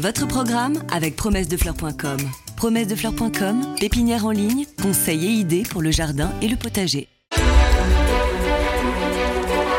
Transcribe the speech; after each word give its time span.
Votre 0.00 0.28
programme 0.28 0.80
avec 0.92 1.16
promessedefleurs.com. 1.16 2.18
Promessedefleurs.com, 2.56 3.74
pépinière 3.80 4.26
en 4.26 4.30
ligne, 4.30 4.64
conseils 4.80 5.26
et 5.26 5.30
idées 5.30 5.64
pour 5.68 5.82
le 5.82 5.90
jardin 5.90 6.30
et 6.40 6.46
le 6.46 6.54
potager. 6.54 7.08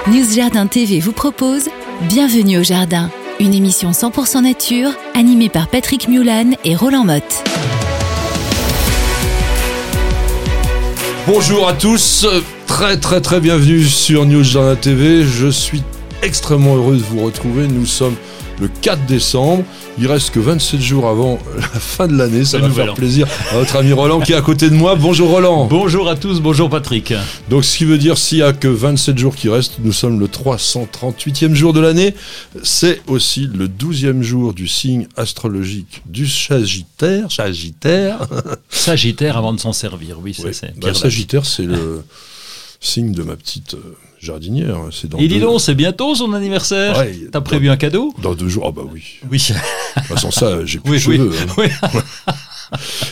News 0.07 0.29
Jardin 0.35 0.67
TV 0.67 0.99
vous 0.99 1.13
propose 1.13 1.69
Bienvenue 2.01 2.57
au 2.57 2.63
jardin, 2.63 3.09
une 3.39 3.53
émission 3.53 3.91
100% 3.91 4.43
nature 4.43 4.91
animée 5.15 5.47
par 5.47 5.69
Patrick 5.69 6.09
Mulan 6.09 6.51
et 6.65 6.75
Roland 6.75 7.05
Motte. 7.05 7.43
Bonjour 11.27 11.65
à 11.65 11.73
tous, 11.73 12.25
très 12.67 12.99
très 12.99 13.21
très 13.21 13.39
bienvenue 13.39 13.85
sur 13.85 14.25
News 14.25 14.43
Jardin 14.43 14.75
TV. 14.75 15.23
Je 15.23 15.47
suis 15.47 15.81
extrêmement 16.23 16.75
heureux 16.75 16.97
de 16.97 17.03
vous 17.03 17.23
retrouver. 17.23 17.69
Nous 17.69 17.85
sommes 17.85 18.15
le 18.59 18.67
4 18.67 19.05
décembre. 19.05 19.63
Il 20.01 20.07
reste 20.07 20.29
que 20.31 20.39
27 20.39 20.79
jours 20.79 21.07
avant 21.09 21.39
la 21.57 21.67
fin 21.67 22.07
de 22.07 22.15
l'année. 22.17 22.45
Ça 22.45 22.57
Le 22.57 22.67
va 22.67 22.73
faire 22.73 22.91
an. 22.93 22.95
plaisir 22.95 23.27
à 23.51 23.55
notre 23.55 23.75
ami 23.75 23.91
Roland 23.91 24.21
qui 24.21 24.31
est 24.31 24.35
à 24.35 24.41
côté 24.41 24.69
de 24.69 24.75
moi. 24.75 24.95
Bonjour 24.95 25.29
Roland. 25.29 25.65
Bonjour 25.65 26.07
à 26.07 26.15
tous, 26.15 26.39
bonjour 26.39 26.69
Patrick. 26.69 27.13
Donc 27.49 27.65
ce 27.65 27.77
qui 27.77 27.83
veut 27.85 27.97
dire 27.97 28.17
s'il 28.17 28.37
y 28.37 28.43
a 28.43 28.53
que 28.53 28.69
27 28.69 29.17
jours 29.17 29.35
qui 29.35 29.49
restent, 29.49 29.79
nous 29.79 29.91
sommes 29.91 30.19
le 30.19 30.27
338e 30.27 31.53
jour 31.53 31.73
de 31.73 31.81
l'année. 31.81 32.13
C'est 32.63 33.01
aussi 33.07 33.49
le 33.53 33.67
12e 33.67 34.21
jour 34.21 34.53
du 34.53 34.67
signe 34.69 35.07
astrologique 35.17 36.01
du 36.05 36.27
Sagittaire. 36.27 37.29
Sagittaire. 37.31 38.19
Sagittaire 38.69 39.35
avant 39.37 39.51
de 39.53 39.59
s'en 39.59 39.73
servir, 39.73 40.17
oui, 40.23 40.33
c'est 40.33 40.79
Bah. 40.79 40.93
Sagittaire, 40.93 41.45
c'est 41.45 41.63
le 41.63 42.03
signe 42.79 43.11
de 43.11 43.23
ma 43.23 43.35
petite 43.35 43.73
euh, 43.73 43.95
jardinière. 44.21 44.77
C'est 44.91 45.09
dans 45.09 45.17
Et 45.17 45.27
dis 45.27 45.39
donc, 45.39 45.59
c'est 45.61 45.75
bientôt 45.75 46.15
son 46.15 46.33
anniversaire. 46.33 46.97
Ouais, 46.97 47.17
T'as 47.31 47.39
dans- 47.39 47.43
prévu 47.43 47.69
un 47.69 47.77
cadeau 47.77 48.13
Dans 48.21 48.33
deux 48.35 48.49
jours. 48.49 48.65
Ah 48.67 48.71
bah 48.71 48.83
oui. 48.91 49.03
Oui. 49.31 49.47
Bah, 50.09 50.17
sans 50.17 50.31
ça, 50.31 50.65
j'ai 50.65 50.79
plus 50.79 51.07
Oui, 51.07 51.17
de 51.17 51.23
oui. 51.23 51.29
cheveux. 51.29 51.35
hein. 51.41 51.53
Oui. 51.57 51.67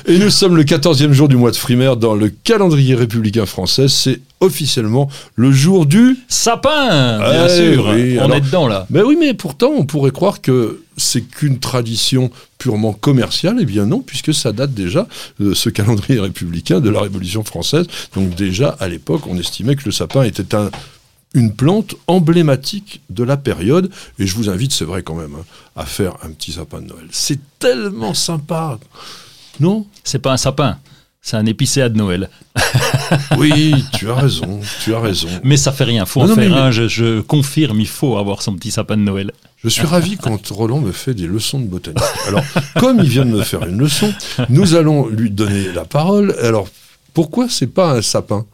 Et 0.06 0.20
nous 0.20 0.30
sommes 0.30 0.56
le 0.56 0.64
14e 0.64 1.14
jour 1.14 1.28
du 1.28 1.36
mois 1.36 1.50
de 1.50 1.56
frimaire 1.56 1.98
dans 1.98 2.14
le 2.14 2.30
calendrier 2.30 2.94
républicain 2.94 3.48
français. 3.48 3.88
C'est 3.88 4.20
officiellement 4.40 5.10
le 5.36 5.52
jour 5.52 5.88
du... 5.88 6.16
Sapin, 6.28 7.18
bien 7.18 7.50
sûr. 7.50 7.88
oui, 7.92 8.18
On 8.20 8.26
alors- 8.26 8.36
est 8.38 8.42
dedans 8.42 8.68
là. 8.68 8.86
Mais 8.92 9.02
oui, 9.02 9.18
mais 9.20 9.34
pourtant, 9.34 9.72
on 9.76 9.84
pourrait 9.86 10.12
croire 10.12 10.42
que 10.42 10.82
c'est 10.96 11.22
qu'une 11.22 11.58
tradition 11.58 12.30
purement 12.60 12.94
commerciale. 12.94 13.58
Eh 13.60 13.66
bien 13.66 13.88
non, 13.88 14.02
puisque 14.02 14.32
ça 14.34 14.52
date 14.52 14.76
déjà 14.76 15.08
de 15.40 15.56
ce 15.56 15.70
calendrier 15.72 16.20
républicain 16.20 16.80
de 16.80 16.92
la 16.92 17.02
Révolution 17.02 17.44
française. 17.44 17.88
Donc 18.14 18.36
déjà, 18.36 18.78
à 18.80 18.88
l'époque, 18.88 19.26
on 19.28 19.38
estimait 19.40 19.76
que 19.76 19.86
le 19.86 19.92
sapin 19.92 20.22
était 20.22 20.54
un 20.54 20.70
une 21.38 21.54
plante 21.54 21.96
emblématique 22.08 23.02
de 23.10 23.24
la 23.24 23.38
période. 23.38 23.90
Et 24.20 24.28
je 24.28 24.36
vous 24.36 24.50
invite, 24.50 24.74
c'est 24.74 24.86
vrai 24.86 25.04
quand 25.04 25.16
même, 25.16 25.36
hein, 25.36 25.46
à 25.76 25.86
faire 25.86 26.16
un 26.24 26.30
petit 26.32 26.52
sapin 26.54 26.82
de 26.82 26.88
Noël. 26.88 27.08
C'est 27.12 27.40
tellement 27.60 28.14
sympa. 28.14 28.80
Non? 29.60 29.86
C'est 30.04 30.20
pas 30.20 30.34
un 30.34 30.38
sapin, 30.38 30.78
c'est 31.22 31.38
un 31.38 31.46
épicéa 31.46 31.90
de 31.90 31.98
Noël. 31.98 32.30
Oui, 33.38 33.74
tu 33.98 34.10
as 34.10 34.16
raison, 34.16 34.60
tu 34.84 34.94
as 34.94 35.00
raison. 35.00 35.30
Mais 35.44 35.56
ça 35.56 35.72
fait 35.72 35.86
rien, 35.86 36.06
faut 36.06 36.20
Non, 36.20 36.26
en 36.26 36.30
non, 36.30 36.36
faire 36.36 36.50
mais- 36.50 36.58
un. 36.58 36.72
Je, 36.72 36.88
je 36.90 37.22
confirme, 37.22 37.80
il 37.80 37.88
faut 37.88 38.18
avoir 38.18 38.42
son 38.42 38.54
petit 38.56 38.72
sapin 38.72 38.98
de 38.98 39.02
Noël. 39.04 39.32
Je 39.64 39.70
suis 39.70 39.86
ravi 39.86 40.18
quand 40.22 40.46
Roland 40.50 40.80
me 40.82 40.92
fait 40.92 41.14
des 41.14 41.26
leçons 41.28 41.60
de 41.60 41.68
botanique. 41.68 42.02
Alors, 42.28 42.44
comme 42.80 43.00
il 43.00 43.08
vient 43.10 43.26
de 43.26 43.32
me 43.32 43.44
faire 43.44 43.64
une 43.66 43.78
leçon, 43.78 44.14
nous 44.50 44.76
allons 44.76 45.08
lui 45.08 45.30
donner 45.30 45.72
la 45.74 45.86
parole. 45.86 46.36
Alors, 46.42 46.68
pourquoi 47.14 47.48
c'est 47.50 47.68
pas 47.68 47.92
un 47.92 48.02
sapin? 48.02 48.46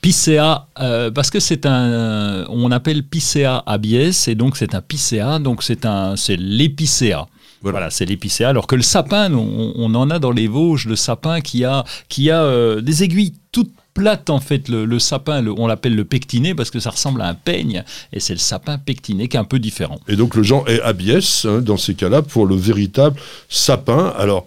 Picea, 0.00 0.66
euh, 0.80 1.10
parce 1.10 1.30
que 1.30 1.40
c'est 1.40 1.66
un, 1.66 2.44
on 2.48 2.70
appelle 2.70 3.02
Picea 3.02 3.62
abies, 3.66 4.10
et 4.26 4.34
donc 4.34 4.56
c'est 4.56 4.74
un 4.74 4.80
Picea, 4.80 5.38
donc 5.38 5.62
c'est 5.62 5.86
un, 5.86 6.16
c'est 6.16 6.36
l'épicéa. 6.36 7.26
Voilà. 7.62 7.78
Voilà, 7.78 7.90
c'est 7.90 8.04
l'épicéa. 8.06 8.48
Alors 8.48 8.66
que 8.66 8.74
le 8.74 8.82
sapin, 8.82 9.32
on, 9.32 9.72
on 9.76 9.94
en 9.94 10.10
a 10.10 10.18
dans 10.18 10.32
les 10.32 10.48
Vosges, 10.48 10.86
le 10.86 10.96
sapin 10.96 11.40
qui 11.40 11.64
a, 11.64 11.84
qui 12.08 12.28
a 12.28 12.42
euh, 12.42 12.80
des 12.80 13.04
aiguilles 13.04 13.34
toutes 13.52 13.70
plates 13.94 14.30
en 14.30 14.40
fait. 14.40 14.68
Le, 14.68 14.84
le 14.84 14.98
sapin, 14.98 15.40
le- 15.40 15.52
on 15.56 15.68
l'appelle 15.68 15.94
le 15.94 16.04
pectiné 16.04 16.56
parce 16.56 16.70
que 16.70 16.80
ça 16.80 16.90
ressemble 16.90 17.22
à 17.22 17.28
un 17.28 17.34
peigne, 17.34 17.84
et 18.12 18.18
c'est 18.18 18.32
le 18.32 18.40
sapin 18.40 18.78
pectiné 18.78 19.28
qui 19.28 19.36
est 19.36 19.40
un 19.40 19.44
peu 19.44 19.60
différent. 19.60 20.00
Et 20.08 20.16
donc, 20.16 20.34
le 20.34 20.42
genre 20.42 20.68
est 20.68 20.80
abies, 20.82 21.12
hein, 21.44 21.60
dans 21.60 21.76
ces 21.76 21.94
cas-là, 21.94 22.22
pour 22.22 22.46
le 22.46 22.56
véritable 22.56 23.14
sapin. 23.48 24.12
Alors, 24.18 24.46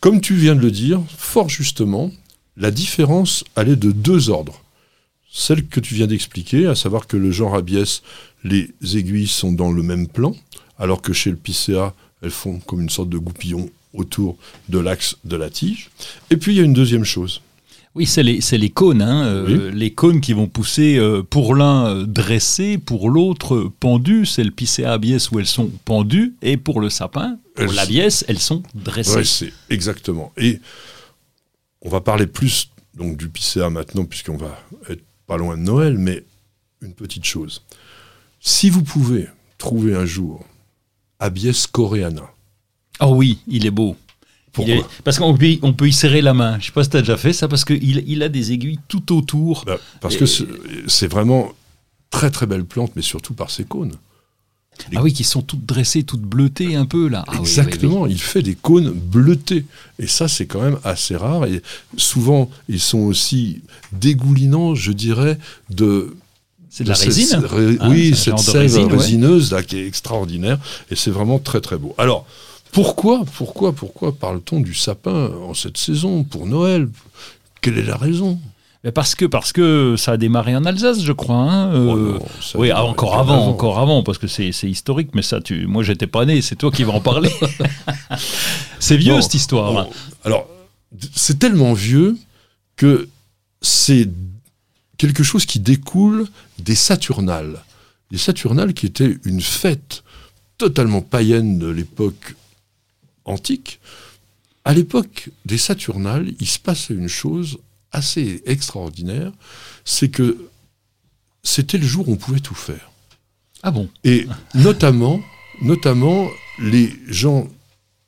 comme 0.00 0.22
tu 0.22 0.34
viens 0.34 0.54
de 0.54 0.60
le 0.60 0.70
dire, 0.70 1.00
fort 1.14 1.50
justement, 1.50 2.10
la 2.56 2.70
différence, 2.70 3.44
elle 3.54 3.68
est 3.68 3.76
de 3.76 3.92
deux 3.92 4.30
ordres. 4.30 4.62
Celle 5.30 5.66
que 5.66 5.80
tu 5.80 5.94
viens 5.94 6.06
d'expliquer, 6.06 6.66
à 6.66 6.74
savoir 6.74 7.06
que 7.06 7.16
le 7.16 7.30
genre 7.30 7.54
abies, 7.54 8.00
les 8.44 8.70
aiguilles 8.94 9.26
sont 9.26 9.52
dans 9.52 9.70
le 9.70 9.82
même 9.82 10.08
plan, 10.08 10.34
alors 10.78 11.02
que 11.02 11.12
chez 11.12 11.30
le 11.30 11.36
picéa, 11.36 11.94
elles 12.22 12.30
font 12.30 12.58
comme 12.60 12.80
une 12.80 12.90
sorte 12.90 13.10
de 13.10 13.18
goupillon 13.18 13.68
autour 13.92 14.36
de 14.68 14.78
l'axe 14.78 15.16
de 15.24 15.36
la 15.36 15.50
tige. 15.50 15.90
Et 16.30 16.36
puis, 16.36 16.52
il 16.52 16.56
y 16.56 16.60
a 16.60 16.64
une 16.64 16.72
deuxième 16.72 17.04
chose. 17.04 17.42
Oui, 17.94 18.04
c'est 18.04 18.22
les, 18.22 18.70
cônes, 18.70 19.00
hein, 19.00 19.24
euh, 19.24 19.70
les 19.70 19.90
cônes 19.90 20.20
qui 20.20 20.34
vont 20.34 20.48
pousser 20.48 20.98
euh, 20.98 21.22
pour 21.22 21.54
l'un 21.54 21.86
euh, 21.86 22.04
dressés, 22.04 22.76
pour 22.76 23.08
l'autre 23.08 23.70
pendus. 23.80 24.26
C'est 24.26 24.44
le 24.44 24.50
Picea 24.50 24.84
abies 24.84 25.16
où 25.32 25.38
elles 25.38 25.46
sont 25.46 25.70
pendues, 25.86 26.34
et 26.42 26.58
pour 26.58 26.80
le 26.80 26.90
sapin, 26.90 27.38
pour 27.54 27.72
l'abies, 27.72 28.00
elles 28.00 28.38
sont 28.38 28.62
dressées. 28.74 29.24
C'est 29.24 29.52
exactement. 29.70 30.30
Et 30.36 30.60
on 31.82 31.88
va 31.88 32.00
parler 32.00 32.26
plus 32.26 32.70
donc 32.94 33.16
du 33.16 33.28
picéa 33.28 33.68
maintenant, 33.70 34.04
puisqu'on 34.04 34.36
va 34.36 34.58
être 34.88 35.02
pas 35.26 35.36
loin 35.36 35.56
de 35.56 35.62
Noël, 35.62 35.98
mais 35.98 36.24
une 36.82 36.94
petite 36.94 37.24
chose. 37.24 37.62
Si 38.40 38.70
vous 38.70 38.82
pouvez 38.82 39.28
trouver 39.58 39.94
un 39.94 40.06
jour 40.06 40.44
Abies 41.18 41.64
coreana, 41.72 42.22
Oh 43.00 43.12
oui, 43.14 43.38
il 43.46 43.66
est 43.66 43.70
beau. 43.70 43.96
pourquoi 44.52 44.74
Il 44.74 44.80
est- 44.80 44.84
Parce 45.04 45.18
qu'on 45.18 45.36
peut, 45.36 45.46
y- 45.48 45.58
on 45.62 45.74
peut 45.74 45.86
y 45.88 45.92
serrer 45.92 46.22
la 46.22 46.32
main. 46.32 46.58
Je 46.60 46.66
sais 46.66 46.72
pas 46.72 46.82
si 46.84 46.88
tu 46.90 46.96
as 46.96 47.00
déjà 47.00 47.16
fait 47.18 47.32
ça, 47.34 47.46
parce 47.48 47.64
qu'il 47.64 47.82
il 48.08 48.22
a 48.22 48.28
des 48.30 48.52
aiguilles 48.52 48.78
tout 48.88 49.14
autour. 49.14 49.64
Bah, 49.66 49.78
Parce 50.00 50.14
Et- 50.14 50.18
que 50.18 50.26
c'est 50.86 51.06
vraiment 51.08 51.52
très 52.10 52.30
très 52.30 52.46
belle 52.46 52.64
plante, 52.64 52.92
mais 52.96 53.02
surtout 53.02 53.34
par 53.34 53.50
ses 53.50 53.64
cônes. 53.64 53.92
Ah 54.94 55.02
oui, 55.02 55.12
qui 55.12 55.24
sont 55.24 55.42
toutes 55.42 55.64
dressées, 55.66 56.02
toutes 56.04 56.22
bleutées 56.22 56.76
un 56.76 56.86
peu 56.86 57.08
là. 57.08 57.24
Ah 57.26 57.32
oui, 57.32 57.38
oui, 57.40 57.48
Exactement, 57.48 58.06
il 58.06 58.20
fait 58.20 58.42
des 58.42 58.54
cônes 58.54 58.90
bleutés. 58.90 59.64
Et 59.98 60.06
ça, 60.06 60.28
c'est 60.28 60.46
quand 60.46 60.60
même 60.60 60.78
assez 60.84 61.16
rare. 61.16 61.44
Et 61.46 61.62
souvent, 61.96 62.50
ils 62.68 62.80
sont 62.80 62.98
aussi 63.00 63.62
dégoulinants, 63.92 64.74
je 64.74 64.92
dirais, 64.92 65.38
de. 65.70 66.16
C'est 66.70 66.84
de 66.84 66.90
la 66.90 66.94
cette- 66.94 67.06
résine. 67.06 67.36
ré- 67.44 67.76
hein, 67.80 67.90
oui, 67.90 68.14
cette 68.14 68.38
sève 68.38 68.60
résine, 68.60 68.84
ouais. 68.86 68.98
résineuse 68.98 69.52
là, 69.52 69.62
qui 69.62 69.76
est 69.78 69.86
extraordinaire. 69.86 70.58
Et 70.90 70.96
c'est 70.96 71.10
vraiment 71.10 71.38
très 71.38 71.60
très 71.62 71.78
beau. 71.78 71.94
Alors, 71.96 72.26
pourquoi, 72.72 73.24
pourquoi, 73.36 73.72
pourquoi 73.72 74.12
parle-t-on 74.14 74.60
du 74.60 74.74
sapin 74.74 75.30
en 75.48 75.54
cette 75.54 75.78
saison, 75.78 76.22
pour 76.24 76.46
Noël? 76.46 76.88
Quelle 77.62 77.78
est 77.78 77.84
la 77.84 77.96
raison? 77.96 78.38
Parce 78.94 79.14
que 79.14 79.24
parce 79.24 79.52
que 79.52 79.96
ça 79.96 80.12
a 80.12 80.16
démarré 80.16 80.54
en 80.54 80.64
Alsace, 80.64 81.02
je 81.02 81.12
crois. 81.12 81.36
hein, 81.36 81.74
euh, 81.74 82.18
Oh 82.18 82.22
non, 82.22 82.60
oui, 82.60 82.72
encore 82.72 83.18
avant, 83.18 83.46
encore 83.48 83.78
avant, 83.78 84.02
parce 84.02 84.18
que 84.18 84.26
c'est 84.28 84.50
historique, 84.50 85.10
mais 85.14 85.22
ça, 85.22 85.40
tu, 85.40 85.66
moi, 85.66 85.82
j'étais 85.82 86.06
pas 86.06 86.24
né, 86.24 86.40
c'est 86.42 86.56
toi 86.56 86.70
qui 86.70 86.84
vas 86.84 86.92
en 86.92 87.00
parler. 87.00 87.30
c'est 88.78 88.96
vieux 88.96 89.14
Non, 89.14 89.22
cette 89.22 89.34
histoire. 89.34 89.72
Bon, 89.72 89.90
alors, 90.24 90.46
c'est 91.14 91.38
tellement 91.38 91.72
vieux 91.72 92.16
que 92.76 93.08
c'est 93.60 94.08
quelque 94.98 95.22
chose 95.22 95.46
qui 95.46 95.58
découle 95.60 96.26
des 96.58 96.74
Saturnales. 96.74 97.62
Les 98.10 98.18
Saturnales 98.18 98.72
qui 98.72 98.86
étaient 98.86 99.18
une 99.24 99.40
fête 99.40 100.04
totalement 100.58 101.02
païenne 101.02 101.58
de 101.58 101.66
l'époque 101.66 102.36
antique. 103.24 103.80
À 104.64 104.72
l'époque 104.74 105.30
des 105.44 105.58
Saturnales, 105.58 106.32
il 106.40 106.46
se 106.46 106.58
passait 106.58 106.94
une 106.94 107.08
chose 107.08 107.58
assez 107.92 108.42
extraordinaire, 108.46 109.32
c'est 109.84 110.08
que 110.08 110.36
c'était 111.42 111.78
le 111.78 111.86
jour 111.86 112.08
où 112.08 112.12
on 112.12 112.16
pouvait 112.16 112.40
tout 112.40 112.54
faire. 112.54 112.90
Ah 113.62 113.70
bon? 113.70 113.88
Et 114.04 114.26
notamment, 114.54 115.20
notamment 115.62 116.28
les 116.58 116.92
gens 117.08 117.48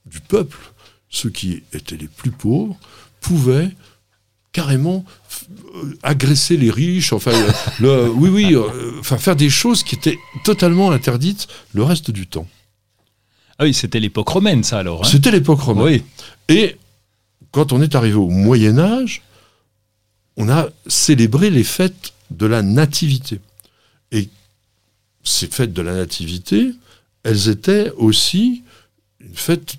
du 0.07 0.21
peuple, 0.21 0.59
ceux 1.09 1.31
qui 1.31 1.63
étaient 1.73 1.97
les 1.97 2.09
plus 2.09 2.31
pauvres, 2.31 2.77
pouvaient 3.21 3.71
carrément 4.53 5.05
agresser 6.03 6.57
les 6.57 6.71
riches, 6.71 7.13
enfin, 7.13 7.33
le- 7.81 8.09
oui, 8.11 8.29
oui, 8.29 8.55
euh, 8.55 8.99
enfin, 9.01 9.19
faire 9.19 9.37
des 9.37 9.51
choses 9.51 9.83
qui 9.83 9.95
étaient 9.95 10.19
totalement 10.45 10.91
interdites 10.91 11.47
le 11.75 11.83
reste 11.83 12.11
du 12.11 12.27
temps. 12.27 12.47
Ah 13.59 13.65
oui, 13.65 13.75
c'était 13.75 14.01
l'époque 14.01 14.29
romaine, 14.29 14.63
ça 14.65 14.79
alors. 14.79 15.05
hein? 15.05 15.09
C'était 15.11 15.31
l'époque 15.31 15.61
romaine. 15.61 15.85
oui. 15.85 16.03
Et 16.49 16.77
quand 17.53 17.73
on 17.73 17.81
est 17.83 17.95
arrivé 17.95 18.15
au 18.17 18.29
Moyen 18.29 18.79
Âge, 18.79 19.23
on 20.39 20.49
a 20.49 20.69
célébré 20.87 21.51
les 21.51 21.65
fêtes 21.65 22.15
de 22.31 22.47
la 22.47 22.63
Nativité. 22.63 23.41
Et 24.13 24.29
ces 25.25 25.49
fêtes 25.49 25.73
de 25.73 25.83
la 25.83 25.95
Nativité, 25.95 26.71
elles 27.25 27.49
étaient 27.49 27.91
aussi 27.97 28.63
une 29.21 29.35
fête 29.35 29.75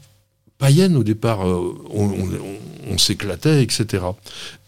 païenne 0.58 0.96
au 0.98 1.04
départ. 1.04 1.48
Euh, 1.48 1.74
On, 1.92 2.98
s'éclatait, 2.98 3.64
etc. 3.64 4.04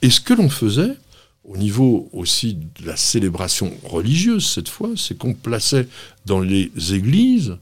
Et 0.01 0.09
ce 0.09 0.21
que 0.21 0.33
l'on 0.33 0.49
faisait, 0.49 0.95
au 1.43 1.57
niveau 1.57 2.07
aussi 2.13 2.53
de 2.53 2.85
la 2.85 2.95
célébration 2.95 3.73
religieuse 3.83 4.45
cette 4.47 4.69
fois, 4.69 4.91
c'est 4.95 5.17
qu'on 5.17 5.33
plaçait 5.33 5.87
dans 6.25 6.39
les 6.39 6.71
églises 6.93 7.57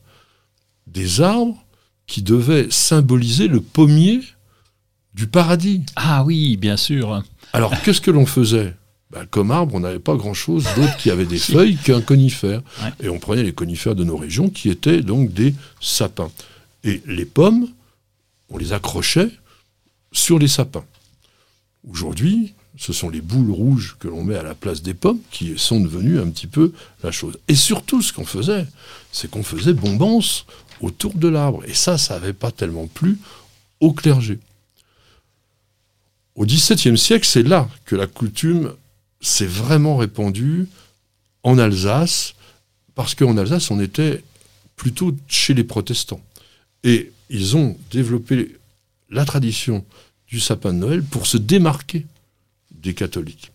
des 0.85 1.21
arbres 1.21 1.57
qui 2.05 2.21
devait 2.21 2.67
symboliser 2.69 3.47
le 3.47 3.61
pommier 3.61 4.19
du 5.13 5.27
paradis. 5.27 5.81
Ah 5.95 6.23
oui, 6.23 6.57
bien 6.57 6.77
sûr. 6.77 7.23
Alors, 7.53 7.73
qu'est-ce 7.81 8.01
que 8.01 8.11
l'on 8.11 8.25
faisait? 8.25 8.75
Ben, 9.11 9.25
Comme 9.25 9.51
arbre, 9.51 9.73
on 9.75 9.79
n'avait 9.79 9.99
pas 9.99 10.15
grand-chose 10.15 10.65
d'autre 10.75 10.95
qui 10.97 11.09
avait 11.09 11.25
des 11.25 11.39
feuilles 11.39 11.77
qu'un 11.77 12.01
conifère. 12.01 12.61
Ouais. 12.83 12.91
Et 13.05 13.09
on 13.09 13.19
prenait 13.19 13.43
les 13.43 13.53
conifères 13.53 13.95
de 13.95 14.03
nos 14.03 14.17
régions, 14.17 14.49
qui 14.49 14.69
étaient 14.69 15.01
donc 15.01 15.33
des 15.33 15.55
sapins. 15.81 16.31
Et 16.83 17.01
les 17.07 17.25
pommes, 17.25 17.67
on 18.49 18.57
les 18.57 18.73
accrochait 18.73 19.31
sur 20.11 20.39
les 20.39 20.47
sapins. 20.47 20.85
Aujourd'hui, 21.89 22.53
ce 22.77 22.93
sont 22.93 23.09
les 23.09 23.21
boules 23.21 23.51
rouges 23.51 23.97
que 23.99 24.07
l'on 24.07 24.23
met 24.23 24.35
à 24.35 24.43
la 24.43 24.55
place 24.55 24.81
des 24.81 24.93
pommes 24.93 25.19
qui 25.31 25.57
sont 25.57 25.79
devenues 25.81 26.19
un 26.19 26.29
petit 26.29 26.47
peu 26.47 26.71
la 27.03 27.11
chose. 27.11 27.37
Et 27.47 27.55
surtout, 27.55 28.01
ce 28.01 28.13
qu'on 28.13 28.25
faisait, 28.25 28.65
c'est 29.11 29.29
qu'on 29.29 29.43
faisait 29.43 29.73
bombance 29.73 30.45
autour 30.81 31.13
de 31.15 31.27
l'arbre. 31.27 31.63
Et 31.67 31.73
ça, 31.73 31.97
ça 31.97 32.13
n'avait 32.13 32.31
pas 32.33 32.51
tellement 32.51 32.87
plu 32.87 33.17
au 33.81 33.91
clergé. 33.91 34.39
Au 36.39 36.45
XVIIe 36.45 36.97
siècle, 36.97 37.27
c'est 37.27 37.43
là 37.43 37.67
que 37.83 37.97
la 37.97 38.07
coutume 38.07 38.71
s'est 39.19 39.45
vraiment 39.45 39.97
répandue 39.97 40.69
en 41.43 41.57
Alsace, 41.57 42.33
parce 42.95 43.13
qu'en 43.13 43.35
Alsace, 43.35 43.69
on 43.71 43.79
était 43.81 44.23
plutôt 44.77 45.13
chez 45.27 45.53
les 45.53 45.65
protestants. 45.65 46.21
Et 46.85 47.11
ils 47.29 47.57
ont 47.57 47.77
développé 47.91 48.55
la 49.09 49.25
tradition 49.25 49.83
du 50.29 50.39
sapin 50.39 50.71
de 50.71 50.77
Noël 50.79 51.03
pour 51.03 51.27
se 51.27 51.35
démarquer 51.35 52.05
des 52.71 52.93
catholiques. 52.93 53.51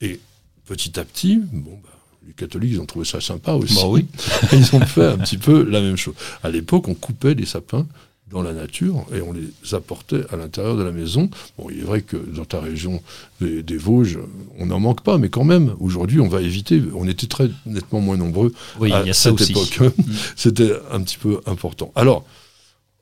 Et 0.00 0.20
petit 0.64 0.98
à 0.98 1.04
petit, 1.04 1.36
bon, 1.52 1.78
bah, 1.82 1.90
les 2.26 2.32
catholiques, 2.32 2.72
ils 2.72 2.80
ont 2.80 2.86
trouvé 2.86 3.04
ça 3.04 3.20
sympa 3.20 3.52
aussi. 3.52 3.74
Bah 3.74 3.88
oui. 3.88 4.06
ils 4.52 4.74
ont 4.74 4.86
fait 4.86 5.04
un 5.04 5.18
petit 5.18 5.36
peu 5.36 5.64
la 5.64 5.82
même 5.82 5.98
chose. 5.98 6.14
À 6.42 6.48
l'époque, 6.48 6.88
on 6.88 6.94
coupait 6.94 7.34
les 7.34 7.44
sapins 7.44 7.86
dans 8.30 8.42
la 8.42 8.52
nature 8.52 9.04
et 9.12 9.20
on 9.20 9.32
les 9.32 9.74
apportait 9.74 10.22
à 10.30 10.36
l'intérieur 10.36 10.76
de 10.76 10.82
la 10.82 10.92
maison. 10.92 11.28
Bon, 11.58 11.68
il 11.70 11.80
est 11.80 11.84
vrai 11.84 12.02
que 12.02 12.16
dans 12.16 12.44
ta 12.44 12.60
région 12.60 13.02
des, 13.40 13.62
des 13.62 13.76
Vosges, 13.76 14.18
on 14.58 14.66
n'en 14.66 14.78
manque 14.78 15.02
pas, 15.02 15.18
mais 15.18 15.28
quand 15.28 15.44
même, 15.44 15.74
aujourd'hui, 15.80 16.20
on 16.20 16.28
va 16.28 16.40
éviter. 16.40 16.80
On 16.94 17.08
était 17.08 17.26
très 17.26 17.50
nettement 17.66 18.00
moins 18.00 18.16
nombreux 18.16 18.52
Oui, 18.78 18.92
à 18.92 19.02
y 19.02 19.10
a 19.10 19.14
cette 19.14 19.40
époque. 19.40 19.80
C'était 20.36 20.72
un 20.92 21.02
petit 21.02 21.18
peu 21.18 21.40
important. 21.46 21.92
Alors, 21.96 22.24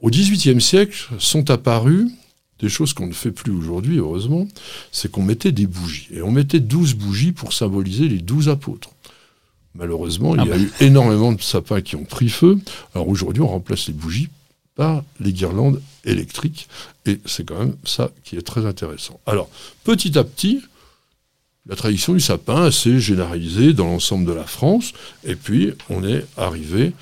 au 0.00 0.10
XVIIIe 0.10 0.60
siècle 0.60 1.08
sont 1.19 1.50
apparues 1.50 2.08
des 2.60 2.69
choses 2.69 2.92
qu'on 2.92 3.06
ne 3.06 3.12
fait 3.12 3.30
plus 3.30 3.52
aujourd'hui, 3.52 3.98
heureusement, 3.98 4.48
c'est 4.90 5.10
qu'on 5.10 5.22
mettait 5.22 5.52
des 5.52 5.66
bougies. 5.66 6.08
Et 6.12 6.22
on 6.22 6.30
mettait 6.32 6.58
12 6.58 6.94
bougies 6.94 7.32
pour 7.32 7.52
symboliser 7.52 8.08
les 8.08 8.19
12 8.19 8.48
apôtres. 8.48 8.90
Malheureusement, 9.75 10.34
il 10.34 10.40
Ah 10.40 10.44
y 10.44 10.50
a 10.50 10.56
bah. 10.56 10.60
eu 10.60 10.72
énormément 10.80 11.32
de 11.32 11.40
sapins 11.40 11.80
qui 11.82 11.94
ont 11.94 12.04
pris 12.04 12.28
feu. 12.28 12.58
Alors 12.94 13.08
aujourd'hui, 13.08 13.42
on 13.42 13.46
remplace 13.46 13.86
les 13.86 13.92
bougies 13.92 14.28
les 15.20 15.32
guirlandes 15.32 15.80
électriques. 16.04 16.69
Et 17.06 17.20
c'est 17.26 17.44
quand 17.44 17.58
même 17.58 17.76
ça 17.84 18.10
qui 18.25 18.36
est 18.36 18.42
très 18.42 18.66
intéressant. 18.66 19.20
Alors, 19.26 19.48
petit 19.84 20.19
à 20.19 20.25
petit, 20.25 20.62
la 21.66 21.76
tradition 21.76 22.14
du 22.14 22.20
sapin 22.20 22.70
s'est 22.70 22.98
généralisée 22.98 23.72
dans 23.72 23.86
l'ensemble 23.86 24.25
de 24.25 24.32
la 24.32 24.44
France. 24.44 24.92
Et 25.25 25.34
puis, 25.34 25.72
on 25.90 26.06
est 26.06 26.25
arrivé 26.36 26.92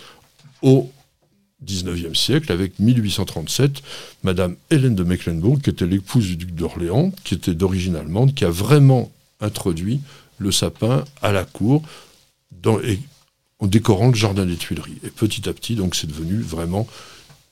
au 0.62 0.90
19e 1.64 2.14
siècle 2.14 2.52
avec 2.52 2.78
1837, 2.78 3.82
Madame 4.23 4.56
Hélène 4.70 4.94
de 4.94 5.05
Mecklenburg, 5.05 5.61
qui 5.62 5.70
était 5.70 5.87
l'épouse 5.87 6.26
du 6.26 6.37
duc 6.37 6.55
d'Orléans, 6.55 7.12
qui 7.25 7.34
était 7.34 7.55
d'origine 7.55 7.96
allemande, 7.96 8.34
qui 8.34 8.44
a 8.44 8.50
vraiment 8.50 9.11
introduit 9.40 10.00
le 10.38 10.52
sapin 10.52 11.05
à 11.23 11.32
la 11.32 11.44
cour 11.44 11.82
en 13.58 13.67
décorant 13.67 14.08
le 14.08 14.14
jardin 14.14 14.44
des 14.44 14.56
Tuileries. 14.56 14.99
Et 15.05 15.11
petit 15.11 15.49
à 15.49 15.52
petit, 15.52 15.76
donc, 15.76 15.94
c'est 15.94 16.08
devenu 16.08 16.40
vraiment 16.40 16.87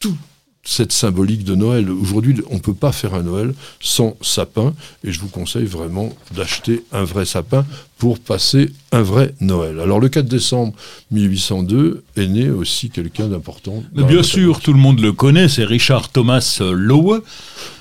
toute 0.04 0.18
cette 0.62 0.92
symbolique 0.92 1.44
de 1.44 1.54
Noël. 1.54 1.90
Aujourd'hui, 1.90 2.36
on 2.50 2.56
ne 2.56 2.60
peut 2.60 2.74
pas 2.74 2.92
faire 2.92 3.14
un 3.14 3.22
Noël 3.22 3.54
sans 3.80 4.18
sapin, 4.20 4.74
et 5.02 5.12
je 5.12 5.20
vous 5.20 5.28
conseille 5.28 5.64
vraiment 5.64 6.10
d'acheter 6.34 6.84
un 6.92 7.04
vrai 7.04 7.24
sapin 7.24 7.64
pour 7.96 8.18
passer 8.18 8.70
un 8.92 9.00
vrai 9.00 9.34
Noël. 9.40 9.80
Alors, 9.80 10.00
le 10.00 10.10
4 10.10 10.26
décembre 10.26 10.74
1802 11.10 12.04
est 12.16 12.26
né 12.26 12.50
aussi 12.50 12.90
quelqu'un 12.90 13.28
d'important. 13.28 13.82
Bien 13.94 14.22
sûr, 14.22 14.60
tout 14.60 14.74
le 14.74 14.78
monde 14.78 15.00
le 15.00 15.12
connaît, 15.12 15.48
c'est 15.48 15.64
Richard 15.64 16.10
Thomas 16.10 16.60
Lowe. 16.60 17.22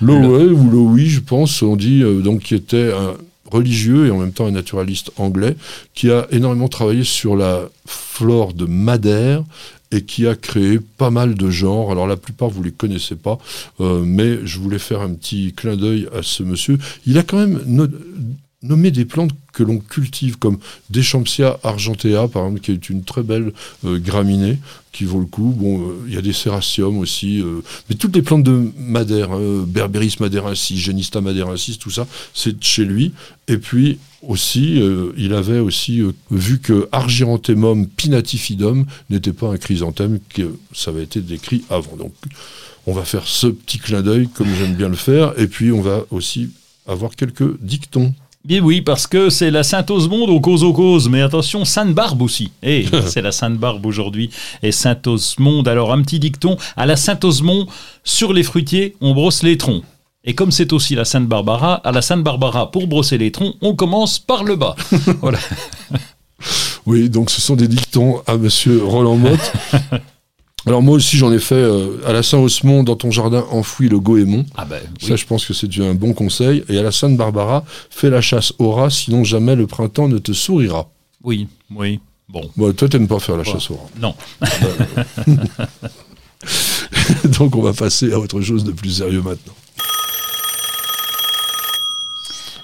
Lowe 0.02 0.52
ou 0.54 0.70
Lowy, 0.70 1.10
je 1.10 1.20
pense, 1.20 1.62
on 1.62 1.76
dit, 1.76 2.04
euh, 2.04 2.22
donc, 2.22 2.44
qui 2.44 2.56
était 2.56 2.94
un 2.94 3.16
religieux 3.52 4.08
et 4.08 4.12
en 4.12 4.18
même 4.18 4.32
temps 4.32 4.48
un 4.48 4.52
naturaliste 4.52 5.12
anglais, 5.18 5.58
qui 5.94 6.10
a 6.10 6.26
énormément 6.32 6.70
travaillé 6.70 7.04
sur 7.04 7.36
la 7.36 7.64
flore 7.86 8.54
de 8.54 8.66
Madère 8.66 9.44
et 9.94 10.02
qui 10.02 10.28
a 10.28 10.36
créé 10.36 10.80
pas 10.80 11.12
mal 11.12 11.36
de 11.36 11.50
genres. 11.50 11.92
Alors 11.92 12.08
la 12.08 12.18
plupart, 12.18 12.50
vous 12.50 12.64
les 12.64 12.72
connaissez 12.72 13.16
pas, 13.16 13.38
euh, 13.80 14.02
mais 14.06 14.40
je 14.46 14.60
voulais 14.60 14.80
faire 14.80 15.02
un 15.02 15.14
petit 15.14 15.54
clin 15.54 15.76
d'œil 15.78 16.08
à 16.18 16.24
ce 16.24 16.42
monsieur. 16.44 16.78
Il 17.06 17.18
a 17.18 17.24
quand 17.24 17.38
même 17.38 17.62
no- 17.66 17.88
nommé 18.64 18.92
des 18.92 19.06
plantes 19.06 19.32
que 19.54 19.64
l'on 19.64 19.78
cultive, 19.78 20.38
comme 20.38 20.58
Deschampsia 20.90 21.60
argentea, 21.64 22.28
par 22.28 22.46
exemple, 22.46 22.62
qui 22.62 22.72
est 22.72 22.90
une 22.90 23.04
très 23.04 23.24
belle 23.24 23.54
euh, 23.86 24.00
graminée, 24.00 24.58
qui 24.92 25.06
vaut 25.06 25.20
le 25.20 25.26
coup. 25.26 25.56
Bon, 25.58 25.80
euh, 25.80 25.94
il 26.08 26.14
y 26.14 26.18
a 26.18 26.22
des 26.22 26.34
sérasiums 26.34 26.98
aussi, 26.98 27.42
euh, 27.42 27.62
mais 27.90 27.96
toutes 27.96 28.16
les 28.16 28.22
plantes 28.22 28.44
de 28.44 28.72
Madère, 28.78 29.32
hein, 29.32 29.64
Berberis 29.68 30.18
madeirensis, 30.20 30.78
Genista 30.78 31.22
madeirensis, 31.22 31.78
tout 31.78 31.92
ça, 31.92 32.08
c'est 32.34 32.62
chez 32.64 32.84
lui. 32.84 33.14
Et 33.48 33.58
puis 33.58 34.00
aussi, 34.28 34.82
euh, 34.82 35.12
il 35.18 35.34
avait 35.34 35.60
aussi 35.60 36.02
euh, 36.02 36.14
vu 36.32 36.60
que 36.60 36.88
Argyranthemum 36.92 37.88
pinatifidum 37.88 38.86
n'était 39.10 39.34
pas 39.34 39.48
un 39.48 39.58
chrysanthème, 39.58 40.20
que 40.34 40.56
ça 40.74 40.92
avait 40.92 41.04
été 41.04 41.22
décrit 41.22 41.64
avant. 41.70 41.96
Donc, 41.98 42.14
on 42.86 42.94
va 42.94 43.04
faire 43.04 43.28
ce 43.28 43.48
petit 43.48 43.80
clin 43.80 44.02
d'œil, 44.02 44.30
comme 44.30 44.48
j'aime 44.56 44.76
bien 44.76 44.90
le 44.90 44.96
faire, 44.96 45.34
et 45.38 45.48
puis 45.48 45.72
on 45.72 45.82
va 45.82 46.06
aussi 46.12 46.50
avoir 46.88 47.16
quelques 47.16 47.60
dictons. 47.62 48.14
Bien 48.46 48.60
oui, 48.60 48.82
parce 48.82 49.08
que 49.08 49.30
c'est 49.30 49.52
la 49.52 49.64
Sainte-Osmonde 49.64 50.30
aux 50.30 50.42
causes 50.42 50.66
aux 50.66 50.74
causes, 50.74 51.08
mais 51.08 51.22
attention, 51.22 51.64
Sainte-Barbe 51.64 52.22
aussi. 52.22 52.52
Eh, 52.62 52.86
c'est 53.08 53.22
la 53.22 53.32
Sainte-Barbe 53.32 53.86
aujourd'hui. 53.86 54.32
Et 54.62 54.74
Sainte-Osmonde, 54.74 55.70
alors 55.70 55.94
un 55.94 56.02
petit 56.02 56.20
dicton, 56.20 56.58
à 56.76 56.86
la 56.86 56.98
Sainte-Osmonde, 56.98 57.68
sur 58.04 58.34
les 58.34 58.44
fruitiers, 58.44 58.98
on 59.00 59.14
brosse 59.14 59.44
les 59.44 59.58
troncs. 59.58 59.84
Et 60.26 60.36
comme 60.36 60.52
c'est 60.52 60.74
aussi 60.74 60.94
la 60.94 61.06
Sainte-Barbara, 61.06 61.76
à 61.76 61.94
la 61.94 62.02
Sainte-Barbara, 62.02 62.70
pour 62.70 62.88
brosser 62.88 63.18
les 63.18 63.32
troncs, 63.32 63.56
on 63.62 63.76
commence 63.76 64.20
par 64.20 64.44
le 64.44 64.58
bas. 64.58 64.76
voilà. 65.22 65.40
Oui, 66.86 67.10
donc 67.10 67.30
ce 67.30 67.40
sont 67.40 67.56
des 67.56 67.70
dictons 67.70 68.24
à 68.28 68.36
monsieur 68.36 68.84
Roland 68.84 69.16
Motte. 69.16 69.54
Alors 70.66 70.82
moi 70.82 70.96
aussi 70.96 71.18
j'en 71.18 71.32
ai 71.34 71.40
fait 71.40 71.56
euh, 71.56 71.98
à 72.06 72.14
la 72.14 72.24
Saint-Osmond 72.24 72.84
dans 72.84 72.96
ton 72.96 73.12
jardin 73.12 73.46
enfoui 73.52 73.90
le 73.90 74.00
goémon. 74.00 74.46
Ah 74.56 74.64
ben, 74.66 74.82
oui. 75.02 75.08
Ça 75.08 75.16
je 75.18 75.26
pense 75.26 75.46
que 75.46 75.54
c'est 75.54 75.68
un 75.80 75.94
bon 75.94 76.14
conseil. 76.14 76.64
Et 76.70 76.78
à 76.78 76.84
la 76.84 76.92
Sainte-Barbara, 76.92 77.66
fais 77.90 78.10
la 78.10 78.22
chasse 78.22 78.54
au 78.60 78.72
rat, 78.72 78.90
sinon 78.90 79.24
jamais 79.26 79.56
le 79.56 79.68
printemps 79.68 80.08
ne 80.08 80.18
te 80.20 80.32
sourira. 80.32 80.90
oui, 81.24 81.48
oui. 81.76 82.00
Bon, 82.30 82.50
Bon, 82.56 82.72
toi 82.74 82.88
t'aimes 82.88 83.08
pas 83.08 83.20
faire 83.20 83.36
la 83.38 83.44
chasse 83.44 83.70
au 83.70 83.76
rat. 83.76 83.90
non. 84.00 84.16
donc 87.38 87.56
on 87.56 87.62
va 87.62 87.74
passer 87.74 88.12
à 88.14 88.20
autre 88.20 88.42
chose 88.42 88.64
de 88.64 88.72
plus 88.72 88.90
sérieux 88.92 89.22
maintenant. 89.22 89.54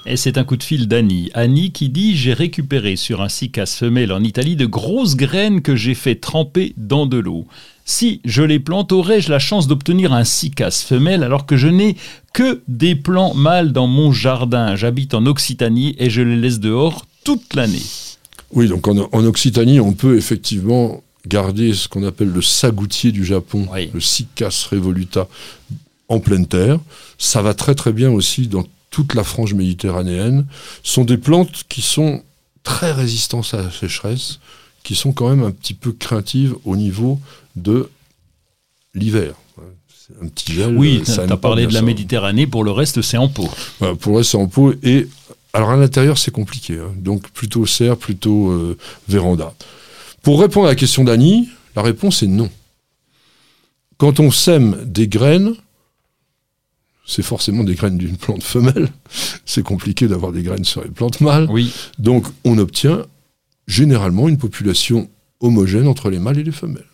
Et 0.05 0.15
c'est 0.17 0.37
un 0.37 0.43
coup 0.43 0.55
de 0.57 0.63
fil 0.63 0.87
d'Annie. 0.87 1.29
Annie 1.33 1.71
qui 1.71 1.89
dit 1.89 2.15
J'ai 2.15 2.33
récupéré 2.33 2.95
sur 2.95 3.21
un 3.21 3.29
cycas 3.29 3.65
femelle 3.67 4.11
en 4.11 4.23
Italie 4.23 4.55
de 4.55 4.65
grosses 4.65 5.15
graines 5.15 5.61
que 5.61 5.75
j'ai 5.75 5.93
fait 5.93 6.15
tremper 6.15 6.73
dans 6.77 7.05
de 7.05 7.17
l'eau. 7.17 7.45
Si 7.85 8.21
je 8.23 8.41
les 8.43 8.59
plante, 8.59 8.91
aurais-je 8.91 9.29
la 9.29 9.39
chance 9.39 9.67
d'obtenir 9.67 10.13
un 10.13 10.23
cycas 10.23 10.83
femelle 10.87 11.23
alors 11.23 11.45
que 11.45 11.57
je 11.57 11.67
n'ai 11.67 11.95
que 12.33 12.61
des 12.67 12.95
plants 12.95 13.33
mâles 13.33 13.71
dans 13.71 13.87
mon 13.87 14.11
jardin? 14.11 14.75
J'habite 14.75 15.13
en 15.13 15.25
Occitanie 15.25 15.95
et 15.99 16.09
je 16.09 16.21
les 16.21 16.37
laisse 16.37 16.59
dehors 16.59 17.05
toute 17.23 17.53
l'année. 17.53 17.81
Oui, 18.51 18.67
donc 18.67 18.87
en, 18.87 19.09
en 19.11 19.25
Occitanie, 19.25 19.79
on 19.79 19.93
peut 19.93 20.17
effectivement 20.17 21.03
garder 21.27 21.73
ce 21.73 21.87
qu'on 21.87 22.03
appelle 22.03 22.29
le 22.29 22.41
sagoutier 22.41 23.11
du 23.11 23.25
Japon, 23.25 23.67
Oui. 23.73 23.89
le 23.93 23.99
Cycas 23.99 24.67
revoluta, 24.71 25.27
en 26.07 26.19
pleine 26.19 26.47
terre. 26.47 26.79
Ça 27.17 27.41
va 27.41 27.53
très 27.53 27.75
très 27.75 27.91
bien 27.91 28.09
aussi 28.09 28.47
dans 28.47 28.63
toute 28.89 29.13
la 29.13 29.23
frange 29.23 29.53
méditerranéenne. 29.53 30.45
Sont 30.83 31.05
des 31.05 31.17
plantes 31.17 31.63
qui 31.69 31.81
sont 31.81 32.23
très 32.63 32.91
résistantes 32.91 33.53
à 33.53 33.63
la 33.63 33.71
sécheresse, 33.71 34.39
qui 34.83 34.95
sont 34.95 35.11
quand 35.11 35.29
même 35.29 35.43
un 35.43 35.51
petit 35.51 35.73
peu 35.73 35.91
craintives 35.91 36.55
au 36.65 36.75
niveau 36.75 37.19
de 37.55 37.89
l'hiver. 38.93 39.33
Un 40.23 40.27
petit 40.27 40.53
gel. 40.53 40.75
Oui, 40.75 41.03
tu 41.05 41.11
as 41.19 41.37
parlé 41.37 41.67
de 41.67 41.73
la 41.73 41.79
ça. 41.81 41.85
Méditerranée, 41.85 42.47
pour 42.47 42.63
le 42.63 42.71
reste, 42.71 43.01
c'est 43.03 43.17
en 43.17 43.27
pot. 43.27 43.47
Voilà, 43.79 43.95
pour 43.95 44.13
le 44.13 44.17
reste, 44.19 44.31
c'est 44.31 44.37
en 44.37 44.47
pot. 44.47 44.73
Et 44.81 45.07
alors 45.53 45.69
à 45.69 45.77
l'intérieur, 45.77 46.17
c'est 46.17 46.31
compliqué. 46.31 46.79
hein. 46.79 46.91
Donc 46.97 47.29
plutôt 47.29 47.65
serre, 47.67 47.95
plutôt 47.95 48.49
euh, 48.49 48.77
véranda. 49.07 49.53
Pour 50.23 50.41
répondre 50.41 50.65
à 50.65 50.69
la 50.69 50.75
question 50.75 51.03
d'Annie, 51.03 51.49
la 51.75 51.83
réponse 51.83 52.23
est 52.23 52.27
non. 52.27 52.49
Quand 53.97 54.19
on 54.19 54.31
sème 54.31 54.77
des 54.83 55.07
graines, 55.07 55.53
c'est 57.09 57.23
forcément 57.23 57.63
des 57.63 57.73
graines 57.73 57.97
d'une 57.97 58.17
plante 58.17 58.43
femelle. 58.43 58.89
C'est 59.43 59.63
compliqué 59.63 60.07
d'avoir 60.07 60.31
des 60.31 60.43
graines 60.43 60.63
sur 60.63 60.83
les 60.83 60.91
plantes 60.91 61.21
mâles. 61.21 61.47
Oui, 61.49 61.73
Donc 61.97 62.25
on 62.45 62.57
obtient 62.59 63.03
généralement 63.67 64.29
une 64.29 64.37
population 64.37 65.09
homogène 65.39 65.87
entre 65.87 66.11
les 66.11 66.19
mâles 66.19 66.37
et 66.37 66.43
les 66.43 66.51
femelles. 66.51 66.85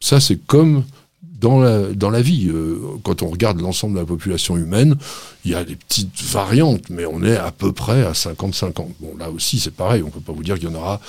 Ça, 0.00 0.18
c'est 0.18 0.44
comme 0.44 0.82
dans 1.22 1.60
la, 1.60 1.92
dans 1.92 2.10
la 2.10 2.20
vie. 2.20 2.48
Euh, 2.48 2.80
quand 3.04 3.22
on 3.22 3.28
regarde 3.28 3.60
l'ensemble 3.60 3.94
de 3.94 4.00
la 4.00 4.06
population 4.06 4.56
humaine, 4.56 4.96
il 5.44 5.52
y 5.52 5.54
a 5.54 5.62
des 5.62 5.76
petites 5.76 6.20
variantes, 6.22 6.90
mais 6.90 7.06
on 7.06 7.22
est 7.22 7.36
à 7.36 7.52
peu 7.52 7.72
près 7.72 8.04
à 8.04 8.12
50-50. 8.12 8.72
Bon, 9.00 9.16
là 9.16 9.30
aussi, 9.30 9.60
c'est 9.60 9.74
pareil, 9.74 10.02
on 10.02 10.06
ne 10.06 10.10
peut 10.10 10.20
pas 10.20 10.32
vous 10.32 10.42
dire 10.42 10.56
qu'il 10.56 10.68
y 10.68 10.72
en 10.72 10.74
aura 10.74 11.00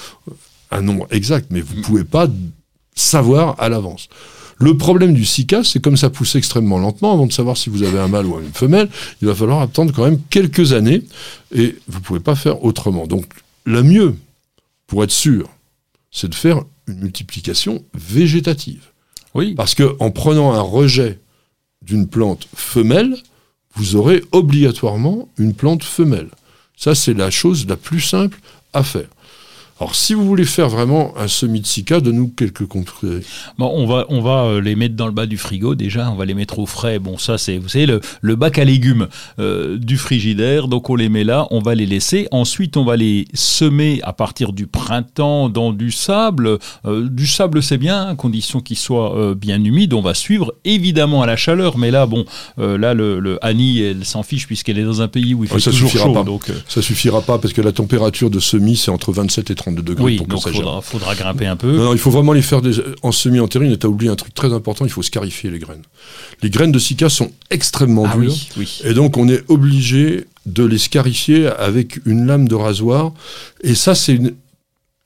un 0.70 0.82
nombre 0.82 1.08
exact, 1.10 1.48
mais 1.50 1.62
vous 1.62 1.78
ne 1.78 1.82
pouvez 1.82 2.04
pas 2.04 2.28
savoir 2.94 3.56
à 3.60 3.70
l'avance. 3.70 4.08
Le 4.60 4.76
problème 4.76 5.14
du 5.14 5.24
SICA, 5.24 5.64
c'est 5.64 5.80
comme 5.80 5.98
ça 5.98 6.10
pousse 6.10 6.36
extrêmement 6.36 6.80
lentement, 6.80 7.14
avant 7.14 7.28
de 7.28 7.34
savoir 7.34 7.58
si 7.58 7.70
vous 7.70 7.84
avez 7.84 8.00
un 8.00 8.08
mâle 8.08 8.26
ou 8.26 8.40
une 8.40 8.54
femelle, 8.54 8.90
il 9.22 9.28
va 9.28 9.36
falloir 9.36 9.62
attendre 9.62 9.94
quand 9.94 10.04
même 10.04 10.20
quelques 10.30 10.74
années, 10.74 11.04
et 11.54 11.76
vous 11.88 12.00
ne 12.00 12.04
pouvez 12.04 12.20
pas 12.20 12.36
faire 12.36 12.64
autrement. 12.64 13.06
Donc, 13.06 13.26
le 13.66 13.84
mieux, 13.84 14.16
pour 14.88 15.04
être 15.04 15.12
sûr, 15.12 15.50
c'est 16.12 16.30
de 16.30 16.36
faire 16.36 16.64
une 16.88 17.00
multiplication 17.00 17.84
végétative. 17.94 18.86
Oui. 19.36 19.54
Parce 19.54 19.76
que 19.76 19.96
en 20.00 20.10
prenant 20.10 20.54
un 20.54 20.62
rejet 20.62 21.20
d'une 21.84 22.08
plante 22.08 22.48
femelle, 22.56 23.16
vous 23.76 23.96
aurez 23.96 24.24
obligatoirement 24.32 25.30
une 25.38 25.54
plante 25.54 25.84
femelle. 25.84 26.30
Ça, 26.76 26.96
c'est 26.96 27.14
la 27.14 27.30
chose 27.30 27.68
la 27.68 27.76
plus 27.76 28.02
simple 28.02 28.40
à 28.74 28.84
faire. 28.84 29.08
Alors, 29.80 29.94
si 29.94 30.16
vous 30.16 30.26
voulez 30.26 30.46
faire 30.46 30.70
vraiment 30.70 31.14
un 31.18 31.28
semi 31.28 31.62
de 31.62 31.68
Sika, 31.68 32.00
donne-nous 32.00 32.30
quelques 32.30 32.66
conseils. 32.66 33.22
Bon, 33.60 33.72
on 33.76 33.86
va, 33.86 34.06
on 34.10 34.22
va 34.22 34.46
euh, 34.46 34.62
les 34.62 34.76
mettre 34.76 34.96
dans 34.96 35.06
le 35.06 35.12
bas 35.12 35.28
du 35.28 35.38
frigo 35.38 35.76
déjà, 35.76 36.10
on 36.10 36.16
va 36.16 36.26
les 36.26 36.34
mettre 36.34 36.58
au 36.58 36.66
frais. 36.66 36.98
Bon, 36.98 37.20
ça, 37.20 37.38
c'est, 37.38 37.60
vous 37.60 37.70
savez, 37.70 37.86
le, 37.86 38.02
le 38.22 38.36
bac 38.36 38.58
à 38.58 38.66
légumes 38.66 39.08
euh, 39.38 39.78
du 39.78 39.98
frigidaire. 39.98 40.68
Donc, 40.68 40.90
on 40.90 40.96
les 40.96 41.10
met 41.10 41.24
là, 41.24 41.48
on 41.52 41.60
va 41.60 41.76
les 41.76 41.86
laisser. 41.86 42.28
Ensuite, 42.32 42.76
on 42.76 42.86
va 42.86 42.96
les 42.96 43.28
semer 43.36 44.00
à 44.02 44.14
partir 44.14 44.52
du 44.52 44.66
printemps 44.66 45.48
dans 45.48 45.72
du 45.72 45.92
sable. 45.92 46.58
Euh, 46.86 47.08
du 47.08 47.28
sable, 47.28 47.62
c'est 47.62 47.78
bien, 47.78 48.08
à 48.08 48.16
condition 48.16 48.62
qu'il 48.62 48.78
soit 48.78 49.36
bien 49.36 49.64
humide. 49.64 49.94
On 49.94 50.02
va 50.02 50.16
suivre 50.16 50.56
évidemment 50.66 51.22
à 51.22 51.28
la 51.28 51.36
chaleur, 51.36 51.78
mais 51.78 51.92
là, 51.92 52.08
bon, 52.08 52.26
là, 52.58 52.96
le, 52.96 53.20
le, 53.20 53.38
Annie, 53.46 53.82
elle 53.82 54.06
s'en 54.06 54.24
fiche 54.24 54.48
puisqu'elle 54.48 54.80
est 54.80 54.84
dans 54.84 55.02
un 55.02 55.08
pays 55.08 55.36
où 55.36 55.44
il 55.44 55.50
fait 55.50 55.60
ça 55.60 55.70
toujours 55.70 55.92
chaud. 55.92 56.14
Pas. 56.14 56.24
Donc, 56.24 56.52
ça 56.68 56.82
suffira 56.82 57.22
pas 57.22 57.38
parce 57.38 57.54
que 57.54 57.62
la 57.62 57.72
température 57.72 58.32
de 58.32 58.40
semis, 58.40 58.76
c'est 58.76 58.92
entre 58.92 59.12
27 59.12 59.52
et 59.52 59.56
30 59.56 59.67
degrés 59.72 60.04
oui, 60.04 60.18
pour 60.18 60.28
donc 60.28 60.42
ça 60.42 60.52
faudra, 60.52 60.82
faudra, 60.82 61.16
grimper 61.16 61.48
un 61.48 61.56
peu. 61.56 61.76
Non, 61.78 61.94
il 61.94 62.00
faut 62.00 62.12
vraiment 62.12 62.34
les 62.34 62.42
faire 62.42 62.62
des, 62.62 62.76
en 63.02 63.12
semi-entérine. 63.12 63.72
Et 63.72 63.78
tu 63.78 63.86
as 63.86 63.90
oublié 63.90 64.12
un 64.12 64.16
truc 64.16 64.34
très 64.34 64.54
important, 64.54 64.86
il 64.86 64.92
faut 64.92 65.04
scarifier 65.04 65.50
les 65.50 65.60
graines. 65.60 65.84
Les 66.42 66.50
graines 66.50 66.72
de 66.72 66.80
Sika 66.80 67.10
sont 67.10 67.32
extrêmement 67.50 68.06
ah, 68.10 68.18
dures. 68.18 68.32
Oui, 68.32 68.50
oui. 68.58 68.82
Et 68.84 68.94
donc 68.94 69.18
on 69.18 69.28
est 69.28 69.44
obligé 69.48 70.26
de 70.46 70.64
les 70.64 70.78
scarifier 70.78 71.48
avec 71.48 72.00
une 72.06 72.26
lame 72.26 72.48
de 72.48 72.56
rasoir. 72.56 73.14
Et 73.62 73.76
ça, 73.76 73.96
c'est 73.96 74.14
une 74.14 74.34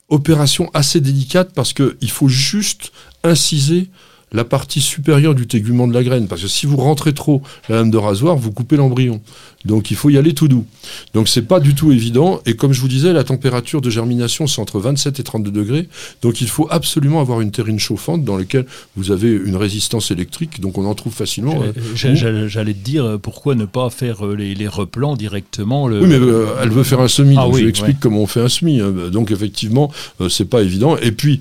opération 0.08 0.70
assez 0.74 1.00
délicate 1.00 1.52
parce 1.54 1.72
qu'il 1.72 2.10
faut 2.10 2.28
juste 2.28 2.92
inciser 3.24 3.88
la 4.32 4.44
partie 4.44 4.80
supérieure 4.80 5.34
du 5.34 5.46
tégument 5.46 5.86
de 5.86 5.94
la 5.94 6.02
graine. 6.02 6.28
Parce 6.28 6.42
que 6.42 6.48
si 6.48 6.66
vous 6.66 6.76
rentrez 6.76 7.12
trop 7.12 7.42
la 7.68 7.76
lame 7.76 7.90
de 7.90 7.98
rasoir, 7.98 8.36
vous 8.36 8.52
coupez 8.52 8.76
l'embryon. 8.76 9.20
Donc 9.64 9.90
il 9.90 9.96
faut 9.96 10.10
y 10.10 10.18
aller 10.18 10.34
tout 10.34 10.48
doux. 10.48 10.66
Donc 11.14 11.28
c'est 11.28 11.42
pas 11.42 11.60
du 11.60 11.74
tout 11.74 11.92
évident. 11.92 12.40
Et 12.46 12.54
comme 12.54 12.72
je 12.72 12.80
vous 12.80 12.88
disais, 12.88 13.12
la 13.12 13.24
température 13.24 13.80
de 13.80 13.90
germination, 13.90 14.46
c'est 14.46 14.60
entre 14.60 14.80
27 14.80 15.20
et 15.20 15.22
32 15.22 15.50
degrés. 15.50 15.88
Donc 16.22 16.40
il 16.40 16.48
faut 16.48 16.66
absolument 16.70 17.20
avoir 17.20 17.40
une 17.40 17.50
terrine 17.50 17.78
chauffante 17.78 18.24
dans 18.24 18.36
laquelle 18.36 18.66
vous 18.96 19.10
avez 19.10 19.30
une 19.30 19.56
résistance 19.56 20.10
électrique. 20.10 20.60
Donc 20.60 20.78
on 20.78 20.86
en 20.86 20.94
trouve 20.94 21.12
facilement. 21.12 21.62
J'allais 21.94 22.74
te 22.74 22.84
dire, 22.84 23.18
pourquoi 23.22 23.54
ne 23.54 23.64
pas 23.64 23.90
faire 23.90 24.26
euh, 24.26 24.34
les, 24.34 24.68
replants 24.68 25.16
directement 25.16 25.84
Oui, 25.84 26.06
mais 26.06 26.14
euh, 26.14 26.46
elle 26.62 26.70
veut 26.70 26.82
faire 26.82 27.00
un 27.00 27.08
semi. 27.08 27.36
Ah, 27.38 27.44
donc 27.44 27.56
je 27.56 27.62
lui 27.62 27.68
explique 27.68 28.00
comment 28.00 28.20
on 28.20 28.26
fait 28.26 28.40
un 28.40 28.48
semi. 28.48 28.80
Hein. 28.80 28.92
Donc 29.10 29.30
effectivement, 29.30 29.92
euh, 30.20 30.28
c'est 30.28 30.44
pas 30.44 30.62
évident. 30.62 30.96
Et 30.96 31.12
puis, 31.12 31.40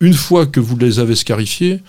une 0.00 0.14
fois 0.14 0.46
que 0.46 0.60
vous 0.60 0.76
les 0.76 0.98
avez 0.98 1.14
scarifiés, 1.14 1.80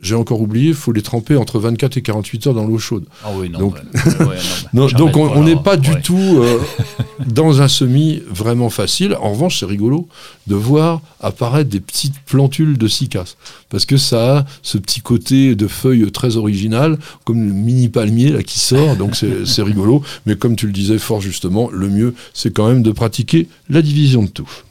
j'ai 0.00 0.14
encore 0.14 0.40
oublié, 0.40 0.68
il 0.68 0.74
faut 0.74 0.92
les 0.92 1.02
tremper 1.02 1.36
entre 1.36 1.58
24 1.58 1.98
et 1.98 2.02
48 2.02 2.46
heures 2.46 2.54
dans 2.54 2.66
l'eau 2.66 2.78
chaude. 2.78 3.04
Ah 3.22 3.28
oui, 3.34 3.50
non. 3.50 3.58
Donc, 3.58 3.76
ouais, 4.20 4.36
non, 4.72 4.86
donc 4.96 5.16
on 5.16 5.44
n'est 5.44 5.62
pas 5.62 5.76
du 5.76 6.00
tout 6.00 6.16
euh, 6.16 6.58
dans 7.26 7.60
un 7.60 7.68
semis 7.68 8.22
vraiment 8.26 8.70
facile. 8.70 9.14
En 9.20 9.32
revanche, 9.32 9.60
c'est 9.60 9.66
rigolo 9.66 10.08
de 10.46 10.54
voir 10.54 11.02
apparaître 11.20 11.68
des 11.68 11.80
petites 11.80 12.18
plantules 12.20 12.78
de 12.78 12.88
cycas. 12.88 13.36
Parce 13.68 13.84
que 13.84 13.98
ça 13.98 14.38
a 14.38 14.44
ce 14.62 14.78
petit 14.78 15.02
côté 15.02 15.54
de 15.54 15.68
feuilles 15.68 16.10
très 16.10 16.36
original, 16.36 16.98
comme 17.24 17.46
le 17.46 17.52
mini 17.52 17.90
palmier 17.90 18.30
là, 18.30 18.42
qui 18.42 18.58
sort. 18.58 18.96
Donc 18.96 19.16
c'est 19.44 19.62
rigolo. 19.62 20.02
Mais 20.24 20.36
comme 20.36 20.56
tu 20.56 20.66
le 20.66 20.72
disais 20.72 20.98
fort 20.98 21.20
justement, 21.20 21.68
le 21.70 21.88
mieux, 21.88 22.14
c'est 22.32 22.54
quand 22.54 22.68
même 22.68 22.82
de 22.82 22.92
pratiquer 22.92 23.48
la 23.68 23.82
division 23.82 24.22
de 24.22 24.28
touffes. 24.28 24.64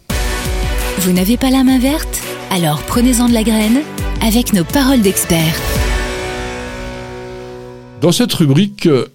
Vous 1.02 1.14
n'avez 1.14 1.38
pas 1.38 1.50
la 1.50 1.64
main 1.64 1.80
verte? 1.80 2.22
Alors 2.52 2.84
prenez-en 2.84 3.30
de 3.30 3.34
la 3.34 3.44
graine 3.44 3.84
avec 4.22 4.52
nos 4.52 4.66
paroles 4.66 5.02
d'experts. 5.02 5.58
Dans 8.02 8.12
cette 8.12 8.34
rubrique, 8.34 8.86
euh, 8.86 9.08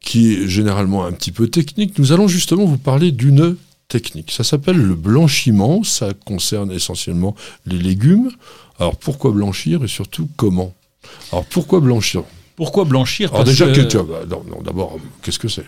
qui 0.00 0.34
est 0.34 0.46
généralement 0.46 1.06
un 1.06 1.12
petit 1.12 1.32
peu 1.32 1.48
technique, 1.48 1.98
nous 1.98 2.12
allons 2.12 2.28
justement 2.28 2.66
vous 2.66 2.76
parler 2.76 3.12
d'une 3.12 3.56
technique. 3.88 4.30
Ça 4.30 4.44
s'appelle 4.44 4.76
le 4.76 4.94
blanchiment, 4.94 5.82
ça 5.84 6.12
concerne 6.12 6.70
essentiellement 6.70 7.34
les 7.64 7.78
légumes. 7.78 8.30
Alors 8.78 8.96
pourquoi 8.96 9.30
blanchir 9.30 9.82
et 9.84 9.88
surtout 9.88 10.28
comment? 10.36 10.74
Alors 11.32 11.46
pourquoi 11.46 11.80
blanchir? 11.80 12.24
Pourquoi 12.56 12.84
blanchir? 12.84 13.32
Alors 13.32 13.44
déjà, 13.44 13.66
bah, 13.66 14.20
d'abord, 14.62 14.98
qu'est-ce 15.22 15.38
que 15.38 15.48
c'est? 15.48 15.64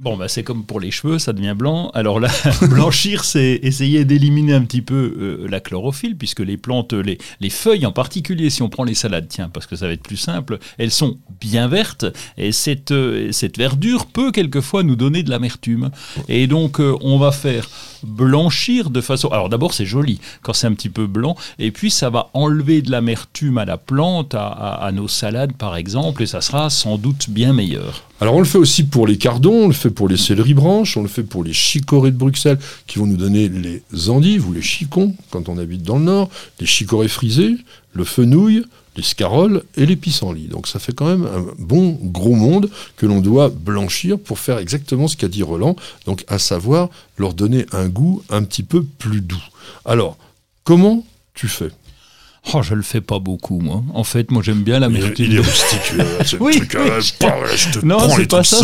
Bon, 0.00 0.16
bah, 0.16 0.28
c'est 0.28 0.44
comme 0.44 0.64
pour 0.64 0.78
les 0.78 0.92
cheveux, 0.92 1.18
ça 1.18 1.32
devient 1.32 1.54
blanc. 1.56 1.90
Alors 1.92 2.20
là, 2.20 2.28
blanchir, 2.70 3.24
c'est 3.24 3.58
essayer 3.62 4.04
d'éliminer 4.04 4.54
un 4.54 4.62
petit 4.62 4.82
peu 4.82 4.94
euh, 5.18 5.48
la 5.50 5.58
chlorophylle, 5.58 6.16
puisque 6.16 6.40
les 6.40 6.56
plantes, 6.56 6.92
les, 6.92 7.18
les, 7.40 7.50
feuilles 7.50 7.84
en 7.84 7.90
particulier, 7.90 8.48
si 8.48 8.62
on 8.62 8.68
prend 8.68 8.84
les 8.84 8.94
salades, 8.94 9.26
tiens, 9.28 9.50
parce 9.52 9.66
que 9.66 9.74
ça 9.74 9.86
va 9.86 9.92
être 9.92 10.02
plus 10.02 10.16
simple, 10.16 10.58
elles 10.78 10.92
sont 10.92 11.18
bien 11.40 11.66
vertes, 11.66 12.06
et 12.36 12.52
cette, 12.52 12.92
euh, 12.92 13.32
cette 13.32 13.58
verdure 13.58 14.06
peut 14.06 14.30
quelquefois 14.30 14.84
nous 14.84 14.94
donner 14.94 15.24
de 15.24 15.30
l'amertume. 15.30 15.90
Et 16.28 16.46
donc, 16.46 16.78
euh, 16.80 16.96
on 17.00 17.18
va 17.18 17.32
faire 17.32 17.68
blanchir 18.04 18.90
de 18.90 19.00
façon... 19.00 19.28
Alors 19.28 19.48
d'abord, 19.48 19.74
c'est 19.74 19.86
joli 19.86 20.20
quand 20.42 20.52
c'est 20.52 20.68
un 20.68 20.74
petit 20.74 20.90
peu 20.90 21.08
blanc, 21.08 21.34
et 21.58 21.72
puis 21.72 21.90
ça 21.90 22.08
va 22.08 22.30
enlever 22.34 22.82
de 22.82 22.90
l'amertume 22.92 23.58
à 23.58 23.64
la 23.64 23.78
plante, 23.78 24.34
à, 24.34 24.46
à 24.46 24.92
nos 24.92 25.08
salades 25.08 25.54
par 25.54 25.76
exemple, 25.76 26.22
et 26.22 26.26
ça 26.26 26.40
sera 26.40 26.70
sans 26.70 26.98
doute 26.98 27.30
bien 27.30 27.52
meilleur. 27.52 28.04
Alors 28.20 28.34
on 28.34 28.40
le 28.40 28.46
fait 28.46 28.58
aussi 28.58 28.82
pour 28.82 29.06
les 29.06 29.16
cardons, 29.16 29.64
on 29.64 29.68
le 29.68 29.72
fait 29.72 29.87
pour 29.90 30.08
les 30.08 30.16
céleri 30.16 30.54
branches, 30.54 30.96
on 30.96 31.02
le 31.02 31.08
fait 31.08 31.22
pour 31.22 31.44
les 31.44 31.52
chicorées 31.52 32.10
de 32.10 32.16
Bruxelles 32.16 32.58
qui 32.86 32.98
vont 32.98 33.06
nous 33.06 33.16
donner 33.16 33.48
les 33.48 33.82
endives 34.08 34.48
ou 34.48 34.52
les 34.52 34.62
chicons 34.62 35.14
quand 35.30 35.48
on 35.48 35.58
habite 35.58 35.82
dans 35.82 35.98
le 35.98 36.04
nord, 36.04 36.30
les 36.60 36.66
chicorées 36.66 37.08
frisées, 37.08 37.56
le 37.92 38.04
fenouil, 38.04 38.64
les 38.96 39.02
scaroles 39.02 39.62
et 39.76 39.86
les 39.86 39.96
pissenlits. 39.96 40.48
Donc 40.48 40.66
ça 40.66 40.78
fait 40.78 40.92
quand 40.92 41.06
même 41.06 41.26
un 41.26 41.46
bon 41.58 41.98
gros 42.02 42.34
monde 42.34 42.68
que 42.96 43.06
l'on 43.06 43.20
doit 43.20 43.48
blanchir 43.48 44.18
pour 44.18 44.38
faire 44.38 44.58
exactement 44.58 45.08
ce 45.08 45.16
qu'a 45.16 45.28
dit 45.28 45.42
Roland, 45.42 45.76
donc 46.04 46.24
à 46.28 46.38
savoir 46.38 46.90
leur 47.16 47.34
donner 47.34 47.64
un 47.72 47.88
goût 47.88 48.22
un 48.28 48.42
petit 48.42 48.64
peu 48.64 48.82
plus 48.82 49.20
doux. 49.20 49.42
Alors, 49.84 50.18
comment 50.64 51.04
tu 51.34 51.48
fais? 51.48 51.70
Oh, 52.54 52.62
je 52.62 52.74
le 52.74 52.82
fais 52.82 53.00
pas 53.00 53.18
beaucoup, 53.18 53.60
moi. 53.60 53.82
En 53.92 54.04
fait, 54.04 54.30
moi, 54.30 54.42
j'aime 54.42 54.62
bien 54.62 54.78
la 54.78 54.88
Il, 54.88 55.14
il 55.18 55.36
est 55.36 55.38
rustique, 55.40 55.92
ce 56.24 56.36
oui, 56.36 56.56
truc. 56.56 56.74
Euh, 56.76 57.00
je 57.00 57.78
te 57.78 57.84
non, 57.84 57.98
c'est 58.08 58.26
pas, 58.26 58.42
ça, 58.42 58.56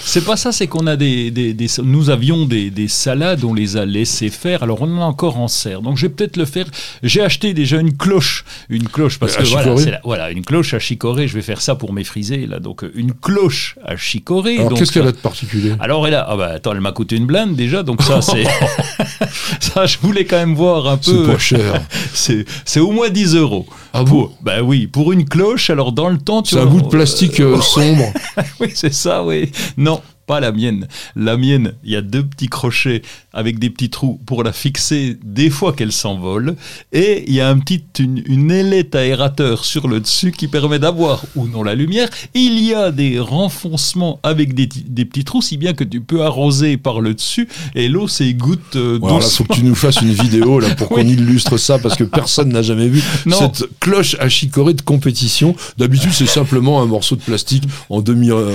c'est 0.00 0.24
pas 0.24 0.36
ça. 0.36 0.52
C'est 0.52 0.66
qu'on 0.66 0.86
a 0.86 0.96
des, 0.96 1.30
des, 1.30 1.54
des, 1.54 1.66
nous 1.82 2.10
avions 2.10 2.44
des, 2.44 2.70
des, 2.70 2.88
salades, 2.88 3.44
on 3.44 3.54
les 3.54 3.76
a 3.76 3.84
laissées 3.84 4.30
faire. 4.30 4.62
Alors, 4.62 4.82
on 4.82 4.96
en 4.98 5.00
a 5.00 5.04
encore 5.04 5.38
en 5.38 5.48
serre. 5.48 5.80
Donc, 5.80 5.96
je 5.96 6.06
vais 6.06 6.12
peut-être 6.12 6.36
le 6.36 6.44
faire. 6.44 6.66
J'ai 7.02 7.22
acheté 7.22 7.54
déjà 7.54 7.78
une 7.78 7.96
cloche, 7.96 8.44
une 8.68 8.88
cloche 8.88 9.18
parce 9.18 9.36
que 9.36 9.44
voilà, 9.44 9.74
la, 9.74 10.00
voilà, 10.02 10.30
une 10.30 10.44
cloche 10.44 10.74
à 10.74 10.78
chicorée. 10.78 11.28
Je 11.28 11.34
vais 11.34 11.42
faire 11.42 11.60
ça 11.60 11.76
pour 11.76 11.92
mes 11.92 12.04
frisés 12.04 12.46
là. 12.46 12.58
Donc, 12.58 12.84
une 12.94 13.12
cloche 13.12 13.76
à 13.84 13.96
chicorée. 13.96 14.58
Alors, 14.58 14.76
qu'est-ce 14.76 14.92
qu'elle 14.92 15.06
a 15.06 15.12
de 15.12 15.16
particulier? 15.16 15.74
Alors, 15.78 16.06
elle 16.08 16.14
a, 16.14 16.26
ah 16.28 16.36
bah, 16.36 16.50
attends, 16.54 16.72
elle 16.72 16.80
m'a 16.80 16.92
coûté 16.92 17.16
une 17.16 17.26
blinde 17.26 17.54
déjà. 17.54 17.82
Donc 17.84 18.02
ça, 18.02 18.20
c'est 18.22 18.44
ça. 19.60 19.86
Je 19.86 19.98
voulais 19.98 20.24
quand 20.24 20.38
même 20.38 20.54
voir 20.54 20.88
un 20.88 20.96
peu. 20.96 21.26
C'est 21.26 21.32
pas 21.32 21.38
cher. 21.38 22.44
c'est 22.64 22.80
au 22.80 22.90
moins 22.94 23.10
10 23.10 23.36
euros. 23.36 23.66
Ah 23.92 24.02
bon 24.02 24.30
Ben 24.42 24.62
oui, 24.62 24.86
pour 24.86 25.12
une 25.12 25.24
cloche, 25.24 25.70
alors 25.70 25.92
dans 25.92 26.08
le 26.08 26.18
temps, 26.18 26.42
tu 26.42 26.54
C'est 26.54 26.60
un 26.60 26.66
bout 26.66 26.82
de 26.82 26.88
plastique 26.88 27.40
euh, 27.40 27.60
sombre. 27.60 28.12
oui, 28.60 28.68
c'est 28.74 28.94
ça, 28.94 29.24
oui. 29.24 29.50
Non, 29.76 30.00
pas 30.26 30.40
la 30.40 30.52
mienne. 30.52 30.88
La 31.16 31.36
mienne, 31.36 31.74
il 31.84 31.92
y 31.92 31.96
a 31.96 32.02
deux 32.02 32.24
petits 32.24 32.48
crochets 32.48 33.02
avec 33.34 33.58
des 33.58 33.68
petits 33.68 33.90
trous 33.90 34.20
pour 34.24 34.44
la 34.44 34.52
fixer 34.52 35.18
des 35.22 35.50
fois 35.50 35.72
qu'elle 35.72 35.92
s'envole. 35.92 36.56
Et 36.92 37.24
il 37.26 37.34
y 37.34 37.40
a 37.40 37.48
un 37.48 37.58
petit, 37.58 37.84
une, 37.98 38.50
ailette 38.50 38.94
aérateur 38.94 39.64
sur 39.64 39.88
le 39.88 40.00
dessus 40.00 40.32
qui 40.32 40.48
permet 40.48 40.78
d'avoir 40.78 41.24
ou 41.34 41.46
non 41.48 41.62
la 41.62 41.74
lumière. 41.74 42.08
Il 42.34 42.60
y 42.60 42.72
a 42.72 42.92
des 42.92 43.18
renfoncements 43.18 44.20
avec 44.22 44.54
des, 44.54 44.66
petits 45.04 45.24
trous, 45.24 45.42
si 45.42 45.56
bien 45.56 45.74
que 45.74 45.84
tu 45.84 46.00
peux 46.00 46.22
arroser 46.22 46.76
par 46.76 47.00
le 47.00 47.14
dessus 47.14 47.48
et 47.74 47.88
l'eau 47.88 48.06
s'égoutte 48.08 48.76
euh. 48.76 48.98
Il 49.02 49.22
faut 49.22 49.44
que 49.44 49.54
tu 49.54 49.64
nous 49.64 49.74
fasses 49.74 50.00
une 50.00 50.12
vidéo 50.12 50.60
là 50.60 50.74
pour 50.74 50.88
qu'on 50.94 51.00
illustre 51.00 51.56
ça 51.56 51.78
parce 51.78 51.96
que 51.96 52.04
personne 52.04 52.50
n'a 52.50 52.62
jamais 52.62 52.88
vu 52.88 53.02
cette 53.28 53.64
cloche 53.80 54.16
à 54.20 54.28
chicorée 54.28 54.74
de 54.74 54.82
compétition. 54.82 55.56
D'habitude, 55.78 56.12
c'est 56.12 56.26
simplement 56.26 56.80
un 56.80 56.86
morceau 56.86 57.16
de 57.16 57.22
plastique 57.22 57.64
en 57.88 58.00
demi, 58.00 58.30
euh, 58.30 58.54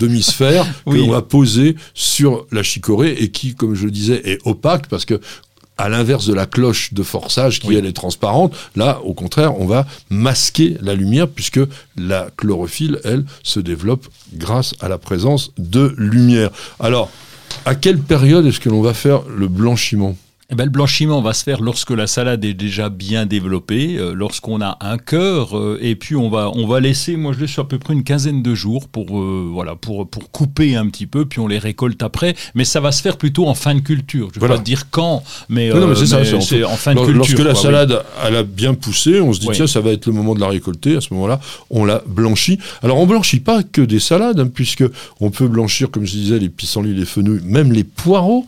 demi 0.00 0.22
sphère 0.22 0.66
que 0.84 0.96
l'on 0.96 1.10
va 1.10 1.22
poser 1.22 1.76
sur 1.94 2.46
la 2.50 2.62
chicorée 2.62 3.16
et 3.18 3.30
qui, 3.30 3.54
comme 3.54 3.74
je 3.74 3.84
le 3.84 3.90
disais, 3.90 4.15
est 4.24 4.38
opaque 4.44 4.88
parce 4.88 5.04
que 5.04 5.20
à 5.78 5.90
l'inverse 5.90 6.26
de 6.26 6.32
la 6.32 6.46
cloche 6.46 6.94
de 6.94 7.02
forçage 7.02 7.60
qui 7.60 7.68
Oui. 7.68 7.76
elle 7.76 7.84
est 7.84 7.92
transparente, 7.92 8.54
là 8.76 9.00
au 9.04 9.12
contraire 9.12 9.60
on 9.60 9.66
va 9.66 9.86
masquer 10.08 10.78
la 10.80 10.94
lumière 10.94 11.28
puisque 11.28 11.60
la 11.98 12.28
chlorophylle 12.36 12.98
elle 13.04 13.24
se 13.42 13.60
développe 13.60 14.06
grâce 14.32 14.74
à 14.80 14.88
la 14.88 14.96
présence 14.96 15.52
de 15.58 15.94
lumière. 15.98 16.50
Alors 16.80 17.10
à 17.66 17.74
quelle 17.74 17.98
période 17.98 18.46
est-ce 18.46 18.60
que 18.60 18.70
l'on 18.70 18.80
va 18.80 18.94
faire 18.94 19.22
le 19.28 19.48
blanchiment? 19.48 20.16
Eh 20.48 20.54
ben, 20.54 20.62
le 20.64 20.70
blanchiment 20.70 21.20
va 21.22 21.32
se 21.34 21.42
faire 21.42 21.60
lorsque 21.60 21.90
la 21.90 22.06
salade 22.06 22.44
est 22.44 22.54
déjà 22.54 22.88
bien 22.88 23.26
développée, 23.26 23.96
euh, 23.98 24.12
lorsqu'on 24.14 24.60
a 24.60 24.78
un 24.80 24.96
cœur, 24.96 25.58
euh, 25.58 25.76
et 25.82 25.96
puis 25.96 26.14
on 26.14 26.30
va, 26.30 26.52
on 26.54 26.68
va 26.68 26.78
laisser, 26.78 27.16
moi 27.16 27.32
je 27.32 27.40
laisse 27.40 27.58
à 27.58 27.64
peu 27.64 27.80
près 27.80 27.94
une 27.94 28.04
quinzaine 28.04 28.44
de 28.44 28.54
jours 28.54 28.86
pour, 28.86 29.18
euh, 29.20 29.48
voilà, 29.52 29.74
pour, 29.74 30.08
pour 30.08 30.30
couper 30.30 30.76
un 30.76 30.86
petit 30.88 31.08
peu, 31.08 31.24
puis 31.26 31.40
on 31.40 31.48
les 31.48 31.58
récolte 31.58 32.00
après. 32.00 32.36
Mais 32.54 32.64
ça 32.64 32.78
va 32.78 32.92
se 32.92 33.02
faire 33.02 33.16
plutôt 33.16 33.48
en 33.48 33.54
fin 33.54 33.74
de 33.74 33.80
culture. 33.80 34.28
Je 34.32 34.38
ne 34.38 34.40
vais 34.40 34.46
Voilà. 34.46 34.54
pas 34.58 34.62
dire 34.62 34.88
quand, 34.90 35.24
mais, 35.48 35.68
Non, 35.70 35.80
non, 35.80 35.88
mais 35.88 35.96
c'est 35.96 36.06
ça, 36.06 36.20
mais 36.20 36.40
c'est 36.40 36.62
en- 36.62 36.76
fin 36.76 36.94
de 36.94 37.00
culture. 37.00 37.16
Lorsque 37.16 37.38
la 37.38 37.44
quoi, 37.46 37.52
oui. 37.54 37.62
salade 37.62 38.02
elle 38.24 38.36
a 38.36 38.42
bien 38.44 38.74
poussé, 38.74 39.20
on 39.20 39.32
se 39.32 39.40
dit 39.40 39.48
Oui. 39.48 39.56
tiens 39.56 39.66
ça 39.66 39.80
va 39.80 39.90
être 39.90 40.06
le 40.06 40.12
moment 40.12 40.36
de 40.36 40.40
la 40.40 40.48
récolter. 40.48 40.94
À 40.94 41.00
ce 41.00 41.12
moment-là, 41.14 41.40
on 41.70 41.84
la 41.84 42.04
blanchit. 42.06 42.60
Alors 42.84 42.98
on 43.00 43.06
blanchit 43.06 43.40
pas 43.40 43.64
que 43.64 43.80
des 43.82 43.98
salades, 43.98 44.38
hein, 44.38 44.46
puisque 44.46 44.84
on 45.18 45.30
peut 45.32 45.48
blanchir, 45.48 45.90
comme 45.90 46.06
je 46.06 46.12
disais, 46.12 46.38
les 46.38 46.50
pissenlits, 46.50 46.94
les 46.94 47.04
fenouils, 47.04 47.40
même 47.42 47.72
les 47.72 47.82
poireaux 47.82 48.46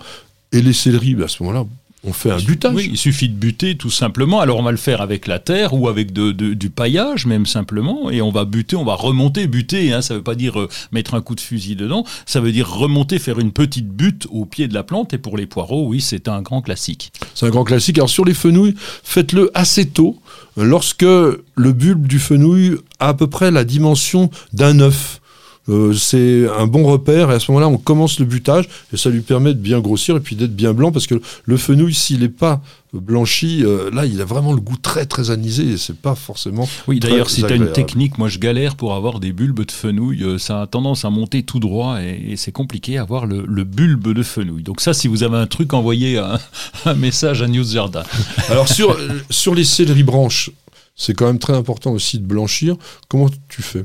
et 0.52 0.62
les 0.62 0.72
céleris. 0.72 1.16
Ben, 1.16 1.24
à 1.24 1.28
ce 1.28 1.42
moment-là, 1.42 1.66
on 2.04 2.12
fait 2.12 2.30
un 2.30 2.36
butage. 2.38 2.74
Oui, 2.74 2.88
il 2.92 2.96
suffit 2.96 3.28
de 3.28 3.34
buter 3.34 3.76
tout 3.76 3.90
simplement. 3.90 4.40
Alors 4.40 4.58
on 4.58 4.62
va 4.62 4.70
le 4.70 4.76
faire 4.76 5.00
avec 5.00 5.26
la 5.26 5.38
terre 5.40 5.74
ou 5.74 5.88
avec 5.88 6.12
de, 6.12 6.30
de- 6.30 6.54
du 6.54 6.70
paillage 6.70 7.26
même 7.26 7.44
simplement. 7.44 8.10
Et 8.10 8.22
on 8.22 8.30
va 8.30 8.44
buter, 8.44 8.76
on 8.76 8.84
va 8.84 8.94
remonter, 8.94 9.46
buter. 9.48 9.92
Hein, 9.92 10.00
ça 10.00 10.14
veut 10.14 10.22
pas 10.22 10.36
dire 10.36 10.60
euh, 10.60 10.68
mettre 10.92 11.14
un 11.14 11.20
coup 11.20 11.34
de 11.34 11.40
fusil 11.40 11.74
dedans. 11.74 12.04
Ça 12.24 12.40
veut 12.40 12.52
dire 12.52 12.70
remonter, 12.70 13.18
faire 13.18 13.40
une 13.40 13.50
petite 13.52 13.88
butte 13.88 14.26
au 14.30 14.44
pied 14.44 14.68
de 14.68 14.74
la 14.74 14.84
plante. 14.84 15.12
Et 15.12 15.18
pour 15.18 15.36
les 15.36 15.46
poireaux, 15.46 15.86
oui, 15.88 16.00
c'est 16.00 16.28
un 16.28 16.40
grand 16.40 16.62
classique. 16.62 17.12
C'est 17.34 17.46
un 17.46 17.50
grand 17.50 17.64
classique. 17.64 17.98
Alors 17.98 18.08
sur 18.10 18.24
les 18.24 18.34
fenouils, 18.34 18.74
faites-le 19.02 19.50
assez 19.54 19.86
tôt, 19.86 20.18
lorsque 20.56 21.02
le 21.02 21.72
bulbe 21.72 22.06
du 22.06 22.18
fenouil 22.20 22.76
a 23.00 23.08
à 23.08 23.14
peu 23.14 23.26
près 23.26 23.50
la 23.50 23.64
dimension 23.64 24.30
d'un 24.52 24.78
œuf. 24.80 25.20
Euh, 25.68 25.92
c'est 25.92 26.48
un 26.58 26.66
bon 26.66 26.84
repère 26.84 27.30
et 27.30 27.34
à 27.34 27.40
ce 27.40 27.50
moment-là 27.50 27.68
on 27.68 27.76
commence 27.76 28.18
le 28.18 28.24
butage 28.24 28.68
et 28.92 28.96
ça 28.96 29.10
lui 29.10 29.20
permet 29.20 29.52
de 29.54 29.58
bien 29.60 29.80
grossir 29.80 30.16
et 30.16 30.20
puis 30.20 30.34
d'être 30.34 30.54
bien 30.56 30.72
blanc 30.72 30.92
parce 30.92 31.06
que 31.06 31.20
le 31.44 31.56
fenouil 31.56 31.92
s'il 31.94 32.20
n'est 32.20 32.28
pas 32.28 32.62
blanchi 32.94 33.62
euh, 33.64 33.90
là 33.92 34.06
il 34.06 34.20
a 34.20 34.24
vraiment 34.24 34.52
le 34.54 34.60
goût 34.60 34.78
très 34.78 35.04
très 35.04 35.30
anisé 35.30 35.72
et 35.72 35.76
c'est 35.76 35.96
pas 35.98 36.14
forcément 36.14 36.66
Oui, 36.86 37.00
d'ailleurs, 37.00 37.28
si 37.28 37.42
tu 37.42 37.52
as 37.52 37.56
une 37.56 37.72
technique, 37.72 38.16
moi 38.16 38.28
je 38.28 38.38
galère 38.38 38.76
pour 38.76 38.94
avoir 38.94 39.20
des 39.20 39.32
bulbes 39.32 39.64
de 39.64 39.70
fenouil. 39.70 40.22
Euh, 40.24 40.38
Ça 40.38 40.62
a 40.62 40.66
tendance 40.66 41.04
à 41.04 41.10
monter 41.10 41.42
tout 41.42 41.60
droit 41.60 42.00
et, 42.02 42.32
et 42.32 42.36
c'est 42.36 42.52
compliqué 42.52 42.96
à 42.96 43.02
avoir 43.02 43.26
le, 43.26 43.44
le 43.46 43.64
bulbe 43.64 44.12
de 44.14 44.22
fenouil. 44.22 44.62
Donc 44.62 44.80
ça, 44.80 44.94
si 44.94 45.06
vous 45.06 45.22
avez 45.22 45.36
un 45.36 45.46
truc, 45.46 45.74
envoyez 45.74 46.16
un, 46.18 46.38
un 46.86 46.94
message 46.94 47.42
à 47.42 47.46
News 47.48 47.64
Jardin. 47.64 48.04
Alors 48.48 48.68
sur, 48.68 48.92
euh, 48.92 49.08
sur 49.28 49.54
les 49.54 49.64
céleri 49.64 50.02
branches, 50.02 50.50
c'est 50.96 51.12
quand 51.14 51.26
même 51.26 51.38
très 51.38 51.54
important 51.54 51.92
aussi 51.92 52.18
de 52.18 52.24
blanchir. 52.26 52.76
Comment 53.08 53.28
tu 53.48 53.60
fais? 53.62 53.84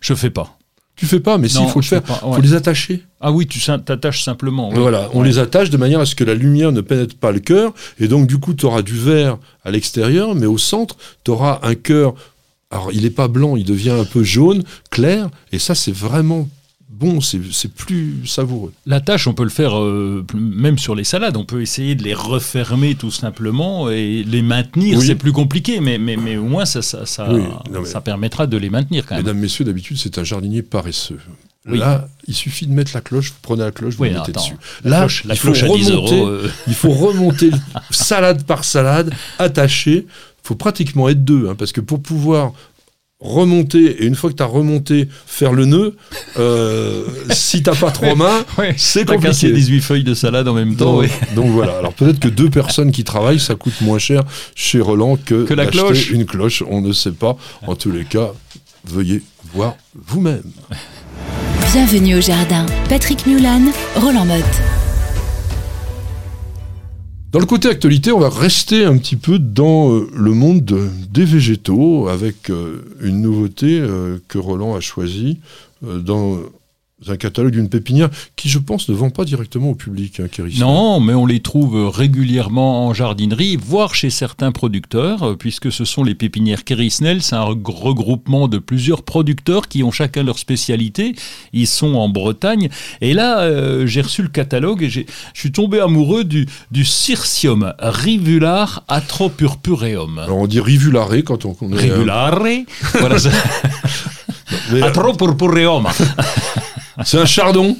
Je 0.00 0.14
fais 0.14 0.30
pas. 0.30 0.58
Tu 1.00 1.06
fais 1.06 1.18
pas, 1.20 1.38
mais 1.38 1.48
si, 1.48 1.56
Non, 1.56 1.64
il 1.66 1.70
faut 1.70 1.80
le 1.80 1.84
faire. 1.86 2.02
Il 2.06 2.28
ouais. 2.28 2.36
faut 2.36 2.42
les 2.42 2.52
attacher. 2.52 3.02
Ah 3.22 3.32
oui, 3.32 3.46
tu 3.46 3.58
t'attaches 3.58 4.22
simplement. 4.22 4.68
Voilà, 4.70 5.08
on 5.14 5.20
Ouais. 5.22 5.26
les 5.28 5.38
attache 5.38 5.70
de 5.70 5.78
manière 5.78 5.98
à 6.00 6.04
ce 6.04 6.14
que 6.14 6.24
la 6.24 6.34
lumière 6.34 6.72
ne 6.72 6.82
pénètre 6.82 7.16
pas 7.16 7.32
le 7.32 7.40
cœur. 7.40 7.72
Et 7.98 8.06
donc, 8.06 8.26
du 8.26 8.36
coup, 8.38 8.52
tu 8.52 8.66
auras 8.66 8.82
du 8.82 8.92
vert 8.98 9.38
à 9.64 9.70
l'extérieur, 9.70 10.34
mais 10.34 10.44
au 10.46 10.58
centre, 10.58 10.96
tu 11.24 11.30
auras 11.30 11.60
un 11.62 11.74
cœur. 11.74 12.14
Alors, 12.70 12.90
il 12.92 13.02
n'est 13.02 13.10
pas 13.10 13.28
blanc, 13.28 13.56
il 13.56 13.64
devient 13.64 13.90
un 13.98 14.04
peu 14.04 14.22
jaune, 14.22 14.62
clair. 14.90 15.30
Et 15.52 15.58
ça, 15.58 15.74
c'est 15.74 15.90
vraiment 15.90 16.48
bon, 17.00 17.20
c'est 17.20 17.40
plus 17.72 18.26
savoureux. 18.26 18.72
La 18.86 19.00
tâche, 19.00 19.26
on 19.26 19.32
peut 19.34 19.42
le 19.42 19.48
faire 19.50 19.78
euh, 19.80 20.24
même 20.34 20.78
sur 20.78 20.94
les 20.94 21.04
salades. 21.04 21.36
On 21.36 21.44
peut 21.44 21.62
essayer 21.62 21.94
de 21.94 22.02
les 22.04 22.14
refermer 22.14 22.94
tout 22.94 23.10
simplement 23.10 23.90
et 23.90 24.22
les 24.22 24.42
maintenir. 24.42 24.98
Oui. 24.98 25.06
C'est 25.06 25.14
plus 25.16 25.32
compliqué, 25.32 25.80
mais, 25.80 25.98
mais, 25.98 26.16
mais 26.16 26.36
au 26.36 26.44
moins 26.44 26.64
ça, 26.66 26.82
ça, 26.82 27.06
ça, 27.06 27.32
Oui, 27.32 27.40
non, 27.72 27.80
mais- 27.80 27.84
ça 27.88 28.00
permettra 28.00 28.46
de 28.46 28.56
les 28.56 28.70
maintenir 28.70 29.06
quand 29.06 29.16
même. 29.16 29.24
Mesdames, 29.24 29.38
messieurs, 29.40 29.64
d'habitude, 29.64 29.96
c'est 29.98 30.18
un 30.18 30.24
jardinier 30.24 30.62
paresseux. 30.62 31.18
Oui. 31.66 31.78
Là, 31.78 32.08
il 32.26 32.34
suffit 32.34 32.66
de 32.66 32.72
mettre 32.72 32.92
la 32.94 33.00
cloche, 33.02 33.28
vous 33.30 33.38
prenez 33.42 33.62
la 33.64 33.70
cloche, 33.70 33.94
vous 33.94 34.02
Oui, 34.04 34.08
mettez 34.10 34.30
attends. 34.30 34.40
dessus. 34.40 34.54
La 34.84 34.90
Là, 34.90 34.98
cloche, 35.00 35.24
la 35.24 35.34
il 35.34 35.36
faut 35.38 35.48
cloche 35.52 35.62
à 35.62 35.66
10 35.66 35.90
remonter, 35.90 36.16
euros. 36.18 36.28
euh, 36.28 36.50
il 36.66 36.74
faut 36.74 36.90
remonter 36.90 37.50
salade 37.90 38.44
par 38.44 38.64
salade, 38.64 39.12
attaché. 39.38 40.06
Il 40.42 40.46
faut 40.46 40.54
pratiquement 40.54 41.08
être 41.10 41.22
deux, 41.22 41.48
hein, 41.48 41.54
parce 41.56 41.70
que 41.72 41.82
pour 41.82 42.00
pouvoir 42.02 42.52
remonter, 43.20 44.02
et 44.02 44.04
une 44.06 44.14
fois 44.14 44.30
que 44.30 44.36
tu 44.36 44.42
as 44.42 44.46
remonté, 44.46 45.08
faire 45.26 45.52
le 45.52 45.66
nœud, 45.66 45.94
euh, 46.38 47.04
si 47.30 47.62
t'as 47.62 47.74
pas 47.74 47.90
trois 47.90 48.14
mains, 48.14 48.44
ouais, 48.58 48.74
c'est 48.76 49.04
T'as 49.04 49.16
cassé 49.18 49.48
compliqué. 49.48 49.52
18 49.52 49.80
feuilles 49.82 50.04
de 50.04 50.14
salade 50.14 50.48
en 50.48 50.54
même 50.54 50.74
temps. 50.76 51.00
Donc, 51.34 51.50
voilà. 51.50 51.76
Alors 51.78 51.92
peut-être 51.92 52.18
que 52.18 52.28
deux 52.28 52.50
personnes 52.50 52.92
qui 52.92 53.04
travaillent, 53.04 53.40
ça 53.40 53.54
coûte 53.54 53.80
moins 53.82 53.98
cher 53.98 54.22
chez 54.54 54.80
Roland 54.80 55.16
que, 55.16 55.44
Que 55.44 55.54
la 55.54 55.66
d'acheter 55.66 55.78
cloche. 55.80 56.10
une 56.10 56.24
cloche. 56.26 56.62
On 56.68 56.80
ne 56.80 56.92
sait 56.92 57.12
pas. 57.12 57.36
En 57.66 57.74
tous 57.74 57.90
les 57.92 58.04
cas, 58.04 58.30
veuillez 58.86 59.22
voir 59.54 59.74
vous-même. 60.06 60.42
Bienvenue 61.72 62.16
au 62.16 62.20
jardin. 62.20 62.66
Patrick 62.88 63.26
Mulan, 63.26 63.62
Roland 63.96 64.24
Motte. 64.24 64.79
Dans 67.32 67.38
le 67.38 67.46
côté 67.46 67.68
actualité, 67.68 68.10
on 68.10 68.18
va 68.18 68.28
rester 68.28 68.84
un 68.84 68.96
petit 68.98 69.14
peu 69.16 69.38
dans 69.38 69.92
euh, 69.94 70.08
le 70.16 70.32
monde 70.32 70.64
de- 70.64 70.88
des 71.12 71.24
végétaux 71.24 72.08
avec 72.08 72.50
euh, 72.50 72.82
une 73.00 73.20
nouveauté 73.22 73.78
euh, 73.80 74.18
que 74.26 74.38
Roland 74.38 74.74
a 74.74 74.80
choisie 74.80 75.38
dans 75.82 76.38
un 77.08 77.16
catalogue 77.16 77.52
d'une 77.52 77.68
pépinière 77.68 78.10
qui, 78.36 78.48
je 78.48 78.58
pense, 78.58 78.88
ne 78.88 78.94
vend 78.94 79.10
pas 79.10 79.24
directement 79.24 79.70
au 79.70 79.74
public, 79.74 80.20
hein. 80.20 80.26
Non, 80.58 81.00
mais 81.00 81.14
on 81.14 81.24
les 81.26 81.40
trouve 81.40 81.88
régulièrement 81.88 82.86
en 82.88 82.94
jardinerie, 82.94 83.56
voire 83.56 83.94
chez 83.94 84.10
certains 84.10 84.52
producteurs, 84.52 85.22
euh, 85.22 85.34
puisque 85.34 85.72
ce 85.72 85.84
sont 85.84 86.04
les 86.04 86.14
pépinières 86.14 86.64
Kerisnel. 86.64 87.22
C'est 87.22 87.36
un 87.36 87.42
reg- 87.44 87.66
regroupement 87.66 88.48
de 88.48 88.58
plusieurs 88.58 89.02
producteurs 89.02 89.68
qui 89.68 89.82
ont 89.82 89.90
chacun 89.90 90.22
leur 90.22 90.38
spécialité. 90.38 91.14
Ils 91.52 91.66
sont 91.66 91.94
en 91.94 92.08
Bretagne. 92.08 92.68
Et 93.00 93.14
là, 93.14 93.40
euh, 93.40 93.86
j'ai 93.86 94.00
reçu 94.02 94.22
le 94.22 94.28
catalogue 94.28 94.82
et 94.82 94.90
je 94.90 95.00
suis 95.34 95.52
tombé 95.52 95.80
amoureux 95.80 96.24
du, 96.24 96.46
du 96.70 96.84
Cirsium 96.84 97.72
rivular 97.78 98.84
atropurpureum. 98.88 100.18
Alors 100.18 100.38
on 100.38 100.46
dit 100.46 100.60
rivulare 100.60 101.10
quand 101.24 101.44
on, 101.44 101.56
on 101.60 101.70
est... 101.72 101.76
euh, 101.90 101.94
Rivulare, 101.94 102.42
voilà, 102.98 103.18
ça. 103.18 103.30
mais, 104.72 104.82
euh, 104.82 104.86
atropurpureum. 104.86 105.86
c'est 107.04 107.18
un 107.18 107.24
chardon. 107.26 107.76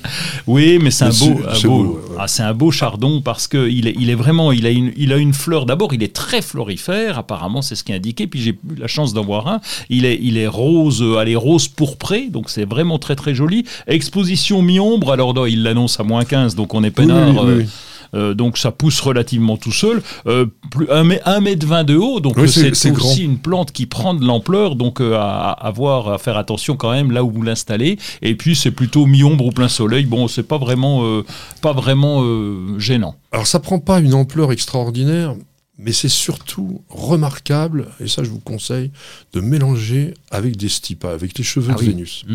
Oui, 0.46 0.78
mais 0.80 0.90
c'est 0.90 1.04
un 1.04 1.08
beau, 1.10 1.40
un 1.48 1.54
c'est 1.54 1.66
beau- 1.68 1.82
beau, 1.84 1.90
ouais, 1.94 2.10
ouais. 2.10 2.16
ah, 2.18 2.28
c'est 2.28 2.42
un 2.42 2.54
beau 2.54 2.70
chardon 2.70 3.20
parce 3.20 3.46
que 3.48 3.68
il 3.68 3.86
est, 3.88 3.94
il 3.98 4.10
est 4.10 4.14
vraiment, 4.14 4.52
il 4.52 4.66
a 4.66 4.70
une, 4.70 4.92
il 4.96 5.12
a 5.12 5.16
une 5.16 5.32
fleur. 5.34 5.66
D'abord, 5.66 5.92
il 5.94 6.02
est 6.02 6.14
très 6.14 6.42
florifère. 6.42 7.18
Apparemment, 7.18 7.62
c'est 7.62 7.74
ce 7.74 7.84
qui 7.84 7.92
est 7.92 7.96
indiqué. 7.96 8.26
Puis 8.26 8.40
j'ai 8.40 8.50
eu 8.50 8.58
la 8.78 8.86
chance 8.86 9.12
d'en 9.12 9.24
voir 9.24 9.46
un. 9.48 9.60
Il 9.88 10.04
est, 10.04 10.18
il 10.22 10.38
est 10.38 10.46
rose, 10.46 11.02
euh, 11.02 11.16
allez, 11.18 11.36
rose 11.36 11.68
pourpré. 11.68 12.28
Donc 12.30 12.50
c'est 12.50 12.64
vraiment 12.68 12.98
très 12.98 13.16
très 13.16 13.34
joli. 13.34 13.64
Exposition 13.86 14.62
mi-ombre. 14.62 15.12
Alors 15.12 15.34
non, 15.34 15.46
il 15.46 15.62
l'annonce 15.62 16.00
à 16.00 16.02
moins 16.02 16.24
15, 16.24 16.54
donc 16.54 16.74
on 16.74 16.82
est 16.82 16.90
peinard. 16.90 17.28
oui, 17.28 17.36
oui, 17.36 17.54
oui. 17.58 17.62
Euh, 17.64 17.66
donc 18.12 18.58
ça 18.58 18.70
pousse 18.70 19.00
relativement 19.00 19.56
tout 19.56 19.72
seul. 19.72 20.02
Euh, 20.26 20.46
plus, 20.70 20.88
1 20.90 21.40
mètre 21.40 21.66
20 21.66 21.84
de 21.84 21.96
haut, 21.96 22.20
donc 22.20 22.36
Oui, 22.36 22.44
euh, 22.44 22.46
c'est- 22.46 22.70
aussi 22.70 22.90
grand. 22.90 23.14
une 23.16 23.38
plante 23.38 23.72
qui 23.72 23.86
prend 23.86 24.14
de 24.14 24.24
l'ampleur, 24.24 24.76
donc 24.76 25.00
euh, 25.00 25.14
à, 25.16 25.50
à 25.52 25.70
voir, 25.70 26.08
à 26.08 26.18
faire 26.18 26.36
attention 26.36 26.76
quand 26.76 26.92
même 26.92 27.10
là 27.12 27.22
où 27.24 27.30
vous 27.30 27.42
l'installez. 27.42 27.98
Et 28.22 28.34
puis 28.34 28.54
c'est 28.56 28.70
plutôt 28.70 29.06
mi-ombre 29.06 29.46
ou 29.46 29.50
plein 29.50 29.68
soleil. 29.68 30.04
Bon, 30.06 30.28
c'est 30.28 30.42
pas 30.42 30.58
vraiment, 30.58 31.04
euh, 31.04 31.24
pas 31.62 31.72
vraiment 31.72 32.22
euh, 32.22 32.78
gênant. 32.78 33.14
Alors 33.32 33.46
ça 33.46 33.60
prend 33.60 33.78
pas 33.78 34.00
une 34.00 34.14
ampleur 34.14 34.50
extraordinaire, 34.52 35.34
mais 35.82 35.92
c'est 35.92 36.08
surtout 36.08 36.82
remarquable, 36.88 37.88
et 38.00 38.08
ça 38.08 38.22
je 38.22 38.30
vous 38.30 38.38
conseille, 38.38 38.90
de 39.32 39.40
mélanger 39.40 40.14
avec 40.30 40.56
des 40.56 40.68
stipas, 40.68 41.12
avec 41.12 41.36
les 41.38 41.44
cheveux 41.44 41.72
Ah 41.72 41.74
de 41.74 41.80
oui. 41.80 41.86
Vénus. 41.88 42.24
Mm. 42.26 42.34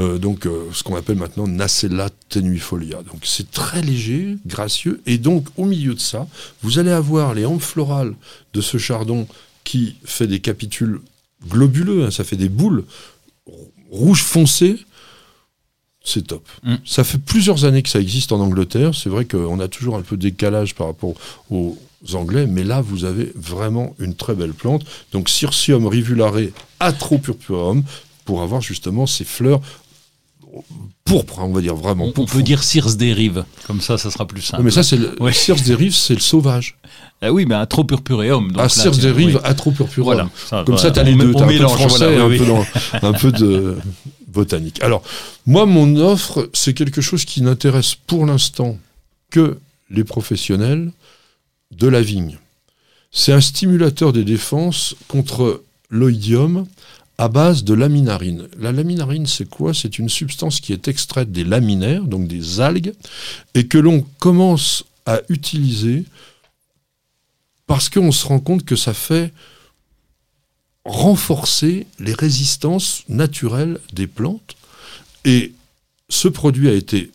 Euh, 0.00 0.18
donc 0.18 0.46
euh, 0.46 0.68
ce 0.72 0.82
qu'on 0.82 0.96
appelle 0.96 1.16
maintenant 1.16 1.46
Nacella 1.46 2.10
tenuifolia. 2.28 3.02
Donc 3.02 3.22
c'est 3.24 3.50
très 3.50 3.82
léger, 3.82 4.36
gracieux, 4.46 5.00
et 5.06 5.18
donc 5.18 5.46
au 5.56 5.64
milieu 5.64 5.94
de 5.94 6.00
ça, 6.00 6.26
vous 6.62 6.78
allez 6.78 6.90
avoir 6.90 7.34
les 7.34 7.44
hampes 7.44 7.62
florales 7.62 8.14
de 8.52 8.60
ce 8.60 8.78
chardon 8.78 9.26
qui 9.64 9.96
fait 10.04 10.26
des 10.26 10.40
capitules 10.40 11.00
globuleux, 11.48 12.04
hein, 12.04 12.10
ça 12.10 12.24
fait 12.24 12.36
des 12.36 12.48
boules 12.48 12.84
rouge 13.90 14.22
foncé. 14.22 14.76
C'est 16.06 16.26
top. 16.26 16.46
Mm. 16.64 16.74
Ça 16.84 17.02
fait 17.02 17.18
plusieurs 17.18 17.64
années 17.64 17.82
que 17.82 17.88
ça 17.88 18.00
existe 18.00 18.32
en 18.32 18.40
Angleterre. 18.40 18.94
C'est 18.94 19.08
vrai 19.08 19.24
qu'on 19.24 19.58
a 19.58 19.68
toujours 19.68 19.96
un 19.96 20.02
peu 20.02 20.18
de 20.18 20.22
décalage 20.22 20.74
par 20.74 20.88
rapport 20.88 21.14
aux 21.50 21.78
Anglais, 22.12 22.46
mais 22.46 22.64
là, 22.64 22.80
vous 22.80 23.04
avez 23.04 23.32
vraiment 23.34 23.94
une 23.98 24.14
très 24.14 24.34
belle 24.34 24.52
plante. 24.52 24.82
Donc, 25.12 25.28
Cirsium 25.28 25.86
rivulare 25.86 26.34
atropurpureum, 26.80 27.82
pour 28.24 28.42
avoir 28.42 28.60
justement 28.60 29.06
ces 29.06 29.24
fleurs 29.24 29.60
pourpres, 31.04 31.40
hein, 31.40 31.46
on 31.46 31.52
va 31.52 31.60
dire 31.60 31.74
vraiment 31.74 32.10
On, 32.16 32.26
peut 32.26 32.42
dire 32.42 32.62
Circe 32.62 32.96
des 32.96 33.12
rives, 33.12 33.44
comme 33.66 33.80
ça, 33.80 33.98
ça 33.98 34.10
sera 34.10 34.26
plus 34.26 34.40
simple. 34.40 34.60
Oui, 34.60 34.66
mais 34.66 34.70
ça, 34.70 34.82
c'est 34.82 34.96
le 34.96 35.20
Ouais. 35.20 35.32
Circe 35.32 35.62
des 35.62 35.74
rives, 35.74 35.94
c'est 35.94 36.14
le 36.14 36.20
sauvage. 36.20 36.76
Ah 37.22 37.32
oui, 37.32 37.46
mais 37.46 37.54
un 37.54 37.64
trop 37.64 37.84
purpureum. 37.84 38.48
donc 38.48 38.56
ah, 38.58 38.62
là, 38.64 38.68
Circe 38.68 38.98
rives 38.98 39.40
oui. 39.42 39.88
Voilà. 39.96 40.28
Ça, 40.50 40.62
Comme 40.66 40.76
ça, 40.76 40.90
tu 40.90 40.98
as 40.98 41.04
les 41.04 41.14
deux. 41.14 41.30
un 41.30 41.32
peu 41.32 41.40
de 41.40 41.44
mélange, 41.46 41.72
français 41.72 42.14
voilà, 42.14 42.16
et 42.16 42.16
oui, 42.16 42.20
un, 42.20 42.28
oui. 42.28 42.38
peu 42.38 42.44
dans- 42.44 43.08
un 43.08 43.12
peu 43.14 43.32
de 43.32 43.78
botanique. 44.28 44.82
Alors, 44.82 45.02
moi, 45.46 45.64
mon 45.64 45.96
offre, 45.96 46.50
c'est 46.52 46.74
quelque 46.74 47.00
chose 47.00 47.24
qui 47.24 47.40
n'intéresse 47.40 47.94
pour 47.94 48.26
l'instant 48.26 48.76
que 49.30 49.56
les 49.88 50.04
professionnels 50.04 50.90
de 51.70 51.88
la 51.88 52.02
vigne. 52.02 52.38
C'est 53.10 53.32
un 53.32 53.40
stimulateur 53.40 54.12
des 54.12 54.24
défenses 54.24 54.94
contre 55.08 55.62
l'oïdium 55.90 56.66
à 57.18 57.28
base 57.28 57.62
de 57.62 57.74
laminarine. 57.74 58.48
La 58.58 58.72
laminarine, 58.72 59.26
c'est 59.26 59.48
quoi? 59.48 59.72
C'est 59.72 59.98
une 59.98 60.08
substance 60.08 60.60
qui 60.60 60.72
est 60.72 60.88
extraite 60.88 61.30
des 61.30 61.44
laminaires, 61.44 62.04
donc 62.04 62.26
des 62.26 62.60
algues, 62.60 62.92
et 63.54 63.68
que 63.68 63.78
l'on 63.78 64.04
commence 64.18 64.84
à 65.06 65.20
utiliser 65.28 66.04
parce 67.66 67.88
qu'on 67.88 68.12
se 68.12 68.26
rend 68.26 68.40
compte 68.40 68.64
que 68.64 68.76
ça 68.76 68.94
fait 68.94 69.32
renforcer 70.84 71.86
les 71.98 72.14
résistances 72.14 73.04
naturelles 73.08 73.80
des 73.92 74.06
plantes. 74.06 74.56
Et 75.24 75.52
ce 76.08 76.28
produit 76.28 76.68
a 76.68 76.74
été, 76.74 77.10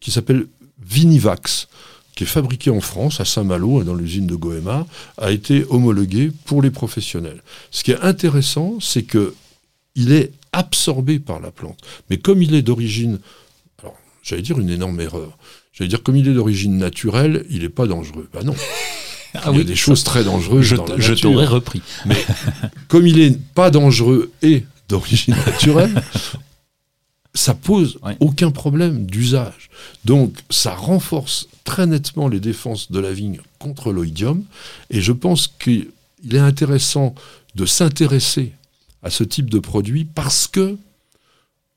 qui 0.00 0.10
s'appelle 0.10 0.46
Vinivax, 0.84 1.68
qui 2.14 2.24
est 2.24 2.26
fabriqué 2.26 2.70
en 2.70 2.80
France, 2.80 3.20
à 3.20 3.24
Saint-Malo, 3.24 3.84
dans 3.84 3.94
l'usine 3.94 4.26
de 4.26 4.34
Goema, 4.34 4.86
a 5.18 5.30
été 5.30 5.64
homologué 5.70 6.30
pour 6.44 6.60
les 6.62 6.70
professionnels. 6.70 7.42
Ce 7.70 7.82
qui 7.82 7.92
est 7.92 8.00
intéressant, 8.00 8.78
c'est 8.80 9.02
que 9.04 9.34
il 9.94 10.12
est 10.12 10.32
absorbé 10.52 11.18
par 11.18 11.40
la 11.40 11.50
plante. 11.50 11.78
Mais 12.10 12.18
comme 12.18 12.42
il 12.42 12.54
est 12.54 12.62
d'origine, 12.62 13.18
alors 13.82 13.96
j'allais 14.22 14.42
dire 14.42 14.58
une 14.58 14.70
énorme 14.70 15.00
erreur, 15.00 15.36
j'allais 15.72 15.88
dire 15.88 16.02
comme 16.02 16.16
il 16.16 16.28
est 16.28 16.34
d'origine 16.34 16.76
naturelle, 16.78 17.44
il 17.50 17.60
n'est 17.62 17.68
pas 17.68 17.86
dangereux. 17.86 18.28
Ben 18.32 18.42
non. 18.44 18.54
Ah 19.34 19.44
il 19.46 19.52
y 19.54 19.56
oui, 19.56 19.60
a 19.62 19.64
des 19.64 19.76
choses 19.76 20.04
très 20.04 20.24
dangereuses 20.24 20.66
Je, 20.66 20.76
dans 20.76 20.84
la 20.84 20.98
je 21.00 21.12
nature. 21.12 21.30
t'aurais 21.30 21.46
repris. 21.46 21.80
Mais 22.04 22.22
comme 22.88 23.06
il 23.06 23.18
est 23.18 23.34
pas 23.54 23.70
dangereux 23.70 24.30
et 24.42 24.66
d'origine 24.90 25.34
naturelle, 25.46 26.02
ça 27.34 27.54
pose 27.54 27.98
Ouais. 28.02 28.16
aucun 28.20 28.50
problème 28.50 29.06
d'usage. 29.06 29.70
Donc 30.04 30.38
ça 30.50 30.74
renforce 30.74 31.48
très 31.64 31.86
nettement 31.86 32.28
les 32.28 32.40
défenses 32.40 32.90
de 32.92 32.98
la 32.98 33.12
vigne 33.12 33.40
contre 33.58 33.92
l'oïdium. 33.92 34.44
Et 34.90 35.00
je 35.00 35.12
pense 35.12 35.46
qu'il 35.46 35.90
est 36.30 36.38
intéressant 36.38 37.14
de 37.54 37.66
s'intéresser 37.66 38.52
à 39.02 39.10
ce 39.10 39.24
type 39.24 39.48
de 39.50 39.58
produit 39.58 40.04
parce 40.04 40.46
que 40.46 40.76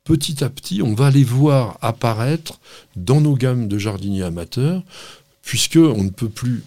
petit 0.03 0.43
à 0.43 0.49
petit, 0.49 0.81
on 0.81 0.93
va 0.93 1.09
les 1.09 1.23
voir 1.23 1.77
apparaître 1.81 2.59
dans 2.95 3.21
nos 3.21 3.35
gammes 3.35 3.67
de 3.67 3.77
jardiniers 3.77 4.23
amateurs, 4.23 4.83
puisque 5.41 5.77
on 5.77 6.03
ne 6.03 6.09
peut 6.09 6.29
plus 6.29 6.63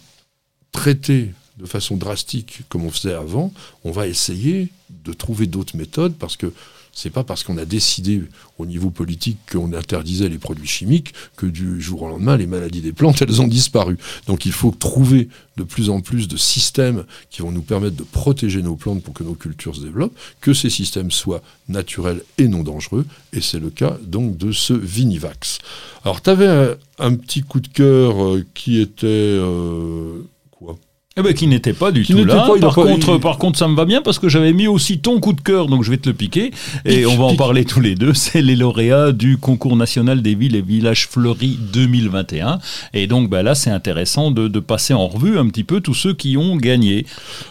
traiter 0.71 1.31
de 1.57 1.65
façon 1.65 1.95
drastique 1.97 2.61
comme 2.69 2.85
on 2.85 2.91
faisait 2.91 3.13
avant, 3.13 3.53
on 3.83 3.91
va 3.91 4.07
essayer 4.07 4.69
de 5.05 5.13
trouver 5.13 5.45
d'autres 5.45 5.75
méthodes 5.77 6.15
parce 6.17 6.37
que 6.37 6.51
c'est 7.01 7.09
pas 7.09 7.23
parce 7.23 7.43
qu'on 7.43 7.57
a 7.57 7.63
décidé 7.63 8.23
au 8.57 8.65
niveau 8.65 8.89
politique 8.89 9.37
qu'on 9.49 9.71
interdisait 9.71 10.27
les 10.27 10.37
produits 10.37 10.67
chimiques 10.67 11.13
que 11.37 11.45
du 11.45 11.79
jour 11.79 12.01
au 12.01 12.09
lendemain 12.09 12.35
les 12.35 12.45
maladies 12.45 12.81
des 12.81 12.91
plantes 12.91 13.21
elles 13.21 13.41
ont 13.41 13.47
disparu. 13.47 13.97
Donc 14.27 14.45
il 14.45 14.51
faut 14.51 14.71
trouver 14.71 15.29
de 15.55 15.63
plus 15.63 15.89
en 15.89 16.01
plus 16.01 16.27
de 16.27 16.35
systèmes 16.35 17.05
qui 17.29 17.41
vont 17.41 17.51
nous 17.51 17.61
permettre 17.61 17.95
de 17.95 18.03
protéger 18.03 18.61
nos 18.61 18.75
plantes 18.75 19.01
pour 19.01 19.13
que 19.13 19.23
nos 19.23 19.33
cultures 19.33 19.77
se 19.77 19.81
développent, 19.81 20.17
que 20.41 20.53
ces 20.53 20.69
systèmes 20.69 21.09
soient 21.09 21.41
naturels 21.69 22.21
et 22.37 22.49
non 22.49 22.63
dangereux 22.63 23.05
et 23.31 23.39
c'est 23.39 23.59
le 23.59 23.69
cas 23.69 23.97
donc 24.03 24.37
de 24.37 24.51
ce 24.51 24.73
Vinivax. 24.73 25.59
Alors 26.03 26.21
tu 26.21 26.29
avais 26.29 26.75
un, 26.97 27.15
petit 27.15 27.43
coup 27.43 27.61
de 27.61 27.69
cœur 27.69 28.21
euh, 28.21 28.45
qui 28.53 28.81
était 28.81 29.05
euh, 29.07 30.21
Eh 31.17 31.23
ben, 31.23 31.33
qui 31.33 31.47
n'était 31.47 31.73
pas 31.73 31.91
du 31.91 32.03
Qui 32.03 32.13
tout 32.13 32.23
là. 32.23 32.47
pas, 32.47 32.59
par, 32.59 32.75
contre, 32.75 33.17
par 33.17 33.37
contre, 33.39 33.57
ça 33.57 33.67
me 33.67 33.75
va 33.75 33.83
bien 33.85 34.01
parce 34.03 34.19
que 34.19 34.29
j'avais 34.29 34.53
mis 34.53 34.67
aussi 34.67 34.99
ton 34.99 35.19
coup 35.19 35.33
de 35.33 35.41
cœur, 35.41 35.65
donc 35.65 35.83
je 35.83 35.89
vais 35.89 35.97
te 35.97 36.07
le 36.07 36.13
piquer. 36.15 36.51
Et 36.85 37.05
on 37.07 37.17
va 37.17 37.25
en 37.25 37.35
parler 37.35 37.65
tous 37.65 37.81
les 37.81 37.95
deux. 37.95 38.13
C'est 38.29 38.43
les 38.43 38.55
lauréats 38.55 39.11
du 39.11 39.37
concours 39.37 39.75
national 39.75 40.21
des 40.21 40.35
villes 40.35 40.55
et 40.55 40.61
villages 40.61 41.07
fleuris 41.09 41.57
2021. 41.73 42.59
Et 42.93 43.07
donc 43.07 43.27
bah, 43.29 43.41
là, 43.43 43.55
c'est 43.55 43.71
intéressant 43.71 44.31
de, 44.31 44.47
de 44.47 44.59
passer 44.59 44.93
en 44.93 45.07
revue 45.07 45.37
un 45.39 45.47
petit 45.49 45.63
peu 45.65 45.81
tous 45.81 45.95
ceux 45.95 46.13
qui 46.13 46.37
ont 46.37 46.55
gagné. 46.55 47.05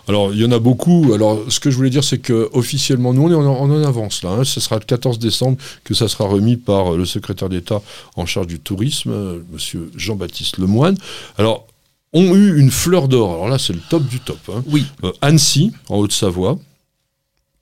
Alors, 0.09 0.33
il 0.33 0.41
y 0.41 0.45
en 0.47 0.53
a 0.53 0.61
beaucoup. 0.61 1.13
Alors, 1.13 1.41
ce 1.49 1.61
que 1.61 1.71
je 1.71 1.77
voulais 1.77 1.91
dire, 1.91 2.05
c'est 2.05 2.19
que 2.19 2.49
officiellement, 2.53 3.13
nous, 3.13 3.23
on 3.25 3.31
est 3.31 3.35
en, 3.35 3.43
on 3.43 3.71
en 3.71 3.85
avance 3.85 4.23
là. 4.23 4.31
hein. 4.31 4.45
Ce 4.45 4.61
sera 4.61 4.77
le 4.77 4.85
14 4.85 5.19
décembre 5.19 5.59
que 5.85 5.93
ça 5.95 6.09
sera 6.09 6.27
remis 6.27 6.57
par 6.57 6.95
euh, 6.95 6.97
le 6.97 7.05
secrétaire 7.05 7.49
d'État 7.51 7.83
en 8.17 8.25
charge 8.25 8.47
du 8.47 8.61
tourisme, 8.61 9.11
euh, 9.11 9.41
Monsieur 9.53 9.91
Jean-Baptiste 9.97 10.57
Lemoine. 10.59 10.97
Alors, 11.37 11.67
ont 12.13 12.35
eu 12.35 12.59
une 12.59 12.71
fleur 12.71 13.09
d'or. 13.09 13.33
Alors 13.35 13.49
là, 13.49 13.59
c'est 13.59 13.73
le 13.73 13.81
top 13.89 14.05
du 14.07 14.21
top. 14.21 14.39
hein. 14.53 14.63
Oui. 14.67 14.87
Euh, 15.05 15.13
Annecy, 15.21 15.73
en 15.89 15.97
Haute-Savoie. 15.99 16.59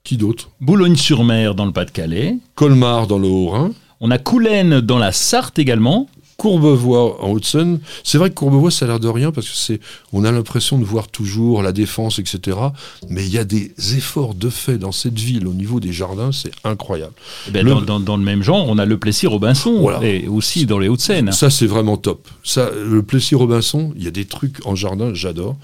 Qui 0.03 0.15
d'autre? 0.17 0.51
Boulogne-sur-Mer 0.61 1.53
dans 1.53 1.65
le 1.65 1.73
Pas-de-Calais. 1.73 2.37
Colmar, 2.55 3.07
dans 3.07 3.19
le 3.19 3.27
Haut-Rhin. 3.27 3.71
On 3.99 4.11
a 4.11 4.17
Coulaine 4.17 4.79
dans 4.79 4.99
la 4.99 5.11
Sarthe 5.11 5.59
également. 5.59 6.07
Courbevoie 6.37 7.23
en 7.23 7.31
Haute-Seine. 7.31 7.79
C'est 8.03 8.17
vrai 8.19 8.29
que 8.29 8.35
Courbevoie, 8.35 8.69
ça 8.71 8.85
a 8.85 8.87
l'air 8.87 8.99
de 8.99 9.07
rien 9.07 9.31
parce 9.31 9.47
que 9.47 9.55
c'est, 9.55 9.79
on 10.13 10.23
a 10.23 10.31
l'impression 10.31 10.77
de 10.77 10.85
voir 10.85 11.07
toujours 11.07 11.63
la 11.63 11.71
défense, 11.71 12.19
etc. 12.19 12.57
Mais 13.09 13.25
il 13.25 13.31
y 13.33 13.37
a 13.39 13.43
des 13.43 13.73
efforts 13.97 14.35
de 14.35 14.49
fait 14.49 14.77
dans 14.77 14.91
cette 14.91 15.17
ville 15.19 15.47
au 15.47 15.53
niveau 15.53 15.79
des 15.79 15.91
jardins, 15.91 16.31
c'est 16.31 16.51
incroyable. 16.63 17.13
Eh 17.47 17.51
ben, 17.51 17.65
Le- 17.65 17.71
dans, 17.73 17.81
dans- 17.81 17.99
dans 17.99 18.17
le 18.17 18.23
même 18.23 18.43
genre, 18.43 18.65
on 18.69 18.77
a 18.77 18.85
le 18.85 18.97
Plessis-Robinson 18.97 19.79
Voilà. 19.81 20.03
et 20.07 20.27
aussi 20.27 20.65
dans 20.67 20.77
les 20.79 20.87
Hauts-de-Seine. 20.87 21.31
Ça, 21.31 21.49
c'est 21.49 21.67
vraiment 21.67 21.97
top. 21.97 22.27
Ça, 22.43 22.69
le 22.71 23.01
Plessis-Robinson, 23.01 23.93
il 23.97 24.03
y 24.03 24.07
a 24.07 24.11
des 24.11 24.25
trucs 24.25 24.65
en 24.65 24.75
jardin, 24.75 25.13
j'adore. 25.13 25.55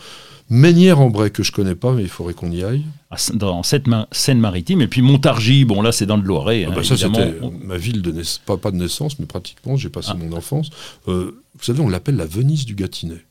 Ménière-en-Bray, 0.49 1.31
que 1.31 1.43
je 1.43 1.51
connais 1.51 1.75
pas, 1.75 1.93
mais 1.93 2.03
il 2.03 2.09
faudrait 2.09 2.33
qu'on 2.33 2.51
y 2.51 2.63
aille. 2.63 2.83
à- 3.11 3.17
dans 3.33 3.61
cette 3.63 3.87
ma- 3.87 4.07
Seine-Maritime. 4.11 4.81
Et 4.81 4.87
puis 4.87 5.01
Montargis, 5.01 5.65
bon 5.65 5.81
là 5.83 5.91
c'est 5.91 6.05
dans 6.07 6.17
le 6.17 6.23
Loiret. 6.23 6.65
Ah 6.65 6.69
hein, 6.71 6.73
bah 6.75 6.83
ça, 6.83 6.97
c'était 6.97 7.35
On- 7.41 7.51
ma 7.51 7.77
ville 7.77 8.01
de 8.01 8.13
pas, 8.45 8.57
pas 8.57 8.71
de 8.71 8.77
naissance, 8.77 9.19
mais 9.19 9.25
pratiquement, 9.27 9.75
j'ai 9.77 9.89
passé 9.89 10.09
Ah. 10.11 10.15
mon 10.15 10.35
enfance. 10.35 10.69
Euh, 11.07 11.39
vous 11.57 11.63
savez, 11.63 11.79
on 11.81 11.89
l'appelle 11.89 12.15
la 12.15 12.25
Venise 12.25 12.65
du 12.65 12.73
Gâtinais. 12.75 13.23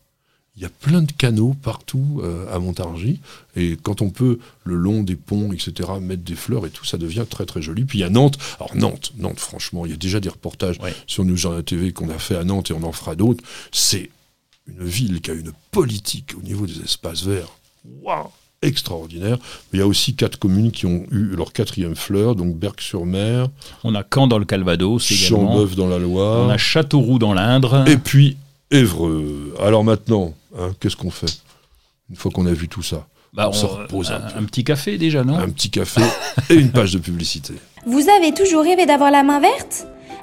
Il 0.56 0.62
y 0.62 0.66
a 0.66 0.68
plein 0.68 1.00
de 1.02 1.10
canaux 1.12 1.56
partout 1.62 2.20
euh, 2.22 2.44
à 2.54 2.58
Montargis, 2.58 3.20
et 3.56 3.76
quand 3.82 4.02
on 4.02 4.10
peut, 4.10 4.38
le 4.64 4.74
long 4.76 5.02
des 5.02 5.16
ponts, 5.16 5.50
etc., 5.52 5.88
mettre 6.00 6.22
des 6.22 6.34
fleurs 6.34 6.66
et 6.66 6.70
tout, 6.70 6.84
ça 6.84 6.98
devient 6.98 7.24
très 7.28 7.46
très 7.46 7.62
joli. 7.62 7.84
Puis 7.84 7.98
il 7.98 8.02
y 8.02 8.04
a 8.04 8.10
Nantes. 8.10 8.38
Alors 8.60 8.76
Nantes, 8.76 9.12
Nantes, 9.18 9.40
franchement, 9.40 9.86
il 9.86 9.90
y 9.92 9.94
a 9.94 9.96
déjà 9.96 10.20
des 10.20 10.28
reportages 10.28 10.78
Ouais. 10.80 10.94
sur 11.06 11.24
News 11.24 11.36
Journal 11.38 11.64
TV 11.64 11.92
qu'on 11.92 12.10
a 12.10 12.18
fait 12.18 12.36
à 12.36 12.44
Nantes 12.44 12.70
et 12.70 12.74
on 12.74 12.82
en 12.84 12.92
fera 12.92 13.14
d'autres. 13.16 13.42
C'est 13.72 14.10
une 14.66 14.84
ville 14.84 15.20
qui 15.20 15.30
a 15.30 15.34
une 15.34 15.52
politique 15.70 16.34
au 16.38 16.42
niveau 16.42 16.66
des 16.66 16.80
espaces 16.82 17.22
verts. 17.22 17.48
Waouh 18.02 18.28
extraordinaire. 18.64 19.38
Mais 19.72 19.78
il 19.78 19.80
y 19.80 19.82
a 19.82 19.86
aussi 19.88 20.14
quatre 20.14 20.38
communes 20.38 20.70
qui 20.70 20.86
ont 20.86 21.04
eu 21.10 21.34
leur 21.36 21.52
quatrième 21.52 21.96
fleur, 21.96 22.36
donc 22.36 22.54
Berck-sur-Mer, 22.56 23.48
On 23.82 23.92
a 23.96 24.04
Caen 24.14 24.28
dans 24.28 24.38
le 24.38 24.44
Calvados 24.44 25.10
également. 25.10 25.52
Chambeuf 25.54 25.74
dans 25.74 25.88
la 25.88 25.98
Loire, 25.98 26.46
On 26.46 26.48
a 26.48 26.56
Châteauroux 26.58 27.18
dans 27.18 27.34
l'Indre. 27.34 27.84
et 27.88 27.96
puis 27.98 28.36
Évreux. 28.70 29.52
Alors 29.60 29.82
maintenant, 29.82 30.32
hein, 30.56 30.70
qu'est-ce 30.78 30.94
qu'on 30.96 31.10
fait 31.10 31.42
Une 32.08 32.14
fois 32.14 32.30
qu'on 32.30 32.46
a 32.46 32.52
vu 32.52 32.68
tout 32.68 32.84
ça, 32.84 33.06
Bah, 33.32 33.48
on 33.48 33.52
se 33.52 33.66
repose 33.66 34.12
un 34.12 34.16
un, 34.16 34.20
peu. 34.30 34.38
un 34.38 34.44
petit 34.44 34.62
café 34.62 34.96
déjà, 34.96 35.24
non? 35.24 35.36
Un 35.38 35.48
petit 35.50 35.68
café 35.70 36.00
et 36.48 36.54
une 36.54 36.70
page 36.70 36.92
de 36.92 36.98
publicité. 37.00 37.54
Vous 37.84 38.06
avez 38.16 38.32
toujours 38.32 38.62
rêvé 38.62 38.86
d'avoir 38.86 39.10
la 39.10 39.24
main 39.24 39.40
verte? 39.40 39.86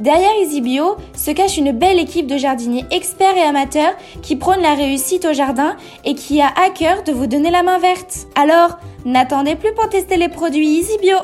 Derrière 0.00 0.32
EasyBio 0.40 0.96
se 1.14 1.30
cache 1.30 1.58
une 1.58 1.72
belle 1.72 1.98
équipe 1.98 2.26
de 2.26 2.38
jardiniers 2.38 2.86
experts 2.90 3.36
et 3.36 3.42
amateurs 3.42 3.92
qui 4.22 4.34
prônent 4.34 4.62
la 4.62 4.74
réussite 4.74 5.26
au 5.26 5.34
jardin 5.34 5.76
et 6.06 6.14
qui 6.14 6.40
a 6.40 6.46
à 6.46 6.70
cœur 6.70 7.04
de 7.04 7.12
vous 7.12 7.26
donner 7.26 7.50
la 7.50 7.62
main 7.62 7.78
verte. 7.78 8.26
Alors, 8.34 8.78
n'attendez 9.04 9.56
plus 9.56 9.74
pour 9.74 9.90
tester 9.90 10.16
les 10.16 10.30
produits 10.30 10.78
EasyBio. 10.78 11.18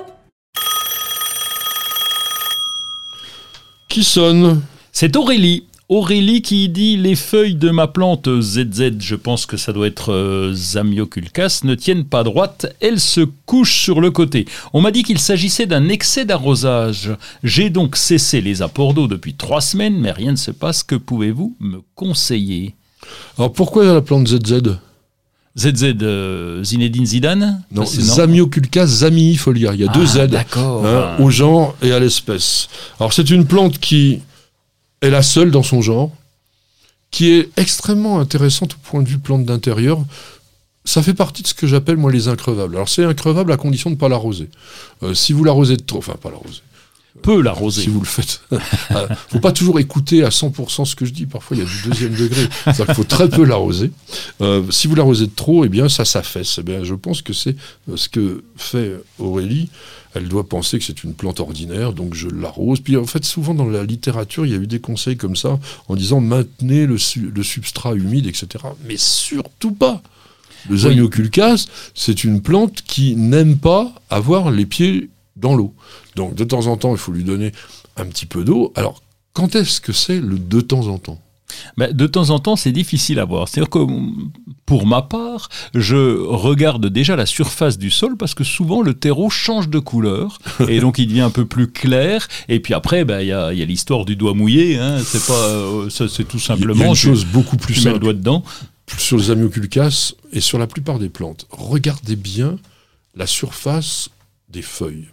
Qui 3.88 4.04
sonne? 4.04 4.60
C'est 4.92 5.16
Aurélie. 5.16 5.66
Aurélie 5.88 6.42
qui 6.42 6.68
dit 6.68 6.96
les 6.96 7.14
feuilles 7.14 7.54
de 7.54 7.70
ma 7.70 7.86
plante 7.86 8.28
ZZ, 8.40 8.94
je 8.98 9.14
pense 9.14 9.46
que 9.46 9.56
ça 9.56 9.72
doit 9.72 9.86
être 9.86 10.12
euh, 10.12 10.52
Zamioculcas, 10.52 11.60
ne 11.62 11.76
tiennent 11.76 12.04
pas 12.04 12.24
droite, 12.24 12.66
elles 12.80 12.98
se 12.98 13.20
couchent 13.20 13.82
sur 13.82 14.00
le 14.00 14.10
côté. 14.10 14.46
On 14.72 14.80
m'a 14.80 14.90
dit 14.90 15.04
qu'il 15.04 15.20
s'agissait 15.20 15.66
d'un 15.66 15.88
excès 15.88 16.24
d'arrosage. 16.24 17.12
J'ai 17.44 17.70
donc 17.70 17.94
cessé 17.94 18.40
les 18.40 18.62
apports 18.62 18.94
d'eau 18.94 19.06
depuis 19.06 19.34
trois 19.34 19.60
semaines, 19.60 19.96
mais 20.00 20.10
rien 20.10 20.32
ne 20.32 20.36
se 20.36 20.50
passe. 20.50 20.82
Que 20.82 20.96
pouvez-vous 20.96 21.54
me 21.60 21.78
conseiller? 21.94 22.74
Alors 23.38 23.52
pourquoi 23.52 23.84
la 23.84 24.00
plante 24.00 24.26
ZZ 24.26 24.78
ZZ, 25.56 25.94
euh, 26.02 26.64
Zinedine 26.64 27.06
Zidane? 27.06 27.62
Non, 27.70 27.86
C'est- 27.86 28.00
Zamioculcas 28.02 28.86
zamiifolia. 28.86 29.72
Il 29.74 29.80
y 29.82 29.88
a 29.88 29.92
deux 29.92 30.02
Ah, 30.18 30.26
Z 30.26 30.30
D'accord. 30.32 30.84
hein, 30.84 31.14
au 31.20 31.30
genre 31.30 31.76
et 31.80 31.92
à 31.92 32.00
l'espèce. 32.00 32.68
Alors 32.98 33.12
c'est 33.12 33.30
une 33.30 33.46
plante 33.46 33.78
qui 33.78 34.18
est 35.06 35.10
la 35.10 35.22
seule 35.22 35.50
dans 35.50 35.62
son 35.62 35.80
genre, 35.82 36.10
qui 37.10 37.30
est 37.30 37.48
extrêmement 37.56 38.20
intéressante 38.20 38.74
au 38.74 38.78
point 38.82 39.02
de 39.02 39.08
vue 39.08 39.18
plante 39.18 39.44
d'intérieur. 39.44 39.98
Ça 40.84 41.02
fait 41.02 41.14
partie 41.14 41.42
de 41.42 41.48
ce 41.48 41.54
que 41.54 41.66
j'appelle 41.66 41.96
moi 41.96 42.12
les 42.12 42.28
increvables. 42.28 42.76
Alors 42.76 42.88
c'est 42.88 43.04
increvable 43.04 43.50
à 43.52 43.56
condition 43.56 43.90
de 43.90 43.94
ne 43.94 44.00
pas 44.00 44.08
l'arroser. 44.08 44.48
Euh, 45.02 45.14
si 45.14 45.32
vous 45.32 45.42
l'arrosez 45.42 45.76
de 45.76 45.82
trop, 45.82 45.98
enfin 45.98 46.14
pas 46.20 46.30
l'arroser, 46.30 46.60
Peu 47.22 47.40
l'arroser. 47.42 47.82
si 47.82 47.88
vous 47.88 48.00
le 48.00 48.06
faites. 48.06 48.40
Euh, 48.92 49.08
faut 49.28 49.40
pas 49.40 49.50
toujours 49.50 49.80
écouter 49.80 50.22
à 50.22 50.28
100% 50.28 50.84
ce 50.84 50.94
que 50.94 51.04
je 51.04 51.12
dis. 51.12 51.26
Parfois, 51.26 51.56
il 51.56 51.64
y 51.64 51.66
a 51.66 51.68
du 51.68 51.88
deuxième 51.88 52.14
degré. 52.14 52.48
Qu'il 52.74 52.94
faut 52.94 53.04
très 53.04 53.28
peu 53.28 53.44
l'arroser. 53.44 53.90
Euh, 54.40 54.62
si 54.70 54.86
vous 54.86 54.94
l'arrosez 54.94 55.26
de 55.26 55.34
trop, 55.34 55.64
eh 55.64 55.68
bien, 55.68 55.88
ça 55.88 56.04
s'affaisse. 56.04 56.58
Eh 56.60 56.62
bien, 56.62 56.84
je 56.84 56.94
pense 56.94 57.20
que 57.22 57.32
c'est 57.32 57.56
ce 57.94 58.08
que 58.08 58.44
fait 58.56 58.92
Aurélie. 59.18 59.68
Elle 60.16 60.28
doit 60.28 60.48
penser 60.48 60.78
que 60.78 60.84
c'est 60.84 61.04
une 61.04 61.14
plante 61.14 61.40
ordinaire, 61.40 61.92
donc 61.92 62.14
je 62.14 62.28
l'arrose. 62.28 62.80
Puis, 62.80 62.96
en 62.96 63.06
fait, 63.06 63.24
souvent 63.24 63.54
dans 63.54 63.68
la 63.68 63.84
littérature, 63.84 64.46
il 64.46 64.52
y 64.52 64.54
a 64.54 64.58
eu 64.58 64.66
des 64.66 64.80
conseils 64.80 65.16
comme 65.16 65.36
ça, 65.36 65.58
en 65.88 65.94
disant 65.96 66.20
maintenez 66.20 66.86
le, 66.86 66.96
su- 66.98 67.30
le 67.34 67.42
substrat 67.42 67.94
humide, 67.94 68.26
etc. 68.26 68.64
Mais 68.86 68.96
surtout 68.96 69.72
pas. 69.72 70.02
Le 70.68 70.76
Zamioculcas, 70.76 71.66
c'est 71.94 72.24
une 72.24 72.40
plante 72.42 72.82
qui 72.82 73.14
n'aime 73.14 73.58
pas 73.58 73.92
avoir 74.10 74.50
les 74.50 74.66
pieds 74.66 75.10
dans 75.36 75.54
l'eau. 75.54 75.74
Donc 76.16 76.34
de 76.34 76.44
temps 76.44 76.66
en 76.66 76.76
temps, 76.76 76.92
il 76.92 76.98
faut 76.98 77.12
lui 77.12 77.22
donner 77.24 77.52
un 77.96 78.06
petit 78.06 78.26
peu 78.26 78.42
d'eau. 78.42 78.72
Alors, 78.74 79.02
quand 79.32 79.54
est-ce 79.54 79.80
que 79.80 79.92
c'est 79.92 80.18
le 80.20 80.38
de 80.38 80.60
temps 80.60 80.88
en 80.88 80.98
temps? 80.98 81.20
Ben, 81.76 81.92
de 81.92 82.06
temps 82.06 82.30
en 82.30 82.38
temps, 82.38 82.56
c'est 82.56 82.72
difficile 82.72 83.18
à 83.20 83.24
voir. 83.24 83.48
C'est-à-dire 83.48 83.70
que 83.70 83.78
pour 84.66 84.86
ma 84.86 85.02
part, 85.02 85.48
je 85.74 86.18
regarde 86.26 86.86
déjà 86.86 87.14
la 87.16 87.26
surface 87.26 87.78
du 87.78 87.90
sol 87.90 88.16
parce 88.16 88.34
que 88.34 88.42
souvent 88.44 88.82
le 88.82 88.94
terreau 88.94 89.30
change 89.30 89.68
de 89.68 89.78
couleur 89.78 90.38
et 90.68 90.80
donc 90.80 90.98
il 90.98 91.06
devient 91.06 91.20
un 91.20 91.30
peu 91.30 91.44
plus 91.46 91.68
clair. 91.70 92.26
Et 92.48 92.60
puis 92.60 92.74
après, 92.74 93.04
ben, 93.04 93.20
il 93.20 93.28
y 93.28 93.32
a, 93.32 93.52
y 93.52 93.62
a 93.62 93.64
l'histoire 93.64 94.04
du 94.04 94.16
doigt 94.16 94.34
mouillé. 94.34 94.78
Hein. 94.78 94.98
C'est 95.04 95.24
pas, 95.26 95.32
euh, 95.34 95.88
c'est 95.90 96.26
tout 96.26 96.38
simplement. 96.40 96.74
il 96.74 96.80
y 96.80 96.84
a 96.84 96.88
une 96.88 96.94
tu- 96.94 97.00
chose 97.06 97.24
beaucoup 97.24 97.56
plus 97.56 97.74
tu 97.74 97.80
mets 97.80 97.84
le 97.86 97.90
simple 97.92 98.02
doigt 98.04 98.12
dedans. 98.14 98.42
sur 98.98 99.16
le 99.16 99.22
Zamioculcas 99.22 100.12
et 100.32 100.40
sur 100.40 100.58
la 100.58 100.66
plupart 100.66 100.98
des 100.98 101.08
plantes. 101.08 101.46
Regardez 101.50 102.16
bien 102.16 102.58
la 103.14 103.26
surface 103.26 104.08
des 104.50 104.62
feuilles. 104.62 105.08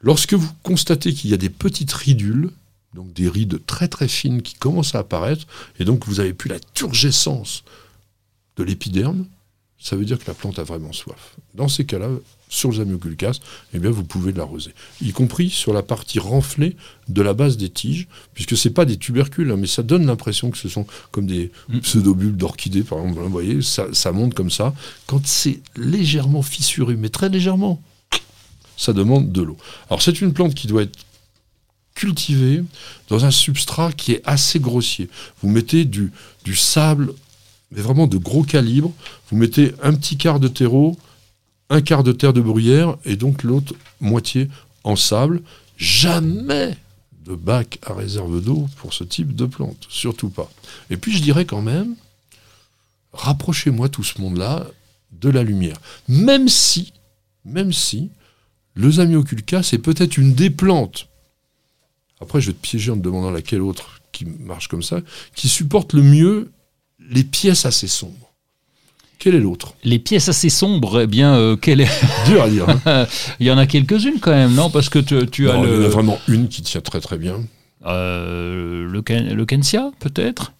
Lorsque 0.00 0.34
vous 0.34 0.50
constatez 0.62 1.12
qu'il 1.12 1.30
y 1.30 1.34
a 1.34 1.38
des 1.38 1.50
petites 1.50 1.92
ridules, 1.92 2.50
donc 2.98 3.12
des 3.12 3.28
rides 3.28 3.64
très 3.64 3.86
très 3.86 4.08
fines 4.08 4.42
qui 4.42 4.54
commencent 4.54 4.96
à 4.96 4.98
apparaître, 4.98 5.46
et 5.78 5.84
donc 5.84 6.04
vous 6.06 6.18
avez 6.18 6.34
plus 6.34 6.48
la 6.48 6.58
turgescence 6.74 7.62
de 8.56 8.64
l'épiderme, 8.64 9.24
ça 9.80 9.94
veut 9.94 10.04
dire 10.04 10.18
que 10.18 10.26
la 10.26 10.34
plante 10.34 10.58
a 10.58 10.64
vraiment 10.64 10.92
soif. 10.92 11.36
Dans 11.54 11.68
ces 11.68 11.84
cas-là, 11.84 12.08
sur 12.48 12.70
le 12.70 12.76
Zamioculcas, 12.78 13.38
eh 13.72 13.78
bien 13.78 13.92
vous 13.92 14.02
pouvez 14.02 14.32
l'arroser, 14.32 14.72
y 15.00 15.12
compris 15.12 15.48
sur 15.48 15.72
la 15.72 15.84
partie 15.84 16.18
renflée 16.18 16.74
de 17.08 17.22
la 17.22 17.34
base 17.34 17.56
des 17.56 17.68
tiges, 17.68 18.08
puisque 18.34 18.56
c'est 18.56 18.70
pas 18.70 18.84
des 18.84 18.96
tubercules, 18.96 19.52
hein, 19.52 19.56
mais 19.56 19.68
ça 19.68 19.84
donne 19.84 20.04
l'impression 20.04 20.50
que 20.50 20.58
ce 20.58 20.68
sont 20.68 20.84
comme 21.12 21.26
des 21.26 21.52
Mm. 21.68 21.78
pseudobulbes 21.78 22.36
d'orchidées, 22.36 22.82
par 22.82 22.98
exemple. 22.98 23.20
Vous 23.20 23.28
voyez, 23.30 23.62
ça, 23.62 23.86
ça 23.92 24.10
monte 24.10 24.34
comme 24.34 24.50
ça. 24.50 24.74
Quand 25.06 25.24
c'est 25.24 25.60
légèrement 25.76 26.42
fissuré, 26.42 26.96
mais 26.96 27.10
très 27.10 27.28
légèrement, 27.28 27.80
ça 28.76 28.92
demande 28.92 29.30
de 29.30 29.42
l'eau. 29.42 29.56
Alors 29.88 30.02
c'est 30.02 30.20
une 30.20 30.32
plante 30.32 30.54
qui 30.54 30.66
doit 30.66 30.82
être 30.82 30.98
cultivée 31.98 32.62
dans 33.08 33.24
un 33.24 33.32
substrat 33.32 33.90
qui 33.92 34.12
est 34.12 34.22
assez 34.24 34.60
grossier. 34.60 35.10
Vous 35.42 35.48
mettez 35.48 35.84
du, 35.84 36.12
sable, 36.54 37.12
mais 37.72 37.82
vraiment 37.82 38.06
de 38.06 38.16
gros 38.18 38.44
calibre. 38.44 38.92
Vous 39.28 39.36
mettez 39.36 39.74
un 39.82 39.92
petit 39.92 40.16
quart 40.16 40.38
de 40.38 40.46
terreau, 40.46 40.96
un 41.70 41.80
quart 41.80 42.04
de 42.04 42.12
terre 42.12 42.32
de 42.32 42.40
bruyère, 42.40 42.96
et 43.04 43.16
donc 43.16 43.42
l'autre 43.42 43.74
moitié 44.00 44.48
en 44.84 44.94
sable. 44.94 45.42
Jamais 45.76 46.76
de 47.24 47.34
bac 47.34 47.80
à 47.84 47.94
réserve 47.94 48.42
d'eau 48.42 48.68
pour 48.76 48.94
ce 48.94 49.02
type 49.02 49.34
de 49.34 49.46
plante. 49.46 49.86
Surtout 49.88 50.30
pas. 50.30 50.48
Et 50.90 50.96
puis 50.96 51.16
je 51.16 51.20
dirais 51.20 51.46
quand 51.46 51.62
même, 51.62 51.96
rapprochez-moi 53.12 53.88
tout 53.88 54.04
ce 54.04 54.20
monde-là 54.20 54.68
de 55.10 55.30
la 55.30 55.42
lumière. 55.42 55.78
Même 56.06 56.48
si, 56.48 56.92
même 57.44 57.72
si, 57.72 58.10
le 58.74 58.88
Zamioculcas 58.88 59.64
c'est 59.64 59.78
peut-être 59.78 60.16
une 60.16 60.34
des 60.34 60.50
plantes, 60.50 61.08
après 62.20 62.40
je 62.40 62.48
vais 62.48 62.52
te 62.52 62.60
piéger 62.60 62.90
en 62.90 62.96
te 62.96 63.00
demandant 63.02 63.30
laquelle 63.30 63.60
autre 63.62 64.00
qui 64.12 64.24
marche 64.24 64.68
comme 64.68 64.82
ça, 64.82 65.00
qui 65.34 65.48
supporte 65.48 65.92
le 65.92 66.02
mieux 66.02 66.50
les 67.10 67.24
pièces 67.24 67.64
assez 67.66 67.86
sombres. 67.88 68.32
Quelle 69.18 69.34
est 69.34 69.40
l'autre? 69.40 69.74
Les 69.84 69.98
pièces 69.98 70.28
assez 70.28 70.48
sombres, 70.48 71.00
eh 71.02 71.06
bien, 71.08 71.34
euh, 71.34 71.56
quelle 71.56 71.80
est- 71.80 72.04
Dur 72.26 72.42
à 72.42 72.48
dire. 72.48 72.66
hein. 72.86 73.06
il 73.40 73.46
y 73.46 73.50
en 73.50 73.58
a 73.58 73.66
quelques-unes 73.66 74.20
quand 74.20 74.30
même, 74.30 74.54
non? 74.54 74.70
Parce 74.70 74.88
que 74.88 74.98
tu, 75.00 75.26
tu 75.28 75.50
as 75.50 75.54
Non, 75.54 75.64
Il 75.64 75.70
y 75.70 75.72
en 75.72 75.76
le, 75.78 75.84
a 75.86 75.88
vraiment 75.88 76.18
une 76.28 76.48
qui 76.48 76.62
tient 76.62 76.80
très 76.80 77.00
très 77.00 77.18
bien. 77.18 77.40
euh, 77.86 78.86
le, 78.88 79.02
Ken- 79.02 79.32
le 79.34 79.44
Kensia, 79.44 79.90
peut-être? 79.98 80.52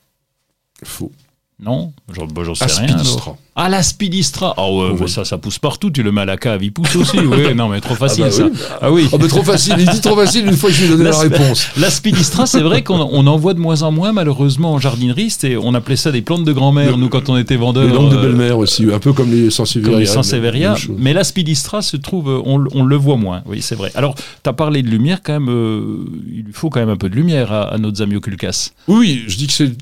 Faux. 0.84 1.12
Non 1.60 1.92
J'en 2.14 2.26
bah, 2.26 2.42
sais 2.54 2.64
rien. 2.82 2.94
Aspidistra. 2.94 3.36
Ah, 3.56 3.68
l'aspidistra 3.68 4.54
Ah 4.56 4.70
ouais, 4.70 4.90
Oui. 4.92 4.98
mais 5.00 5.08
ça, 5.08 5.24
ça 5.24 5.38
pousse 5.38 5.58
partout. 5.58 5.90
Tu 5.90 6.04
le 6.04 6.12
mets 6.12 6.20
à 6.20 6.24
la 6.24 6.36
cave, 6.36 6.62
il 6.62 6.72
pousse 6.72 6.94
aussi. 6.94 7.18
Oui, 7.28 7.52
non, 7.54 7.68
mais 7.68 7.80
trop 7.80 7.96
facile 7.96 8.24
bah 8.24 8.30
ça. 8.30 8.44
oui. 8.44 8.52
Ah 8.80 8.92
oui. 8.92 9.08
Ah 9.12 9.18
bah 9.18 9.26
trop 9.26 9.42
facile, 9.42 9.74
il 9.78 9.88
dit 9.88 10.00
trop 10.00 10.14
facile 10.14 10.46
une 10.46 10.56
fois 10.56 10.70
que 10.70 10.76
je 10.76 10.84
lui 10.84 10.92
ai 10.92 10.96
donné 10.96 11.10
la 11.10 11.18
réponse. 11.18 11.66
L'aspidistra, 11.76 12.46
c'est 12.46 12.60
vrai 12.60 12.84
qu'on 12.84 13.00
on 13.00 13.26
en 13.26 13.36
voit 13.36 13.54
de 13.54 13.58
moins 13.58 13.82
en 13.82 13.90
moins, 13.90 14.12
malheureusement, 14.12 14.74
en 14.74 14.78
jardinerie. 14.78 15.34
On 15.60 15.74
appelait 15.74 15.96
ça 15.96 16.12
des 16.12 16.22
plantes 16.22 16.44
de 16.44 16.52
grand-mère, 16.52 16.96
nous, 16.96 17.08
quand 17.08 17.28
on 17.28 17.36
était 17.36 17.56
vendeurs. 17.56 17.86
Les 17.88 17.92
langues 17.92 18.12
de 18.12 18.16
euh, 18.16 18.22
belle-mère 18.22 18.58
aussi, 18.58 18.86
un 18.92 19.00
peu 19.00 19.12
comme 19.12 19.32
les 19.32 19.50
Sansevieria. 19.50 19.98
les 19.98 20.06
Sansevieria, 20.06 20.76
chose. 20.76 20.94
mais 20.96 21.12
l'aspidistra 21.12 21.82
se 21.82 21.96
trouve, 21.96 22.30
euh, 22.30 22.40
on, 22.44 22.64
on 22.72 22.84
le 22.84 22.96
voit 22.96 23.16
moins, 23.16 23.42
oui, 23.46 23.62
c'est 23.62 23.74
vrai. 23.74 23.90
Alors, 23.96 24.14
tu 24.14 24.22
as 24.48 24.52
parlé 24.52 24.82
de 24.82 24.88
lumière, 24.88 25.22
quand 25.24 25.32
même, 25.32 25.48
euh, 25.50 26.04
il 26.32 26.52
faut 26.52 26.70
quand 26.70 26.78
même 26.80 26.88
un 26.90 26.96
peu 26.96 27.08
de 27.08 27.16
lumière 27.16 27.52
à, 27.52 27.62
à 27.74 27.78
notre 27.78 27.96
Zamioculcas. 27.98 28.70
Oui, 28.86 29.24
je 29.26 29.36
dis 29.36 29.48
que 29.48 29.52
c'est 29.52 29.72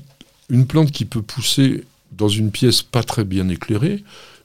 une 0.49 0.65
plante 0.65 0.91
qui 0.91 1.05
peut 1.05 1.21
pousser 1.21 1.83
dans 2.11 2.29
une 2.29 2.51
pièce 2.51 2.81
pas 2.81 3.03
très 3.03 3.23
bien 3.23 3.47
éclairée, 3.49 4.03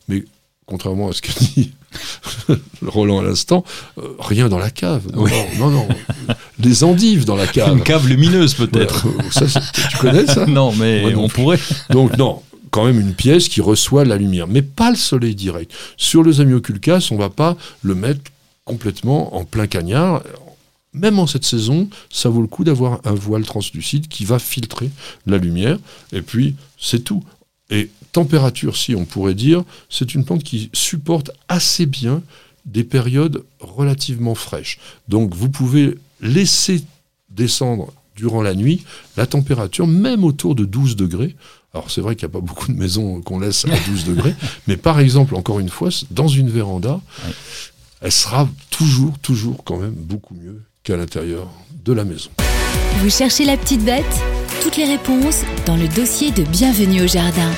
mais 0.09 0.25
contrairement 0.67 1.09
à 1.09 1.13
ce 1.13 1.23
que 1.23 1.33
dit 1.39 1.73
Roland 2.87 3.21
à 3.21 3.23
l'instant, 3.25 3.65
euh, 3.99 4.03
rien 4.19 4.49
dans 4.49 4.59
la 4.59 4.71
cave. 4.71 5.03
Non, 5.13 5.23
Oui. 5.25 5.31
non, 5.59 5.71
non, 5.71 5.87
non. 5.89 6.35
Les 6.59 6.85
endives 6.85 7.25
dans 7.25 7.37
la 7.37 7.47
cave. 7.47 7.77
Une 7.77 7.83
cave 7.83 8.07
lumineuse, 8.09 8.55
peut-être. 8.55 9.07
Voilà. 9.07 9.31
C'est- 9.49 9.61
tu 9.91 9.97
connais 9.99 10.27
ça 10.27 10.47
non, 10.47 10.73
mais 10.73 11.11
non 11.13 11.25
on 11.25 11.29
plus. 11.29 11.43
pourrait. 11.43 11.59
Donc 11.91 12.17
non, 12.17 12.43
quand 12.71 12.85
même 12.85 13.01
une 13.01 13.15
pièce 13.15 13.49
qui 13.49 13.61
reçoit 13.61 14.05
la 14.05 14.17
lumière, 14.17 14.47
mais 14.49 14.63
pas 14.63 14.91
le 14.91 14.97
soleil 14.97 15.35
direct. 15.35 15.73
Sur 15.97 16.23
le 16.23 16.33
Zamioculcas, 16.33 17.09
on 17.11 17.17
va 17.17 17.29
pas 17.31 17.57
le 17.83 17.95
mettre 17.95 18.21
complètement 18.65 19.37
en 19.37 19.45
plein 19.45 19.67
cagnard. 19.67 20.23
Même 20.95 21.19
en 21.19 21.27
cette 21.27 21.45
saison, 21.45 21.89
ça 22.11 22.29
vaut 22.29 22.43
le 22.43 22.47
coup 22.47 22.65
d'avoir 22.65 23.01
un 23.05 23.15
voile 23.15 23.45
translucide 23.47 24.09
qui 24.09 24.25
va 24.25 24.39
filtrer 24.39 24.91
la 25.27 25.39
lumière. 25.39 25.79
Et 26.13 26.21
puis, 26.23 26.55
c'est 26.79 27.03
tout. 27.05 27.25
Et 27.71 27.91
température, 28.13 28.77
si 28.77 28.95
on 28.95 29.05
pourrait 29.07 29.35
dire, 29.35 29.65
c'est 29.89 30.15
une 30.15 30.25
plante 30.25 30.43
qui 30.45 30.69
supporte 30.75 31.31
assez 31.49 31.87
bien 31.87 32.23
des 32.67 32.85
périodes 32.85 33.43
relativement 33.61 34.35
fraîches. 34.35 34.79
Donc, 35.09 35.35
vous 35.35 35.49
pouvez 35.49 35.97
laisser 36.21 36.85
descendre 37.31 37.93
durant 38.15 38.43
la 38.43 38.55
nuit 38.55 38.85
la 39.17 39.27
température, 39.27 39.87
même 39.87 40.23
autour 40.25 40.55
de 40.55 40.67
12 40.67 40.97
degrés. 40.97 41.35
Alors 41.73 41.91
c'est 41.91 42.03
vrai 42.03 42.15
qu'il 42.15 42.29
n'y 42.29 42.33
a 42.33 42.39
pas 42.39 42.45
beaucoup 42.47 42.71
de 42.71 42.77
maisons 42.77 43.23
qu'on 43.23 43.39
laisse 43.41 43.65
à 43.65 43.71
12 43.89 44.05
degrés, 44.05 44.35
mais 44.67 44.77
par 44.77 45.01
exemple, 45.01 45.35
encore 45.35 45.59
une 45.59 45.71
fois, 45.71 45.89
dans 46.11 46.29
une 46.29 46.51
véranda, 46.51 47.01
Ouais. 47.27 47.33
elle 48.03 48.13
sera 48.13 48.47
toujours, 48.69 49.19
toujours 49.21 49.65
quand 49.65 49.79
même 49.79 49.95
beaucoup 49.95 50.35
mieux 50.35 50.61
qu'à 50.85 50.97
l'intérieur 50.97 51.49
de 51.85 51.93
la 51.93 52.05
maison. 52.05 52.31
Vous 52.99 53.11
cherchez 53.11 53.45
la 53.45 53.57
petite 53.57 53.85
bête 53.85 54.05
Toutes 54.63 54.77
les 54.77 54.85
réponses 54.85 55.43
dans 55.65 55.77
le 55.77 55.87
dossier 55.89 56.33
de 56.33 56.43
Bienvenue 56.43 57.03
au 57.03 57.07
jardin. 57.07 57.51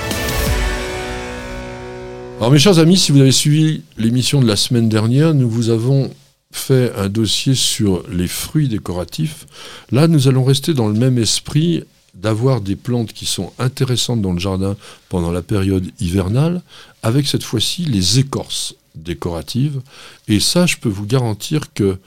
Alors 2.39 2.51
mes 2.51 2.59
chers 2.59 2.79
amis, 2.79 2.99
si 2.99 3.13
vous 3.13 3.21
avez 3.21 3.33
suivi 3.33 3.83
l'émission 3.97 4.41
de 4.41 4.47
la 4.47 4.57
semaine 4.57 4.89
dernière, 4.89 5.33
nous 5.33 5.49
vous 5.49 5.71
avons 5.71 6.11
fait 6.53 6.93
un 6.97 7.09
dossier 7.09 7.55
sur 7.55 8.05
les 8.11 8.29
fruits 8.29 8.69
décoratifs. 8.69 9.47
Là, 9.91 10.07
nous 10.07 10.29
allons 10.29 10.45
rester 10.45 10.75
dans 10.75 10.89
le 10.89 10.95
même 10.95 11.19
esprit 11.19 11.85
d'avoir 12.15 12.61
des 12.61 12.77
plantes 12.77 13.13
qui 13.13 13.27
sont 13.27 13.53
intéressantes 13.59 14.21
dans 14.21 14.33
le 14.33 14.39
jardin 14.39 14.77
pendant 15.09 15.33
la 15.33 15.43
période 15.43 15.91
hivernale, 15.99 16.63
avec 17.03 17.27
cette 17.27 17.43
fois-ci 17.43 17.85
les 17.85 18.19
écorces 18.19 18.75
décoratives. 18.95 19.81
Et 20.29 20.41
ça, 20.41 20.67
je 20.67 20.77
peux 20.77 20.89
vous 20.89 21.07
garantir 21.07 21.73
que 21.73 21.99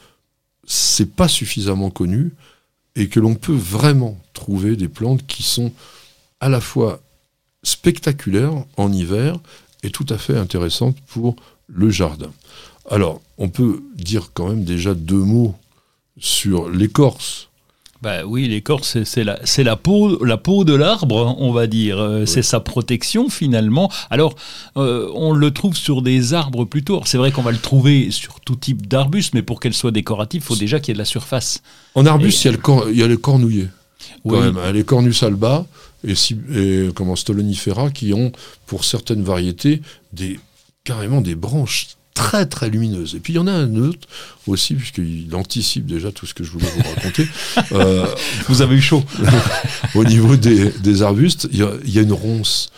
c'est 0.68 1.16
pas 1.16 1.28
suffisamment 1.28 1.90
connu 1.90 2.34
et 2.96 3.08
que 3.08 3.20
l'on 3.20 3.36
peut 3.36 3.56
vraiment 3.56 4.20
trouver 4.34 4.76
des 4.76 4.90
plantes 4.90 5.26
qui 5.26 5.42
sont 5.42 5.72
à 6.40 6.50
la 6.50 6.62
fois 6.62 7.02
spectaculaires 7.64 8.54
en 8.76 8.92
hiver 8.92 9.40
et 9.84 9.90
tout 9.90 10.06
à 10.10 10.18
fait 10.18 10.38
intéressantes 10.38 10.98
pour 11.08 11.36
le 11.68 11.90
jardin. 11.90 12.32
Alors, 12.90 13.22
on 13.38 13.50
peut 13.50 13.84
dire 13.96 14.32
quand 14.34 14.50
même 14.50 14.64
déjà 14.64 14.94
deux 14.94 15.16
mots 15.16 15.56
sur 16.20 16.70
l'écorce. 16.70 17.47
Bah 18.04 18.26
oui, 18.26 18.48
l'écorce, 18.48 18.90
c'est- 18.94 19.06
c'est 19.06 19.24
la, 19.24 19.40
c'est 19.44 19.64
la 19.64 19.76
peau, 19.76 20.24
la 20.24 20.38
peau 20.38 20.64
de 20.64 20.74
l'arbre, 20.76 21.36
on 21.40 21.52
va 21.52 21.66
dire. 21.66 21.98
Euh, 22.00 22.26
C'est 22.28 22.44
sa 22.44 22.60
protection 22.60 23.28
finalement. 23.30 23.92
Alors, 24.12 24.36
euh, 24.78 25.10
on 25.16 25.34
le 25.34 25.50
trouve 25.52 25.76
sur 25.76 26.04
des 26.04 26.34
arbres 26.36 26.66
plutôt. 26.66 26.94
Alors, 26.94 27.08
C'est 27.08 27.18
vrai 27.18 27.32
qu'on 27.32 27.42
va 27.42 27.52
le 27.52 27.58
trouver 27.58 28.12
sur 28.12 28.40
tout 28.42 28.56
type 28.56 28.88
d'arbustes, 28.88 29.34
mais 29.34 29.42
pour 29.42 29.60
qu'elle 29.60 29.74
soit 29.74 29.92
décorative, 29.92 30.42
il 30.44 30.46
faut 30.46 30.56
déjà 30.56 30.80
qu'il 30.80 30.90
y 30.90 30.92
ait 30.92 30.94
de 30.94 31.00
la 31.00 31.06
surface. 31.06 31.64
En 31.96 32.06
arbuste, 32.06 32.44
il 32.44 32.48
y 32.48 32.50
a 32.50 32.52
le 32.52 32.58
cor- 32.60 32.88
il 32.90 32.98
y 32.98 33.04
a 33.04 33.08
le 33.08 33.18
cornouiller. 33.18 33.68
Quand 34.24 34.36
Oui. 34.36 34.40
même, 34.42 34.58
hein, 34.58 34.72
les 34.72 34.84
cornus 34.84 35.24
alba, 35.24 35.66
et, 36.08 36.14
et 36.54 36.90
comment, 36.94 37.16
stolonifera 37.16 37.90
qui 37.90 38.14
ont, 38.14 38.32
pour 38.68 38.86
certaines 38.86 39.24
variétés, 39.24 39.82
des, 40.14 40.40
carrément 40.84 41.22
des 41.22 41.34
branches 41.36 41.88
très 42.18 42.46
très 42.48 42.70
lumineuses. 42.70 43.14
Et 43.16 43.20
puis 43.20 43.34
il 43.34 43.36
y 43.36 43.40
en 43.40 43.48
a 43.48 43.52
un 43.52 43.76
autre 43.76 44.08
aussi, 44.48 44.74
puisqu'il 44.74 45.28
anticipe 45.34 45.86
déjà 45.86 46.12
tout 46.12 46.26
ce 46.26 46.34
que 46.34 46.44
je 46.44 46.52
voulais 46.52 46.70
vous 46.76 46.84
raconter. 46.96 47.28
Euh, 47.74 48.06
Vous 48.48 48.62
avez 48.62 48.76
eu 48.76 48.82
chaud. 48.82 49.04
au 49.96 50.04
niveau 50.04 50.36
des, 50.36 50.72
des 50.72 51.02
arbustes, 51.04 51.48
il 51.52 51.60
y, 51.60 51.64
a, 51.64 51.72
il 51.86 51.94
y 51.94 52.00
a 52.00 52.02
une 52.02 52.14
ronce, 52.14 52.70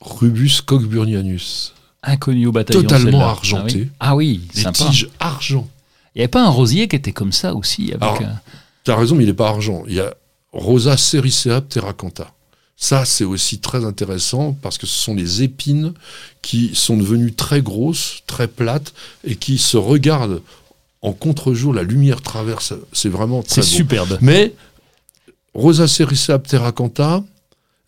Rubus 0.00 0.60
cockburnianus, 0.64 1.72
Inconnu 2.02 2.46
au 2.46 2.52
bataillon. 2.52 2.82
Totalement 2.82 3.10
celle-là. 3.10 3.28
argenté. 3.28 3.88
Ah 3.98 4.14
oui, 4.16 4.40
ah 4.54 4.60
oui 4.60 4.64
des 4.64 4.72
tiges 4.72 5.08
argent. 5.20 5.66
Il 6.14 6.18
n'y 6.18 6.22
avait 6.22 6.28
pas 6.28 6.44
un 6.44 6.50
rosier 6.50 6.86
qui 6.88 6.96
était 6.96 7.12
comme 7.12 7.32
ça 7.32 7.54
aussi 7.54 7.92
avec 7.92 8.02
un- 8.22 8.40
Tu 8.84 8.90
as 8.90 8.96
raison, 8.96 9.14
mais 9.16 9.24
il 9.24 9.28
n'est 9.28 9.32
pas 9.32 9.48
argent. 9.48 9.84
Il 9.88 9.94
y 9.94 10.00
a 10.00 10.12
Rosa 10.52 10.96
sericea 10.96 11.60
pterracantha. 11.62 12.33
Ça, 12.76 13.04
c'est 13.04 13.24
aussi 13.24 13.58
très 13.58 13.84
intéressant 13.84 14.56
parce 14.60 14.78
que 14.78 14.86
ce 14.86 14.98
sont 14.98 15.14
les 15.14 15.42
épines 15.42 15.94
qui 16.42 16.74
sont 16.74 16.96
devenues 16.96 17.32
très 17.32 17.62
grosses, 17.62 18.22
très 18.26 18.48
plates 18.48 18.92
et 19.22 19.36
qui 19.36 19.58
se 19.58 19.76
regardent 19.76 20.42
en 21.00 21.12
contre-jour. 21.12 21.72
La 21.72 21.82
lumière 21.82 22.20
traverse. 22.20 22.74
C'est 22.92 23.08
vraiment 23.08 23.42
très 23.42 23.62
C'est 23.62 23.68
superbe. 23.68 24.18
Mais 24.20 24.54
Rosa 25.54 25.86
sericea 25.86 26.38
pterracantha 26.38 27.22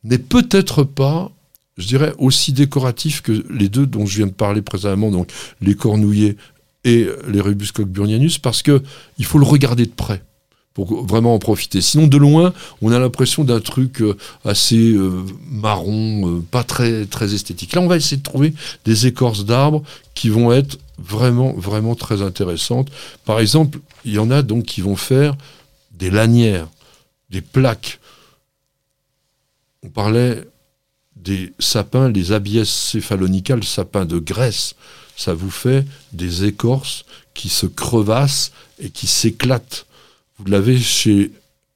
n'est 0.04 0.18
peut-être 0.18 0.84
pas, 0.84 1.32
je 1.76 1.86
dirais, 1.86 2.14
aussi 2.18 2.52
décoratif 2.52 3.22
que 3.22 3.44
les 3.50 3.68
deux 3.68 3.86
dont 3.86 4.06
je 4.06 4.18
viens 4.18 4.28
de 4.28 4.32
parler 4.32 4.62
précédemment, 4.62 5.10
donc 5.10 5.30
les 5.60 5.74
cornouillers 5.74 6.36
et 6.84 7.08
les 7.26 7.40
Rubus 7.40 7.72
cockburnianus, 7.72 8.38
parce 8.38 8.62
que 8.62 8.80
il 9.18 9.24
faut 9.24 9.38
le 9.40 9.46
regarder 9.46 9.86
de 9.86 9.90
près 9.90 10.22
pour 10.76 11.06
vraiment 11.06 11.34
en 11.34 11.38
profiter. 11.38 11.80
Sinon, 11.80 12.06
de 12.06 12.18
loin, 12.18 12.52
on 12.82 12.92
a 12.92 12.98
l'impression 12.98 13.44
d'un 13.44 13.60
truc 13.60 14.02
euh, 14.02 14.14
assez 14.44 14.92
euh, 14.92 15.24
marron, 15.50 16.28
euh, 16.28 16.40
pas 16.50 16.64
très, 16.64 17.06
très 17.06 17.32
esthétique. 17.32 17.72
Là, 17.72 17.80
on 17.80 17.86
va 17.86 17.96
essayer 17.96 18.18
de 18.18 18.22
trouver 18.22 18.52
des 18.84 19.06
écorces 19.06 19.46
d'arbres 19.46 19.82
qui 20.12 20.28
vont 20.28 20.52
être 20.52 20.78
vraiment, 20.98 21.54
vraiment 21.54 21.94
très 21.94 22.20
intéressantes. 22.20 22.90
Par 23.24 23.40
exemple, 23.40 23.78
il 24.04 24.12
y 24.12 24.18
en 24.18 24.30
a 24.30 24.42
donc 24.42 24.64
qui 24.66 24.82
vont 24.82 24.96
faire 24.96 25.34
des 25.92 26.10
lanières, 26.10 26.68
des 27.30 27.40
plaques. 27.40 27.98
On 29.82 29.88
parlait 29.88 30.44
des 31.16 31.54
sapins, 31.58 32.10
les 32.10 32.32
abies 32.32 32.66
céphalonicales, 32.66 33.64
sapins 33.64 34.04
de 34.04 34.18
Grèce. 34.18 34.74
Ça 35.16 35.32
vous 35.32 35.50
fait 35.50 35.86
des 36.12 36.44
écorces 36.44 37.06
qui 37.32 37.48
se 37.48 37.64
crevassent 37.64 38.52
et 38.78 38.90
qui 38.90 39.06
s'éclatent. 39.06 39.85
Vous 40.38 40.50
l'avez 40.50 40.78
chez 40.78 41.32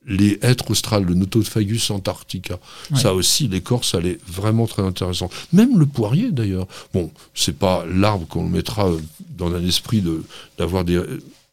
les 0.07 0.39
hêtres 0.43 0.71
australes, 0.71 1.05
le 1.05 1.15
Notophagus 1.15 1.91
antarctica. 1.91 2.59
Ouais. 2.91 2.99
Ça 2.99 3.15
aussi, 3.15 3.49
l'écorce, 3.49 3.95
elle 3.95 4.07
est 4.07 4.19
vraiment 4.27 4.67
très 4.67 4.83
intéressante. 4.83 5.33
Même 5.53 5.79
le 5.79 5.87
poirier, 5.87 6.33
d'ailleurs. 6.33 6.67
Bon, 6.95 7.11
c'est 7.35 7.57
pas 7.59 7.85
l'arbre 7.87 8.27
qu'on 8.27 8.49
mettra 8.49 8.89
euh, 8.89 8.99
dans 9.37 9.53
un 9.55 9.65
esprit 9.65 10.01
de- 10.01 10.25
d'avoir 10.59 10.85
des, 10.85 11.01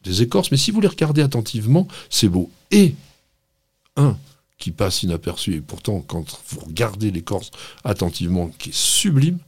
des 0.02 0.22
écorces, 0.22 0.50
mais 0.50 0.56
si 0.56 0.70
vous 0.70 0.80
les 0.80 0.88
regardez 0.88 1.20
attentivement, 1.22 1.86
c'est 2.08 2.28
beau. 2.28 2.50
Et 2.70 2.94
un 3.96 4.16
qui 4.58 4.70
passe 4.70 5.02
inaperçu, 5.02 5.54
et 5.54 5.60
pourtant, 5.60 6.00
quand 6.06 6.24
vous 6.48 6.60
regardez 6.60 7.10
l'écorce 7.10 7.50
attentivement, 7.84 8.50
qui 8.58 8.70
est 8.70 8.74
sublime, 8.76 9.38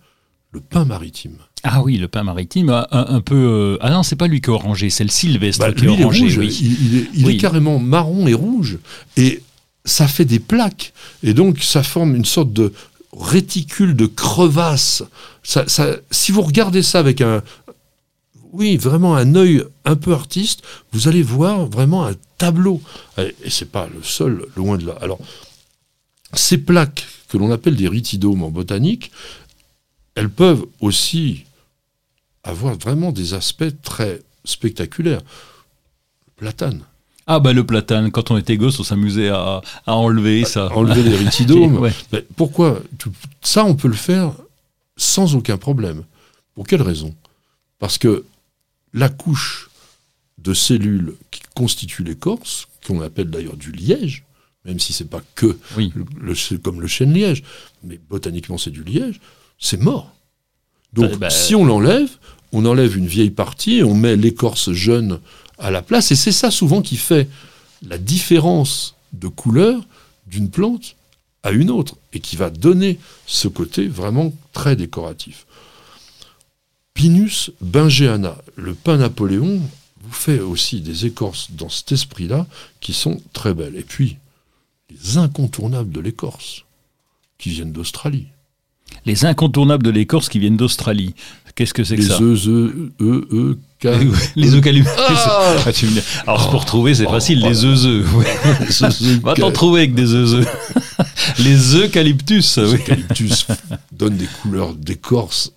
le 0.52 0.60
pain 0.60 0.84
maritime. 0.84 1.36
Ah 1.62 1.82
oui, 1.82 1.96
le 1.98 2.08
pain 2.08 2.22
maritime, 2.22 2.70
un, 2.70 2.86
un 2.90 3.20
peu. 3.20 3.34
euh, 3.36 3.78
Ah 3.80 3.90
non, 3.90 4.02
c'est 4.02 4.16
pas 4.16 4.26
lui 4.26 4.40
qui 4.40 4.50
est 4.50 4.52
orangé, 4.52 4.90
c'est 4.90 5.04
le 5.04 5.10
sylvestre 5.10 5.64
Bah, 5.66 5.72
qui 5.72 5.82
lui, 5.82 5.90
est 5.92 5.94
il 5.94 6.00
est 6.00 6.04
orangé. 6.04 6.24
rouge, 6.24 6.38
oui. 6.38 6.58
il, 6.60 6.86
il 6.86 6.98
est, 6.98 7.06
il 7.14 7.26
Oui. 7.26 7.34
est 7.34 7.38
carrément 7.38 7.78
marron 7.78 8.26
et 8.26 8.34
rouge, 8.34 8.78
et 9.16 9.42
ça 9.84 10.08
fait 10.08 10.24
des 10.24 10.38
plaques, 10.40 10.92
et 11.22 11.34
donc 11.34 11.62
ça 11.62 11.82
forme 11.82 12.16
une 12.16 12.24
sorte 12.24 12.52
de 12.52 12.72
réticule 13.16 13.94
de 13.94 14.06
crevasse. 14.06 15.02
Ça, 15.42 15.64
ça- 15.68 15.96
si 16.10 16.32
vous 16.32 16.42
regardez 16.42 16.82
ça 16.82 16.98
avec 16.98 17.20
un, 17.20 17.42
oui, 18.52 18.76
vraiment 18.76 19.14
un 19.16 19.34
œil 19.36 19.62
un 19.84 19.96
peu 19.96 20.12
artiste, 20.14 20.62
vous 20.92 21.06
allez 21.08 21.22
voir 21.22 21.66
vraiment 21.66 22.06
un 22.06 22.14
tableau. 22.38 22.80
Et 23.18 23.34
et 23.44 23.50
c'est 23.50 23.70
pas 23.70 23.86
le 23.94 24.02
seul, 24.02 24.46
loin 24.56 24.78
de 24.78 24.86
là. 24.86 24.96
Alors, 25.02 25.18
ces 26.34 26.58
plaques 26.58 27.06
que 27.28 27.36
l'on 27.38 27.50
appelle 27.52 27.76
des 27.76 27.88
ritidomes 27.88 28.42
en 28.42 28.50
botanique, 28.50 29.12
elles 30.14 30.30
peuvent 30.30 30.64
aussi 30.80 31.44
avoir 32.42 32.76
vraiment 32.76 33.12
des 33.12 33.34
aspects 33.34 33.72
très 33.82 34.20
spectaculaires. 34.44 35.20
Platane. 36.36 36.82
Ah 37.26 37.38
bah 37.38 37.52
le 37.52 37.64
platane, 37.64 38.10
quand 38.10 38.30
on 38.30 38.36
était 38.38 38.56
gosse, 38.56 38.80
on 38.80 38.84
s'amusait 38.84 39.28
à, 39.28 39.60
à 39.86 39.94
enlever 39.94 40.44
ça. 40.44 40.68
Enlever 40.74 41.02
les 41.02 41.16
ritidomes. 41.16 41.76
Ouais. 41.80 41.92
Mais 42.12 42.24
pourquoi 42.36 42.80
Ça, 43.42 43.64
on 43.64 43.74
peut 43.76 43.88
le 43.88 43.94
faire 43.94 44.32
sans 44.96 45.34
aucun 45.36 45.56
problème. 45.56 46.04
Pour 46.54 46.66
quelle 46.66 46.82
raison? 46.82 47.14
Parce 47.78 47.98
que 47.98 48.24
la 48.92 49.08
couche 49.08 49.70
de 50.38 50.54
cellules 50.54 51.14
qui 51.30 51.42
constitue 51.54 52.02
l'écorce, 52.02 52.66
qu'on 52.86 53.00
appelle 53.02 53.30
d'ailleurs 53.30 53.56
du 53.56 53.70
liège, 53.70 54.24
même 54.64 54.80
si 54.80 54.92
c'est 54.92 55.08
pas 55.08 55.22
que 55.34 55.56
Oui. 55.76 55.92
le- 55.94 56.06
le- 56.20 56.34
c'est 56.34 56.60
comme 56.60 56.80
le 56.80 56.88
chêne 56.88 57.12
liège, 57.12 57.42
mais 57.84 58.00
botaniquement 58.08 58.58
c'est 58.58 58.70
du 58.70 58.82
liège, 58.82 59.20
c'est 59.60 59.80
mort. 59.80 60.12
Donc 60.92 61.12
Bah, 61.12 61.16
bah, 61.18 61.30
si 61.30 61.54
on 61.54 61.64
l'enlève, 61.64 62.10
on 62.52 62.64
enlève 62.66 62.96
une 62.96 63.06
vieille 63.06 63.30
partie 63.30 63.76
et 63.76 63.84
on 63.84 63.94
met 63.94 64.16
l'écorce 64.16 64.72
jeune 64.72 65.20
à 65.58 65.70
la 65.70 65.82
place, 65.82 66.10
et 66.10 66.16
c'est 66.16 66.32
ça 66.32 66.50
souvent 66.50 66.82
qui 66.82 66.96
fait 66.96 67.28
la 67.86 67.98
différence 67.98 68.96
de 69.12 69.28
couleur 69.28 69.82
d'une 70.26 70.50
plante 70.50 70.96
à 71.42 71.52
une 71.52 71.70
autre, 71.70 71.96
et 72.12 72.20
qui 72.20 72.36
va 72.36 72.50
donner 72.50 72.98
ce 73.26 73.48
côté 73.48 73.88
vraiment 73.88 74.32
très 74.52 74.76
décoratif. 74.76 75.46
Pinus 76.92 77.50
bingeana, 77.62 78.36
le 78.56 78.74
pain 78.74 78.98
Napoléon, 78.98 79.60
vous 80.02 80.12
fait 80.12 80.40
aussi 80.40 80.80
des 80.80 81.06
écorces 81.06 81.50
dans 81.52 81.68
cet 81.68 81.92
esprit-là 81.92 82.46
qui 82.80 82.92
sont 82.92 83.22
très 83.32 83.54
belles. 83.54 83.76
Et 83.76 83.82
puis, 83.82 84.18
les 84.90 85.16
incontournables 85.16 85.92
de 85.92 86.00
l'écorce, 86.00 86.64
qui 87.38 87.50
viennent 87.50 87.72
d'Australie. 87.72 88.26
Les 89.06 89.24
incontournables 89.24 89.82
de 89.82 89.90
l'écorce 89.90 90.28
qui 90.28 90.38
viennent 90.38 90.56
d'Australie. 90.56 91.14
Qu'est-ce 91.54 91.74
que 91.74 91.84
c'est 91.84 91.96
que 91.96 92.02
Les 92.02 92.08
ça 92.08 92.20
œufs, 92.20 92.46
œufs, 92.46 92.72
œufs, 93.00 93.24
œufs, 93.32 93.56
ca- 93.82 93.98
Les 94.36 94.54
eucalyptus. 94.54 94.92
Ah 94.98 95.56
Ah, 95.66 95.72
dis- 95.72 96.00
Alors 96.26 96.50
pour 96.50 96.64
trouver, 96.64 96.94
c'est 96.94 97.04
facile, 97.04 97.40
les 97.40 97.64
œufs. 97.64 97.84
Les 98.60 98.82
œufs, 98.84 99.20
Va 99.22 99.34
t'en 99.34 99.50
trouver 99.50 99.80
avec 99.80 99.94
des 99.94 100.12
œufs. 100.14 100.46
les 101.38 101.74
eucalyptus. 101.76 102.56
Les 102.58 102.74
eucalyptus 102.74 103.46
donnent 103.92 104.16
des 104.16 104.28
couleurs 104.42 104.74
d'écorce 104.74 105.52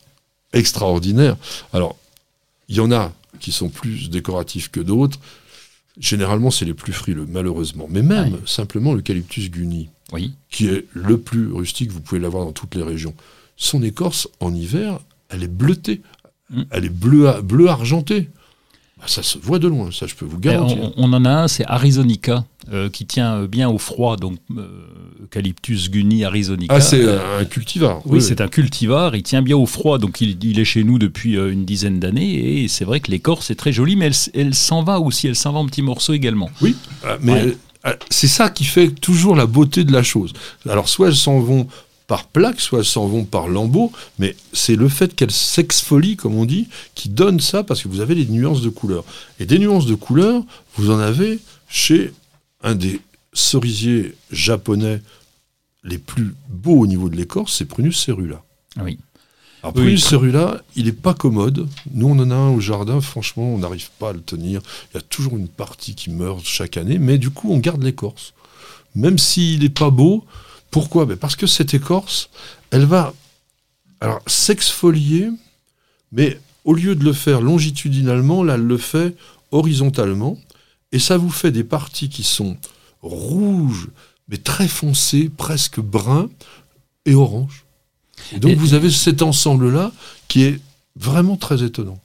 extraordinaires. 0.52 1.36
Alors, 1.74 1.96
il 2.70 2.76
y 2.78 2.80
en 2.80 2.92
a 2.92 3.12
qui 3.40 3.52
sont 3.52 3.70
plus 3.70 4.10
décoratifs 4.10 4.70
que 4.72 4.80
d'autres. 4.80 5.20
Généralement, 6.00 6.50
c'est 6.50 6.66
les 6.66 6.74
plus 6.74 6.94
frileux, 6.94 7.28
malheureusement. 7.30 7.88
Mais 7.90 8.02
même 8.02 8.38
simplement 8.46 8.94
l'eucalyptus 8.94 9.52
guni, 9.52 9.90
Oui. 10.14 10.32
qui 10.50 10.68
est 10.68 10.86
le 10.94 11.18
plus 11.18 11.52
rustique, 11.52 11.92
vous 11.92 12.00
pouvez 12.02 12.22
l'avoir 12.22 12.46
dans 12.46 12.52
toutes 12.52 12.76
les 12.76 12.84
régions. 12.84 13.14
Son 13.58 13.82
écorce, 13.84 14.28
en 14.40 14.54
hiver, 14.54 15.00
elle 15.30 15.44
est 15.44 15.48
bleutée. 15.48 16.02
Mm. 16.50 16.62
Elle 16.72 16.86
est 16.86 16.90
bleu, 16.90 17.42
bleu 17.44 17.68
argentée. 17.70 18.30
Bah, 19.00 19.06
ça 19.08 19.24
se 19.24 19.38
voit 19.38 19.60
de 19.60 19.68
loin, 19.68 19.90
ça 19.92 20.06
je 20.08 20.16
peux 20.16 20.26
vous 20.26 20.40
garantir. 20.40 20.78
On, 20.82 20.94
on 20.98 21.14
en 21.14 21.26
a 21.26 21.30
un, 21.32 21.48
c'est 21.48 21.66
Arizonica, 21.66 22.46
euh, 22.72 22.90
qui 22.90 23.06
tient 23.06 23.34
euh, 23.42 23.48
bien 23.48 23.68
au 23.70 23.78
froid, 23.78 24.16
donc 24.18 24.38
euh, 24.56 24.68
Eucalyptus 25.24 25.90
guni 25.90 26.24
arizonica. 26.24 26.74
Ah, 26.76 26.80
c'est 26.80 27.02
Euh, 27.04 27.42
un 27.42 27.46
cultivar. 27.46 28.02
Oui, 28.06 28.22
c'est 28.22 28.40
un 28.40 28.48
cultivar, 28.48 29.16
il 29.16 29.24
tient 29.24 29.42
bien 29.42 29.58
au 29.58 29.66
froid, 29.66 29.98
donc 29.98 30.22
il, 30.22 30.38
il 30.44 30.60
est 30.60 30.66
chez 30.66 30.84
nous 30.84 31.00
depuis 31.00 31.36
une 31.36 31.66
dizaine 31.66 32.00
d'années, 32.00 32.64
et 32.64 32.68
c'est 32.68 32.86
vrai 32.86 33.00
que 33.02 33.12
l'écorce 33.12 33.50
est 33.52 33.56
très 33.56 33.74
jolie, 33.74 33.96
mais 33.96 34.12
elle, 34.34 34.54
s'en 34.56 34.84
va 34.84 35.00
aussi, 35.00 35.28
elle 35.28 35.36
s'en 35.36 35.52
va 35.52 35.60
en 35.60 35.66
petits 35.66 35.82
morceaux 35.82 36.14
également. 36.14 36.50
Oui, 36.62 36.76
mais 37.22 37.32
Ouais. 37.46 37.58
Euh, 37.86 37.96
c'est 38.10 38.28
ça 38.28 38.50
qui 38.50 38.66
fait 38.66 38.90
toujours 38.90 39.36
la 39.36 39.46
beauté 39.46 39.84
de 39.84 39.92
la 39.92 40.04
chose. 40.04 40.34
Alors, 40.68 40.90
soit 40.90 41.08
elles 41.08 41.16
s'en 41.16 41.40
vont 41.40 41.68
par 42.08 42.28
plaques, 42.28 42.60
soit 42.60 42.80
elles 42.80 42.86
s'en 42.86 43.08
vont 43.08 43.26
par 43.26 43.48
lambeaux, 43.48 43.92
mais 44.20 44.36
c'est 44.52 44.76
le 44.76 44.90
fait 44.90 45.16
qu'elles 45.16 45.32
s'exfolient, 45.32 46.18
comme 46.18 46.36
on 46.36 46.46
dit, 46.46 46.68
qui 46.96 47.10
donne 47.10 47.40
ça, 47.40 47.64
parce 47.64 47.82
que 47.82 47.88
vous 47.88 48.02
avez 48.02 48.16
des 48.16 48.26
nuances 48.26 48.62
de 48.62 48.70
couleurs. 48.70 49.04
Et 49.40 49.46
des 49.46 49.60
nuances 49.60 49.86
de 49.86 49.96
couleurs, 49.96 50.44
vous 50.76 50.92
en 50.92 51.00
avez 51.00 51.40
chez 51.70 52.14
un 52.62 52.76
des 52.76 53.02
cerisiers 53.34 54.16
japonais 54.32 55.02
les 55.84 55.98
plus 55.98 56.34
beaux 56.50 56.80
au 56.80 56.88
niveau 56.88 57.10
de 57.10 57.16
l'écorce, 57.16 57.58
c'est 57.58 57.66
Prunus 57.66 58.00
cerula. 58.00 58.42
Oui. 58.82 58.98
Alors, 59.64 59.76
Oui. 59.78 59.98
Cerula, 60.00 60.62
il 60.76 60.86
n'est 60.86 60.92
pas 60.92 61.14
commode. 61.14 61.68
Nous, 61.94 62.08
on 62.08 62.20
en 62.20 62.32
a 62.32 62.36
un 62.36 62.50
au 62.50 62.60
jardin. 62.60 63.00
Franchement, 63.00 63.54
on 63.54 63.58
n'arrive 63.60 63.90
pas 63.98 64.10
à 64.10 64.14
le 64.14 64.22
tenir. 64.22 64.62
Il 64.92 64.96
y 64.96 64.98
a 64.98 65.02
toujours 65.02 65.38
une 65.38 65.48
partie 65.48 65.96
qui 65.96 66.10
meurt 66.10 66.46
chaque 66.46 66.76
année. 66.76 67.00
Mais 67.00 67.18
du 67.18 67.30
coup, 67.30 67.52
on 67.52 67.60
garde 67.60 67.82
l'écorce. 67.82 68.34
Même 68.94 69.18
s'il 69.18 69.62
n'est 69.62 69.70
pas 69.70 69.90
beau. 69.90 70.26
Pourquoi? 70.70 71.06
Ben 71.06 71.18
Parce 71.18 71.36
que 71.36 71.48
cette 71.48 71.74
écorce, 71.74 72.30
elle 72.72 72.86
va 72.86 73.14
alors 74.02 74.22
s'exfolier, 74.28 75.30
mais 76.12 76.40
au 76.66 76.74
lieu 76.74 76.96
de 76.96 77.06
le 77.06 77.14
faire 77.14 77.40
longitudinalement, 77.40 78.44
là, 78.44 78.56
elle 78.56 78.68
le 78.68 78.78
fait 78.78 79.16
horizontalement. 79.52 80.38
Et 80.92 81.00
ça 81.00 81.18
vous 81.18 81.30
fait 81.30 81.52
des 81.52 81.64
parties 81.64 82.10
qui 82.10 82.24
sont 82.24 82.58
rouges, 83.02 83.88
mais 84.28 84.38
très 84.38 84.68
foncé, 84.68 85.30
presque 85.30 85.80
brun 85.80 86.30
et 87.06 87.16
orange. 87.16 87.63
Et 88.36 88.40
donc 88.40 88.52
Et- 88.52 88.56
vous 88.56 88.74
avez 88.74 88.90
cet 88.90 89.22
ensemble-là 89.22 89.92
qui 90.28 90.44
est 90.44 90.60
vraiment 91.00 91.36
très 91.38 91.64
étonnant. 91.64 91.98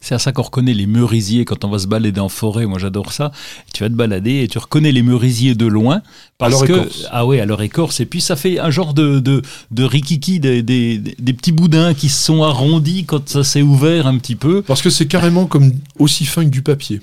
C'est 0.00 0.16
à 0.16 0.18
ça 0.18 0.32
qu'on 0.32 0.42
reconnaît 0.42 0.74
les 0.74 0.86
merisiers 0.86 1.44
quand 1.44 1.64
on 1.64 1.68
va 1.68 1.78
se 1.78 1.86
balader 1.86 2.18
en 2.18 2.28
forêt. 2.28 2.66
Moi, 2.66 2.80
j'adore 2.80 3.12
ça. 3.12 3.30
Tu 3.72 3.84
vas 3.84 3.88
te 3.88 3.94
balader 3.94 4.42
et 4.42 4.48
tu 4.48 4.58
reconnais 4.58 4.90
les 4.90 5.02
merisiers 5.02 5.54
de 5.54 5.66
loin. 5.66 6.02
Parce 6.38 6.52
leur 6.52 6.64
que, 6.66 6.72
écorce. 6.72 7.06
Ah 7.12 7.24
ouais, 7.24 7.38
à 7.38 7.46
leur 7.46 7.62
écorce. 7.62 8.00
Et 8.00 8.06
puis, 8.06 8.20
ça 8.20 8.34
fait 8.34 8.58
un 8.58 8.70
genre 8.70 8.94
de, 8.94 9.20
de, 9.20 9.42
de 9.70 9.84
rikiki, 9.84 10.40
des, 10.40 10.62
des, 10.64 10.98
des 10.98 11.32
petits 11.32 11.52
boudins 11.52 11.94
qui 11.94 12.08
se 12.08 12.20
sont 12.24 12.42
arrondis 12.42 13.04
quand 13.04 13.28
ça 13.28 13.44
s'est 13.44 13.62
ouvert 13.62 14.08
un 14.08 14.18
petit 14.18 14.34
peu. 14.34 14.62
Parce 14.62 14.82
que 14.82 14.90
c'est 14.90 15.06
carrément 15.06 15.46
comme 15.46 15.70
aussi 16.00 16.24
fin 16.24 16.44
que 16.44 16.50
du 16.50 16.62
papier. 16.62 17.00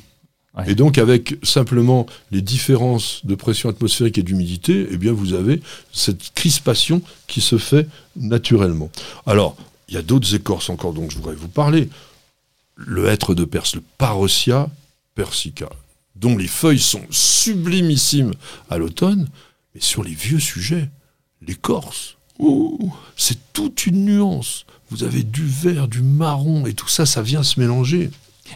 Et 0.67 0.75
donc 0.75 0.97
avec 0.97 1.37
simplement 1.43 2.05
les 2.31 2.41
différences 2.41 3.25
de 3.25 3.35
pression 3.35 3.69
atmosphérique 3.69 4.17
et 4.17 4.23
d'humidité, 4.23 4.87
eh 4.91 4.97
bien 4.97 5.13
vous 5.13 5.33
avez 5.33 5.61
cette 5.93 6.33
crispation 6.33 7.01
qui 7.27 7.39
se 7.39 7.57
fait 7.57 7.87
naturellement. 8.15 8.89
Alors, 9.25 9.55
il 9.87 9.95
y 9.95 9.97
a 9.97 10.01
d'autres 10.01 10.35
écorces 10.35 10.69
encore 10.69 10.93
dont 10.93 11.09
je 11.09 11.17
voudrais 11.17 11.35
vous 11.35 11.47
parler. 11.47 11.89
Le 12.75 13.07
hêtre 13.07 13.35
de 13.35 13.45
Perse, 13.45 13.75
le 13.75 13.83
Parosia 13.97 14.69
persica, 15.15 15.69
dont 16.15 16.37
les 16.37 16.47
feuilles 16.47 16.79
sont 16.79 17.05
sublimissimes 17.09 18.33
à 18.69 18.77
l'automne, 18.77 19.27
mais 19.75 19.81
sur 19.81 20.03
les 20.03 20.13
vieux 20.13 20.39
sujets, 20.39 20.89
l'écorce, 21.45 22.17
c'est 23.17 23.37
toute 23.53 23.85
une 23.85 24.05
nuance. 24.05 24.65
Vous 24.89 25.03
avez 25.03 25.23
du 25.23 25.45
vert, 25.45 25.87
du 25.87 26.01
marron, 26.01 26.65
et 26.65 26.73
tout 26.73 26.87
ça, 26.87 27.05
ça 27.05 27.21
vient 27.21 27.43
se 27.43 27.59
mélanger. 27.59 28.09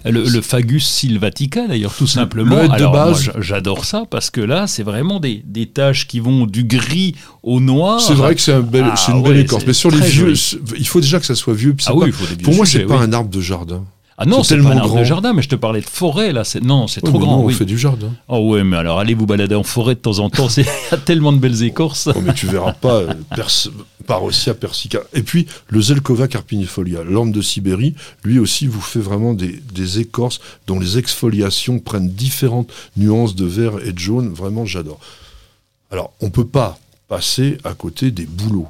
Le, 0.06 0.24
le 0.28 0.42
Fagus 0.42 0.86
sylvatica, 0.86 1.68
d'ailleurs, 1.68 1.94
tout 1.96 2.08
simplement. 2.08 2.58
Alors, 2.70 2.94
base. 2.94 3.32
j'adore 3.40 3.86
ça 3.86 4.04
parce 4.10 4.30
que 4.30 4.42
là, 4.42 4.68
c'est 4.68 4.84
vraiment 4.84 5.20
des, 5.20 5.42
des 5.46 5.68
taches 5.68 6.08
qui 6.08 6.20
vont 6.20 6.46
du 6.46 6.64
gris 6.66 7.16
au 7.42 7.60
noir. 7.60 8.02
C'est 8.02 8.14
vrai 8.14 8.36
que 8.36 8.42
c'est 8.42 8.54
un 8.54 8.62
bel, 8.62 8.86
Ah 8.92 8.96
c'est 8.96 9.12
une 9.12 9.24
belle 9.24 9.38
écorce. 9.38 9.64
Mais 9.66 9.74
sur 9.74 9.92
les 9.92 10.02
vieux, 10.02 10.34
joli. 10.34 10.62
il 10.78 10.88
faut 10.88 11.00
déjà 11.02 11.20
que 11.20 11.26
ça 11.26 11.36
soit 11.36 11.54
vieux. 11.54 11.74
puis 11.74 11.86
Ah 11.90 11.96
oui, 11.96 12.12
pas- 12.12 12.44
pour 12.44 12.54
moi, 12.56 12.66
c'est 12.66 12.80
pas 12.86 13.00
un 13.00 13.14
arbre 13.14 13.30
de 13.30 13.42
jardin. 13.42 13.84
Ah 14.18 14.26
non, 14.26 14.44
c'est 14.44 14.56
pas 14.56 14.62
tellement 14.62 14.70
un 14.70 14.78
arbre 14.84 15.00
de 15.00 15.04
jardin, 15.04 15.34
mais 15.34 15.42
je 15.42 15.50
te 15.50 15.56
parlais 15.56 15.82
de 15.82 15.86
forêt, 15.86 16.32
là. 16.34 16.44
Non, 16.62 16.88
c'est 16.88 17.04
Ouais, 17.04 17.10
trop 17.10 17.20
grand. 17.20 17.38
nous, 17.38 17.44
on 17.44 17.46
oui. 17.48 17.54
fait 17.54 17.66
du 17.66 17.78
jardin. 17.80 18.12
Oh 18.28 18.50
ouais, 18.52 18.64
mais 18.64 18.78
alors 18.78 19.00
allez 19.00 19.16
vous 19.16 19.26
balader 19.26 19.56
en 19.56 19.64
forêt 19.64 19.96
de 19.96 20.00
temps 20.00 20.20
en 20.20 20.30
temps, 20.30 20.50
c'est- 20.50 20.62
il 20.62 20.92
y 20.92 20.94
a 20.94 20.98
tellement 20.98 21.34
de 21.34 21.40
belles 21.40 21.64
écorces. 21.64 22.08
Oh, 22.16 22.20
mais 22.22 22.34
tu 22.34 22.46
verras 22.46 22.74
pas 22.74 22.96
euh, 22.98 23.14
Pers- 23.36 23.70
Parosia 24.06 24.54
persica. 24.54 25.00
Et 25.14 25.24
puis 25.24 25.48
le 25.70 25.82
Zelkova 25.82 26.28
carpinifolia, 26.28 27.04
l'orme 27.04 27.32
de 27.32 27.42
Sibérie, 27.42 27.96
lui 28.24 28.38
aussi 28.38 28.68
vous 28.68 28.82
fait 28.82 29.00
vraiment 29.00 29.34
des, 29.34 29.60
des 29.74 30.00
écorces 30.00 30.40
dont 30.68 30.78
les 30.80 30.98
exfoliations 30.98 31.80
prennent 31.80 32.10
différentes 32.10 32.70
nuances 32.98 33.34
de 33.36 33.46
vert 33.46 33.74
et 33.86 33.94
de 33.94 34.00
jaune. 34.00 34.34
Vraiment, 34.34 34.66
j'adore. 34.66 35.00
Alors, 35.90 36.12
on 36.22 36.30
peut 36.30 36.46
pas 36.48 36.78
passer 37.08 37.58
à 37.64 37.74
côté 37.74 38.12
des 38.12 38.26
bouleaux. 38.26 38.68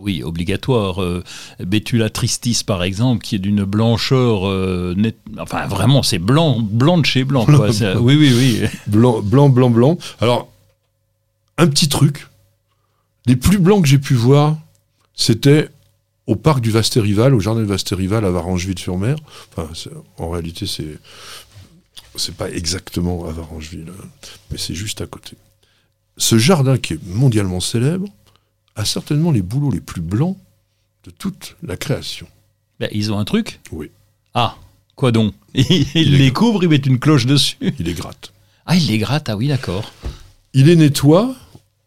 Oui, 0.00 0.22
obligatoire. 0.22 1.02
Euh, 1.02 1.22
Betula 1.60 2.10
tristis, 2.10 2.64
par 2.64 2.82
exemple, 2.82 3.22
qui 3.22 3.34
est 3.34 3.38
d'une 3.38 3.64
blancheur 3.64 4.48
euh, 4.48 4.94
nette. 4.96 5.18
Enfin, 5.38 5.66
vraiment, 5.66 6.02
c'est 6.02 6.18
blanc, 6.18 6.58
blanc 6.58 6.98
de 6.98 7.06
chez 7.06 7.24
blanc. 7.24 7.44
Quoi. 7.44 7.68
Oui, 8.00 8.16
oui, 8.16 8.32
oui. 8.34 8.68
Blanc, 8.86 9.20
blanc, 9.20 9.48
blanc, 9.48 9.70
blanc. 9.70 9.98
Alors, 10.20 10.50
un 11.58 11.66
petit 11.66 11.88
truc. 11.88 12.26
Les 13.26 13.36
plus 13.36 13.58
blancs 13.58 13.82
que 13.82 13.88
j'ai 13.88 13.98
pu 13.98 14.14
voir, 14.14 14.56
c'était 15.14 15.68
au 16.26 16.36
parc 16.36 16.60
du 16.60 16.70
Vastérival, 16.70 17.34
au 17.34 17.40
jardin 17.40 17.60
du 17.60 17.66
Vastérival 17.66 18.24
à 18.24 18.30
Varangeville-sur-Mer. 18.30 19.16
Enfin, 19.52 19.68
en 20.16 20.30
réalité, 20.30 20.66
c'est 20.66 20.98
c'est 22.16 22.34
pas 22.34 22.50
exactement 22.50 23.26
à 23.26 23.32
Varangeville, 23.32 23.86
hein, 23.88 24.06
mais 24.50 24.58
c'est 24.58 24.74
juste 24.74 25.00
à 25.00 25.06
côté. 25.06 25.36
Ce 26.16 26.38
jardin 26.38 26.76
qui 26.76 26.94
est 26.94 27.06
mondialement 27.06 27.60
célèbre 27.60 28.08
a 28.76 28.84
certainement 28.84 29.30
les 29.30 29.42
bouleaux 29.42 29.70
les 29.70 29.80
plus 29.80 30.00
blancs 30.00 30.36
de 31.04 31.10
toute 31.10 31.56
la 31.62 31.76
création. 31.76 32.26
Ben, 32.78 32.88
ils 32.92 33.12
ont 33.12 33.18
un 33.18 33.24
truc 33.24 33.60
Oui. 33.72 33.90
Ah, 34.34 34.56
quoi 34.96 35.12
donc 35.12 35.34
Ils 35.54 35.86
Il 35.94 36.16
les 36.18 36.32
couvrent, 36.32 36.62
ils 36.62 36.68
mettent 36.68 36.86
une 36.86 36.98
cloche 36.98 37.26
dessus. 37.26 37.56
Il 37.60 37.84
les 37.86 37.94
gratte. 37.94 38.32
Ah, 38.66 38.76
ils 38.76 38.86
les 38.86 38.98
grattent, 38.98 39.28
ah 39.28 39.36
oui, 39.36 39.48
d'accord. 39.48 39.92
Il 40.54 40.66
les 40.66 40.76
nettoie, 40.76 41.34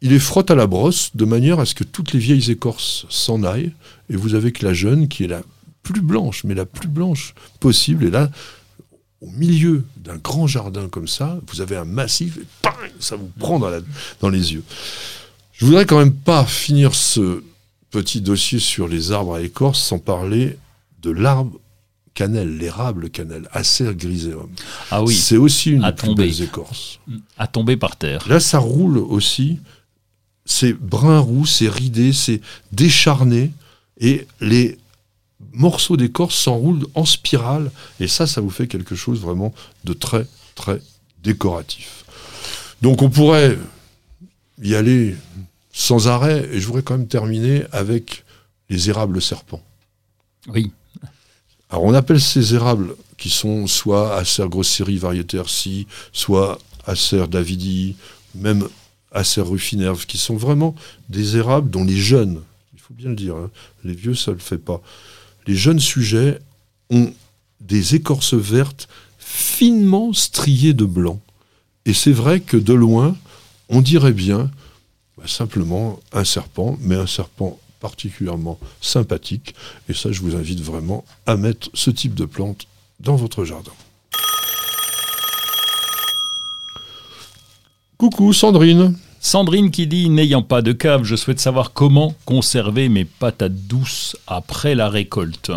il 0.02 0.10
les 0.10 0.20
frotte 0.20 0.52
à 0.52 0.56
la 0.56 0.68
brosse 0.68 1.12
de 1.16 1.26
manière 1.26 1.60
à 1.60 1.66
ce 1.66 1.76
que 1.76 1.84
toutes 1.84 2.14
les 2.14 2.20
vieilles 2.20 2.52
écorces 2.52 3.06
s'en 3.10 3.44
aillent, 3.44 3.72
et 4.10 4.16
vous 4.16 4.36
avez 4.36 4.52
que 4.52 4.66
la 4.66 4.74
jeune 4.74 5.08
qui 5.08 5.24
est 5.24 5.28
la 5.28 5.42
plus 5.84 6.02
blanche, 6.02 6.44
mais 6.44 6.54
la 6.56 6.66
plus 6.66 6.88
blanche 6.88 7.34
possible. 7.60 8.06
Et 8.06 8.10
là, 8.10 8.30
au 9.22 9.30
milieu 9.32 9.84
d'un 9.98 10.18
grand 10.18 10.48
jardin 10.48 10.88
comme 10.90 11.08
ça, 11.08 11.40
vous 11.48 11.62
avez 11.62 11.76
un 11.78 11.86
massif, 11.86 12.38
et 12.38 12.46
bang, 12.64 12.74
ça 13.00 13.16
vous 13.16 13.30
prend 13.40 13.60
dans, 13.60 13.70
la- 13.70 13.82
dans 14.22 14.30
les 14.30 14.54
yeux. 14.54 14.64
Je 15.64 15.68
voudrais 15.70 15.86
quand 15.86 16.00
même 16.00 16.14
pas 16.14 16.44
finir 16.44 16.94
ce 16.94 17.42
petit 17.90 18.20
dossier 18.20 18.60
sur 18.60 18.90
les 18.90 19.14
arbres 19.14 19.36
à 19.36 19.42
écorce 19.42 19.82
sans 19.82 19.98
parler 19.98 20.58
de 21.02 21.10
l'arbre 21.10 21.58
cannelle, 22.14 22.58
l'érable 22.58 23.10
cannelle, 23.10 23.48
Acer 23.54 23.96
griseum. 23.96 24.50
Ah 24.92 25.02
oui, 25.02 25.16
C'est 25.16 25.38
aussi 25.38 25.72
une 25.72 25.84
des 25.84 25.94
plus 25.94 26.16
belles 26.16 26.42
écorces. 26.42 27.00
à 27.38 27.48
tomber 27.48 27.78
par 27.78 27.96
terre. 27.96 28.28
Là, 28.28 28.42
ça 28.42 28.60
roule 28.60 28.98
aussi. 28.98 29.60
C'est 30.44 30.74
brun 30.74 31.20
roux, 31.20 31.46
c'est 31.46 31.70
ridé, 31.70 32.12
c'est 32.12 32.42
décharné. 32.74 33.54
Et 34.02 34.28
les 34.42 34.78
morceaux 35.54 35.96
d'écorce 35.96 36.36
s'enroulent 36.36 36.88
en 36.94 37.06
spirale. 37.06 37.72
Et 38.02 38.10
ça, 38.10 38.28
ça 38.28 38.42
vous 38.42 38.50
fait 38.50 38.68
quelque 38.68 38.96
chose 38.96 39.22
vraiment 39.22 39.54
de 39.86 39.94
très, 39.94 40.28
très 40.56 40.82
décoratif. 41.24 42.04
Donc, 42.82 43.02
on 43.02 43.10
pourrait 43.10 43.58
y 44.62 44.76
aller 44.76 45.16
sans 45.74 46.08
arrêt. 46.08 46.48
Et 46.54 46.62
je 46.62 46.68
voudrais 46.68 46.84
quand 46.84 46.98
même 46.98 47.08
terminer 47.08 47.66
avec 47.74 48.24
les 48.70 48.90
érables 48.90 49.22
serpents. 49.22 49.62
Oui. 50.48 50.72
Alors 51.70 51.84
on 51.84 51.94
appelle 51.94 52.22
ces 52.22 52.54
érables 52.54 52.96
qui 53.18 53.30
sont 53.30 53.68
soit 53.68 54.16
Acer 54.16 54.48
grosserie 54.48 54.98
variété 54.98 55.38
RC, 55.38 55.88
soit 56.12 56.60
Acer 56.86 57.28
davidi, 57.28 57.96
même 58.36 58.68
Acer 59.12 59.42
rufinerve, 59.42 60.06
qui 60.06 60.18
sont 60.18 60.36
vraiment 60.36 60.76
des 61.10 61.38
érables 61.38 61.70
dont 61.70 61.84
les 61.84 61.98
jeunes, 61.98 62.42
il 62.74 62.80
faut 62.80 62.94
bien 62.94 63.10
le 63.10 63.16
dire, 63.16 63.36
hein, 63.36 63.50
les 63.84 63.94
vieux 63.94 64.16
ça 64.16 64.32
le 64.32 64.38
fait 64.38 64.58
pas, 64.58 64.82
les 65.48 65.56
jeunes 65.56 65.80
sujets 65.80 66.40
ont 66.90 67.12
des 67.60 67.96
écorces 67.96 68.34
vertes 68.34 68.88
finement 69.18 70.14
striées 70.14 70.74
de 70.74 70.86
blanc. 70.86 71.20
Et 71.86 71.94
c'est 71.94 72.12
vrai 72.12 72.40
que 72.40 72.58
de 72.58 72.74
loin, 72.74 73.16
on 73.70 73.82
dirait 73.82 74.14
bien 74.14 74.52
simplement 75.28 76.00
un 76.12 76.24
serpent, 76.24 76.78
mais 76.82 76.96
un 76.96 77.08
serpent 77.08 77.58
particulièrement 77.80 78.60
sympathique. 78.82 79.56
Et 79.90 79.94
ça, 79.94 80.12
je 80.12 80.22
vous 80.22 80.36
invite 80.36 80.62
vraiment 80.62 81.04
à 81.26 81.36
mettre 81.36 81.70
ce 81.74 81.90
type 81.90 82.16
de 82.16 82.26
plante 82.26 82.66
dans 83.00 83.16
votre 83.16 83.44
jardin. 83.44 83.72
Coucou 87.98 88.34
Sandrine. 88.34 88.96
Sandrine 89.20 89.72
qui 89.72 89.88
dit 89.88 90.10
N'ayant 90.10 90.42
pas 90.42 90.62
de 90.62 90.72
cave, 90.74 91.04
je 91.04 91.16
souhaite 91.16 91.40
savoir 91.40 91.72
comment 91.74 92.14
conserver 92.26 92.90
mes 92.90 93.06
patates 93.06 93.68
douces 93.68 94.18
après 94.28 94.76
la 94.76 94.90
récolte. 94.90 95.52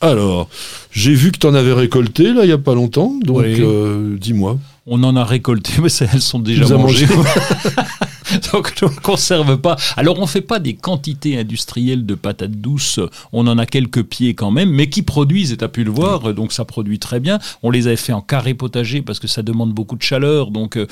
Alors, 0.00 0.48
j'ai 0.90 1.14
vu 1.14 1.30
que 1.30 1.38
tu 1.38 1.46
en 1.46 1.54
avais 1.54 1.72
récolté 1.74 2.32
là 2.32 2.44
il 2.44 2.48
y 2.48 2.52
a 2.52 2.58
pas 2.58 2.74
longtemps, 2.74 3.14
donc 3.22 3.38
Oui. 3.38 3.56
euh, 3.60 4.16
dis-moi. 4.18 4.58
On 4.86 5.02
en 5.04 5.14
a 5.14 5.24
récolté, 5.24 5.72
mais 5.82 5.90
elles 6.12 6.20
sont 6.22 6.40
déjà 6.40 6.64
as 6.64 6.78
mangées. 6.78 7.06
Donc 8.52 8.74
on 8.82 8.86
ne 8.86 9.00
conserve 9.00 9.58
pas. 9.58 9.76
Alors 9.96 10.18
on 10.18 10.22
ne 10.22 10.26
fait 10.26 10.40
pas 10.40 10.58
des 10.58 10.74
quantités 10.74 11.38
industrielles 11.38 12.06
de 12.06 12.14
patates 12.14 12.52
douces. 12.52 13.00
On 13.32 13.46
en 13.46 13.58
a 13.58 13.66
quelques 13.66 14.02
pieds 14.02 14.34
quand 14.34 14.50
même, 14.50 14.70
mais 14.70 14.88
qui 14.88 15.02
produisent, 15.02 15.52
et 15.52 15.56
tu 15.56 15.64
as 15.64 15.68
pu 15.68 15.84
le 15.84 15.90
voir, 15.90 16.34
donc 16.34 16.52
ça 16.52 16.64
produit 16.64 16.98
très 16.98 17.20
bien. 17.20 17.38
On 17.62 17.70
les 17.70 17.86
avait 17.86 17.96
fait 17.96 18.12
en 18.12 18.20
carré 18.20 18.54
potager 18.54 19.02
parce 19.02 19.18
que 19.18 19.26
ça 19.26 19.42
demande 19.42 19.72
beaucoup 19.72 19.96
de 19.96 20.02
chaleur. 20.02 20.50
Donc 20.50 20.76
euh, 20.76 20.86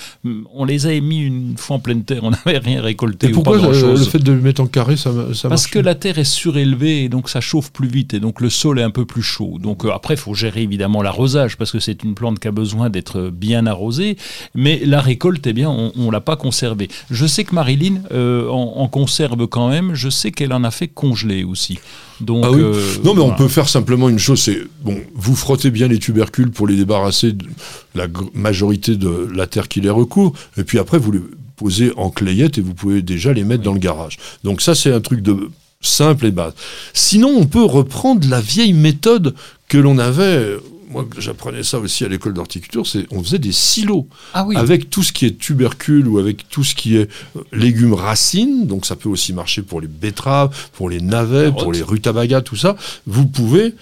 on 0.55 0.64
les 0.64 0.86
avait 0.86 1.01
mis 1.01 1.20
une 1.20 1.57
fois 1.57 1.76
en 1.76 1.80
pleine 1.80 2.05
terre. 2.05 2.20
On 2.30 2.30
n'avait 2.30 2.59
rien 2.59 2.80
récolté. 2.82 3.28
Et 3.28 3.30
ou 3.30 3.34
pourquoi 3.34 3.59
pas 3.59 3.68
le 3.72 3.97
fait 3.97 4.18
de 4.18 4.32
le 4.32 4.41
mettre 4.41 4.61
en 4.61 4.66
carré, 4.66 4.97
ça, 4.97 5.11
ça 5.34 5.49
Parce 5.49 5.66
que 5.66 5.78
la 5.78 5.95
terre 5.95 6.18
est 6.18 6.24
surélevée 6.24 7.05
et 7.05 7.09
donc 7.09 7.28
ça 7.28 7.41
chauffe 7.41 7.72
plus 7.72 7.88
vite 7.88 8.14
et 8.14 8.20
donc 8.20 8.41
le 8.41 8.51
sol 8.51 8.78
est 8.78 8.82
un 8.82 8.91
peu 8.91 9.05
plus 9.05 9.22
chaud. 9.22 9.59
Donc 9.61 9.84
euh, 9.84 9.91
après, 9.91 10.14
il 10.14 10.20
faut 10.20 10.34
gérer 10.34 10.62
évidemment 10.62 11.03
l'arrosage 11.03 11.57
parce 11.57 11.72
que 11.72 11.80
c'est 11.80 12.03
une 12.05 12.14
plante 12.14 12.38
qui 12.38 12.49
a 12.49 12.53
besoin 12.53 12.91
d'être 12.91 13.30
bien 13.30 13.66
arrosée. 13.66 14.16
Mais 14.55 14.80
la 14.84 15.01
récolte, 15.01 15.47
eh 15.47 15.53
bien, 15.53 15.70
on 15.70 15.93
ne 15.97 16.11
l'a 16.11 16.20
pas 16.20 16.36
conservée. 16.36 16.88
Je 17.11 17.26
sais 17.31 17.45
que 17.45 17.55
Marilyn 17.55 18.03
euh, 18.12 18.47
en, 18.49 18.74
en 18.76 18.89
conserve 18.89 19.47
quand 19.47 19.68
même. 19.70 19.95
Je 19.95 20.11
sais 20.11 20.31
qu'elle 20.31 20.53
en 20.53 20.62
a 20.64 20.70
fait 20.70 20.89
congeler 20.89 21.43
aussi. 21.45 21.78
Donc, 22.20 22.45
Ah 22.47 22.51
oui. 22.51 22.61
euh, 22.62 22.97
Non, 23.03 23.14
mais 23.14 23.22
on 23.22 23.35
peut 23.35 23.49
faire 23.49 23.68
simplement 23.68 24.09
une 24.11 24.18
chose, 24.18 24.41
c'est 24.43 24.61
bon, 24.85 24.99
vous 25.14 25.35
frottez 25.35 25.70
bien 25.70 25.89
les 25.89 25.99
tubercules 25.99 26.51
pour 26.51 26.66
les 26.66 26.76
débarrasser 26.76 27.33
de 27.33 27.47
la 27.95 28.07
majorité 28.35 28.97
de 28.97 29.28
la 29.35 29.47
terre 29.47 29.68
qui 29.68 29.81
les 29.81 29.89
recouvre, 29.91 30.35
et 30.59 30.64
puis 30.64 30.78
après 30.78 30.99
vous 30.99 31.12
les 31.12 31.20
posez 31.57 31.93
en 31.97 32.11
clayette 32.11 32.59
et 32.59 32.61
vous 32.61 32.74
pouvez 32.74 33.01
déjà 33.03 33.33
les 33.33 33.45
mettre 33.45 33.62
dans 33.62 33.72
le 33.72 33.78
garage. 33.78 34.18
Donc 34.45 34.61
ça, 34.61 34.74
c'est 34.74 34.93
un 34.93 35.01
truc 35.01 35.22
de 35.22 35.51
simple 35.83 36.26
et 36.26 36.31
base. 36.31 36.53
Sinon, 36.93 37.31
on 37.39 37.47
peut 37.47 37.64
reprendre 37.64 38.28
la 38.28 38.41
vieille 38.41 38.74
méthode 38.74 39.35
que 39.68 39.78
l'on 39.78 39.99
avait 39.99 40.57
moi 40.91 41.07
j'apprenais 41.18 41.62
ça 41.62 41.78
aussi 41.78 42.05
à 42.05 42.09
l'école 42.09 42.34
d'horticulture, 42.34 42.86
c'est 42.86 43.07
on 43.11 43.22
faisait 43.22 43.38
des 43.38 43.53
silos 43.53 44.09
Ah 44.34 44.45
oui. 44.45 44.57
avec 44.57 44.91
tout 44.91 45.03
ce 45.03 45.12
qui 45.12 45.24
est 45.24 45.38
tubercule 45.38 46.07
ou 46.09 46.18
avec 46.18 46.49
tout 46.49 46.64
ce 46.64 46.74
qui 46.74 46.97
est 46.97 47.09
euh, 47.36 47.43
légumes 47.53 47.95
racines. 47.95 48.66
Donc 48.66 48.84
ça 48.84 48.97
peut 48.97 49.09
aussi 49.09 49.32
marcher 49.32 49.62
pour 49.62 49.80
les 49.80 49.86
betteraves, 49.86 50.70
pour 50.72 50.91
les 50.91 51.01
navets, 51.01 51.53
pour 51.53 51.72
les 51.72 51.82
rutabagas, 51.82 52.43
tout 52.43 52.57
ça. 52.57 52.76
Vous 53.07 53.26
pouvez 53.26 53.74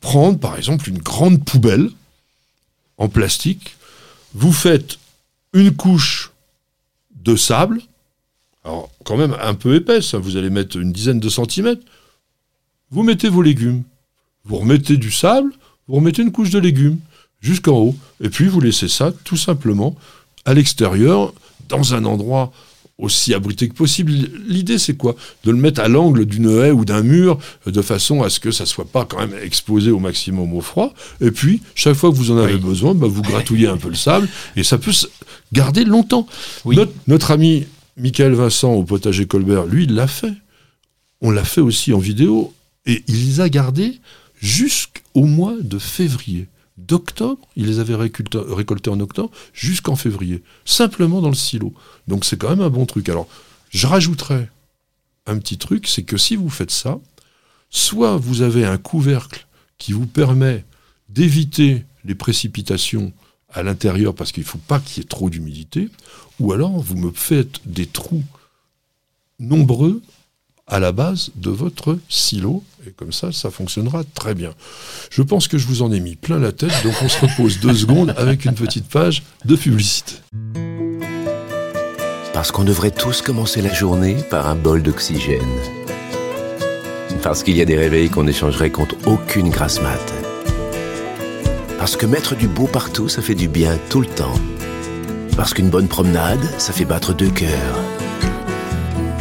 prendre 0.00 0.38
par 0.38 0.56
exemple 0.56 0.88
une 0.88 0.98
grande 0.98 1.44
poubelle 1.44 1.88
en 2.98 3.08
plastique. 3.08 3.76
Vous 4.34 4.52
faites 4.52 4.98
une 5.52 5.74
couche 5.74 6.32
de 7.24 7.36
sable, 7.36 7.80
alors 8.64 8.90
quand 9.04 9.16
même 9.16 9.36
un 9.40 9.54
peu 9.54 9.74
épaisse, 9.74 10.14
hein, 10.14 10.18
vous 10.18 10.36
allez 10.36 10.50
mettre 10.50 10.76
une 10.76 10.92
dizaine 10.92 11.20
de 11.20 11.28
centimètres. 11.28 11.82
Vous 12.90 13.02
mettez 13.02 13.28
vos 13.28 13.42
légumes, 13.42 13.82
vous 14.44 14.56
remettez 14.58 14.96
du 14.96 15.10
sable, 15.10 15.52
vous 15.88 15.96
remettez 15.96 16.22
une 16.22 16.32
couche 16.32 16.50
de 16.50 16.58
légumes 16.58 16.98
jusqu'en 17.40 17.76
haut, 17.78 17.96
et 18.20 18.28
puis 18.28 18.46
vous 18.46 18.60
laissez 18.60 18.88
ça 18.88 19.12
tout 19.24 19.36
simplement 19.36 19.96
à 20.44 20.54
l'extérieur, 20.54 21.32
dans 21.68 21.94
un 21.94 22.04
endroit 22.04 22.52
aussi 22.98 23.32
abrité 23.32 23.68
que 23.68 23.74
possible. 23.74 24.10
L'idée, 24.48 24.76
c'est 24.78 24.96
quoi? 24.96 25.14
De 25.44 25.52
le 25.52 25.56
mettre 25.56 25.80
à 25.80 25.86
l'angle 25.88 26.24
d'une 26.26 26.50
haie 26.50 26.72
ou 26.72 26.84
d'un 26.84 27.02
mur, 27.02 27.38
de 27.66 27.80
façon 27.82 28.22
à 28.22 28.30
ce 28.30 28.40
que 28.40 28.50
ça 28.50 28.66
soit 28.66 28.86
pas 28.90 29.04
quand 29.04 29.18
même 29.18 29.34
exposé 29.40 29.90
au 29.92 30.00
maximum 30.00 30.52
au 30.52 30.60
froid. 30.60 30.92
Et 31.20 31.30
puis, 31.30 31.60
chaque 31.76 31.94
fois 31.94 32.10
que 32.10 32.16
vous 32.16 32.32
en 32.32 32.38
avez 32.38 32.54
Oui. 32.54 32.60
besoin, 32.60 32.94
bah, 32.94 33.06
vous 33.06 33.22
gratouillez 33.22 33.68
un 33.68 33.76
peu 33.76 33.88
le 33.88 33.94
sable, 33.94 34.28
et 34.56 34.64
ça 34.64 34.78
peut 34.78 34.90
se 34.92 35.06
garder 35.52 35.84
longtemps. 35.84 36.26
Oui. 36.64 36.74
Notre, 36.74 36.92
notre 37.06 37.30
ami 37.30 37.66
Michael 37.96 38.32
Vincent 38.32 38.72
au 38.72 38.82
potager 38.82 39.26
Colbert, 39.26 39.66
lui, 39.66 39.84
il 39.84 39.94
l'a 39.94 40.08
fait. 40.08 40.32
On 41.20 41.30
l'a 41.30 41.44
fait 41.44 41.60
aussi 41.60 41.92
en 41.92 41.98
vidéo, 41.98 42.52
et 42.84 43.04
il 43.06 43.26
les 43.26 43.40
a 43.40 43.48
gardés 43.48 44.00
jusqu'au 45.18 45.26
mois 45.26 45.56
de 45.60 45.78
février. 45.78 46.48
D'octobre, 46.76 47.48
il 47.56 47.66
les 47.66 47.80
avait 47.80 47.96
récoltés, 47.96 48.38
récoltés 48.38 48.90
en 48.90 49.00
octobre, 49.00 49.30
jusqu'en 49.52 49.96
février. 49.96 50.42
Simplement 50.64 51.20
dans 51.20 51.28
le 51.28 51.34
silo. 51.34 51.74
Donc 52.06 52.24
c'est 52.24 52.36
quand 52.36 52.50
même 52.50 52.60
un 52.60 52.70
bon 52.70 52.86
truc. 52.86 53.08
Alors, 53.08 53.26
je 53.70 53.86
rajouterais 53.86 54.48
un 55.26 55.38
petit 55.38 55.58
truc, 55.58 55.88
c'est 55.88 56.04
que 56.04 56.16
si 56.16 56.36
vous 56.36 56.48
faites 56.48 56.70
ça, 56.70 57.00
soit 57.68 58.16
vous 58.16 58.42
avez 58.42 58.64
un 58.64 58.78
couvercle 58.78 59.46
qui 59.76 59.92
vous 59.92 60.06
permet 60.06 60.64
d'éviter 61.08 61.84
les 62.04 62.14
précipitations 62.14 63.12
à 63.50 63.62
l'intérieur 63.62 64.14
parce 64.14 64.30
qu'il 64.30 64.44
ne 64.44 64.48
faut 64.48 64.58
pas 64.58 64.78
qu'il 64.78 65.02
y 65.02 65.04
ait 65.04 65.08
trop 65.08 65.30
d'humidité, 65.30 65.88
ou 66.38 66.52
alors 66.52 66.78
vous 66.78 66.96
me 66.96 67.10
faites 67.10 67.60
des 67.66 67.86
trous 67.86 68.24
nombreux 69.40 70.00
à 70.68 70.78
la 70.78 70.92
base 70.92 71.30
de 71.36 71.50
votre 71.50 71.98
silo, 72.08 72.62
et 72.86 72.90
comme 72.90 73.12
ça, 73.12 73.32
ça 73.32 73.50
fonctionnera 73.50 74.02
très 74.14 74.34
bien. 74.34 74.52
Je 75.10 75.22
pense 75.22 75.48
que 75.48 75.58
je 75.58 75.66
vous 75.66 75.82
en 75.82 75.90
ai 75.90 76.00
mis 76.00 76.16
plein 76.16 76.38
la 76.38 76.52
tête, 76.52 76.72
donc 76.84 76.94
on 77.02 77.08
se 77.08 77.20
repose 77.20 77.60
deux 77.60 77.74
secondes 77.74 78.14
avec 78.16 78.44
une 78.44 78.54
petite 78.54 78.88
page 78.88 79.22
de 79.44 79.56
publicité. 79.56 80.14
Parce 82.32 82.52
qu'on 82.52 82.64
devrait 82.64 82.90
tous 82.90 83.22
commencer 83.22 83.62
la 83.62 83.72
journée 83.72 84.16
par 84.30 84.46
un 84.46 84.54
bol 84.54 84.82
d'oxygène. 84.82 85.40
Parce 87.22 87.42
qu'il 87.42 87.56
y 87.56 87.62
a 87.62 87.64
des 87.64 87.76
réveils 87.76 88.10
qu'on 88.10 88.28
échangerait 88.28 88.70
contre 88.70 88.94
aucune 89.06 89.50
grasse 89.50 89.80
mat. 89.82 90.14
Parce 91.78 91.96
que 91.96 92.06
mettre 92.06 92.36
du 92.36 92.46
beau 92.46 92.66
partout, 92.66 93.08
ça 93.08 93.22
fait 93.22 93.34
du 93.34 93.48
bien 93.48 93.76
tout 93.88 94.00
le 94.00 94.06
temps. 94.06 94.38
Parce 95.36 95.54
qu'une 95.54 95.70
bonne 95.70 95.88
promenade, 95.88 96.44
ça 96.58 96.72
fait 96.72 96.84
battre 96.84 97.14
deux 97.14 97.30
cœurs. 97.30 97.97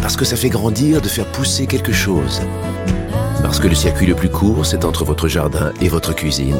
Parce 0.01 0.15
que 0.15 0.25
ça 0.25 0.35
fait 0.35 0.49
grandir 0.49 1.01
de 1.01 1.07
faire 1.07 1.25
pousser 1.25 1.67
quelque 1.67 1.91
chose. 1.91 2.41
Parce 3.41 3.59
que 3.59 3.67
le 3.67 3.75
circuit 3.75 4.05
le 4.05 4.15
plus 4.15 4.29
court, 4.29 4.65
c'est 4.65 4.85
entre 4.85 5.05
votre 5.05 5.27
jardin 5.27 5.71
et 5.81 5.89
votre 5.89 6.13
cuisine. 6.13 6.57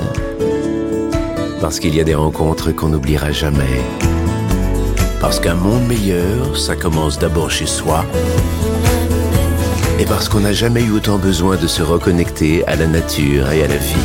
Parce 1.61 1.79
qu'il 1.79 1.95
y 1.95 1.99
a 1.99 2.03
des 2.03 2.15
rencontres 2.15 2.71
qu'on 2.71 2.89
n'oubliera 2.89 3.31
jamais. 3.31 3.81
Parce 5.19 5.39
qu'un 5.39 5.55
monde 5.55 5.88
meilleur, 5.88 6.57
ça 6.57 6.75
commence 6.75 7.17
d'abord 7.17 7.49
chez 7.49 7.65
soi. 7.65 8.05
Et 9.99 10.05
parce 10.05 10.29
qu'on 10.29 10.41
n'a 10.41 10.53
jamais 10.53 10.83
eu 10.83 10.91
autant 10.91 11.17
besoin 11.17 11.55
de 11.55 11.67
se 11.67 11.81
reconnecter 11.81 12.65
à 12.67 12.75
la 12.75 12.85
nature 12.85 13.49
et 13.51 13.63
à 13.63 13.67
la 13.67 13.77
vie. 13.77 13.95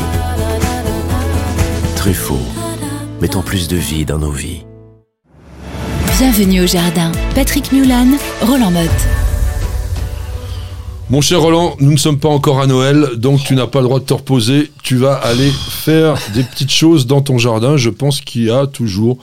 Truffaut, 1.97 2.41
mettons 3.21 3.43
plus 3.43 3.69
de 3.69 3.77
vie 3.77 4.07
dans 4.07 4.19
nos 4.19 4.33
vies. 4.33 4.65
Bienvenue 6.19 6.63
au 6.63 6.67
jardin. 6.67 7.13
Patrick 7.35 7.73
Mulan, 7.73 8.17
Roland 8.43 8.71
Motte. 8.71 9.22
Mon 11.13 11.21
cher 11.21 11.43
Roland, 11.43 11.77
nous 11.79 11.93
ne 11.93 11.99
sommes 11.99 12.19
pas 12.19 12.31
encore 12.31 12.59
à 12.59 12.67
Noël, 12.67 13.07
donc 13.17 13.45
tu 13.45 13.55
n'as 13.55 13.67
pas 13.67 13.81
le 13.81 13.85
droit 13.85 14.01
de 14.01 14.05
te 14.07 14.15
reposer. 14.15 14.73
Tu 14.83 14.97
vas 14.97 15.13
aller 15.13 15.51
faire 15.51 16.19
des 16.33 16.43
petites 16.43 16.73
choses 16.73 17.07
dans 17.07 17.21
ton 17.21 17.37
jardin. 17.37 17.77
Je 17.77 17.91
pense 17.91 18.23
qu'il 18.23 18.45
y 18.45 18.51
a 18.51 18.67
toujours 18.67 19.19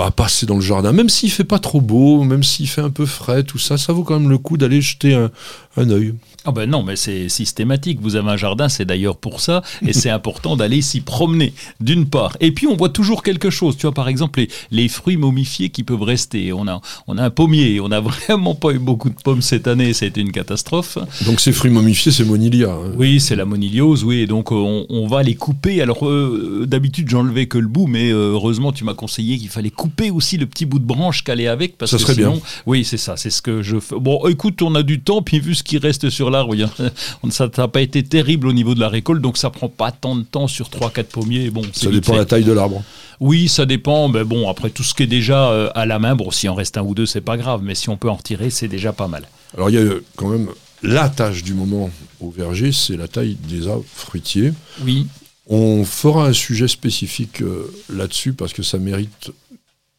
bah, 0.00 0.06
à 0.06 0.10
passer 0.10 0.46
dans 0.46 0.54
le 0.54 0.60
jardin. 0.62 0.92
Même 0.92 1.10
s'il 1.10 1.30
fait 1.30 1.44
pas 1.44 1.58
trop 1.58 1.82
beau, 1.82 2.22
même 2.24 2.42
s'il 2.42 2.68
fait 2.68 2.80
un 2.80 2.88
peu 2.90 3.04
frais, 3.04 3.42
tout 3.42 3.58
ça, 3.58 3.76
ça 3.76 3.92
vaut 3.92 4.02
quand 4.02 4.18
même 4.18 4.30
le 4.30 4.38
coup 4.38 4.56
d'aller 4.56 4.80
jeter 4.80 5.12
un, 5.12 5.30
un 5.76 5.90
œil. 5.90 6.14
Ah 6.46 6.52
ben 6.52 6.70
non, 6.70 6.82
mais 6.82 6.96
c'est 6.96 7.28
systématique. 7.28 7.98
Vous 8.00 8.16
avez 8.16 8.30
un 8.30 8.38
jardin, 8.38 8.70
c'est 8.70 8.86
d'ailleurs 8.86 9.18
pour 9.18 9.40
ça, 9.42 9.62
et 9.86 9.92
c'est 9.92 10.08
important 10.18 10.56
d'aller 10.56 10.80
s'y 10.80 11.02
promener, 11.02 11.52
d'une 11.80 12.06
part. 12.06 12.34
Et 12.40 12.50
puis 12.52 12.66
on 12.66 12.76
voit 12.76 12.88
toujours 12.88 13.22
quelque 13.22 13.50
chose. 13.50 13.76
Tu 13.76 13.82
vois, 13.82 13.92
par 13.92 14.08
exemple, 14.08 14.40
les, 14.40 14.48
les 14.70 14.88
fruits 14.88 15.18
momifiés 15.18 15.68
qui 15.68 15.82
peuvent 15.82 16.00
rester. 16.00 16.54
On 16.54 16.66
a, 16.66 16.80
on 17.06 17.18
a 17.18 17.24
un 17.24 17.28
pommier, 17.30 17.78
on 17.80 17.88
n'a 17.88 18.00
vraiment 18.00 18.54
pas 18.54 18.70
eu 18.72 18.78
beaucoup 18.78 19.10
de 19.10 19.20
pommes 19.22 19.42
cette 19.42 19.68
année, 19.68 19.92
ça 19.92 20.06
a 20.06 20.08
été 20.08 20.22
une 20.22 20.32
catastrophe. 20.32 20.96
Donc 21.26 21.40
ces 21.40 21.52
fruits 21.52 21.70
momifiés, 21.70 22.10
c'est 22.10 22.24
Monilia. 22.24 22.70
hein. 22.70 22.92
Oui, 22.96 23.20
c'est 23.20 23.36
la 23.36 23.44
moniliose, 23.44 24.02
oui, 24.02 24.26
donc 24.26 24.50
euh, 24.50 24.54
on, 24.54 24.86
on 24.88 25.06
va 25.06 25.22
les 25.22 25.34
couper. 25.34 25.82
Alors 25.82 26.08
euh, 26.08 26.64
d'habitude 26.66 27.10
j'enlevais 27.10 27.48
que 27.48 27.58
le 27.58 27.68
bout, 27.68 27.86
mais 27.86 28.10
euh, 28.10 28.32
heureusement 28.32 28.72
tu 28.72 28.84
m'as 28.84 28.94
conseillé 28.94 29.36
qu'il 29.36 29.50
fallait 29.50 29.68
couper 29.68 29.89
aussi 30.12 30.36
le 30.36 30.46
petit 30.46 30.66
bout 30.66 30.78
de 30.78 30.84
branche 30.84 31.22
qu'allait 31.24 31.46
avec, 31.46 31.76
parce 31.78 31.90
Ça 31.90 31.96
que 31.96 32.02
serait 32.02 32.14
sinon, 32.14 32.32
bien. 32.34 32.42
oui 32.66 32.84
c'est 32.84 32.96
ça, 32.96 33.16
c'est 33.16 33.30
ce 33.30 33.42
que 33.42 33.62
je 33.62 33.78
fais. 33.80 33.96
Bon, 33.98 34.26
écoute, 34.28 34.62
on 34.62 34.74
a 34.74 34.82
du 34.82 35.00
temps, 35.00 35.22
puis 35.22 35.40
vu 35.40 35.54
ce 35.54 35.62
qui 35.62 35.78
reste 35.78 36.10
sur 36.10 36.30
l'arbre, 36.30 36.54
ça 37.30 37.48
n'a 37.56 37.68
pas 37.68 37.80
été 37.80 38.02
terrible 38.02 38.46
au 38.48 38.52
niveau 38.52 38.74
de 38.74 38.80
la 38.80 38.88
récolte, 38.88 39.20
donc 39.20 39.36
ça 39.36 39.50
prend 39.50 39.68
pas 39.68 39.92
tant 39.92 40.16
de 40.16 40.22
temps 40.22 40.48
sur 40.48 40.68
3-4 40.68 41.04
pommiers. 41.04 41.50
Bon, 41.50 41.62
Ça 41.72 41.90
dépend 41.90 42.12
de 42.14 42.18
la 42.18 42.24
taille 42.24 42.44
de 42.44 42.52
l'arbre. 42.52 42.82
Oui, 43.20 43.48
ça 43.48 43.66
dépend, 43.66 44.08
mais 44.08 44.24
bon, 44.24 44.48
après 44.48 44.70
tout 44.70 44.82
ce 44.82 44.94
qui 44.94 45.02
est 45.02 45.06
déjà 45.06 45.50
euh, 45.50 45.70
à 45.74 45.84
la 45.84 45.98
main, 45.98 46.16
bon, 46.16 46.30
si 46.30 46.48
en 46.48 46.54
reste 46.54 46.78
un 46.78 46.82
ou 46.82 46.94
deux, 46.94 47.04
c'est 47.06 47.20
pas 47.20 47.36
grave, 47.36 47.60
mais 47.62 47.74
si 47.74 47.88
on 47.90 47.96
peut 47.98 48.08
en 48.08 48.14
retirer, 48.14 48.48
c'est 48.50 48.68
déjà 48.68 48.92
pas 48.92 49.08
mal. 49.08 49.24
Alors 49.56 49.68
il 49.68 49.74
y 49.74 49.78
a 49.78 49.82
euh, 49.82 50.02
quand 50.16 50.28
même 50.28 50.48
la 50.82 51.08
tâche 51.10 51.42
du 51.42 51.52
moment 51.52 51.90
au 52.20 52.30
verger, 52.30 52.72
c'est 52.72 52.96
la 52.96 53.08
taille 53.08 53.36
des 53.48 53.68
arbres 53.68 53.84
fruitiers. 53.94 54.52
Oui, 54.84 55.06
On 55.48 55.84
fera 55.84 56.28
un 56.28 56.32
sujet 56.32 56.68
spécifique 56.68 57.42
euh, 57.42 57.70
là-dessus 57.92 58.32
parce 58.32 58.52
que 58.54 58.62
ça 58.62 58.78
mérite 58.78 59.32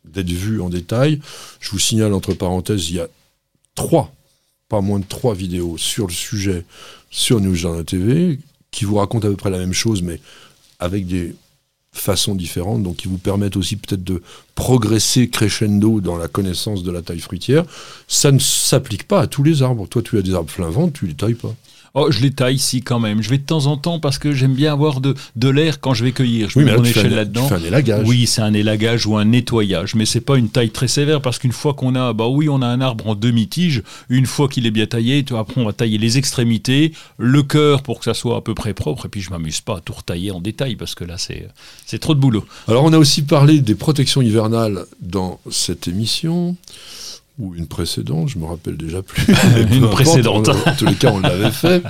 d'être 0.05 0.29
vu 0.29 0.61
en 0.61 0.69
détail. 0.69 1.19
Je 1.59 1.71
vous 1.71 1.79
signale 1.79 2.13
entre 2.13 2.33
parenthèses, 2.33 2.89
il 2.89 2.95
y 2.95 2.99
a 2.99 3.07
trois, 3.75 4.13
pas 4.69 4.81
moins 4.81 4.99
de 4.99 5.05
trois 5.05 5.35
vidéos 5.35 5.77
sur 5.77 6.07
le 6.07 6.13
sujet 6.13 6.65
sur 7.09 7.39
News 7.39 7.83
TV 7.83 8.39
qui 8.71 8.85
vous 8.85 8.95
racontent 8.95 9.27
à 9.27 9.31
peu 9.31 9.37
près 9.37 9.49
la 9.49 9.57
même 9.57 9.73
chose 9.73 10.01
mais 10.01 10.19
avec 10.79 11.05
des 11.05 11.35
façons 11.93 12.35
différentes, 12.35 12.83
donc 12.83 12.97
qui 12.97 13.07
vous 13.07 13.17
permettent 13.17 13.57
aussi 13.57 13.75
peut-être 13.75 14.03
de 14.03 14.21
progresser 14.55 15.29
crescendo 15.29 15.99
dans 15.99 16.17
la 16.17 16.27
connaissance 16.27 16.83
de 16.83 16.91
la 16.91 17.01
taille 17.01 17.19
fruitière. 17.19 17.65
Ça 18.07 18.31
ne 18.31 18.39
s'applique 18.39 19.07
pas 19.07 19.21
à 19.21 19.27
tous 19.27 19.43
les 19.43 19.61
arbres. 19.61 19.87
Toi, 19.87 20.01
tu 20.01 20.17
as 20.17 20.21
des 20.21 20.33
arbres 20.33 20.49
flinvantes, 20.49 20.93
tu 20.93 21.05
les 21.05 21.13
tailles 21.13 21.35
pas. 21.35 21.53
Oh, 21.93 22.09
je 22.09 22.21
les 22.21 22.31
taille 22.31 22.55
ici 22.55 22.81
quand 22.81 22.99
même. 22.99 23.21
Je 23.21 23.29
vais 23.29 23.37
de 23.37 23.43
temps 23.43 23.65
en 23.65 23.75
temps 23.75 23.99
parce 23.99 24.17
que 24.17 24.31
j'aime 24.31 24.53
bien 24.53 24.71
avoir 24.71 25.01
de, 25.01 25.13
de 25.35 25.49
l'air 25.49 25.81
quand 25.81 25.93
je 25.93 26.05
vais 26.05 26.13
cueillir. 26.13 26.49
Je 26.49 26.57
Oui, 26.59 26.65
mets 26.65 26.77
mon 26.77 26.83
échelle 26.83 27.13
là-dedans. 27.13 27.49
Oui, 28.05 28.27
c'est 28.27 28.41
un 28.41 28.53
élagage 28.53 29.05
ou 29.05 29.17
un 29.17 29.25
nettoyage, 29.25 29.95
mais 29.95 30.05
c'est 30.05 30.21
pas 30.21 30.37
une 30.37 30.47
taille 30.47 30.69
très 30.69 30.87
sévère 30.87 31.21
parce 31.21 31.37
qu'une 31.37 31.51
fois 31.51 31.73
qu'on 31.73 31.95
a, 31.95 32.13
bah 32.13 32.27
oui, 32.27 32.47
on 32.47 32.61
a 32.61 32.67
un 32.67 32.79
arbre 32.79 33.07
en 33.07 33.15
demi-tige. 33.15 33.83
Une 34.09 34.25
fois 34.25 34.47
qu'il 34.47 34.65
est 34.65 34.71
bien 34.71 34.85
taillé, 34.85 35.23
tu 35.25 35.33
vois, 35.33 35.41
après 35.41 35.59
on 35.59 35.65
va 35.65 35.73
tailler 35.73 35.97
les 35.97 36.17
extrémités, 36.17 36.93
le 37.17 37.43
cœur 37.43 37.83
pour 37.83 37.99
que 37.99 38.05
ça 38.05 38.13
soit 38.13 38.37
à 38.37 38.41
peu 38.41 38.55
près 38.55 38.73
propre. 38.73 39.07
Et 39.07 39.09
puis 39.09 39.19
je 39.19 39.29
m'amuse 39.29 39.59
pas 39.59 39.77
à 39.77 39.81
tout 39.81 39.93
retailler 39.93 40.31
en 40.31 40.39
détail 40.39 40.77
parce 40.77 40.95
que 40.95 41.03
là 41.03 41.17
c'est 41.17 41.47
c'est 41.85 41.99
trop 41.99 42.15
de 42.15 42.19
boulot. 42.21 42.45
Alors 42.69 42.85
on 42.85 42.93
a 42.93 42.97
aussi 42.97 43.23
parlé 43.23 43.59
des 43.59 43.75
protections 43.75 44.21
hivernales 44.21 44.85
dans 45.01 45.39
cette 45.49 45.89
émission, 45.89 46.55
ou 47.39 47.55
une 47.55 47.67
précédente, 47.67 48.29
je 48.29 48.37
me 48.37 48.45
rappelle 48.45 48.77
déjà 48.77 49.01
plus. 49.01 49.25
Une 49.71 49.89
précédente. 49.89 50.49
en 50.49 50.75
tous 50.75 50.85
les 50.85 50.95
cas, 50.95 51.11
on 51.11 51.19
l'avait 51.19 51.51
fait. 51.51 51.83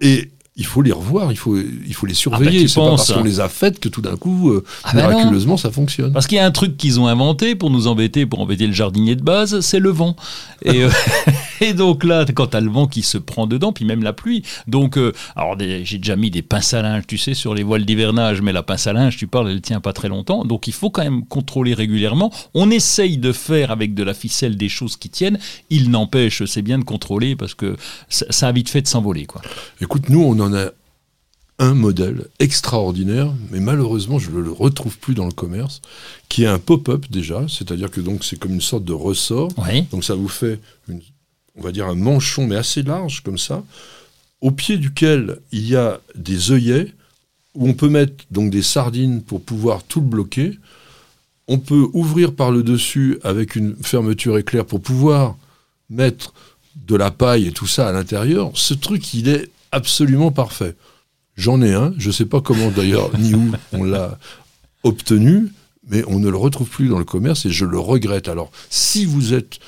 Et 0.00 0.30
il 0.58 0.64
faut 0.64 0.80
les 0.80 0.92
revoir, 0.92 1.32
il 1.32 1.36
faut, 1.36 1.56
il 1.58 1.92
faut 1.94 2.06
les 2.06 2.14
surveiller. 2.14 2.48
Ah 2.48 2.52
bah, 2.54 2.60
tu 2.62 2.68
C'est 2.68 2.80
pas 2.80 2.88
parce 2.88 3.12
qu'on 3.12 3.20
hein. 3.20 3.24
les 3.24 3.40
a 3.40 3.48
faites 3.48 3.78
que 3.78 3.88
tout 3.90 4.00
d'un 4.00 4.16
coup, 4.16 4.50
euh, 4.50 4.64
Ah 4.84 4.92
bah 4.94 5.02
non. 5.02 5.08
miraculeusement, 5.10 5.56
ça 5.58 5.70
fonctionne. 5.70 6.12
Parce 6.12 6.26
qu'il 6.26 6.36
y 6.36 6.38
a 6.40 6.46
un 6.46 6.50
truc 6.50 6.76
qu'ils 6.78 6.98
ont 6.98 7.06
inventé 7.08 7.54
pour 7.54 7.70
nous 7.70 7.86
embêter, 7.88 8.24
pour 8.24 8.40
embêter 8.40 8.66
le 8.66 8.72
jardinier 8.72 9.16
de 9.16 9.22
base, 9.22 9.60
c'est 9.60 9.78
le 9.80 9.90
vent. 9.90 10.16
Et, 10.64 10.82
euh, 10.84 10.90
et 11.60 11.74
donc 11.74 12.04
là, 12.04 12.24
quand 12.34 12.46
t'as 12.48 12.60
le 12.60 12.70
vent 12.70 12.86
qui 12.86 13.02
se 13.02 13.18
prend 13.18 13.46
dedans, 13.46 13.72
puis 13.72 13.84
même 13.84 14.02
la 14.02 14.12
pluie. 14.14 14.42
Donc, 14.66 14.96
euh, 14.96 15.12
alors 15.36 15.56
des- 15.56 15.84
j'ai 15.84 15.98
déjà 15.98 16.16
mis 16.16 16.30
des 16.30 16.40
pinces 16.42 16.72
à 16.72 16.80
linge, 16.80 17.04
tu 17.06 17.18
sais, 17.18 17.34
sur 17.34 17.54
les 17.54 17.62
voiles 17.62 17.84
d'hivernage, 17.84 18.40
mais 18.40 18.52
la 18.52 18.62
pince 18.62 18.86
à 18.86 18.94
linge, 18.94 19.16
tu 19.18 19.26
parles, 19.26 19.50
elle 19.50 19.60
tient 19.60 19.80
pas 19.80 19.92
très 19.92 20.08
longtemps. 20.08 20.44
Donc 20.44 20.66
il 20.68 20.72
faut 20.72 20.88
quand 20.88 21.02
même 21.04 21.24
contrôler 21.26 21.74
régulièrement. 21.74 22.32
On 22.54 22.70
essaye 22.70 23.18
de 23.18 23.32
faire 23.32 23.70
avec 23.70 23.92
de 23.94 24.02
la 24.02 24.14
ficelle 24.14 24.56
des 24.56 24.70
choses 24.70 24.96
qui 24.96 25.10
tiennent. 25.10 25.38
Il 25.68 25.90
n'empêche, 25.90 26.44
c'est 26.46 26.62
bien 26.62 26.78
de 26.78 26.84
contrôler 26.84 27.36
parce 27.36 27.52
que 27.54 27.76
ça, 28.08 28.24
ça 28.30 28.48
a 28.48 28.52
vite 28.52 28.70
fait 28.70 28.80
de 28.80 28.88
s'envoler, 28.88 29.26
quoi. 29.26 29.42
Écoute, 29.82 30.08
nous, 30.08 30.22
on 30.22 30.45
en 30.46 30.54
a 30.54 30.70
un 31.58 31.74
modèle 31.74 32.26
extraordinaire, 32.38 33.32
mais 33.50 33.60
malheureusement 33.60 34.18
je 34.18 34.30
ne 34.30 34.40
le 34.40 34.52
retrouve 34.52 34.98
plus 34.98 35.14
dans 35.14 35.24
le 35.24 35.32
commerce, 35.32 35.80
qui 36.28 36.42
est 36.44 36.46
un 36.48 36.58
pop-up 36.58 37.06
déjà, 37.10 37.46
c'est-à-dire 37.48 37.90
que 37.90 38.00
donc 38.00 38.24
c'est 38.24 38.38
comme 38.38 38.52
une 38.52 38.60
sorte 38.60 38.84
de 38.84 38.92
ressort. 38.92 39.48
Oui. 39.58 39.82
Donc 39.90 40.04
ça 40.04 40.14
vous 40.14 40.28
fait, 40.28 40.60
une- 40.88 41.00
on 41.54 41.62
va 41.62 41.72
dire 41.72 41.86
un 41.86 41.94
manchon, 41.94 42.46
mais 42.46 42.56
assez 42.56 42.82
large 42.82 43.22
comme 43.22 43.38
ça, 43.38 43.64
au 44.42 44.50
pied 44.50 44.76
duquel 44.76 45.38
il 45.50 45.66
y 45.66 45.76
a 45.76 46.00
des 46.14 46.52
œillets 46.52 46.92
où 47.54 47.66
on 47.66 47.72
peut 47.72 47.88
mettre 47.88 48.24
donc 48.30 48.50
des 48.50 48.60
sardines 48.62 49.22
pour 49.22 49.40
pouvoir 49.42 49.82
tout 49.82 50.00
le 50.00 50.06
bloquer. 50.06 50.58
On 51.48 51.58
peut 51.58 51.86
ouvrir 51.94 52.34
par 52.34 52.50
le 52.50 52.62
dessus 52.62 53.18
avec 53.22 53.56
une 53.56 53.76
fermeture 53.82 54.36
éclair 54.36 54.66
pour 54.66 54.82
pouvoir 54.82 55.36
mettre 55.88 56.34
de 56.86 56.96
la 56.96 57.10
paille 57.10 57.46
et 57.46 57.52
tout 57.52 57.66
ça 57.66 57.88
à 57.88 57.92
l'intérieur. 57.92 58.50
Ce 58.52 58.74
truc, 58.74 59.14
il 59.14 59.28
est 59.28 59.48
absolument 59.76 60.30
parfait. 60.32 60.74
J'en 61.36 61.60
ai 61.60 61.74
un, 61.74 61.92
je 61.98 62.08
ne 62.08 62.12
sais 62.12 62.24
pas 62.24 62.40
comment 62.40 62.70
d'ailleurs 62.70 63.10
ni 63.18 63.34
où 63.34 63.52
on 63.72 63.84
l'a 63.84 64.18
obtenu, 64.82 65.48
mais 65.90 66.02
on 66.08 66.18
ne 66.18 66.30
le 66.30 66.36
retrouve 66.36 66.68
plus 66.68 66.88
dans 66.88 66.98
le 66.98 67.04
commerce 67.04 67.44
et 67.46 67.50
je 67.50 67.64
le 67.66 67.78
regrette. 67.78 68.28
Alors, 68.28 68.50
si 68.70 69.04
vous 69.04 69.34
êtes 69.34 69.58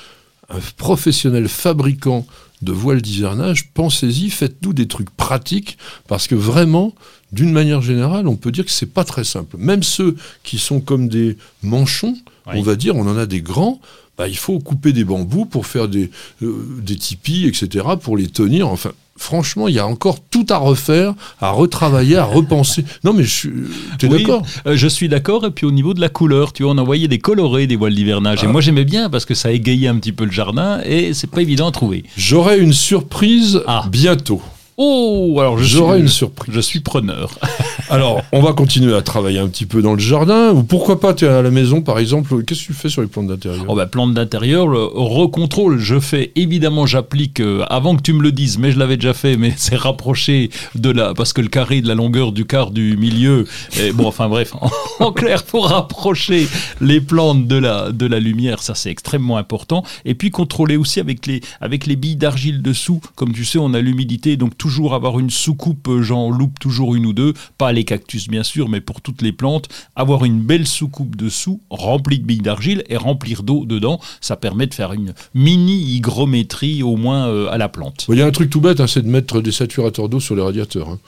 un 0.49 0.61
professionnel 0.79 1.47
fabricant 1.49 2.27
de 2.63 2.73
voiles 2.73 3.03
d'hivernage, 3.03 3.71
pensez-y, 3.75 4.31
faites-nous 4.31 4.73
des 4.73 4.89
trucs 4.89 5.11
pratiques, 5.11 5.77
parce 6.09 6.27
que 6.27 6.35
vraiment, 6.35 6.95
d'une 7.33 7.53
manière 7.53 7.83
générale, 7.83 8.27
on 8.27 8.37
peut 8.37 8.51
dire 8.51 8.65
que 8.65 8.71
c'est 8.71 8.87
pas 8.93 9.05
très 9.05 9.25
simple. 9.25 9.57
Même 9.59 9.83
ceux 9.83 10.17
qui 10.43 10.59
sont 10.59 10.81
comme 10.81 11.09
des 11.09 11.37
manchons, 11.63 12.17
Oui. 12.47 12.55
on 12.57 12.63
va 12.63 12.75
dire, 12.77 12.97
on 12.97 13.07
en 13.07 13.17
a 13.19 13.27
des 13.27 13.43
grands, 13.43 13.79
bah, 14.17 14.27
il 14.27 14.37
faut 14.39 14.59
couper 14.59 14.93
des 14.93 15.05
bambous 15.05 15.45
pour 15.45 15.67
faire 15.67 15.87
des, 15.87 16.11
euh, 16.43 16.67
des 16.83 16.97
tipis, 16.97 17.47
etc., 17.47 17.85
pour 18.03 18.17
les 18.17 18.27
tenir. 18.27 18.69
Enfin, 18.69 18.91
franchement, 19.19 19.69
il 19.69 19.75
y 19.75 19.79
a 19.79 19.87
encore 19.87 20.19
tout 20.31 20.47
à 20.49 20.57
refaire, 20.57 21.15
à 21.41 21.51
retravailler, 21.51 22.17
à 22.17 22.25
repenser. 22.25 22.85
Non, 23.05 23.13
mais 23.13 23.25
je 23.25 23.35
suis. 23.35 23.51
T'es 23.99 24.07
Oui, 24.07 24.19
d'accord 24.23 24.43
euh, 24.67 24.77
je 24.77 24.89
suis 24.89 25.09
d'accord. 25.09 25.45
Et 25.45 25.51
puis 25.51 25.67
au 25.67 25.71
niveau 25.73 25.93
de 25.95 26.01
la 26.01 26.09
couleur, 26.09 26.53
tu 26.53 26.63
vois, 26.63 26.73
on 26.73 26.79
envoyait 26.79 27.09
des 27.09 27.19
colorés 27.19 27.67
des 27.67 27.77
voiles 27.77 27.95
d'hivernage. 27.95 28.43
Et 28.43 28.47
Ah. 28.47 28.51
moi 28.53 28.61
j'aimais 28.61 28.85
bien 28.85 29.11
parce 29.11 29.25
que 29.25 29.35
ça 29.35 29.53
égayait 29.53 29.89
un 29.89 29.97
petit 29.97 30.13
peu 30.13 30.25
le 30.25 30.31
jardin 30.33 30.81
et 30.85 31.13
c'est 31.15 31.31
pas 31.31 31.43
évident 31.43 31.69
à 31.69 31.73
trouver. 31.73 32.05
J'aurai 32.17 32.59
une 32.61 32.73
surprise 32.73 33.63
Ah. 33.67 33.85
bientôt. 33.91 34.41
Oh, 34.81 35.37
alors 35.41 35.59
J'aurai 35.59 35.99
une 35.99 36.07
surprise. 36.07 36.55
Je 36.55 36.61
suis 36.61 36.79
preneur. 36.79 37.37
Alors, 37.91 38.23
on 38.31 38.41
va 38.41 38.53
continuer 38.53 38.95
à 38.95 39.03
travailler 39.03 39.41
un 39.41 39.49
petit 39.49 39.67
peu 39.67 39.83
dans 39.83 39.95
le 39.95 39.99
jardin. 39.99 40.53
Ou 40.53 40.63
pourquoi 40.63 41.01
pas, 41.01 41.15
tu 41.15 41.25
es 41.25 41.29
à 41.29 41.43
la 41.43 41.51
maison, 41.51 41.83
par 41.83 41.99
exemple. 41.99 42.45
Qu'est-ce 42.45 42.61
que 42.61 42.67
tu 42.67 42.73
fais 42.75 42.89
sur 42.89 43.03
les 43.03 43.09
plantes 43.09 43.27
d'intérieur? 43.27 43.65
Oh 43.67 43.75
bah, 43.75 43.87
plante 43.87 44.15
d'intérieur, 44.15 44.69
le 44.69 44.85
recontrôle, 44.85 45.79
je 45.79 45.99
fais 45.99 46.31
évidemment, 46.37 46.87
j'applique 46.87 47.41
euh, 47.41 47.65
avant 47.71 47.97
que 47.97 48.03
tu 48.03 48.13
me 48.13 48.23
le 48.23 48.31
dises, 48.31 48.59
mais 48.59 48.71
je 48.71 48.79
l'avais 48.79 48.97
déjà 48.97 49.15
fait, 49.15 49.37
mais 49.37 49.53
c'est 49.57 49.75
rapproché 49.75 50.51
de 50.77 50.91
la 50.91 51.13
parce 51.13 51.33
que 51.33 51.41
le 51.41 51.49
carré 51.49 51.81
de 51.81 51.89
la 51.89 51.97
longueur 51.97 52.31
du 52.31 52.45
quart 52.45 52.71
du 52.71 52.97
milieu. 52.97 53.47
Et 53.81 53.91
bon, 53.91 54.07
enfin 54.07 54.29
bref, 54.29 54.55
en, 54.61 54.71
en 55.05 55.11
clair, 55.11 55.43
pour 55.43 55.69
rapprocher 55.69 56.47
les 56.81 57.01
plantes 57.01 57.49
de 57.49 57.57
la 57.57 57.91
de 57.91 58.07
la 58.07 58.21
lumière, 58.21 58.63
ça 58.63 58.77
c'est 58.77 58.91
extrêmement 58.91 59.39
important. 59.39 59.83
Et 60.05 60.15
puis 60.15 60.31
contrôler 60.31 60.77
aussi 60.77 61.01
avec 61.01 61.27
les 61.27 61.41
avec 61.61 61.87
les 61.87 61.97
billes 61.97 62.17
d'argile 62.17 62.63
dessous, 62.63 63.01
comme 63.17 63.33
tu 63.33 63.45
sais, 63.45 63.59
on 63.59 63.75
a 63.75 63.81
l'humidité, 63.81 64.37
donc 64.37 64.57
toujours 64.69 64.93
avoir 64.93 65.19
une 65.19 65.31
soucoupe, 65.31 65.89
euh, 65.89 66.03
j'en 66.03 66.29
loupe 66.29 66.59
toujours 66.59 66.95
une 66.95 67.07
ou 67.07 67.15
deux, 67.15 67.33
pas 67.57 67.73
les 67.73 67.85
cactus 67.85 68.29
bien 68.29 68.43
sûr, 68.43 68.69
mais 68.69 68.83
pour 68.83 69.01
toutes 69.01 69.23
les 69.23 69.33
plantes, 69.33 69.67
avoir 69.97 70.27
une 70.27 70.41
belle 70.41 70.67
soucoupe 70.67 71.17
dessous 71.17 71.63
remplie 71.71 72.19
de 72.19 72.27
billes 72.27 72.43
d'argile 72.43 72.85
et 72.91 72.99
remplir 72.99 73.43
d'eau 73.43 73.65
dedans, 73.65 73.99
ça 74.21 74.37
permet 74.37 74.67
de 74.67 74.75
faire 74.75 74.93
une 74.93 75.15
mini 75.33 75.79
hygrométrie 75.95 76.83
au 76.83 76.97
moins 76.97 77.29
euh, 77.29 77.49
à 77.51 77.57
la 77.57 77.71
plante. 77.71 78.05
Il 78.11 78.19
y 78.19 78.21
a 78.21 78.27
un 78.27 78.31
truc 78.31 78.51
tout 78.51 78.61
bête, 78.61 78.81
hein, 78.81 78.87
c'est 78.87 79.01
de 79.01 79.09
mettre 79.09 79.41
des 79.41 79.53
saturateurs 79.53 80.11
d'eau 80.11 80.21
sur 80.21 80.37
les 80.37 80.43
radiateurs. 80.43 80.91
hein. 80.91 80.99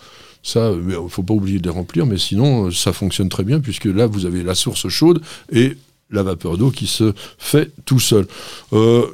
Ça, 0.43 0.73
il 0.73 0.87
ne 0.87 1.09
faut 1.09 1.23
pas 1.23 1.35
oublier 1.35 1.59
de 1.59 1.65
les 1.65 1.75
remplir, 1.75 2.07
mais 2.07 2.17
sinon, 2.17 2.69
euh, 2.69 2.71
ça 2.71 2.95
fonctionne 2.95 3.29
très 3.29 3.45
bien, 3.45 3.61
puisque 3.61 3.85
là, 3.85 4.07
vous 4.07 4.25
avez 4.25 4.43
la 4.43 4.55
source 4.55 4.89
chaude 4.89 5.21
et 5.53 5.77
la 6.11 6.23
vapeur 6.23 6.57
d'eau 6.57 6.71
qui 6.71 6.87
se 6.87 7.13
fait 7.37 7.71
tout 7.85 8.01
seul. 8.01 8.27
Euh, 8.73 9.05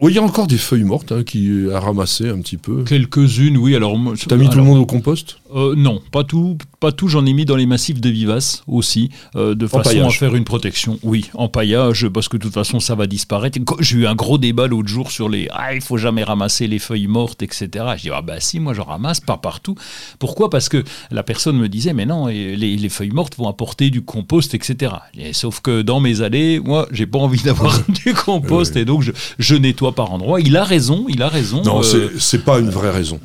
oui, 0.00 0.12
il 0.12 0.14
y 0.14 0.18
a 0.18 0.22
encore 0.22 0.46
des 0.46 0.58
feuilles 0.58 0.84
mortes 0.84 1.12
hein, 1.12 1.22
qui 1.24 1.66
à 1.72 1.80
ramasser 1.80 2.28
un 2.28 2.38
petit 2.40 2.56
peu. 2.56 2.84
Quelques-unes, 2.84 3.56
oui. 3.56 3.74
Alors, 3.74 3.98
T'as 4.28 4.36
mis 4.36 4.48
tout 4.48 4.58
le 4.58 4.64
monde 4.64 4.78
au 4.78 4.86
compost? 4.86 5.38
Euh, 5.54 5.74
Non, 5.76 6.00
pas 6.12 6.24
tout. 6.24 6.56
Pas 6.80 6.92
tout. 6.92 7.08
J'en 7.08 7.24
ai 7.26 7.32
mis 7.32 7.44
dans 7.44 7.56
les 7.56 7.66
massifs 7.66 8.00
de 8.00 8.08
vivaces 8.08 8.62
aussi, 8.66 9.10
euh, 9.36 9.54
de 9.54 9.66
façon 9.66 9.82
paillage. 9.90 10.06
à 10.16 10.18
faire 10.18 10.34
une 10.34 10.44
protection. 10.44 10.98
Oui, 11.02 11.26
en 11.34 11.48
paillage, 11.48 12.08
parce 12.08 12.28
que 12.28 12.36
de 12.36 12.42
toute 12.42 12.54
façon, 12.54 12.80
ça 12.80 12.94
va 12.94 13.06
disparaître. 13.06 13.58
J'ai 13.80 13.98
eu 13.98 14.06
un 14.06 14.14
gros 14.14 14.38
débat 14.38 14.66
l'autre 14.66 14.88
jour 14.88 15.10
sur 15.10 15.28
les. 15.28 15.48
Ah, 15.50 15.74
il 15.74 15.80
faut 15.80 15.96
jamais 15.96 16.22
ramasser 16.24 16.66
les 16.66 16.78
feuilles 16.78 17.06
mortes, 17.06 17.42
etc. 17.42 17.68
Je 17.96 18.02
dis 18.02 18.10
ah 18.12 18.22
bah 18.22 18.40
si, 18.40 18.60
moi 18.60 18.74
j'en 18.74 18.84
ramasse 18.84 19.20
pas 19.20 19.36
partout. 19.36 19.74
Pourquoi? 20.18 20.50
Parce 20.50 20.68
que 20.68 20.84
la 21.10 21.22
personne 21.22 21.56
me 21.56 21.68
disait 21.68 21.92
mais 21.92 22.06
non, 22.06 22.26
les, 22.26 22.56
les 22.56 22.88
feuilles 22.88 23.10
mortes 23.10 23.36
vont 23.36 23.48
apporter 23.48 23.90
du 23.90 24.02
compost, 24.02 24.54
etc. 24.54 24.92
Et 25.16 25.32
sauf 25.32 25.60
que 25.60 25.82
dans 25.82 26.00
mes 26.00 26.22
allées, 26.22 26.60
moi, 26.60 26.86
j'ai 26.92 27.06
pas 27.06 27.18
envie 27.18 27.42
d'avoir 27.42 27.80
du 28.04 28.14
compost 28.14 28.76
et 28.76 28.84
donc 28.84 29.02
je, 29.02 29.12
je 29.38 29.54
nettoie 29.54 29.92
par 29.94 30.12
endroits. 30.12 30.40
Il 30.40 30.56
a 30.56 30.64
raison, 30.64 31.06
il 31.08 31.22
a 31.22 31.28
raison. 31.28 31.62
Non, 31.62 31.80
euh, 31.80 31.82
c'est- 31.82 32.18
c'est 32.20 32.44
pas 32.44 32.58
une 32.60 32.70
vraie 32.70 32.90
raison. 32.90 33.20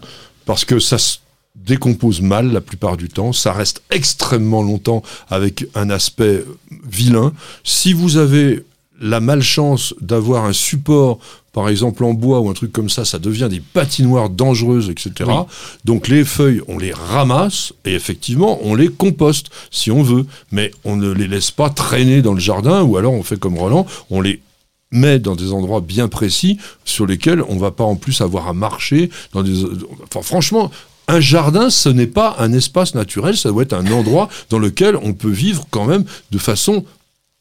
Parce 0.46 0.66
que 0.66 0.80
ça 0.80 0.98
se 0.98 1.18
décompose 1.56 2.22
mal 2.22 2.52
la 2.52 2.62
plupart 2.62 2.98
du 2.98 3.10
temps, 3.10 3.32
ça 3.32 3.54
reste 3.54 3.84
extrêmement 3.92 4.64
longtemps 4.64 5.04
avec 5.30 5.66
un 5.76 5.90
aspect 5.90 6.44
vilain. 6.86 7.34
Si 7.64 7.94
vous 7.94 8.18
avez 8.18 8.64
la 9.00 9.20
malchance 9.20 9.94
d'avoir 10.02 10.46
un 10.46 10.54
support, 10.54 11.20
par 11.52 11.70
exemple 11.70 12.04
en 12.04 12.14
bois 12.14 12.40
ou 12.40 12.50
un 12.50 12.54
truc 12.54 12.72
comme 12.72 12.90
ça, 12.90 13.06
ça 13.06 13.20
devient 13.20 13.48
des 13.50 13.60
patinoires 13.60 14.30
dangereuses, 14.30 14.90
etc. 14.90 15.12
Oui. 15.28 15.36
Donc 15.86 16.08
les 16.08 16.26
feuilles, 16.26 16.62
on 16.68 16.78
les 16.78 16.92
ramasse 16.92 17.74
et 17.86 17.94
effectivement, 17.94 18.60
on 18.64 18.76
les 18.76 18.90
composte 18.90 19.50
si 19.70 19.92
on 19.92 20.02
veut, 20.02 20.26
mais 20.52 20.72
on 20.84 20.96
ne 20.96 21.12
les 21.12 21.28
laisse 21.28 21.52
pas 21.52 21.70
traîner 21.70 22.22
dans 22.22 22.34
le 22.34 22.40
jardin 22.40 22.82
ou 22.82 22.98
alors 22.98 23.14
on 23.14 23.24
fait 23.24 23.40
comme 23.40 23.58
Roland, 23.58 23.86
on 24.10 24.22
les 24.22 24.42
met 24.92 25.20
dans 25.20 25.36
des 25.36 25.52
endroits 25.52 25.82
bien 25.82 26.08
précis 26.08 26.58
sur 26.86 27.06
lesquels 27.06 27.44
on 27.50 27.58
va 27.58 27.72
pas 27.72 27.84
en 27.84 27.96
plus 27.96 28.22
avoir 28.22 28.48
à 28.48 28.54
marcher 28.54 29.10
dans 29.34 29.44
des 29.44 29.64
enfin, 30.04 30.22
franchement 30.22 30.72
un 31.08 31.20
jardin, 31.20 31.70
ce 31.70 31.90
n'est 31.90 32.08
pas 32.08 32.36
un 32.40 32.54
espace 32.54 32.96
naturel, 32.96 33.36
ça 33.38 33.50
doit 33.50 33.64
être 33.64 33.74
un 33.74 33.92
endroit 33.92 34.30
dans 34.50 34.60
lequel 34.60 34.96
on 34.96 35.14
peut 35.14 35.30
vivre 35.32 35.66
quand 35.70 35.86
même 35.86 36.06
de 36.32 36.38
façon 36.38 36.86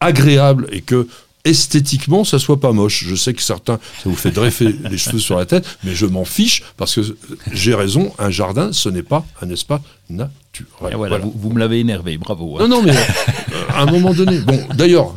agréable 0.01 0.67
et 0.73 0.81
que 0.81 1.07
esthétiquement 1.45 2.25
ça 2.25 2.39
soit 2.39 2.61
pas 2.61 2.73
moche. 2.73 3.05
Je 3.07 3.15
sais 3.15 3.35
que 3.35 3.43
certains 3.43 3.79
ça 4.03 4.09
vous 4.09 4.15
fait 4.17 4.31
dresser 4.31 4.75
les 4.91 4.99
cheveux 4.99 5.19
sur 5.19 5.37
la 5.37 5.45
tête, 5.47 5.65
mais 5.85 5.95
je 5.95 6.07
m'en 6.07 6.25
fiche 6.25 6.63
parce 6.77 6.95
que 6.95 7.01
j'ai 7.53 7.75
raison, 7.75 8.13
un 8.19 8.31
jardin 8.31 8.73
ce 8.73 8.89
n'est 8.89 9.03
pas 9.03 9.25
un 9.43 9.51
espace 9.51 9.81
naturel. 10.09 10.93
et 10.93 10.95
voilà, 10.97 11.19
Vous, 11.19 11.33
vous 11.35 11.51
me 11.51 11.59
l'avez 11.59 11.81
énervé, 11.81 12.17
bravo. 12.19 12.59
hein. 12.59 12.69
Non, 12.69 12.77
non, 12.79 12.83
mais 12.83 12.93
euh, 12.97 13.63
à 13.71 13.83
un 13.83 13.87
moment 13.87 14.13
donné. 14.15 14.39
Bon, 14.41 14.59
d'ailleurs, 14.75 15.15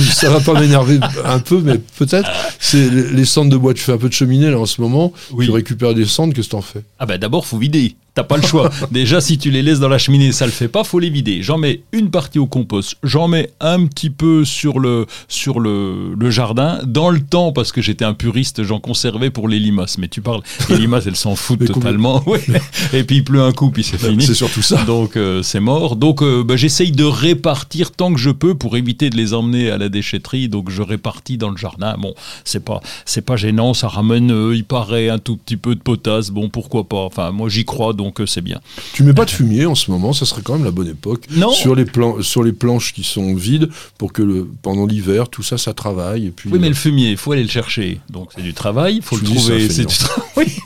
ça 0.00 0.30
va 0.30 0.40
pas 0.40 0.58
m'énerver 0.58 0.98
un 1.24 1.38
peu, 1.38 1.60
mais 1.60 1.78
peut-être. 1.98 2.30
C'est 2.58 2.88
les 2.90 3.10
les 3.10 3.24
cendres 3.24 3.50
de 3.50 3.56
bois. 3.56 3.74
Tu 3.74 3.82
fais 3.82 3.92
un 3.92 3.98
peu 3.98 4.08
de 4.08 4.14
cheminée 4.14 4.50
là 4.50 4.58
en 4.58 4.66
ce 4.66 4.80
moment. 4.80 5.12
Oui. 5.32 5.46
Tu 5.46 5.50
récupères 5.50 5.94
des 5.94 6.06
cendres. 6.06 6.34
Qu'est-ce 6.34 6.48
que 6.48 6.52
t'en 6.52 6.62
fais? 6.62 6.82
Ah 6.98 7.06
bah 7.06 7.18
d'abord 7.18 7.46
faut 7.46 7.58
vider. 7.58 7.96
T'as 8.16 8.24
pas 8.24 8.38
le 8.38 8.42
choix. 8.42 8.70
Déjà 8.90 9.20
si 9.20 9.36
tu 9.36 9.50
les 9.50 9.60
laisses 9.60 9.78
dans 9.78 9.90
la 9.90 9.98
cheminée, 9.98 10.32
ça 10.32 10.46
le 10.46 10.50
fait 10.50 10.68
pas, 10.68 10.84
faut 10.84 10.98
les 10.98 11.10
vider. 11.10 11.42
J'en 11.42 11.58
mets 11.58 11.82
une 11.92 12.10
partie 12.10 12.38
au 12.38 12.46
compost. 12.46 12.96
J'en 13.02 13.28
mets 13.28 13.50
un 13.60 13.84
petit 13.84 14.08
peu 14.08 14.46
sur 14.46 14.78
le 14.78 15.04
sur 15.28 15.60
le, 15.60 16.14
le 16.18 16.30
jardin 16.30 16.80
dans 16.86 17.10
le 17.10 17.20
temps 17.20 17.52
parce 17.52 17.72
que 17.72 17.82
j'étais 17.82 18.06
un 18.06 18.14
puriste, 18.14 18.62
j'en 18.62 18.80
conservais 18.80 19.28
pour 19.28 19.48
les 19.48 19.58
limaces. 19.58 19.98
Mais 19.98 20.08
tu 20.08 20.22
parles, 20.22 20.40
les 20.70 20.76
limaces 20.78 21.06
elles 21.06 21.14
s'en 21.14 21.36
foutent 21.36 21.66
totalement. 21.66 22.22
Ouais. 22.26 22.40
Et 22.92 23.04
puis 23.04 23.16
il 23.16 23.24
pleut 23.24 23.42
un 23.42 23.52
coup 23.52 23.70
puis 23.70 23.84
c'est 23.84 23.98
fini. 23.98 24.24
C'est 24.24 24.34
surtout 24.34 24.62
ça. 24.62 24.82
Donc 24.84 25.16
euh, 25.16 25.42
c'est 25.42 25.60
mort. 25.60 25.96
Donc 25.96 26.22
euh, 26.22 26.42
bah, 26.42 26.56
j'essaye 26.56 26.92
de 26.92 27.04
répartir 27.04 27.92
tant 27.92 28.12
que 28.14 28.18
je 28.18 28.30
peux 28.30 28.54
pour 28.54 28.78
éviter 28.78 29.10
de 29.10 29.16
les 29.16 29.34
emmener 29.34 29.70
à 29.70 29.76
la 29.76 29.90
déchetterie. 29.90 30.48
Donc 30.48 30.70
je 30.70 30.80
répartis 30.80 31.36
dans 31.36 31.50
le 31.50 31.58
jardin. 31.58 31.96
Bon, 31.98 32.14
c'est 32.44 32.64
pas 32.64 32.80
c'est 33.04 33.20
pas 33.20 33.36
gênant. 33.36 33.74
Ça 33.74 33.88
ramène, 33.88 34.30
euh, 34.30 34.56
il 34.56 34.64
paraît 34.64 35.10
un 35.10 35.18
tout 35.18 35.36
petit 35.36 35.58
peu 35.58 35.74
de 35.74 35.80
potasse. 35.80 36.30
Bon, 36.30 36.48
pourquoi 36.48 36.88
pas. 36.88 37.04
Enfin 37.04 37.30
moi 37.30 37.50
j'y 37.50 37.66
crois 37.66 37.92
donc 37.92 38.05
euh, 38.20 38.26
c'est 38.26 38.40
bien. 38.40 38.60
Tu 38.92 39.02
mets 39.02 39.12
pas 39.14 39.24
de 39.24 39.30
fumier 39.30 39.66
en 39.66 39.74
ce 39.74 39.90
moment. 39.90 40.12
Ça 40.12 40.24
serait 40.26 40.42
quand 40.42 40.54
même 40.54 40.64
la 40.64 40.70
bonne 40.70 40.88
époque. 40.88 41.24
Non. 41.30 41.50
Sur 41.50 41.74
les 41.74 41.84
plan- 41.84 42.22
sur 42.22 42.42
les 42.42 42.52
planches 42.52 42.92
qui 42.92 43.04
sont 43.04 43.34
vides 43.34 43.68
pour 43.98 44.12
que 44.12 44.22
le, 44.22 44.48
pendant 44.62 44.86
l'hiver 44.86 45.28
tout 45.28 45.42
ça 45.42 45.58
ça 45.58 45.72
travaille 45.74 46.26
et 46.26 46.30
puis. 46.30 46.50
Oui, 46.52 46.58
mais 46.58 46.66
euh, 46.66 46.70
le 46.70 46.74
fumier, 46.76 47.10
il 47.10 47.16
faut 47.16 47.32
aller 47.32 47.42
le 47.42 47.48
chercher. 47.48 48.00
Donc 48.10 48.30
c'est 48.34 48.42
du 48.42 48.54
travail, 48.54 48.96
il 48.96 49.02
faut 49.02 49.16
le 49.16 49.22
trouver. 49.24 49.68
C'est 49.68 49.84
du 49.84 49.96
travail. 49.96 50.25
Oui. 50.36 50.56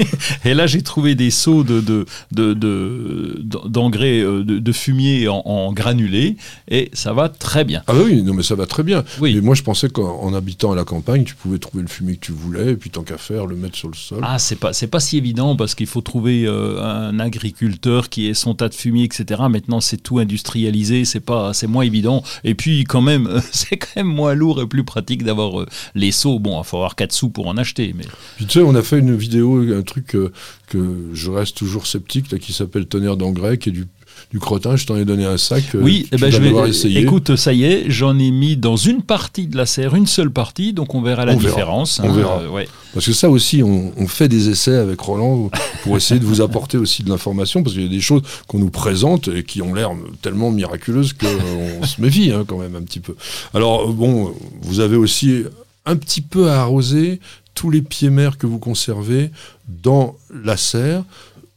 Et 0.44 0.54
là, 0.54 0.66
j'ai 0.66 0.82
trouvé 0.82 1.14
des 1.14 1.30
seaux 1.30 1.62
de 1.64 1.80
de 1.80 2.06
de- 2.32 2.54
de- 2.54 3.68
d'engrais 3.68 4.20
euh, 4.20 4.42
de, 4.44 4.58
de 4.58 4.72
fumier 4.72 5.28
en, 5.28 5.42
en 5.44 5.72
granulé 5.72 6.36
et 6.68 6.90
ça 6.92 7.12
va 7.12 7.28
très 7.28 7.64
bien. 7.64 7.82
Ah 7.86 7.92
bah 7.92 8.00
oui, 8.04 8.22
non 8.22 8.34
mais 8.34 8.42
ça 8.42 8.54
va 8.54 8.66
très 8.66 8.82
bien. 8.82 9.04
Oui. 9.20 9.36
Et 9.36 9.40
moi 9.40 9.54
je 9.54 9.62
pensais 9.62 9.88
qu'en 9.88 10.20
en 10.20 10.34
habitant 10.34 10.72
à 10.72 10.76
la 10.76 10.84
campagne, 10.84 11.24
tu 11.24 11.34
pouvais 11.34 11.58
trouver 11.58 11.82
le 11.82 11.88
fumier 11.88 12.16
que 12.16 12.26
tu 12.26 12.32
voulais 12.32 12.72
et 12.72 12.76
puis 12.76 12.90
tant 12.90 13.02
qu'à 13.02 13.18
faire, 13.18 13.46
le 13.46 13.56
mettre 13.56 13.76
sur 13.76 13.88
le 13.88 13.94
sol. 13.96 14.20
Ah, 14.22 14.38
c'est 14.38 14.56
pas 14.56 14.72
c'est 14.72 14.86
pas 14.88 15.00
si 15.00 15.16
évident 15.16 15.56
parce 15.56 15.74
qu'il 15.74 15.86
faut 15.86 16.00
trouver 16.00 16.44
euh, 16.46 16.80
un 16.82 17.18
agriculteur 17.20 18.08
qui 18.08 18.26
est 18.28 18.34
son 18.34 18.54
tas 18.54 18.68
de 18.68 18.74
fumier, 18.74 19.04
etc. 19.04 19.42
Maintenant, 19.48 19.80
c'est 19.80 19.96
tout 19.98 20.18
industrialisé, 20.18 21.04
c'est 21.04 21.20
pas, 21.20 21.52
c'est 21.52 21.66
moins 21.66 21.82
évident. 21.84 22.22
Et 22.44 22.54
puis, 22.54 22.84
quand 22.84 23.00
même, 23.02 23.40
c'est 23.52 23.76
quand 23.76 23.96
même 23.96 24.06
moins 24.08 24.34
lourd 24.34 24.60
et 24.62 24.66
plus 24.66 24.84
pratique 24.84 25.22
d'avoir 25.24 25.60
euh, 25.60 25.66
les 25.94 26.12
seaux. 26.12 26.38
Bon, 26.38 26.60
il 26.60 26.64
faut 26.66 26.76
avoir 26.76 26.96
4 26.96 27.12
sous 27.12 27.28
pour 27.30 27.46
en 27.48 27.56
acheter. 27.56 27.94
Mais... 27.96 28.04
Puis, 28.36 28.46
tu 28.46 28.58
sais, 28.58 28.64
on 28.64 28.74
a 28.74 28.82
fait 28.82 28.98
une 28.98 29.14
vidéo, 29.16 29.59
un 29.74 29.82
truc 29.82 30.14
euh, 30.14 30.32
que 30.68 30.78
je 31.12 31.30
reste 31.30 31.56
toujours 31.56 31.86
sceptique, 31.86 32.30
là, 32.32 32.38
qui 32.38 32.52
s'appelle 32.52 32.86
Tonnerre 32.86 33.16
d'engrais, 33.16 33.58
qui 33.58 33.68
est 33.70 33.72
du 33.72 33.86
du 34.32 34.38
crottin, 34.38 34.76
je 34.76 34.84
t'en 34.86 34.96
ai 34.96 35.04
donné 35.04 35.24
un 35.24 35.38
sac. 35.38 35.74
euh, 35.74 35.80
Oui, 35.80 36.02
tu 36.10 36.16
eh 36.16 36.20
ben, 36.20 36.30
je 36.30 36.38
vais. 36.38 36.68
essayer. 36.68 37.00
Écoute, 37.00 37.36
ça 37.36 37.52
y 37.54 37.64
est, 37.64 37.84
j'en 37.90 38.18
ai 38.18 38.30
mis 38.30 38.56
dans 38.56 38.76
une 38.76 39.02
partie 39.02 39.46
de 39.46 39.56
la 39.56 39.66
serre, 39.66 39.94
une 39.94 40.06
seule 40.06 40.30
partie, 40.30 40.72
donc 40.72 40.94
on 40.94 41.00
verra 41.00 41.24
la 41.24 41.32
On 41.32 41.36
verra. 41.38 41.54
différence. 41.54 42.00
On 42.04 42.12
verra. 42.12 42.40
Euh, 42.40 42.48
ouais. 42.50 42.68
Parce 42.92 43.06
que 43.06 43.12
ça 43.12 43.30
aussi, 43.30 43.62
on, 43.62 43.92
on 43.96 44.06
fait 44.08 44.28
des 44.28 44.50
essais 44.50 44.74
avec 44.76 45.00
Roland 45.00 45.50
pour 45.84 45.96
essayer 45.96 46.20
de 46.20 46.26
vous 46.26 46.42
apporter 46.42 46.76
aussi 46.76 47.02
de 47.02 47.08
l'information, 47.08 47.62
parce 47.62 47.74
qu'il 47.74 47.84
y 47.84 47.86
a 47.86 47.88
des 47.90 48.00
choses 48.00 48.22
qu'on 48.46 48.58
nous 48.58 48.70
présente 48.70 49.28
et 49.28 49.42
qui 49.42 49.62
ont 49.62 49.72
l'air 49.74 49.90
tellement 50.22 50.50
miraculeuses 50.50 51.14
qu'on 51.14 51.86
se 51.86 52.00
méfie 52.00 52.30
hein, 52.30 52.44
quand 52.46 52.58
même 52.58 52.76
un 52.76 52.82
petit 52.82 53.00
peu. 53.00 53.16
Alors 53.54 53.88
euh, 53.88 53.92
bon, 53.92 54.34
vous 54.62 54.80
avez 54.80 54.96
aussi 54.96 55.44
un 55.86 55.96
petit 55.96 56.20
peu 56.20 56.50
à 56.50 56.60
arroser 56.60 57.20
tous 57.60 57.68
les 57.68 57.82
pieds 57.82 58.08
mers 58.08 58.38
que 58.38 58.46
vous 58.46 58.58
conservez 58.58 59.30
dans 59.68 60.16
la 60.32 60.56
serre 60.56 61.04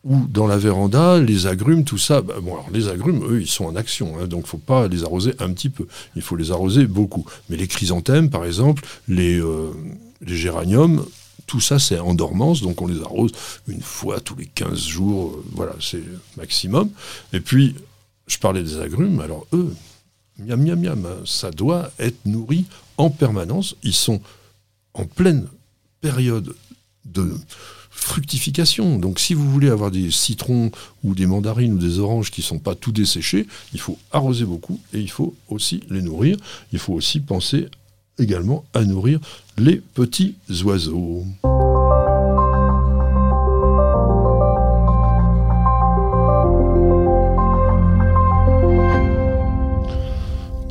ou 0.03 0.27
dans 0.27 0.47
la 0.47 0.57
véranda, 0.57 1.17
les 1.17 1.47
agrumes, 1.47 1.85
tout 1.85 1.97
ça. 1.97 2.21
Bah, 2.21 2.33
bon, 2.41 2.55
alors 2.55 2.69
les 2.73 2.89
agrumes, 2.89 3.23
eux, 3.23 3.39
ils 3.39 3.47
sont 3.47 3.63
en 3.63 3.77
action, 3.77 4.19
hein, 4.19 4.27
donc 4.27 4.45
faut 4.45 4.57
pas 4.57 4.89
les 4.89 5.05
arroser 5.05 5.33
un 5.39 5.53
petit 5.53 5.69
peu. 5.69 5.87
Il 6.17 6.21
faut 6.21 6.35
les 6.35 6.51
arroser 6.51 6.87
beaucoup. 6.87 7.25
Mais 7.47 7.55
les 7.55 7.67
chrysanthèmes, 7.69 8.29
par 8.29 8.43
exemple, 8.43 8.83
les, 9.07 9.39
euh, 9.39 9.71
les 10.19 10.35
géraniums, 10.35 11.05
tout 11.47 11.61
ça, 11.61 11.79
c'est 11.79 11.99
en 11.99 12.13
dormance, 12.13 12.61
donc 12.61 12.81
on 12.81 12.87
les 12.87 12.99
arrose 12.99 13.31
une 13.69 13.81
fois 13.81 14.19
tous 14.19 14.35
les 14.35 14.47
15 14.47 14.77
jours. 14.77 15.31
euh, 15.37 15.43
voilà, 15.53 15.73
c'est 15.79 16.03
maximum. 16.35 16.89
Et 17.31 17.39
puis, 17.39 17.75
je 18.27 18.37
parlais 18.39 18.61
des 18.61 18.81
agrumes, 18.81 19.21
alors 19.21 19.47
eux, 19.53 19.73
miam, 20.37 20.61
miam, 20.61 20.81
miam, 20.81 21.07
ça 21.25 21.49
doit 21.49 21.91
être 21.97 22.25
nourri 22.25 22.65
en 22.97 23.09
permanence. 23.09 23.77
Ils 23.83 23.95
sont 23.95 24.19
en 24.93 25.05
pleine 25.05 25.47
période 26.03 26.53
de 27.05 27.31
fructification. 27.89 28.99
Donc 28.99 29.21
si 29.21 29.33
vous 29.33 29.49
voulez 29.49 29.69
avoir 29.69 29.89
des 29.89 30.11
citrons 30.11 30.69
ou 31.05 31.15
des 31.15 31.25
mandarines 31.25 31.75
ou 31.75 31.77
des 31.77 31.99
oranges 31.99 32.29
qui 32.29 32.41
ne 32.41 32.45
sont 32.45 32.59
pas 32.59 32.75
tout 32.75 32.91
desséchés, 32.91 33.47
il 33.73 33.79
faut 33.79 33.97
arroser 34.11 34.43
beaucoup 34.43 34.81
et 34.93 34.99
il 34.99 35.09
faut 35.09 35.33
aussi 35.47 35.79
les 35.89 36.01
nourrir. 36.01 36.35
Il 36.73 36.79
faut 36.79 36.93
aussi 36.93 37.21
penser 37.21 37.67
également 38.19 38.65
à 38.73 38.83
nourrir 38.83 39.21
les 39.57 39.77
petits 39.77 40.35
oiseaux. 40.65 41.23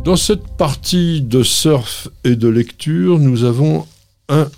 Dans 0.04 0.16
cette 0.16 0.46
partie 0.58 1.22
de 1.22 1.42
surf 1.42 2.08
et 2.24 2.36
de 2.36 2.48
lecture, 2.48 3.18
nous 3.18 3.44
avons 3.44 3.86
un 4.28 4.50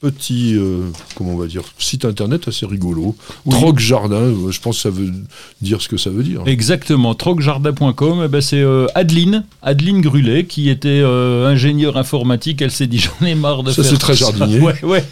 petit, 0.00 0.54
euh, 0.56 0.88
comment 1.14 1.32
on 1.34 1.36
va 1.36 1.46
dire, 1.46 1.62
site 1.78 2.04
internet 2.06 2.48
assez 2.48 2.64
rigolo. 2.64 3.14
Oui. 3.44 3.52
Troc 3.54 3.78
Jardin, 3.78 4.16
euh, 4.16 4.50
je 4.50 4.58
pense 4.60 4.76
que 4.76 4.82
ça 4.82 4.90
veut 4.90 5.10
dire 5.60 5.82
ce 5.82 5.88
que 5.88 5.98
ça 5.98 6.08
veut 6.10 6.22
dire. 6.22 6.42
Exactement, 6.46 7.14
trocjardin.com, 7.14 8.22
eh 8.24 8.28
ben 8.28 8.40
c'est 8.40 8.60
euh, 8.60 8.86
Adeline, 8.94 9.44
Adeline 9.62 10.00
Grulet, 10.00 10.44
qui 10.46 10.70
était 10.70 10.88
euh, 10.88 11.46
ingénieure 11.46 11.98
informatique. 11.98 12.62
Elle 12.62 12.70
s'est 12.70 12.86
dit 12.86 12.98
j'en 13.20 13.26
ai 13.26 13.34
marre 13.34 13.62
de 13.62 13.72
Ça, 13.72 13.82
faire 13.82 13.92
c'est 13.92 13.98
très 13.98 14.12
tout 14.14 14.24
ça. 14.24 14.30
jardinier. 14.36 14.60
Ouais, 14.60 14.82
ouais. 14.84 15.04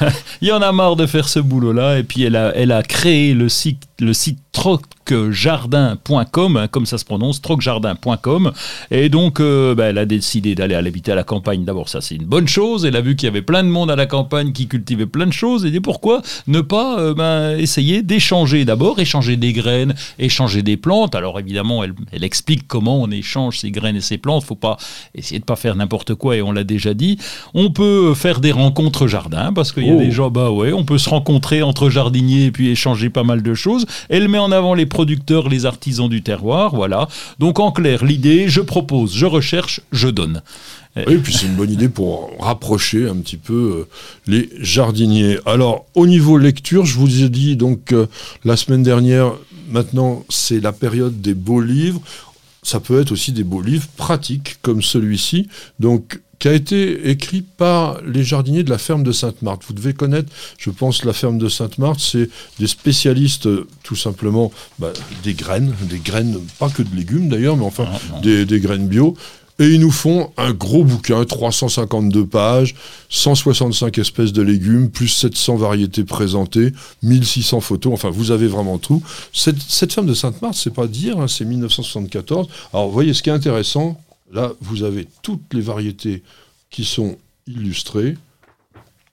Il 0.42 0.48
y 0.48 0.52
en 0.52 0.60
a 0.60 0.72
marre 0.72 0.96
de 0.96 1.06
faire 1.06 1.28
ce 1.28 1.38
boulot-là. 1.40 1.98
Et 1.98 2.02
puis 2.02 2.22
elle 2.22 2.36
a, 2.36 2.52
elle 2.54 2.72
a 2.72 2.82
créé 2.82 3.32
le 3.34 3.48
site, 3.48 3.82
le 3.98 4.12
site 4.12 4.38
trocjardin.com, 4.54 6.56
hein, 6.56 6.68
comme 6.68 6.86
ça 6.86 6.98
se 6.98 7.04
prononce, 7.04 7.42
trocjardin.com. 7.42 8.52
Et 8.90 9.08
donc, 9.08 9.40
euh, 9.40 9.74
ben, 9.74 9.86
elle 9.90 9.98
a 9.98 10.06
décidé 10.06 10.54
d'aller 10.54 10.74
habiter 10.74 11.12
à 11.12 11.14
la 11.14 11.24
campagne. 11.24 11.64
D'abord, 11.64 11.88
ça 11.88 12.00
c'est 12.00 12.14
une 12.14 12.24
bonne 12.24 12.48
chose. 12.48 12.84
Elle 12.84 12.96
a 12.96 13.00
vu 13.00 13.16
qu'il 13.16 13.26
y 13.26 13.30
avait 13.30 13.42
plein 13.42 13.62
de 13.62 13.68
monde 13.68 13.90
à 13.90 13.96
la 13.96 14.06
campagne 14.06 14.52
qui 14.52 14.66
cultivait 14.68 15.06
plein 15.06 15.26
de 15.26 15.32
choses. 15.32 15.64
Et 15.64 15.70
dit 15.70 15.80
pourquoi 15.80 16.22
ne 16.46 16.60
pas 16.60 16.98
euh, 16.98 17.14
ben, 17.14 17.56
essayer 17.58 18.02
d'échanger 18.02 18.64
d'abord, 18.64 18.98
échanger 19.00 19.36
des 19.36 19.52
graines, 19.52 19.94
échanger 20.18 20.62
des 20.62 20.76
plantes. 20.76 21.14
Alors 21.14 21.38
évidemment, 21.38 21.84
elle, 21.84 21.94
elle 22.12 22.24
explique 22.24 22.66
comment 22.66 23.00
on 23.02 23.10
échange 23.10 23.58
ces 23.58 23.70
graines 23.70 23.96
et 23.96 24.00
ces 24.00 24.18
plantes. 24.18 24.44
Faut 24.44 24.54
pas 24.54 24.76
essayer 25.14 25.38
de 25.40 25.44
pas 25.44 25.56
faire 25.56 25.76
n'importe 25.76 26.14
quoi. 26.14 26.36
Et 26.36 26.42
on 26.42 26.52
l'a 26.52 26.64
déjà 26.64 26.94
dit. 26.94 27.18
On 27.52 27.70
peut 27.70 28.14
faire 28.14 28.40
des 28.40 28.52
rencontres 28.52 29.06
jardin 29.06 29.52
parce 29.52 29.72
qu'il 29.72 29.86
y 29.86 29.90
a 29.90 29.94
Oh. 29.94 29.98
des 29.98 30.10
gens, 30.10 30.30
bah 30.30 30.50
ouais, 30.50 30.72
on 30.72 30.84
peut 30.84 30.98
se 30.98 31.08
rencontrer 31.08 31.62
entre 31.62 31.88
jardiniers 31.90 32.46
et 32.46 32.50
puis 32.50 32.68
échanger 32.68 33.10
pas 33.10 33.22
mal 33.22 33.42
de 33.42 33.54
choses. 33.54 33.86
Elle 34.08 34.28
met 34.28 34.38
en 34.38 34.43
avant 34.50 34.74
les 34.74 34.86
producteurs, 34.86 35.48
les 35.48 35.66
artisans 35.66 36.08
du 36.08 36.22
terroir, 36.22 36.74
voilà. 36.74 37.08
Donc 37.38 37.60
en 37.60 37.72
clair, 37.72 38.04
l'idée, 38.04 38.48
je 38.48 38.60
propose, 38.60 39.14
je 39.14 39.26
recherche, 39.26 39.80
je 39.92 40.08
donne. 40.08 40.42
Oui, 40.96 41.18
puis 41.18 41.34
c'est 41.34 41.46
une 41.46 41.56
bonne 41.56 41.72
idée 41.72 41.88
pour 41.88 42.30
rapprocher 42.38 43.08
un 43.08 43.16
petit 43.16 43.36
peu 43.36 43.80
euh, 43.80 43.88
les 44.28 44.48
jardiniers. 44.60 45.38
Alors, 45.44 45.86
au 45.94 46.06
niveau 46.06 46.38
lecture, 46.38 46.86
je 46.86 46.96
vous 46.98 47.24
ai 47.24 47.28
dit 47.28 47.56
donc 47.56 47.92
euh, 47.92 48.06
la 48.44 48.56
semaine 48.56 48.84
dernière, 48.84 49.32
maintenant 49.70 50.24
c'est 50.28 50.60
la 50.60 50.72
période 50.72 51.20
des 51.20 51.34
beaux 51.34 51.60
livres. 51.60 52.00
Ça 52.62 52.78
peut 52.78 53.00
être 53.00 53.10
aussi 53.10 53.32
des 53.32 53.42
beaux 53.42 53.60
livres 53.60 53.88
pratiques 53.96 54.58
comme 54.62 54.82
celui-ci, 54.82 55.48
donc 55.80 56.20
qui 56.44 56.48
a 56.48 56.52
été 56.52 57.08
écrit 57.08 57.40
par 57.40 58.02
les 58.02 58.22
jardiniers 58.22 58.64
de 58.64 58.68
la 58.68 58.76
ferme 58.76 59.02
de 59.02 59.12
Sainte-Marthe. 59.12 59.62
Vous 59.66 59.72
devez 59.72 59.94
connaître, 59.94 60.30
je 60.58 60.68
pense, 60.68 61.02
la 61.06 61.14
ferme 61.14 61.38
de 61.38 61.48
Sainte-Marthe, 61.48 62.00
c'est 62.00 62.28
des 62.58 62.66
spécialistes, 62.66 63.48
tout 63.82 63.96
simplement, 63.96 64.52
bah, 64.78 64.92
des 65.22 65.32
graines, 65.32 65.72
des 65.88 66.00
graines, 66.00 66.38
pas 66.58 66.68
que 66.68 66.82
de 66.82 66.94
légumes 66.94 67.30
d'ailleurs, 67.30 67.56
mais 67.56 67.64
enfin 67.64 67.86
non. 68.10 68.20
des, 68.20 68.44
des 68.44 68.60
graines 68.60 68.88
bio. 68.88 69.16
Et 69.58 69.68
ils 69.68 69.80
nous 69.80 69.90
font 69.90 70.32
un 70.36 70.52
gros 70.52 70.84
bouquin, 70.84 71.24
352 71.24 72.26
pages, 72.26 72.74
165 73.08 73.96
espèces 73.96 74.34
de 74.34 74.42
légumes, 74.42 74.90
plus 74.90 75.08
700 75.08 75.56
variétés 75.56 76.04
présentées, 76.04 76.74
1600 77.04 77.60
photos, 77.60 77.94
enfin 77.94 78.10
vous 78.10 78.32
avez 78.32 78.48
vraiment 78.48 78.76
tout. 78.76 79.02
Cette, 79.32 79.62
cette 79.66 79.94
ferme 79.94 80.08
de 80.08 80.14
Sainte-Marthe, 80.14 80.56
c'est 80.56 80.74
pas 80.74 80.88
dire, 80.88 81.20
hein, 81.20 81.26
c'est 81.26 81.46
1974. 81.46 82.48
Alors 82.74 82.88
vous 82.88 82.92
voyez, 82.92 83.14
ce 83.14 83.22
qui 83.22 83.30
est 83.30 83.32
intéressant, 83.32 83.98
là 84.34 84.52
vous 84.60 84.82
avez 84.82 85.08
toutes 85.22 85.54
les 85.54 85.62
variétés 85.62 86.22
qui 86.70 86.84
sont 86.84 87.16
illustrées, 87.46 88.16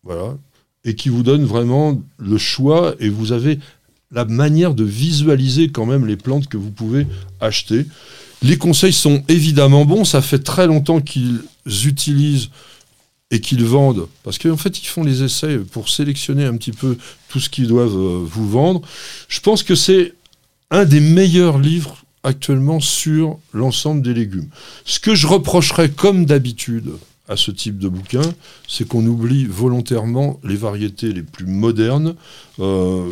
voilà, 0.03 0.35
et 0.83 0.95
qui 0.95 1.09
vous 1.09 1.23
donnent 1.23 1.45
vraiment 1.45 2.01
le 2.17 2.37
choix, 2.37 2.95
et 2.99 3.07
vous 3.07 3.31
avez 3.31 3.59
la 4.11 4.25
manière 4.25 4.73
de 4.73 4.83
visualiser 4.83 5.69
quand 5.69 5.85
même 5.85 6.05
les 6.05 6.17
plantes 6.17 6.47
que 6.47 6.57
vous 6.57 6.71
pouvez 6.71 7.07
acheter. 7.39 7.85
Les 8.41 8.57
conseils 8.57 8.93
sont 8.93 9.23
évidemment 9.27 9.85
bons. 9.85 10.03
Ça 10.03 10.21
fait 10.21 10.39
très 10.39 10.67
longtemps 10.67 10.99
qu'ils 10.99 11.43
utilisent 11.85 12.49
et 13.29 13.39
qu'ils 13.39 13.63
vendent, 13.63 14.07
parce 14.23 14.37
qu'en 14.37 14.57
fait, 14.57 14.81
ils 14.81 14.87
font 14.87 15.03
les 15.03 15.23
essais 15.23 15.59
pour 15.59 15.87
sélectionner 15.87 16.43
un 16.43 16.57
petit 16.57 16.73
peu 16.73 16.97
tout 17.29 17.39
ce 17.39 17.49
qu'ils 17.49 17.67
doivent 17.67 17.95
euh, 17.95 18.21
vous 18.25 18.49
vendre. 18.49 18.81
Je 19.29 19.39
pense 19.39 19.63
que 19.63 19.75
c'est 19.75 20.13
un 20.69 20.83
des 20.83 20.99
meilleurs 20.99 21.57
livres 21.57 22.03
actuellement 22.23 22.79
sur 22.79 23.39
l'ensemble 23.53 24.01
des 24.01 24.13
légumes. 24.13 24.49
Ce 24.85 24.99
que 24.99 25.15
je 25.15 25.27
reprocherais, 25.27 25.89
comme 25.89 26.25
d'habitude, 26.25 26.91
à 27.27 27.37
ce 27.37 27.49
type 27.51 27.77
de 27.79 27.87
bouquin, 27.87 28.21
c'est 28.67 28.85
qu'on 28.85 29.05
oublie 29.05 29.45
volontairement 29.45 30.39
les 30.43 30.57
variétés 30.57 31.13
les 31.13 31.23
plus 31.23 31.45
modernes. 31.45 32.15
Euh, 32.59 33.09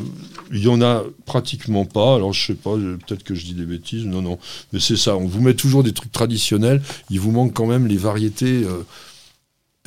Il 0.51 0.59
y 0.59 0.67
en 0.67 0.81
a 0.81 1.03
pratiquement 1.25 1.85
pas. 1.85 2.15
Alors 2.15 2.33
je 2.33 2.47
sais 2.47 2.55
pas, 2.55 2.75
peut-être 2.75 3.23
que 3.23 3.33
je 3.33 3.45
dis 3.45 3.53
des 3.53 3.65
bêtises. 3.65 4.05
Non, 4.05 4.21
non. 4.21 4.37
Mais 4.73 4.79
c'est 4.79 4.97
ça. 4.97 5.15
On 5.15 5.25
vous 5.27 5.41
met 5.41 5.53
toujours 5.53 5.83
des 5.83 5.93
trucs 5.93 6.11
traditionnels. 6.11 6.81
Il 7.09 7.19
vous 7.19 7.31
manque 7.31 7.53
quand 7.53 7.67
même 7.67 7.87
les 7.87 7.97
variétés. 7.97 8.63
euh, 8.63 8.83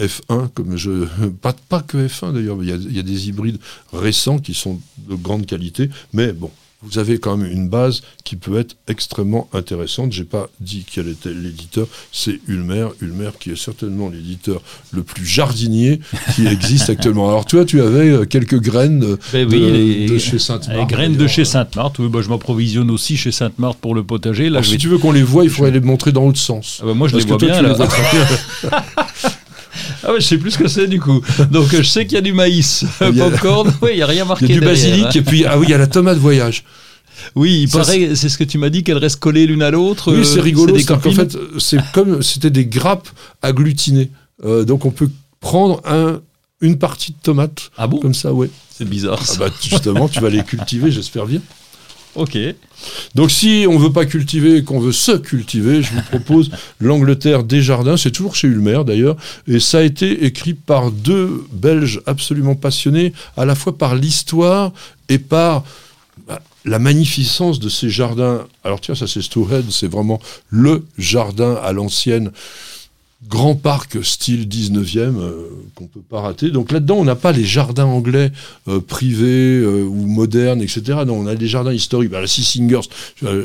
F1, 0.00 0.48
comme 0.54 0.76
je. 0.76 1.06
Pas, 1.42 1.54
pas 1.68 1.82
que 1.82 1.98
F1 2.08 2.32
d'ailleurs, 2.32 2.58
il 2.62 2.96
y, 2.96 2.98
a 2.98 3.02
des 3.02 3.28
hybrides 3.28 3.58
récents 3.92 4.38
qui 4.38 4.54
sont 4.54 4.80
de 5.08 5.14
grande 5.14 5.44
qualité. 5.46 5.90
Mais 6.12 6.32
bon, 6.32 6.50
vous 6.82 6.98
avez 6.98 7.18
quand 7.18 7.36
même 7.36 7.50
une 7.50 7.68
base 7.68 8.02
qui 8.24 8.36
peut 8.36 8.58
être 8.58 8.76
extrêmement 8.88 9.48
intéressante. 9.52 10.12
J'ai 10.12 10.24
pas 10.24 10.48
dit 10.60 10.84
quel 10.90 11.08
était 11.08 11.32
l'éditeur, 11.32 11.86
c'est 12.12 12.40
Ulmer. 12.48 12.88
Ulmer 13.00 13.30
qui 13.38 13.50
est 13.50 13.56
certainement 13.56 14.08
l'éditeur 14.08 14.60
le 14.92 15.02
plus 15.02 15.24
jardinier 15.26 16.00
qui 16.34 16.46
existe 16.46 16.90
actuellement. 16.90 17.28
Alors 17.28 17.44
toi, 17.46 17.64
tu 17.64 17.80
avais 17.80 18.08
euh, 18.10 18.24
quelques 18.24 18.60
graines 18.60 19.16
Ben 19.32 19.46
de, 19.48 19.54
oui, 19.56 19.60
les- 19.72 20.06
de 20.08 20.18
chez 20.18 20.38
Sainte-Marthe. 20.38 20.78
Les 20.80 20.86
graines 20.86 21.16
de 21.16 21.26
chez 21.26 21.44
Sainte-Marthe, 21.44 21.98
oui, 21.98 22.08
bah, 22.08 22.20
je 22.22 22.28
m'approvisionne 22.28 22.90
aussi 22.90 23.16
chez 23.16 23.32
Sainte-Marthe 23.32 23.78
pour 23.78 23.94
le 23.94 24.02
potager. 24.02 24.44
Là, 24.44 24.56
Alors, 24.58 24.62
je 24.62 24.68
si 24.68 24.74
vais- 24.74 24.78
tu 24.78 24.88
veux 24.88 24.98
qu'on 24.98 25.12
les 25.12 25.22
voit, 25.22 25.44
il 25.44 25.50
faudrait 25.50 25.70
les 25.70 25.80
montrer 25.80 26.12
dans 26.12 26.24
l'autre 26.26 26.38
sens. 26.38 26.80
Ah 26.82 26.86
bah, 26.86 26.94
moi, 26.94 27.08
je 27.08 27.12
Parce 27.12 27.24
les 27.24 27.30
que 27.30 27.34
vois 27.34 27.38
toi, 27.38 27.48
bien. 27.48 27.56
tu 27.58 27.62
là. 27.62 27.68
les 27.70 27.74
vois 27.76 27.86
très 27.86 28.10
bien. 28.70 28.80
Ah 30.04 30.12
ouais, 30.12 30.20
je 30.20 30.26
sais 30.26 30.38
plus 30.38 30.50
ce 30.52 30.58
que 30.58 30.68
c'est 30.68 30.86
du 30.86 31.00
coup. 31.00 31.20
Donc 31.50 31.72
euh, 31.74 31.78
je 31.78 31.88
sais 31.88 32.04
qu'il 32.06 32.14
y 32.14 32.18
a 32.18 32.22
du 32.22 32.32
maïs, 32.32 32.84
Il 33.00 33.16
y 33.16 33.20
a- 33.20 33.24
popcorn, 33.30 33.72
oui, 33.82 33.90
il 33.92 33.96
n'y 33.96 34.02
a 34.02 34.06
rien 34.06 34.24
marqué 34.24 34.46
Il 34.46 34.50
y 34.50 34.52
a 34.52 34.60
du 34.60 34.60
derrière, 34.66 34.82
basilic 34.90 35.06
hein. 35.06 35.10
et 35.14 35.22
puis 35.22 35.44
ah 35.46 35.58
oui, 35.58 35.66
il 35.68 35.70
y 35.70 35.74
a 35.74 35.78
la 35.78 35.86
tomate 35.86 36.18
voyage. 36.18 36.64
Oui, 37.36 37.62
il 37.62 37.68
Ça, 37.70 37.78
paraît, 37.78 38.14
c'est 38.14 38.28
ce 38.28 38.36
que 38.36 38.44
tu 38.44 38.58
m'as 38.58 38.68
dit, 38.70 38.82
qu'elles 38.82 38.98
restent 38.98 39.20
collées 39.20 39.46
l'une 39.46 39.62
à 39.62 39.70
l'autre. 39.70 40.12
Oui, 40.12 40.20
euh, 40.20 40.24
c'est 40.24 40.40
rigolo. 40.40 40.72
des 40.72 40.80
c'est 40.80 40.86
qu'en 40.86 40.98
fait, 40.98 41.36
c'est 41.58 41.78
comme 41.92 42.22
c'était 42.22 42.50
des 42.50 42.66
grappes 42.66 43.08
agglutinées. 43.42 44.10
Euh, 44.44 44.64
donc 44.64 44.84
on 44.86 44.90
peut 44.90 45.08
prendre 45.40 45.80
un, 45.86 46.20
une 46.60 46.78
partie 46.78 47.12
de 47.12 47.16
tomate 47.22 47.70
Ah 47.78 47.86
bon? 47.86 47.98
comme 48.00 48.14
ça, 48.14 48.32
ouais. 48.32 48.50
C'est 48.76 48.88
bizarre 48.88 49.18
Ah 49.22 49.24
ça. 49.24 49.36
bah 49.38 49.50
justement, 49.62 50.08
tu 50.08 50.20
vas 50.20 50.30
les 50.30 50.42
cultiver, 50.42 50.90
j'espère 50.90 51.26
bien. 51.26 51.40
Ok. 52.14 52.36
Donc 53.14 53.30
si 53.30 53.66
on 53.68 53.78
veut 53.78 53.92
pas 53.92 54.04
cultiver 54.04 54.56
et 54.56 54.64
qu'on 54.64 54.80
veut 54.80 54.92
se 54.92 55.12
cultiver, 55.12 55.82
je 55.82 55.92
vous 55.92 56.02
propose 56.10 56.50
l'Angleterre 56.80 57.44
des 57.44 57.62
jardins. 57.62 57.96
C'est 57.96 58.10
toujours 58.10 58.36
chez 58.36 58.48
Ulmer 58.48 58.82
d'ailleurs. 58.86 59.16
Et 59.46 59.60
ça 59.60 59.78
a 59.78 59.82
été 59.82 60.24
écrit 60.24 60.54
par 60.54 60.90
deux 60.90 61.46
Belges 61.52 62.02
absolument 62.06 62.54
passionnés, 62.54 63.12
à 63.36 63.44
la 63.44 63.54
fois 63.54 63.78
par 63.78 63.94
l'histoire 63.94 64.72
et 65.08 65.18
par 65.18 65.64
bah, 66.26 66.40
la 66.64 66.78
magnificence 66.78 67.60
de 67.60 67.68
ces 67.68 67.88
jardins. 67.88 68.46
Alors 68.64 68.80
tiens, 68.80 68.94
ça 68.94 69.06
c'est 69.06 69.22
Stowhead, 69.22 69.70
c'est 69.70 69.90
vraiment 69.90 70.20
le 70.50 70.84
jardin 70.98 71.54
à 71.62 71.72
l'ancienne 71.72 72.30
grand 73.28 73.54
parc 73.54 74.04
style 74.04 74.48
19e 74.48 74.98
euh, 74.98 75.48
qu'on 75.74 75.86
peut 75.86 76.00
pas 76.00 76.20
rater. 76.20 76.50
Donc 76.50 76.72
là-dedans, 76.72 76.96
on 76.96 77.04
n'a 77.04 77.14
pas 77.14 77.32
les 77.32 77.44
jardins 77.44 77.84
anglais 77.84 78.32
euh, 78.68 78.80
privés 78.80 79.58
euh, 79.58 79.84
ou 79.84 80.06
modernes, 80.06 80.60
etc. 80.60 81.00
Non, 81.06 81.14
on 81.14 81.26
a 81.26 81.34
des 81.34 81.46
jardins 81.46 81.72
historiques. 81.72 82.10
Bah, 82.10 82.20
la 82.20 82.26
Six 82.26 82.44
Singers, 82.44 82.88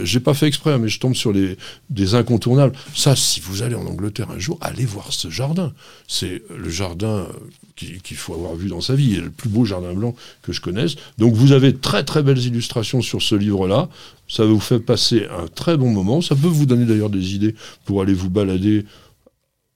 j'ai 0.04 0.20
pas 0.20 0.34
fait 0.34 0.48
exprès, 0.48 0.74
hein, 0.74 0.80
mais 0.80 0.90
je 0.90 1.00
tombe 1.00 1.16
sur 1.16 1.32
les, 1.32 1.58
des 1.90 2.16
incontournables. 2.16 2.74
Ça, 2.96 3.16
si 3.16 3.40
vous 3.40 3.62
allez 3.62 3.76
en 3.76 3.86
Angleterre 3.86 4.30
un 4.32 4.40
jour, 4.40 4.58
allez 4.62 4.86
voir 4.86 5.14
ce 5.14 5.30
jardin. 5.30 5.74
C'est 6.08 6.42
le 6.56 6.70
jardin 6.70 7.28
qu'il 7.76 8.18
faut 8.18 8.34
avoir 8.34 8.56
vu 8.56 8.70
dans 8.70 8.82
sa 8.82 8.96
vie, 8.96 9.18
le 9.18 9.30
plus 9.30 9.50
beau 9.50 9.64
jardin 9.64 9.94
blanc 9.94 10.16
que 10.42 10.52
je 10.52 10.62
connaisse. 10.62 10.96
Donc 11.20 11.36
vous 11.36 11.52
avez 11.52 11.76
très 11.76 12.04
très 12.04 12.24
belles 12.24 12.44
illustrations 12.44 13.02
sur 13.02 13.22
ce 13.22 13.36
livre-là. 13.36 13.88
Ça 14.28 14.46
vous 14.46 14.60
fait 14.60 14.80
passer 14.80 15.26
un 15.26 15.48
très 15.48 15.78
bon 15.78 15.92
moment. 15.92 16.22
Ça 16.22 16.36
peut 16.36 16.48
vous 16.48 16.66
donner 16.66 16.86
d'ailleurs 16.86 17.12
des 17.12 17.36
idées 17.36 17.56
pour 17.86 18.02
aller 18.02 18.14
vous 18.14 18.30
balader 18.30 18.86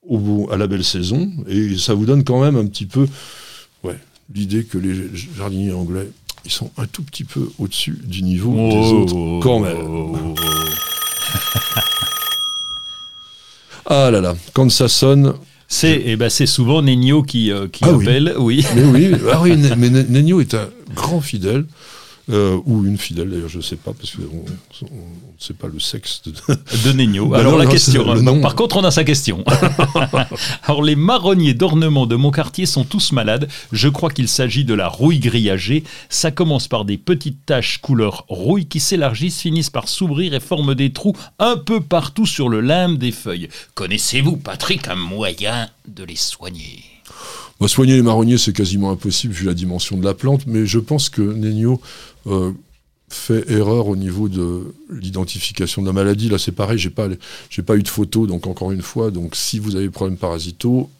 au, 0.08 0.48
à 0.50 0.56
la 0.56 0.66
belle 0.66 0.84
saison, 0.84 1.30
et 1.48 1.76
ça 1.78 1.94
vous 1.94 2.06
donne 2.06 2.24
quand 2.24 2.40
même 2.42 2.56
un 2.56 2.66
petit 2.66 2.86
peu 2.86 3.06
ouais, 3.84 3.98
l'idée 4.34 4.64
que 4.64 4.78
les 4.78 4.94
jardiniers 5.36 5.72
anglais, 5.72 6.08
ils 6.44 6.50
sont 6.50 6.70
un 6.76 6.86
tout 6.86 7.02
petit 7.02 7.24
peu 7.24 7.48
au-dessus 7.58 7.98
du 8.04 8.22
niveau 8.22 8.52
des 8.52 8.76
Oh. 8.76 9.02
autres, 9.02 9.40
quand 9.42 9.60
même. 9.60 9.76
ah 13.86 14.10
là 14.10 14.20
là, 14.20 14.34
quand 14.52 14.70
ça 14.70 14.88
sonne, 14.88 15.34
C'est 15.68 16.02
eh 16.04 16.16
ben, 16.16 16.28
c'est 16.28 16.46
souvent 16.46 16.82
Nenio 16.82 17.22
qui, 17.22 17.50
euh, 17.50 17.66
qui 17.68 17.84
Ah 17.84 17.92
oui. 17.92 18.04
appelle, 18.04 18.34
oui. 18.38 18.64
mais 18.74 18.84
oui, 18.84 19.10
ah 19.32 19.40
oui, 19.42 19.56
mais 19.78 19.88
Nenio 19.90 20.40
est 20.40 20.54
un 20.54 20.68
grand 20.94 21.20
fidèle. 21.20 21.64
Euh, 22.30 22.56
ou 22.66 22.84
une 22.84 22.98
fidèle 22.98 23.30
d'ailleurs, 23.30 23.48
je 23.48 23.56
ne 23.56 23.62
sais 23.62 23.76
pas, 23.76 23.92
parce 23.92 24.12
qu'on 24.12 24.22
on 24.22 24.84
ne 24.84 25.40
sait 25.40 25.54
pas 25.54 25.66
le 25.66 25.80
sexe 25.80 26.22
de, 26.24 26.30
De. 26.30 27.28
Bah 27.28 27.38
Alors 27.38 27.52
non, 27.52 27.58
la 27.58 27.64
non, 27.64 27.70
question. 27.70 28.40
Par 28.40 28.54
contre, 28.54 28.76
on 28.76 28.84
a 28.84 28.92
sa 28.92 29.02
question. 29.02 29.44
Alors 30.62 30.82
les 30.84 30.94
marronniers 30.94 31.54
d'ornement 31.54 32.06
de 32.06 32.14
mon 32.14 32.30
quartier 32.30 32.64
sont 32.66 32.84
tous 32.84 33.10
malades. 33.12 33.48
Je 33.72 33.88
crois 33.88 34.10
qu'il 34.10 34.28
s'agit 34.28 34.64
de 34.64 34.74
la 34.74 34.86
rouille 34.86 35.18
grillagée. 35.18 35.82
Ça 36.08 36.30
commence 36.30 36.68
par 36.68 36.84
des 36.84 36.96
petites 36.96 37.44
taches 37.44 37.78
couleur 37.78 38.24
rouille 38.28 38.66
qui 38.66 38.78
s'élargissent, 38.78 39.40
finissent 39.40 39.70
par 39.70 39.88
s'ouvrir 39.88 40.32
et 40.34 40.40
forment 40.40 40.74
des 40.74 40.92
trous 40.92 41.16
un 41.40 41.56
peu 41.56 41.80
partout 41.80 42.26
sur 42.26 42.48
le 42.48 42.60
limbe 42.60 42.98
des 42.98 43.12
feuilles. 43.12 43.48
Connaissez-vous, 43.74 44.36
Patrick, 44.36 44.86
un 44.86 44.94
moyen 44.94 45.68
de 45.88 46.04
les 46.04 46.16
soigner? 46.16 46.84
Bah, 47.60 47.68
soigner 47.68 47.94
les 47.94 48.02
marronniers, 48.02 48.38
c'est 48.38 48.52
quasiment 48.52 48.90
impossible 48.90 49.32
vu 49.32 49.46
la 49.46 49.54
dimension 49.54 49.96
de 49.96 50.04
la 50.04 50.14
plante, 50.14 50.48
mais 50.48 50.66
je 50.66 50.80
pense 50.80 51.08
que 51.08 51.22
Nenio 51.22 51.80
euh, 52.26 52.52
fait 53.08 53.50
erreur 53.50 53.88
au 53.88 53.96
niveau 53.96 54.28
de 54.28 54.74
l'identification 54.90 55.82
de 55.82 55.86
la 55.86 55.92
maladie. 55.92 56.28
Là, 56.28 56.38
c'est 56.38 56.52
pareil, 56.52 56.78
j'ai 56.78 56.90
pas, 56.90 57.08
pas 57.66 57.76
eu 57.76 57.82
de 57.82 57.88
photos, 57.88 58.28
donc 58.28 58.46
encore 58.46 58.72
une 58.72 58.82
fois, 58.82 59.10
donc 59.10 59.36
si 59.36 59.58
vous 59.58 59.76
avez 59.76 59.86
des 59.86 59.90
problèmes 59.90 60.18
parasitaux, 60.18 60.90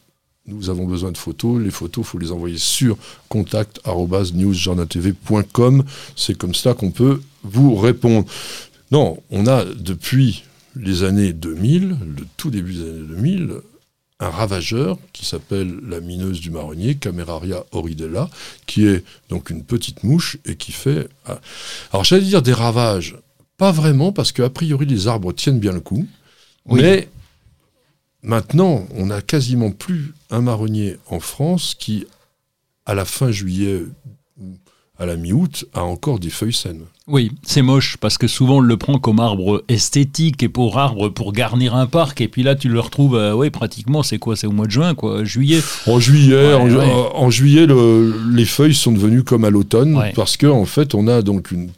nous 0.47 0.71
avons 0.71 0.87
besoin 0.87 1.13
de 1.13 1.19
photos. 1.19 1.63
Les 1.63 1.71
photos, 1.71 2.05
faut 2.05 2.19
les 2.19 2.33
envoyer 2.33 2.59
sur 2.59 2.99
contact@newsjournaltv.com. 3.29 5.85
C'est 6.17 6.37
comme 6.37 6.55
ça 6.55 6.75
qu'on 6.75 6.91
peut 6.91 7.23
vous 7.45 7.77
répondre. 7.77 8.27
Non, 8.91 9.23
on 9.31 9.47
a 9.47 9.65
depuis 9.65 10.43
les 10.75 11.05
années 11.05 11.33
2000, 11.33 11.97
le 12.17 12.25
tout 12.37 12.51
début 12.51 12.75
des 12.75 12.83
années 12.83 13.07
2000, 13.09 13.53
un 14.23 14.31
ravageur 14.31 14.99
qui 15.13 15.27
s'appelle 15.27 15.81
la 15.89 16.01
mineuse 16.01 16.41
du 16.41 16.51
marronnier, 16.51 16.95
Cameraria 16.95 17.65
oridella, 17.73 18.31
qui 18.67 18.87
est 18.87 19.05
donc 19.29 19.51
une 19.51 19.65
petite 19.65 20.05
mouche 20.05 20.39
et 20.45 20.55
qui 20.57 20.71
fait. 20.73 21.09
ah, 21.27 21.41
Alors 21.93 22.05
j'allais 22.05 22.25
dire 22.25 22.41
des 22.43 22.53
ravages, 22.53 23.17
pas 23.59 23.73
vraiment, 23.73 24.13
parce 24.13 24.31
qu'a 24.33 24.49
priori 24.49 24.87
les 24.87 25.09
arbres 25.09 25.33
tiennent 25.33 25.59
bien 25.59 25.73
le 25.73 25.81
coup, 25.81 26.07
Oui. 26.67 26.81
mais 26.83 27.09
maintenant 28.23 28.87
on 28.95 29.07
n'a 29.07 29.23
quasiment 29.23 29.73
plus 29.73 30.15
un 30.31 30.41
marronnier 30.41 30.99
en 31.09 31.19
France 31.21 31.75
qui, 31.77 32.07
à 32.87 32.95
la 32.95 33.05
fin 33.05 33.31
juillet 33.33 33.83
à 35.03 35.07
la 35.07 35.17
mi-août, 35.17 35.65
a 35.75 35.83
encore 35.83 36.19
des 36.21 36.31
feuilles 36.31 36.53
saines. 36.53 36.83
Oui, 37.09 37.33
c'est 37.43 37.63
moche 37.63 37.97
parce 37.99 38.17
que 38.17 38.29
souvent 38.29 38.59
on 38.59 38.61
le 38.61 38.77
prend 38.77 38.99
comme 39.01 39.19
arbre 39.19 39.65
esthétique 39.69 40.43
et 40.45 40.49
pour 40.49 40.79
arbre 40.79 41.09
pour 41.09 41.33
garnir 41.33 41.75
un 41.75 41.87
parc 41.87 42.21
et 42.21 42.29
puis 42.29 42.45
là 42.45 42.55
tu 42.55 42.69
le 42.69 42.79
retrouves, 42.79 43.17
euh, 43.17 43.35
ouais, 43.35 43.51
pratiquement 43.51 44.05
c'est 44.05 44.19
quoi, 44.19 44.37
c'est 44.37 44.47
au 44.47 44.53
mois 44.53 44.67
de 44.67 44.71
juin 44.71 44.95
quoi, 44.95 45.25
juillet. 45.25 45.61
En 45.89 45.99
juillet, 45.99 46.35
Ouais, 46.37 46.55
en, 46.55 46.71
ouais. 46.71 46.85
en- 46.85 47.17
en 47.17 47.31
juillet, 47.31 47.67
le- 47.67 48.15
les 48.33 48.45
feuilles 48.45 48.75
sont 48.75 48.93
devenues 48.93 49.25
comme 49.25 49.45
à 49.45 49.51
l'automne 49.51 49.97
Ouais. 49.97 50.13
parce 50.15 50.37
que 50.37 50.47
en 50.47 50.65
fait, 50.65 50.95
on 50.95 51.09
a 51.09 51.23
donc 51.23 51.51
une 51.51 51.71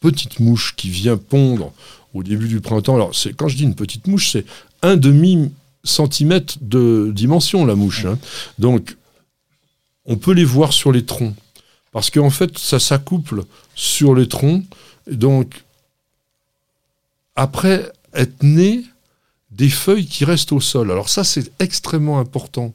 petite 0.00 0.40
mouche 0.40 0.74
qui 0.76 0.88
vient 0.90 1.16
pondre 1.16 1.72
au 2.14 2.24
début 2.24 2.48
du 2.48 2.60
printemps. 2.60 2.96
Alors, 2.96 3.14
c'est 3.14 3.32
quand 3.34 3.46
je 3.46 3.56
dis 3.56 3.62
une 3.62 3.76
petite 3.76 4.08
mouche, 4.08 4.30
c'est 4.32 4.44
un 4.82 4.96
demi 4.96 5.52
centimètre 5.84 6.56
de 6.60 7.12
dimension 7.14 7.64
la 7.64 7.76
mouche. 7.76 8.04
hein. 8.04 8.18
Donc, 8.58 8.96
on 10.06 10.16
peut 10.16 10.32
les 10.32 10.44
voir 10.44 10.72
sur 10.72 10.90
les 10.90 11.04
troncs 11.04 11.34
parce 11.92 12.10
qu'en 12.10 12.30
fait, 12.30 12.58
ça 12.58 12.80
s'accouple 12.80 13.44
sur 13.74 14.14
les 14.14 14.26
troncs. 14.26 14.64
Donc, 15.06 15.62
après 17.36 17.92
être 18.14 18.42
né, 18.42 18.84
des 19.50 19.68
feuilles 19.68 20.06
qui 20.06 20.24
restent 20.24 20.52
au 20.52 20.60
sol. 20.60 20.90
Alors 20.90 21.08
ça, 21.08 21.24
c'est 21.24 21.52
extrêmement 21.60 22.18
important 22.18 22.72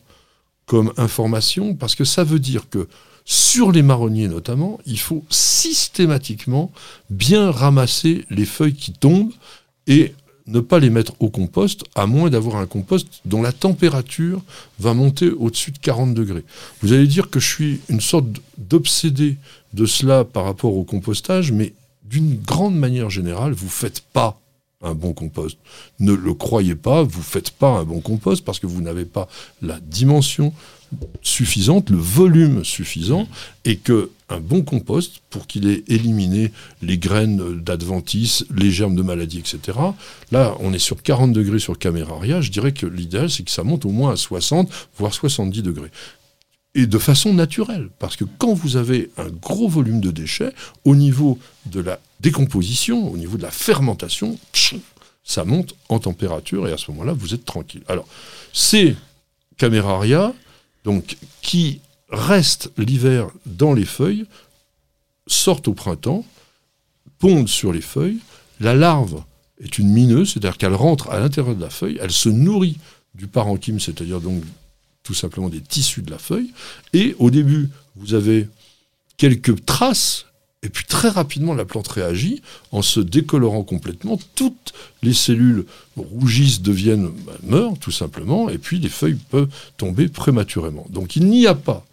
comme 0.66 0.94
information 0.98 1.76
parce 1.76 1.96
que 1.96 2.06
ça 2.06 2.24
veut 2.24 2.40
dire 2.40 2.70
que 2.70 2.88
sur 3.26 3.72
les 3.72 3.82
marronniers 3.82 4.28
notamment, 4.28 4.80
il 4.86 5.00
faut 5.00 5.26
systématiquement 5.30 6.72
bien 7.10 7.52
ramasser 7.52 8.26
les 8.30 8.46
feuilles 8.46 8.76
qui 8.76 8.94
tombent 8.94 9.34
et 9.88 10.14
ne 10.48 10.60
pas 10.60 10.80
les 10.80 10.90
mettre 10.90 11.14
au 11.20 11.30
compost, 11.30 11.84
à 11.96 12.06
moins 12.06 12.30
d'avoir 12.30 12.58
un 12.58 12.66
compost 12.66 13.08
dont 13.26 13.42
la 13.42 13.52
température 13.52 14.42
va 14.80 14.94
monter 14.94 15.30
au-dessus 15.30 15.72
de 15.72 15.78
40 15.80 16.14
degrés. 16.14 16.44
Vous 16.82 16.94
allez 16.94 17.08
dire 17.08 17.30
que 17.30 17.40
je 17.40 17.48
suis 17.48 17.82
une 17.90 18.02
sorte 18.02 18.28
d'obsédé 18.58 19.38
de 19.74 19.86
cela 19.86 20.24
par 20.24 20.46
rapport 20.46 20.76
au 20.76 20.84
compostage, 20.84 21.52
mais 21.52 21.74
d'une 22.06 22.38
grande 22.38 22.78
manière 22.78 23.10
générale, 23.10 23.52
vous 23.52 23.70
faites 23.70 24.02
pas 24.14 24.40
un 24.82 24.94
bon 24.94 25.14
compost. 25.14 25.58
Ne 26.00 26.14
le 26.14 26.34
croyez 26.34 26.76
pas, 26.76 27.04
vous 27.04 27.22
faites 27.22 27.52
pas 27.52 27.70
un 27.70 27.84
bon 27.84 28.00
compost 28.00 28.44
parce 28.46 28.60
que 28.60 28.68
vous 28.68 28.82
n'avez 28.82 29.06
pas 29.06 29.28
la 29.62 29.80
dimension 29.80 30.54
suffisante, 31.22 31.90
le 31.90 31.98
volume 31.98 32.64
suffisant, 32.64 33.28
et 33.66 33.78
que 33.78 34.12
un 34.30 34.40
bon 34.40 34.62
compost, 34.62 35.22
pour 35.30 35.48
qu'il 35.48 35.70
ait 35.70 35.84
éliminé 35.88 36.52
les 36.82 36.98
graines 36.98 37.62
d'adventice, 37.62 38.46
les 38.54 38.72
germes 38.72 38.96
de 38.96 39.02
maladie, 39.02 39.40
etc., 39.40 39.78
là, 40.32 40.56
on 40.60 40.74
est 40.74 40.80
sur 40.80 41.02
40 41.02 41.32
degrés 41.32 41.60
sur 41.60 41.78
Cameraria, 41.78 42.42
je 42.42 42.52
dirais 42.52 42.74
que 42.74 42.86
l'idéal, 42.86 43.30
c'est 43.30 43.44
que 43.44 43.52
ça 43.52 43.64
monte 43.64 43.86
au 43.86 43.92
moins 43.92 44.12
à 44.14 44.16
60, 44.18 44.70
voire 44.98 45.14
70 45.14 45.62
degrés. 45.62 45.92
Et 46.76 46.88
de 46.88 46.98
façon 46.98 47.34
naturelle, 47.34 47.90
parce 48.00 48.16
que 48.16 48.26
quand 48.38 48.54
vous 48.54 48.76
avez 48.76 49.10
un 49.18 49.30
gros 49.30 49.68
volume 49.68 50.02
de 50.02 50.12
déchets, 50.12 50.54
au 50.84 50.96
niveau 50.96 51.40
de 51.66 51.80
la 51.80 52.00
décomposition, 52.20 53.12
au 53.12 53.18
niveau 53.18 53.38
de 53.38 53.44
la 53.44 53.52
fermentation, 53.52 54.38
ça 55.24 55.44
monte 55.44 55.76
en 55.90 56.00
température, 56.00 56.68
et 56.68 56.72
à 56.72 56.78
ce 56.78 56.92
moment-là, 56.92 57.14
vous 57.14 57.34
êtes 57.34 57.46
tranquille. 57.46 57.84
Alors, 57.88 58.08
ces 58.54 58.96
Cameraria, 59.58 60.34
donc, 60.86 61.18
qui 61.42 61.82
restent 62.10 62.72
l'hiver 62.78 63.30
dans 63.46 63.74
les 63.74 63.86
feuilles, 63.86 64.26
sortent 65.26 65.68
au 65.68 65.74
printemps, 65.74 66.24
pondent 67.20 67.50
sur 67.50 67.74
les 67.74 67.82
feuilles. 67.82 68.20
La 68.60 68.74
larve 68.74 69.24
est 69.60 69.78
une 69.78 69.90
mineuse, 69.90 70.32
c'est-à-dire 70.32 70.58
qu'elle 70.58 70.76
rentre 70.76 71.10
à 71.10 71.20
l'intérieur 71.20 71.56
de 71.56 71.62
la 71.62 71.70
feuille, 71.70 71.98
elle 72.02 72.12
se 72.12 72.30
nourrit 72.30 72.78
du 73.16 73.28
parenchyme, 73.28 73.80
c'est-à-dire 73.80 74.22
donc 74.22 74.44
tout 75.04 75.16
simplement 75.16 75.50
des 75.50 75.62
tissus 75.62 76.04
de 76.04 76.12
la 76.12 76.20
feuille. 76.20 76.52
Et 76.94 77.16
au 77.18 77.32
début, 77.32 77.70
vous 77.96 78.14
avez 78.14 78.48
quelques 79.18 79.66
traces, 79.66 80.26
et 80.64 80.70
puis 80.70 80.86
très 80.86 81.10
rapidement, 81.10 81.54
la 81.54 81.66
plante 81.66 81.88
réagit 81.88 82.42
en 82.72 82.82
se 82.82 83.00
décolorant 83.00 83.64
complètement. 83.64 84.20
Toutes 84.36 84.74
les 85.04 85.14
cellules 85.14 85.66
rougissent, 85.96 86.62
deviennent, 86.62 87.10
bah, 87.26 87.34
meurent 87.44 87.78
tout 87.80 87.92
simplement, 87.92 88.50
et 88.50 88.58
puis 88.58 88.80
les 88.80 88.90
feuilles 88.90 89.18
peuvent 89.30 89.50
tomber 89.78 90.08
prématurément. 90.08 90.86
Donc 90.90 91.16
il 91.16 91.26
n'y 91.26 91.46
a 91.48 91.56
pas 91.56 91.86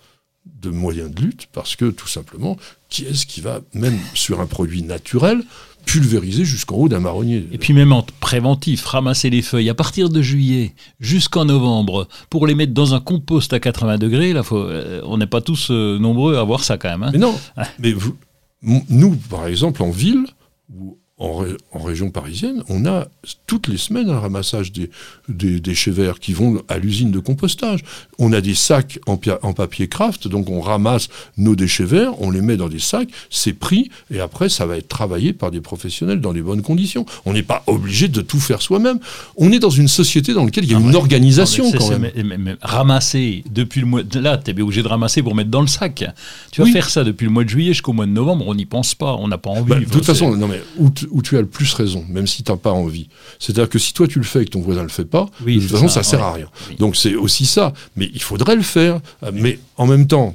de 0.62 0.71
moyen 0.71 1.09
de 1.09 1.21
lutte 1.21 1.47
parce 1.53 1.77
que 1.77 1.91
tout 1.91 2.09
simplement, 2.09 2.57
qui 2.89 3.05
est-ce 3.05 3.27
qui 3.27 3.41
va, 3.41 3.61
même 3.75 3.99
sur 4.15 4.41
un 4.41 4.47
produit 4.47 4.83
naturel, 4.83 5.43
pulvériser 5.87 6.45
jusqu'en 6.47 6.77
haut 6.77 6.89
d'un 6.89 7.01
marronnier? 7.01 7.47
Et 7.53 7.59
puis 7.59 7.75
même 7.75 7.93
en 7.93 8.05
préventif, 8.21 8.85
ramasser 8.87 9.29
les 9.31 9.43
feuilles 9.43 9.69
à 9.69 9.75
partir 9.75 10.09
de 10.09 10.23
juillet 10.23 10.75
jusqu'en 11.01 11.45
novembre 11.45 12.09
pour 12.31 12.47
les 12.47 12.55
mettre 12.55 12.73
dans 12.73 12.95
un 12.95 13.01
compost 13.01 13.53
à 13.53 13.61
80 13.61 13.99
degrés, 13.99 14.33
là, 14.33 14.43
faut, 14.43 14.57
euh, 14.59 15.03
on 15.05 15.19
n'est 15.19 15.27
pas 15.27 15.43
tous 15.43 15.69
euh, 15.71 15.99
nombreux 15.99 16.37
à 16.37 16.45
voir 16.45 16.65
ça 16.65 16.79
quand 16.79 16.89
même. 16.91 17.03
hein. 17.03 17.11
Mais 17.12 17.19
non, 17.19 17.39
mais 17.79 17.93
vous, 17.93 18.11
m- 18.11 18.17
nous, 18.65 19.17
par 19.17 19.47
exemple, 19.47 19.83
en 19.83 19.91
ville, 19.91 20.27
ou 20.75 20.99
en, 21.25 21.39
ré- 21.39 21.57
en 21.72 21.79
région 21.81 22.11
parisienne, 22.11 22.62
on 22.68 22.85
a 22.87 23.07
toutes 23.47 23.68
les 23.68 23.77
semaines 23.79 24.11
un 24.11 24.18
ramassage 24.20 24.72
des, 24.72 24.91
des 25.29 25.61
déchets 25.61 25.91
verts 25.91 26.18
qui 26.20 26.33
vont 26.33 26.61
à 26.68 26.79
l'usine 26.79 27.11
de 27.11 27.18
compostage. 27.18 27.81
On 28.18 28.33
a 28.33 28.41
des 28.41 28.55
sacs 28.55 28.99
en, 29.07 29.16
papier 29.55 29.89
craft, 29.89 30.29
donc 30.29 30.51
on 30.51 30.61
ramasse 30.61 31.09
nos 31.37 31.57
déchets 31.57 31.85
verts, 31.85 32.20
on 32.20 32.31
les 32.31 32.41
met 32.43 32.57
dans 32.57 32.68
des 32.68 32.79
sacs, 32.79 33.09
c'est 33.31 33.53
pris, 33.55 33.91
et 34.12 34.20
après 34.20 34.49
ça 34.49 34.66
va 34.66 34.77
être 34.77 34.89
travaillé 34.89 35.33
par 35.33 35.51
des 35.51 35.61
professionnels 35.61 36.20
dans 36.20 36.33
les 36.33 36.43
bonnes 36.43 36.62
conditions. 36.62 37.07
On 37.25 37.33
n'est 37.33 37.43
pas 37.43 37.62
obligé 37.66 38.09
de 38.09 38.20
tout 38.20 38.41
faire 38.41 38.61
soi-même. 38.62 38.99
On 39.37 39.51
est 39.53 39.59
dans 39.59 39.70
une 39.70 39.89
société 39.89 40.35
dans 40.35 40.45
laquelle 40.45 40.64
il 40.64 40.70
y 40.72 40.75
a 40.75 40.79
une 40.79 40.91
ouais. 40.91 40.97
organisation 40.97 41.70
quand 41.72 41.89
même. 41.91 42.11
mais- 42.14 42.37
mais- 42.39 42.57
ramasser 42.62 43.45
depuis 43.51 43.81
le 43.81 43.87
mois 43.87 44.03
de, 44.03 44.18
là, 44.20 44.37
t'es 44.37 44.53
bien 44.53 44.64
obligé 44.64 44.83
de 44.83 44.89
ramasser 44.89 45.22
pour 45.22 45.35
mettre 45.35 45.51
dans 45.51 45.61
le 45.62 45.66
sac. 45.66 46.05
Tu 46.51 46.61
vas 46.61 46.66
Oui. 46.66 46.72
faire 46.72 46.91
ça 46.91 47.05
depuis 47.05 47.25
le 47.25 47.31
mois 47.31 47.45
de 47.45 47.49
juillet 47.49 47.72
jusqu'au 47.72 47.93
mois 47.93 48.07
de 48.07 48.11
novembre, 48.11 48.45
on 48.47 48.55
n'y 48.55 48.66
pense 48.66 48.95
pas, 48.95 49.14
on 49.14 49.29
n'a 49.29 49.39
pas 49.39 49.51
envie. 49.51 49.70
Bah, 49.70 49.81
de 49.81 49.85
toute 49.85 50.05
façon, 50.05 50.37
non 50.37 50.49
mais 50.49 50.61
tu- 50.95 51.07
où 51.15 51.23
tu 51.23 51.39
as 51.39 51.41
le 51.41 51.47
plus 51.47 51.73
raison, 51.73 52.05
même 52.11 52.27
si 52.27 52.43
tu 52.43 52.51
n'as 52.53 52.59
pas 52.59 52.73
envie. 52.73 53.09
C'est-à-dire 53.39 53.69
que 53.69 53.79
si 53.79 53.95
toi 53.95 54.07
tu 54.09 54.19
le 54.19 54.25
fais 54.25 54.43
et 54.43 54.45
que 54.45 54.51
ton 54.51 54.61
voisin 54.61 54.81
ne 54.81 54.87
le 54.87 54.93
fait 54.93 55.05
pas, 55.05 55.31
Oui, 55.47 55.57
de 55.57 55.61
toute 55.62 55.71
façon 55.71 55.89
ça, 55.89 56.03
ça, 56.03 56.11
sert 56.11 56.19
ouais. 56.21 56.25
à 56.27 56.33
rien. 56.33 56.49
Oui. 56.69 56.77
Donc 56.77 56.97
c'est 56.97 57.15
aussi 57.15 57.47
ça. 57.47 57.73
Mais 57.97 58.11
il 58.12 58.21
faudrait 58.21 58.57
le 58.57 58.62
faire. 58.62 59.01
Mais 59.33 59.59
en 59.77 59.87
même 59.87 60.07
temps, 60.07 60.35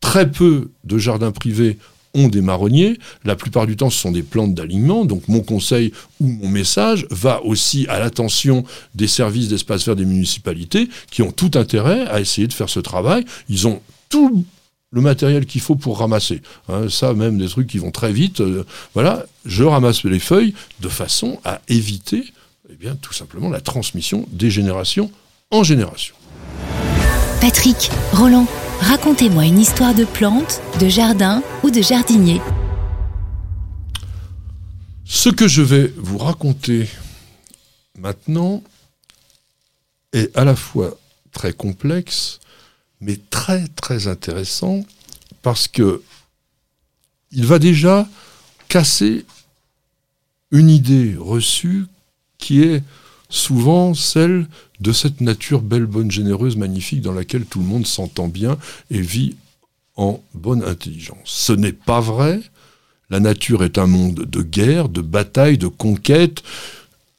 très 0.00 0.30
peu 0.30 0.70
de 0.84 0.98
jardins 0.98 1.30
privés 1.30 1.78
ont 2.14 2.28
des 2.28 2.40
marronniers. 2.40 2.98
La 3.24 3.36
plupart 3.36 3.66
du 3.66 3.76
temps, 3.76 3.90
ce 3.90 4.00
sont 4.00 4.10
des 4.12 4.22
plantes 4.22 4.54
d'alignement. 4.54 5.04
Donc 5.04 5.28
mon 5.28 5.40
conseil 5.40 5.92
ou 6.20 6.26
mon 6.26 6.48
message 6.48 7.06
va 7.10 7.42
aussi 7.44 7.86
à 7.88 8.00
l'attention 8.00 8.64
des 8.94 9.06
services 9.06 9.48
d'espace 9.48 9.86
vert 9.86 9.94
des 9.96 10.04
municipalités 10.04 10.88
qui 11.10 11.22
ont 11.22 11.30
tout 11.30 11.52
intérêt 11.54 12.06
à 12.08 12.20
essayer 12.20 12.48
de 12.48 12.52
faire 12.52 12.68
ce 12.68 12.80
travail. 12.80 13.24
Ils 13.48 13.68
ont 13.68 13.80
tout 14.08 14.44
le 14.90 15.00
matériel 15.00 15.46
qu'il 15.46 15.60
faut 15.60 15.76
pour 15.76 15.98
ramasser. 15.98 16.42
Hein, 16.68 16.88
ça, 16.88 17.12
même 17.12 17.38
des 17.38 17.48
trucs 17.48 17.66
qui 17.66 17.78
vont 17.78 17.90
très 17.90 18.12
vite. 18.12 18.40
euh, 18.40 18.64
voilà, 18.94 19.26
je 19.44 19.64
ramasse 19.64 20.04
les 20.04 20.18
feuilles 20.18 20.54
de 20.80 20.88
façon 20.88 21.40
à 21.44 21.60
éviter, 21.68 22.24
eh 22.70 22.74
bien, 22.74 22.96
tout 22.96 23.12
simplement 23.12 23.50
la 23.50 23.60
transmission 23.60 24.26
des 24.30 24.50
générations 24.50 25.10
en 25.50 25.62
génération. 25.62 26.14
Patrick, 27.40 27.90
Roland, 28.12 28.46
racontez-moi 28.80 29.46
une 29.46 29.58
histoire 29.58 29.94
de 29.94 30.04
plante, 30.04 30.60
de 30.80 30.88
jardin 30.88 31.42
ou 31.62 31.70
de 31.70 31.80
jardinier. 31.80 32.40
Ce 35.04 35.28
que 35.28 35.48
je 35.48 35.62
vais 35.62 35.92
vous 35.96 36.18
raconter 36.18 36.88
maintenant 37.98 38.62
est 40.12 40.36
à 40.36 40.44
la 40.44 40.56
fois 40.56 40.98
très 41.32 41.52
complexe, 41.52 42.40
mais 43.00 43.18
très 43.30 43.66
très 43.68 44.08
intéressant 44.08 44.84
parce 45.42 45.68
que 45.68 46.02
il 47.30 47.46
va 47.46 47.58
déjà 47.58 48.08
casser 48.68 49.24
une 50.50 50.70
idée 50.70 51.14
reçue 51.18 51.86
qui 52.38 52.62
est 52.62 52.82
souvent 53.28 53.94
celle 53.94 54.46
de 54.80 54.92
cette 54.92 55.20
nature 55.20 55.60
belle, 55.60 55.86
bonne, 55.86 56.10
généreuse, 56.10 56.56
magnifique 56.56 57.02
dans 57.02 57.12
laquelle 57.12 57.44
tout 57.44 57.58
le 57.58 57.66
monde 57.66 57.86
s'entend 57.86 58.28
bien 58.28 58.56
et 58.90 59.00
vit 59.00 59.36
en 59.96 60.22
bonne 60.34 60.62
intelligence. 60.64 61.18
Ce 61.24 61.52
n'est 61.52 61.72
pas 61.72 62.00
vrai. 62.00 62.40
La 63.10 63.20
nature 63.20 63.64
est 63.64 63.78
un 63.78 63.86
monde 63.86 64.24
de 64.24 64.42
guerre, 64.42 64.88
de 64.88 65.00
bataille, 65.00 65.58
de 65.58 65.66
conquête 65.66 66.42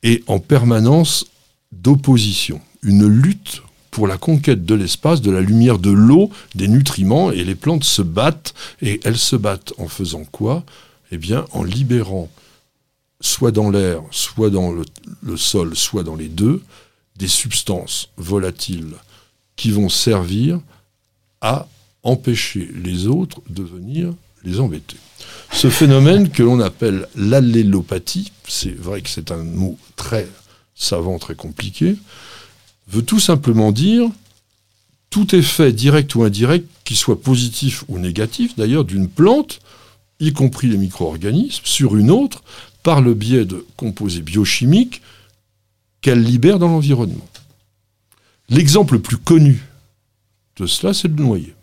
et 0.03 0.23
en 0.27 0.39
permanence 0.39 1.25
d'opposition. 1.71 2.61
Une 2.81 3.05
lutte 3.05 3.61
pour 3.91 4.07
la 4.07 4.17
conquête 4.17 4.65
de 4.65 4.75
l'espace, 4.75 5.21
de 5.21 5.31
la 5.31 5.41
lumière, 5.41 5.79
de 5.79 5.91
l'eau, 5.91 6.29
des 6.55 6.67
nutriments, 6.67 7.31
et 7.31 7.43
les 7.43 7.55
plantes 7.55 7.83
se 7.83 8.01
battent, 8.01 8.53
et 8.81 8.99
elles 9.03 9.17
se 9.17 9.35
battent 9.35 9.73
en 9.77 9.87
faisant 9.87 10.25
quoi? 10.25 10.63
Eh 11.11 11.17
bien, 11.17 11.45
en 11.53 11.63
libérant, 11.63 12.29
soit 13.21 13.51
dans 13.51 13.69
l'air, 13.69 14.01
soit 14.11 14.49
dans 14.49 14.71
le, 14.71 15.37
sol, 15.37 15.75
soit 15.75 16.03
dans 16.03 16.15
les 16.15 16.29
deux, 16.29 16.61
des 17.15 17.27
substances 17.27 18.09
volatiles 18.17 18.93
qui 19.55 19.71
vont 19.71 19.89
servir 19.89 20.59
à 21.41 21.67
empêcher 22.03 22.69
les 22.75 23.07
autres 23.07 23.41
de 23.49 23.63
venir 23.63 24.13
les 24.43 24.59
embêter. 24.59 24.95
Ce 25.51 25.69
phénomène 25.69 26.29
que 26.29 26.43
l'on 26.43 26.61
appelle 26.61 27.07
l'allélopathie, 27.15 28.31
c'est 28.47 28.77
vrai 28.77 29.01
que 29.01 29.09
c'est 29.09 29.31
un 29.31 29.43
mot 29.43 29.77
très 29.97 30.27
savant, 30.75 31.19
très 31.19 31.35
compliqué, 31.35 31.97
veut 32.89 33.03
tout 33.03 33.19
simplement 33.19 33.71
dire 33.71 34.09
tout 35.09 35.35
effet 35.35 35.71
direct 35.73 36.13
ou 36.15 36.23
indirect, 36.23 36.67
qu'il 36.83 36.97
soit 36.97 37.21
positif 37.21 37.83
ou 37.87 37.97
négatif 37.97 38.55
d'ailleurs, 38.55 38.85
d'une 38.85 39.07
plante, 39.07 39.59
y 40.19 40.33
compris 40.33 40.67
les 40.67 40.77
micro-organismes, 40.77 41.63
sur 41.63 41.95
une 41.95 42.11
autre, 42.11 42.43
par 42.83 43.01
le 43.01 43.13
biais 43.13 43.45
de 43.45 43.65
composés 43.75 44.21
biochimiques 44.21 45.01
qu'elle 46.01 46.23
libère 46.23 46.59
dans 46.59 46.67
l'environnement. 46.67 47.27
L'exemple 48.49 48.95
le 48.95 49.01
plus 49.01 49.17
connu 49.17 49.63
de 50.57 50.65
cela, 50.65 50.93
c'est 50.93 51.07
le 51.07 51.15
noyer. 51.15 51.53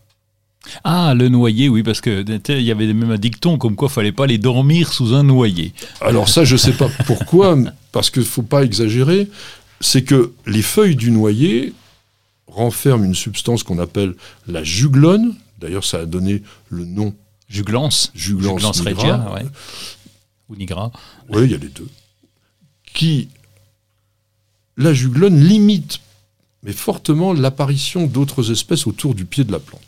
Ah, 0.83 1.15
le 1.15 1.29
noyer, 1.29 1.69
oui, 1.69 1.83
parce 1.83 2.01
que 2.01 2.25
il 2.49 2.63
y 2.63 2.71
avait 2.73 2.93
même 2.93 3.13
un 3.13 3.19
dicton 3.19 3.57
comme 3.57 3.77
quoi 3.77 3.89
il 3.89 3.95
fallait 3.95 4.13
pas 4.13 4.25
aller 4.25 4.39
dormir 4.39 4.93
sous 4.93 5.15
un 5.15 5.23
noyer. 5.23 5.73
Alors 6.01 6.29
ça, 6.29 6.45
je 6.45 6.55
ne 6.55 6.59
sais 6.59 6.73
pas 6.73 6.89
pourquoi, 7.07 7.57
parce 7.93 8.11
qu'il 8.11 8.23
ne 8.23 8.27
faut 8.27 8.43
pas 8.43 8.65
exagérer, 8.65 9.29
c'est 9.81 10.05
que 10.05 10.33
les 10.47 10.63
feuilles 10.63 10.97
du 10.97 11.11
noyer 11.11 11.73
renferment 12.47 13.05
une 13.05 13.15
substance 13.15 13.63
qu'on 13.63 13.79
appelle 13.79 14.15
la 14.47 14.65
juglone, 14.65 15.35
d'ailleurs 15.59 15.85
ça 15.85 16.01
a 16.01 16.07
donné 16.07 16.43
le 16.71 16.85
nom 16.85 17.15
Juglance. 17.49 18.11
Juglance 18.15 18.61
Juglance 18.61 18.85
nigra. 18.85 19.03
regia, 19.03 19.35
ouais. 19.35 19.47
Ou 20.49 20.57
nigra. 20.57 20.91
Oui, 21.29 21.45
il 21.45 21.51
y 21.53 21.55
a 21.55 21.59
les 21.59 21.69
deux. 21.69 21.89
Qui, 22.93 23.29
la 24.77 24.93
juglone 24.93 25.39
limite, 25.39 26.01
mais 26.63 26.73
fortement, 26.73 27.33
l'apparition 27.33 28.07
d'autres 28.07 28.51
espèces 28.51 28.87
autour 28.87 29.15
du 29.15 29.25
pied 29.25 29.45
de 29.45 29.53
la 29.53 29.61
plante. 29.61 29.83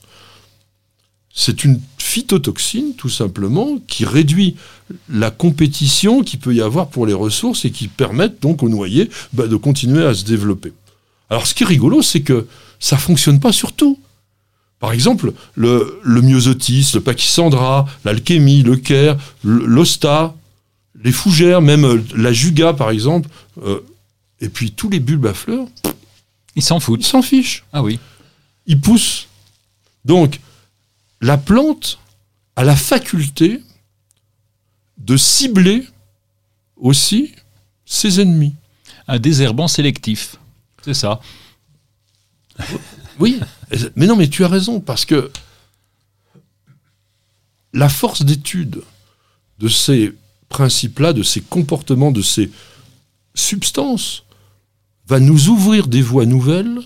C'est 1.34 1.64
une 1.64 1.80
phytotoxine, 1.98 2.94
tout 2.96 3.08
simplement, 3.10 3.78
qui 3.86 4.04
réduit 4.04 4.56
la 5.08 5.30
compétition 5.30 6.22
qu'il 6.22 6.40
peut 6.40 6.54
y 6.54 6.60
avoir 6.60 6.88
pour 6.88 7.06
les 7.06 7.12
ressources 7.12 7.64
et 7.64 7.70
qui 7.70 7.86
permettent 7.88 8.40
donc 8.42 8.62
au 8.62 8.68
noyer 8.68 9.08
bah, 9.32 9.46
de 9.46 9.56
continuer 9.56 10.04
à 10.04 10.14
se 10.14 10.24
développer. 10.24 10.72
Alors, 11.30 11.46
ce 11.46 11.54
qui 11.54 11.62
est 11.62 11.66
rigolo, 11.66 12.02
c'est 12.02 12.22
que 12.22 12.46
ça 12.80 12.96
fonctionne 12.96 13.38
pas 13.40 13.52
sur 13.52 13.72
tout. 13.72 13.98
Par 14.80 14.92
exemple, 14.92 15.32
le, 15.54 16.00
le 16.02 16.22
myosotis, 16.22 16.92
le 16.94 17.00
pachysandra, 17.00 17.86
l'alchémie, 18.04 18.62
le 18.62 18.76
caire, 18.76 19.16
l'osta, 19.44 20.34
les 21.02 21.12
fougères, 21.12 21.60
même 21.60 21.84
euh, 21.84 22.02
la 22.16 22.32
juga 22.32 22.72
par 22.72 22.90
exemple, 22.90 23.28
euh, 23.64 23.80
et 24.40 24.48
puis 24.48 24.70
tous 24.72 24.88
les 24.88 25.00
bulbes 25.00 25.26
à 25.26 25.34
fleurs, 25.34 25.66
Ils 26.56 26.62
s'en 26.62 26.78
ils 26.78 26.82
foutent. 26.82 27.04
s'en 27.04 27.22
fichent. 27.22 27.64
Ah 27.72 27.82
oui. 27.82 27.98
Ils 28.66 28.80
poussent. 28.80 29.26
Donc, 30.04 30.40
la 31.20 31.36
plante 31.38 31.98
a 32.56 32.64
la 32.64 32.76
faculté 32.76 33.62
de 34.98 35.16
cibler 35.16 35.86
aussi 36.76 37.34
ses 37.84 38.20
ennemis. 38.20 38.54
Un 39.06 39.18
désherbant 39.18 39.68
sélectif. 39.68 40.36
C'est 40.84 40.94
ça. 40.94 41.20
Oui, 43.18 43.40
mais 43.96 44.06
non, 44.06 44.16
mais 44.16 44.28
tu 44.28 44.44
as 44.44 44.48
raison, 44.48 44.80
parce 44.80 45.04
que 45.04 45.30
la 47.72 47.88
force 47.88 48.22
d'étude 48.22 48.82
de 49.58 49.68
ces 49.68 50.14
principes-là, 50.48 51.12
de 51.12 51.22
ces 51.22 51.40
comportements, 51.40 52.10
de 52.10 52.22
ces 52.22 52.50
substances, 53.34 54.24
va 55.06 55.20
nous 55.20 55.48
ouvrir 55.48 55.86
des 55.86 56.02
voies 56.02 56.26
nouvelles 56.26 56.80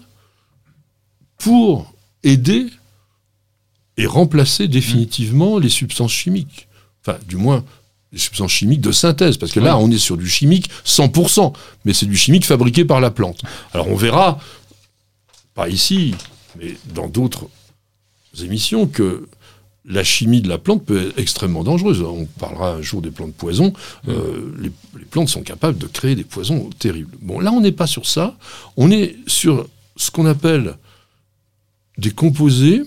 pour 1.38 1.92
aider 2.22 2.70
et 3.97 4.07
remplacer 4.07 4.68
définitivement 4.68 5.59
les 5.59 5.68
substances 5.68 6.12
chimiques. 6.12 6.68
Enfin, 7.05 7.18
du 7.26 7.36
moins, 7.36 7.64
les 8.12 8.18
substances 8.18 8.53
chimiques 8.53 8.80
de 8.80 8.93
synthèse, 8.93 9.36
parce 9.36 9.53
que 9.53 9.61
là, 9.61 9.78
on 9.78 9.90
est 9.90 9.99
sur 9.99 10.16
du 10.16 10.28
chimique 10.28 10.70
100%, 10.84 11.53
mais 11.84 11.93
c'est 11.93 12.07
du 12.07 12.16
chimique 12.16 12.45
fabriqué 12.45 12.84
par 12.84 13.01
la 13.01 13.11
plante. 13.11 13.43
Alors, 13.72 13.88
on 13.88 13.97
verra, 13.97 14.38
pas 15.55 15.68
ici, 15.68 16.14
mais 16.59 16.76
dans 16.95 17.09
d'autres 17.09 17.49
émissions, 18.43 18.86
que 18.86 19.28
la 19.84 20.05
chimie 20.05 20.43
de 20.43 20.49
la 20.49 20.59
plante 20.59 20.84
peut 20.84 21.09
être 21.09 21.18
extrêmement 21.18 21.64
dangereuse. 21.64 22.03
On 22.03 22.26
parlera 22.38 22.74
un 22.74 22.82
jour 22.82 23.03
des 23.03 23.11
plantes 23.11 23.34
poisons. 23.34 23.72
Euh, 24.09 24.53
les, 24.61 24.70
les 24.99 25.05
plantes 25.05 25.28
sont 25.28 25.43
capables 25.43 25.78
de 25.78 25.86
créer 25.86 26.14
des 26.14 26.24
poisons 26.24 26.70
terribles. 26.78 27.16
Bon, 27.20 27.40
là, 27.40 27.51
on 27.53 27.61
n'est 27.61 27.72
pas 27.72 27.88
sur 27.88 28.07
ça. 28.07 28.36
On 28.76 28.90
est 28.90 29.16
sur 29.26 29.66
ce 29.97 30.11
qu'on 30.11 30.26
appelle 30.26 30.76
des 31.99 32.11
composés 32.11 32.82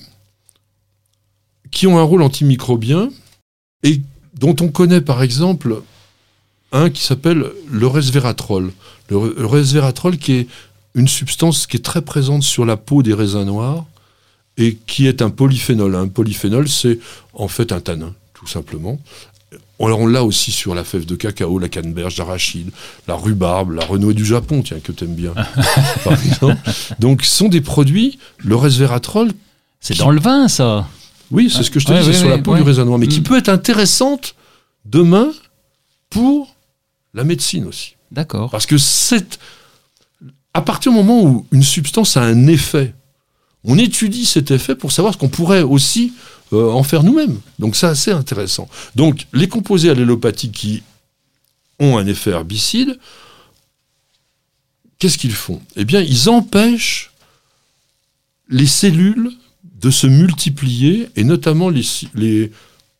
qui 1.75 1.87
ont 1.87 1.99
un 1.99 2.03
rôle 2.03 2.21
antimicrobien 2.23 3.09
et 3.83 4.01
dont 4.39 4.55
on 4.61 4.69
connaît 4.69 5.01
par 5.01 5.21
exemple 5.21 5.81
un 6.71 6.89
qui 6.89 7.03
s'appelle 7.03 7.51
le 7.69 7.85
resveratrol. 7.87 8.71
Le, 9.09 9.15
re- 9.17 9.35
le 9.37 9.45
resveratrol 9.45 10.17
qui 10.17 10.31
est 10.33 10.47
une 10.95 11.09
substance 11.09 11.67
qui 11.67 11.75
est 11.77 11.81
très 11.81 12.01
présente 12.01 12.43
sur 12.43 12.65
la 12.65 12.77
peau 12.77 13.03
des 13.03 13.13
raisins 13.13 13.43
noirs 13.43 13.83
et 14.57 14.77
qui 14.87 15.05
est 15.07 15.21
un 15.21 15.29
polyphénol. 15.29 15.95
Un 15.95 16.07
polyphénol, 16.07 16.69
c'est 16.69 16.97
en 17.33 17.49
fait 17.49 17.73
un 17.73 17.81
tanin, 17.81 18.13
tout 18.33 18.47
simplement. 18.47 18.97
alors 19.81 19.99
on 19.99 20.07
l'a 20.07 20.23
aussi 20.23 20.53
sur 20.53 20.73
la 20.75 20.85
fève 20.85 21.05
de 21.05 21.15
cacao, 21.15 21.59
la 21.59 21.67
canneberge 21.67 22.15
d'arachide, 22.15 22.69
la 23.09 23.15
rhubarbe, 23.15 23.71
la 23.73 23.85
renouée 23.85 24.13
du 24.13 24.23
Japon, 24.25 24.61
tiens, 24.63 24.79
que 24.79 24.93
t'aimes 24.93 25.13
bien, 25.15 25.33
par 26.05 26.13
exemple. 26.25 26.57
Donc 26.99 27.25
ce 27.25 27.35
sont 27.35 27.49
des 27.49 27.59
produits, 27.61 28.17
le 28.37 28.55
resveratrol, 28.55 29.33
C'est 29.81 29.97
dans 29.97 30.09
le 30.11 30.21
vin, 30.21 30.47
ça. 30.47 30.87
Oui, 31.31 31.49
c'est 31.49 31.63
ce 31.63 31.71
que 31.71 31.79
je 31.79 31.85
te 31.85 31.91
Ouais, 31.91 31.99
disais 31.99 32.11
ouais, 32.11 32.17
sur 32.17 32.29
la 32.29 32.37
peau 32.37 32.55
du 32.55 32.61
raisonnement, 32.61 32.97
mais 32.97 33.07
qui 33.07 33.19
Mm. 33.21 33.23
peut 33.23 33.37
être 33.37 33.49
intéressante 33.49 34.35
demain 34.85 35.31
pour 36.09 36.55
la 37.13 37.23
médecine 37.23 37.65
aussi. 37.65 37.95
D'accord. 38.11 38.49
Parce 38.51 38.65
que 38.65 38.77
c'est 38.77 39.39
à 40.53 40.61
partir 40.61 40.91
du 40.91 40.97
moment 40.97 41.21
où 41.23 41.45
une 41.51 41.63
substance 41.63 42.15
a 42.17 42.21
un 42.23 42.47
effet, 42.47 42.93
on 43.63 43.77
étudie 43.77 44.25
cet 44.25 44.51
effet 44.51 44.75
pour 44.75 44.91
savoir 44.91 45.13
ce 45.13 45.17
qu'on 45.19 45.27
pourrait 45.29 45.63
aussi 45.63 46.13
euh, 46.53 46.69
en 46.71 46.83
faire 46.83 47.03
nous-mêmes. 47.03 47.39
Donc 47.59 47.75
c'est 47.75 47.87
assez 47.87 48.11
intéressant. 48.11 48.69
Donc 48.95 49.25
les 49.33 49.49
composés 49.49 49.89
allélopathiques 49.89 50.51
qui 50.53 50.83
ont 51.79 51.97
un 51.97 52.05
effet 52.07 52.31
herbicide, 52.31 52.97
qu'est-ce 54.99 55.17
qu'ils 55.17 55.33
font? 55.33 55.61
Eh 55.75 55.83
bien, 55.83 56.01
ils 56.01 56.29
empêchent 56.29 57.11
les 58.47 58.67
cellules 58.67 59.31
de 59.81 59.89
se 59.89 60.07
multiplier, 60.07 61.09
et 61.15 61.23
notamment 61.23 61.69
les, 61.69 61.83
les 62.13 62.51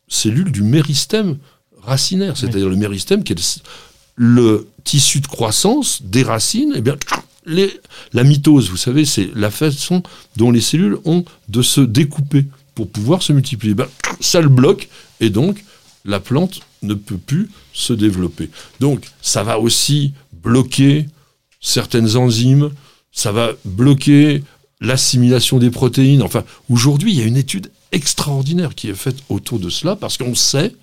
cellules 0.08 0.52
du 0.52 0.62
méristème 0.62 1.38
racinaire, 1.82 2.36
c'est-à-dire 2.38 2.70
le 2.70 2.76
méristème 2.76 3.24
qui 3.24 3.34
est 3.34 3.62
le, 4.16 4.68
tissu 4.84 5.20
de 5.20 5.28
croissance 5.28 6.02
des 6.04 6.22
racines, 6.24 6.74
eh 6.76 6.82
bien, 6.82 6.96
les- 7.46 7.74
la 8.14 8.24
mitose, 8.24 8.70
vous 8.70 8.78
savez, 8.78 9.04
c'est 9.06 9.30
la 9.36 9.50
façon 9.52 10.04
dont 10.38 10.52
les 10.52 10.62
cellules 10.62 10.98
ont 11.06 11.26
de 11.50 11.62
se 11.62 11.82
découper 11.82 12.46
pour 12.76 12.90
pouvoir 12.90 13.24
se 13.24 13.34
multiplier. 13.34 13.74
Ben, 13.74 13.88
ça 14.20 14.42
le 14.42 14.50
bloque, 14.50 14.90
et 15.20 15.30
donc 15.30 15.64
la 16.06 16.20
plante 16.20 16.60
ne 16.84 16.94
peut 16.94 17.18
plus 17.18 17.50
se 17.74 17.94
développer. 17.94 18.50
Donc 18.80 19.06
ça 19.22 19.44
va 19.44 19.60
aussi 19.60 20.14
bloquer 20.44 21.08
certaines 21.62 22.16
enzymes, 22.16 22.70
ça 23.12 23.32
va 23.32 23.52
bloquer 23.64 24.44
l'assimilation 24.82 25.58
des 25.60 25.72
protéines. 25.72 26.22
Enfin, 26.22 26.44
aujourd'hui, 26.70 27.14
il 27.14 27.20
y 27.20 27.24
a 27.24 27.26
une 27.26 27.38
étude 27.38 27.72
extraordinaire 27.92 28.76
qui 28.76 28.90
est 28.90 28.96
faite 28.96 29.18
autour 29.30 29.60
de 29.60 29.70
cela, 29.70 29.96
parce 29.96 30.18
qu'on 30.18 30.36
sait 30.36 30.76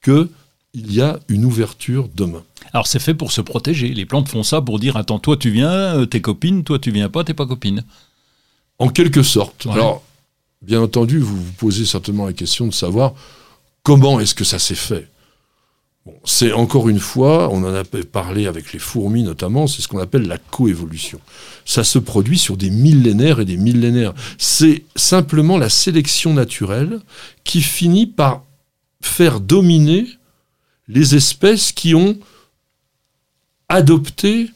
que 0.00 0.28
il 0.74 0.92
y 0.92 1.00
a 1.00 1.18
une 1.28 1.46
ouverture 1.46 2.08
demain. 2.14 2.42
Alors 2.72 2.86
c'est 2.86 2.98
fait 2.98 3.14
pour 3.14 3.32
se 3.32 3.40
protéger. 3.40 3.88
Les 3.88 4.04
plantes 4.04 4.28
font 4.28 4.42
ça 4.42 4.60
pour 4.60 4.78
dire 4.78 4.96
attends, 4.96 5.18
toi 5.18 5.36
tu 5.36 5.50
viens, 5.50 5.70
euh, 5.70 6.04
t'es 6.04 6.20
copine, 6.20 6.64
toi 6.64 6.78
tu 6.78 6.90
viens 6.90 7.08
pas, 7.08 7.24
t'es 7.24 7.32
pas 7.32 7.46
copine. 7.46 7.82
En 8.78 8.88
quelque 8.88 9.22
sorte. 9.22 9.64
Ouais. 9.64 9.72
Alors, 9.72 10.02
bien 10.60 10.82
entendu, 10.82 11.18
vous 11.18 11.42
vous 11.42 11.52
posez 11.52 11.86
certainement 11.86 12.26
la 12.26 12.34
question 12.34 12.66
de 12.66 12.74
savoir 12.74 13.14
comment 13.82 14.20
est-ce 14.20 14.34
que 14.34 14.44
ça 14.44 14.58
s'est 14.58 14.74
fait. 14.74 15.08
C'est 16.24 16.52
encore 16.52 16.88
une 16.88 17.00
fois, 17.00 17.48
on 17.50 17.64
en 17.64 17.74
a 17.74 17.84
parlé 17.84 18.46
avec 18.46 18.72
les 18.72 18.78
fourmis 18.78 19.22
notamment, 19.22 19.66
c'est 19.66 19.82
ce 19.82 19.88
qu'on 19.88 19.98
appelle 19.98 20.26
la 20.26 20.38
coévolution. 20.38 21.20
Ça 21.64 21.84
se 21.84 21.98
produit 21.98 22.38
sur 22.38 22.56
des 22.56 22.70
millénaires 22.70 23.40
et 23.40 23.44
des 23.44 23.56
millénaires. 23.56 24.14
C'est 24.38 24.84
simplement 24.94 25.58
la 25.58 25.68
sélection 25.68 26.34
naturelle 26.34 27.00
qui 27.44 27.60
finit 27.60 28.06
par 28.06 28.44
faire 29.00 29.40
dominer 29.40 30.06
les 30.88 31.14
espèces 31.16 31.72
qui 31.72 31.94
ont 31.94 32.16
adopté 33.68 34.50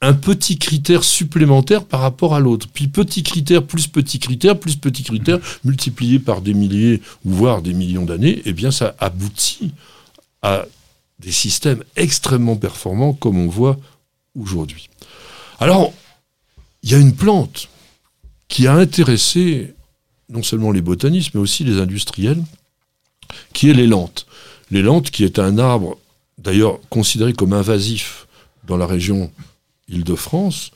un 0.00 0.14
petit 0.14 0.58
critère 0.58 1.04
supplémentaire 1.04 1.84
par 1.84 2.00
rapport 2.00 2.34
à 2.34 2.40
l'autre. 2.40 2.68
Puis 2.72 2.88
petit 2.88 3.22
critère 3.22 3.64
plus 3.64 3.88
petit 3.88 4.18
critère 4.18 4.58
plus 4.58 4.76
petit 4.76 5.02
critère 5.02 5.38
multiplié 5.64 6.18
par 6.18 6.40
des 6.40 6.54
milliers 6.54 7.02
voire 7.24 7.62
des 7.62 7.74
millions 7.74 8.04
d'années, 8.04 8.42
eh 8.44 8.52
bien 8.52 8.70
ça 8.70 8.94
aboutit 9.00 9.72
à 10.42 10.66
des 11.18 11.32
systèmes 11.32 11.82
extrêmement 11.96 12.56
performants 12.56 13.12
comme 13.12 13.38
on 13.38 13.48
voit 13.48 13.78
aujourd'hui. 14.38 14.88
Alors, 15.58 15.92
il 16.82 16.90
y 16.90 16.94
a 16.94 16.98
une 16.98 17.14
plante 17.14 17.68
qui 18.46 18.66
a 18.66 18.74
intéressé 18.74 19.74
non 20.28 20.42
seulement 20.42 20.72
les 20.72 20.82
botanistes 20.82 21.34
mais 21.34 21.40
aussi 21.40 21.64
les 21.64 21.80
industriels, 21.80 22.42
qui 23.52 23.70
est 23.70 23.74
l'élante. 23.74 24.26
L'élante 24.70 25.10
qui 25.10 25.24
est 25.24 25.38
un 25.38 25.58
arbre 25.58 25.98
d'ailleurs 26.38 26.78
considéré 26.88 27.32
comme 27.32 27.52
invasif 27.52 28.26
dans 28.66 28.76
la 28.76 28.86
région 28.86 29.30
Île-de-France, 29.88 30.70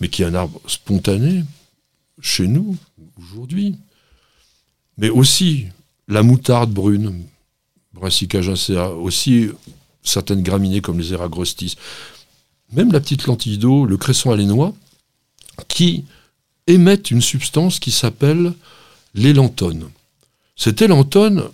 mais 0.00 0.08
qui 0.08 0.22
est 0.22 0.26
un 0.26 0.34
arbre 0.34 0.60
spontané 0.66 1.44
chez 2.20 2.48
nous 2.48 2.76
aujourd'hui. 3.18 3.76
Mais 4.98 5.08
aussi 5.08 5.66
la 6.08 6.22
moutarde 6.22 6.72
brune, 6.72 7.24
Brassica 7.92 8.40
aussi 8.40 9.48
certaines 10.08 10.42
graminées 10.42 10.80
comme 10.80 10.98
les 10.98 11.12
Eragrostis, 11.12 11.76
même 12.72 12.92
la 12.92 13.00
petite 13.00 13.26
lentille 13.26 13.58
d'eau, 13.58 13.86
le 13.86 13.96
cresson 13.96 14.30
alénois, 14.30 14.74
qui 15.68 16.04
émettent 16.66 17.10
une 17.10 17.22
substance 17.22 17.78
qui 17.78 17.90
s'appelle 17.90 18.52
l'élantone. 19.14 19.88
Cet 20.56 20.82
élantone 20.82 21.44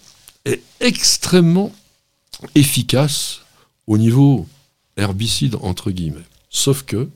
est 0.44 0.62
extrêmement 0.80 1.72
efficace 2.54 3.40
au 3.86 3.98
niveau 3.98 4.46
herbicide 4.96 5.56
entre 5.60 5.90
guillemets. 5.90 6.26
Sauf 6.50 6.82
que, 6.82 7.08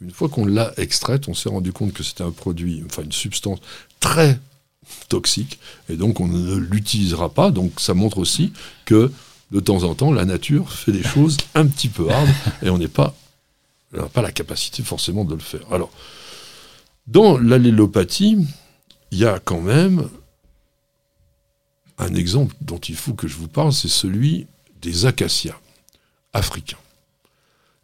une 0.00 0.10
fois 0.10 0.28
qu'on 0.28 0.46
l'a 0.46 0.72
extraite, 0.76 1.28
on 1.28 1.34
s'est 1.34 1.48
rendu 1.48 1.72
compte 1.72 1.92
que 1.92 2.02
c'était 2.02 2.24
un 2.24 2.30
produit, 2.30 2.82
enfin 2.86 3.02
une 3.02 3.12
substance 3.12 3.58
très 4.00 4.38
toxique, 5.08 5.58
et 5.88 5.96
donc 5.96 6.20
on 6.20 6.28
ne 6.28 6.56
l'utilisera 6.56 7.32
pas. 7.32 7.50
Donc 7.50 7.80
ça 7.80 7.94
montre 7.94 8.18
aussi 8.18 8.52
que 8.84 9.10
de 9.54 9.60
temps 9.60 9.84
en 9.84 9.94
temps, 9.94 10.12
la 10.12 10.24
nature 10.24 10.72
fait 10.72 10.90
des 10.90 11.04
choses 11.04 11.36
un 11.54 11.66
petit 11.68 11.88
peu 11.88 12.10
hardes, 12.10 12.28
et 12.62 12.70
on 12.70 12.78
n'est 12.78 12.88
pas, 12.88 13.14
on 13.92 13.98
n'a 14.02 14.08
pas 14.08 14.20
la 14.20 14.32
capacité 14.32 14.82
forcément 14.82 15.24
de 15.24 15.34
le 15.34 15.40
faire. 15.40 15.60
Alors, 15.70 15.92
dans 17.06 17.38
l'allélopathie, 17.38 18.36
il 19.12 19.18
y 19.18 19.24
a 19.24 19.38
quand 19.38 19.60
même 19.60 20.08
un 21.98 22.14
exemple 22.16 22.56
dont 22.60 22.78
il 22.78 22.96
faut 22.96 23.14
que 23.14 23.28
je 23.28 23.36
vous 23.36 23.46
parle, 23.46 23.72
c'est 23.72 23.88
celui 23.88 24.48
des 24.82 25.06
acacias 25.06 25.56
africains. 26.32 26.78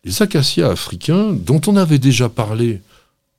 Les 0.02 0.22
acacias 0.22 0.68
africains, 0.68 1.32
dont 1.32 1.60
on 1.68 1.76
avait 1.76 2.00
déjà 2.00 2.28
parlé 2.28 2.80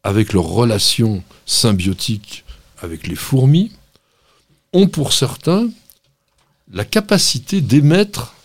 avec 0.03 0.32
leur 0.32 0.45
relation 0.45 1.21
symbiotique 1.45 2.45
avec 2.82 3.07
les 3.07 3.15
fourmis, 3.15 3.73
ont 4.71 4.88
pour 4.88 5.11
certains 5.11 5.67
la 6.72 6.86
capacité 6.86 7.61
d'émettre 7.61 8.36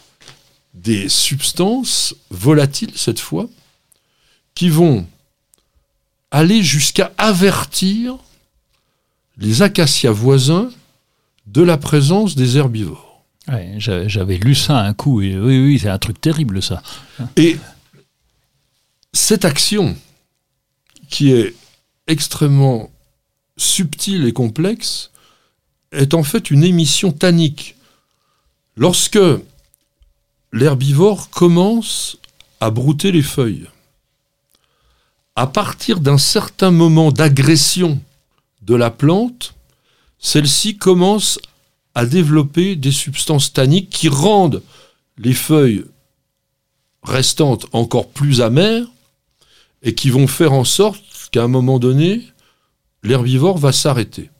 des 0.74 1.08
substances 1.08 2.14
volatiles 2.30 2.92
cette 2.96 3.20
fois, 3.20 3.48
qui 4.54 4.68
vont 4.68 5.06
aller 6.30 6.62
jusqu'à 6.62 7.12
avertir 7.18 8.16
les 9.38 9.62
acacias 9.62 10.10
voisins 10.10 10.70
de 11.46 11.62
la 11.62 11.76
présence 11.76 12.34
des 12.34 12.56
herbivores. 12.56 13.24
Ouais, 13.48 13.74
J'avais 13.78 14.38
lu 14.38 14.54
ça 14.54 14.80
un 14.80 14.92
coup, 14.92 15.20
et 15.22 15.38
oui, 15.38 15.60
oui, 15.60 15.78
c'est 15.78 15.88
un 15.88 15.98
truc 15.98 16.20
terrible 16.20 16.62
ça. 16.62 16.82
Et 17.36 17.56
cette 19.12 19.44
action, 19.44 19.96
qui 21.08 21.30
est 21.30 21.54
extrêmement 22.08 22.90
subtile 23.56 24.26
et 24.26 24.32
complexe, 24.32 25.10
est 25.92 26.14
en 26.14 26.24
fait 26.24 26.50
une 26.50 26.64
émission 26.64 27.12
tannique. 27.12 27.75
Lorsque 28.76 29.18
l'herbivore 30.52 31.30
commence 31.30 32.18
à 32.60 32.70
brouter 32.70 33.10
les 33.10 33.22
feuilles, 33.22 33.68
à 35.34 35.46
partir 35.46 36.00
d'un 36.00 36.18
certain 36.18 36.70
moment 36.70 37.10
d'agression 37.10 37.98
de 38.60 38.74
la 38.74 38.90
plante, 38.90 39.54
celle-ci 40.18 40.76
commence 40.76 41.38
à 41.94 42.04
développer 42.04 42.76
des 42.76 42.92
substances 42.92 43.52
tanniques 43.54 43.88
qui 43.88 44.08
rendent 44.08 44.62
les 45.16 45.34
feuilles 45.34 45.86
restantes 47.02 47.66
encore 47.72 48.10
plus 48.10 48.42
amères 48.42 48.86
et 49.82 49.94
qui 49.94 50.10
vont 50.10 50.26
faire 50.26 50.52
en 50.52 50.64
sorte 50.64 51.02
qu'à 51.30 51.44
un 51.44 51.48
moment 51.48 51.78
donné, 51.78 52.22
l'herbivore 53.02 53.56
va 53.56 53.72
s'arrêter. 53.72 54.30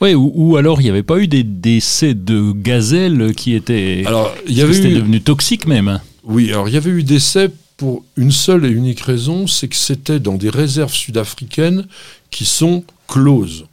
Ouais, 0.00 0.14
ou, 0.14 0.30
ou 0.34 0.56
alors 0.56 0.80
il 0.80 0.84
n'y 0.84 0.90
avait 0.90 1.02
pas 1.02 1.18
eu 1.18 1.26
des 1.28 1.42
décès 1.42 2.14
de 2.14 2.52
gazelles 2.52 3.34
qui 3.34 3.54
étaient. 3.54 4.04
Alors, 4.06 4.34
il 4.46 4.54
y 4.54 4.60
avait 4.62 4.76
eu, 4.76 4.94
devenu 4.94 5.20
toxique 5.22 5.66
même. 5.66 6.00
oui, 6.24 6.50
alors 6.50 6.68
il 6.68 6.74
y 6.74 6.76
avait 6.76 6.90
eu 6.90 7.02
des 7.02 7.14
décès 7.14 7.50
pour 7.76 8.04
une 8.16 8.30
seule 8.32 8.64
et 8.64 8.70
unique 8.70 9.00
raison, 9.00 9.46
c'est 9.46 9.68
que 9.68 9.76
c'était 9.76 10.18
dans 10.20 10.36
des 10.36 10.48
réserves 10.50 10.92
sud-africaines 10.92 11.86
qui 12.30 12.44
sont 12.46 12.84
closes 13.06 13.66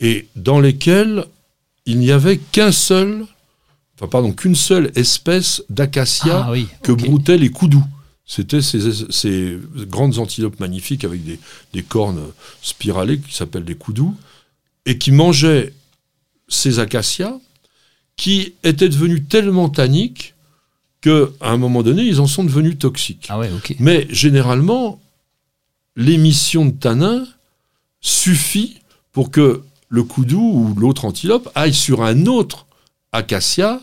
et 0.00 0.26
dans 0.36 0.58
lesquelles 0.60 1.24
il 1.84 1.98
n'y 1.98 2.10
avait 2.10 2.38
qu'un 2.38 2.72
seul, 2.72 3.26
enfin 3.96 4.08
pardon, 4.08 4.32
qu'une 4.32 4.54
seule 4.54 4.90
espèce 4.94 5.62
d'acacia 5.70 6.44
Ah 6.48 6.52
oui. 6.52 6.66
que 6.82 6.92
ok. 6.92 7.04
broutaient 7.04 7.38
les 7.38 7.50
coudous. 7.50 7.84
C'était 8.28 8.60
ces, 8.60 8.80
ces 9.10 9.56
grandes 9.88 10.18
antilopes 10.18 10.58
magnifiques 10.58 11.04
avec 11.04 11.22
des, 11.24 11.38
des 11.72 11.82
cornes 11.82 12.22
spiralées 12.60 13.18
qui 13.20 13.34
s'appellent 13.34 13.64
des 13.64 13.76
coudous 13.76 14.14
et 14.86 14.98
qui 14.98 15.12
mangeaient 15.12 15.74
ces 16.48 16.78
acacias 16.78 17.38
qui 18.16 18.54
étaient 18.62 18.88
devenus 18.88 19.24
tellement 19.28 19.68
tanniques 19.68 20.34
qu'à 21.02 21.26
un 21.42 21.58
moment 21.58 21.82
donné, 21.82 22.02
ils 22.02 22.20
en 22.20 22.26
sont 22.26 22.44
devenus 22.44 22.78
toxiques. 22.78 23.26
Ah 23.28 23.38
ouais. 23.38 23.50
Mais 23.78 24.06
généralement, 24.08 25.00
l'émission 25.96 26.64
de 26.64 26.70
tanin 26.70 27.26
suffit 28.00 28.80
pour 29.12 29.30
que 29.30 29.62
le 29.88 30.02
koudou 30.02 30.40
ou 30.40 30.74
l'autre 30.78 31.04
antilope 31.04 31.50
aille 31.54 31.74
sur 31.74 32.02
un 32.02 32.26
autre 32.26 32.66
acacia, 33.12 33.80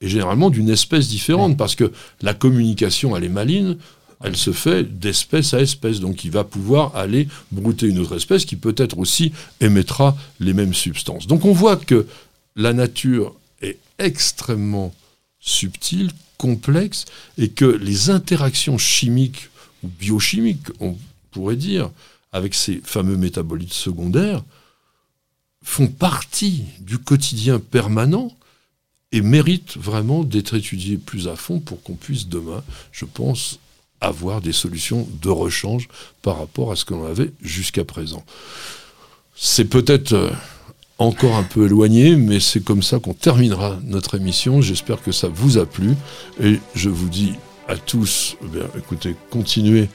et 0.00 0.08
généralement 0.08 0.50
d'une 0.50 0.70
espèce 0.70 1.08
différente, 1.08 1.56
parce 1.56 1.74
que 1.74 1.92
la 2.22 2.34
communication, 2.34 3.16
elle 3.16 3.24
est 3.24 3.28
maligne, 3.28 3.76
elle 4.22 4.36
se 4.36 4.52
fait 4.52 4.84
d'espèce 4.84 5.54
à 5.54 5.60
espèce. 5.60 6.00
Donc 6.00 6.24
il 6.24 6.30
va 6.30 6.44
pouvoir 6.44 6.94
aller 6.96 7.28
brouter 7.50 7.86
une 7.86 7.98
autre 7.98 8.16
espèce 8.16 8.44
qui 8.44 8.56
peut-être 8.56 8.98
aussi 8.98 9.32
émettra 9.60 10.16
les 10.40 10.52
mêmes 10.52 10.74
substances. 10.74 11.26
Donc 11.26 11.44
on 11.44 11.52
voit 11.52 11.76
que 11.76 12.06
la 12.56 12.72
nature 12.72 13.34
est 13.62 13.78
extrêmement 13.98 14.94
subtile, 15.40 16.10
complexe, 16.36 17.06
et 17.38 17.48
que 17.48 17.64
les 17.64 18.10
interactions 18.10 18.78
chimiques 18.78 19.48
ou 19.82 19.88
biochimiques, 19.88 20.68
on 20.80 20.96
pourrait 21.30 21.56
dire, 21.56 21.90
avec 22.32 22.54
ces 22.54 22.80
fameux 22.84 23.16
métabolites 23.16 23.72
secondaires, 23.72 24.42
font 25.62 25.88
partie 25.88 26.64
du 26.80 26.98
quotidien 26.98 27.58
permanent 27.58 28.34
et 29.12 29.20
méritent 29.20 29.76
vraiment 29.76 30.24
d'être 30.24 30.56
étudiés 30.56 30.96
plus 30.96 31.28
à 31.28 31.36
fond 31.36 31.60
pour 31.60 31.82
qu'on 31.82 31.94
puisse 31.94 32.28
demain, 32.28 32.62
je 32.92 33.04
pense, 33.04 33.59
avoir 34.00 34.40
des 34.40 34.52
solutions 34.52 35.06
de 35.22 35.28
rechange 35.28 35.88
par 36.22 36.38
rapport 36.38 36.72
à 36.72 36.76
ce 36.76 36.84
que 36.84 36.94
l'on 36.94 37.06
avait 37.06 37.30
jusqu'à 37.42 37.84
présent. 37.84 38.24
C'est 39.34 39.64
peut-être 39.64 40.12
euh, 40.12 40.30
encore 40.98 41.36
un 41.36 41.42
peu 41.42 41.66
éloigné, 41.66 42.16
mais 42.16 42.40
c'est 42.40 42.62
comme 42.62 42.82
ça 42.82 42.98
qu'on 42.98 43.14
terminera 43.14 43.78
notre 43.84 44.16
émission. 44.16 44.60
J'espère 44.60 45.02
que 45.02 45.12
ça 45.12 45.28
vous 45.28 45.58
a 45.58 45.66
plu 45.66 45.94
et 46.42 46.58
je 46.74 46.88
vous 46.88 47.08
dis 47.08 47.32
à 47.68 47.76
tous, 47.76 48.36
eh 48.42 48.48
bien, 48.48 48.66
écoutez, 48.76 49.14
continuez 49.30 49.88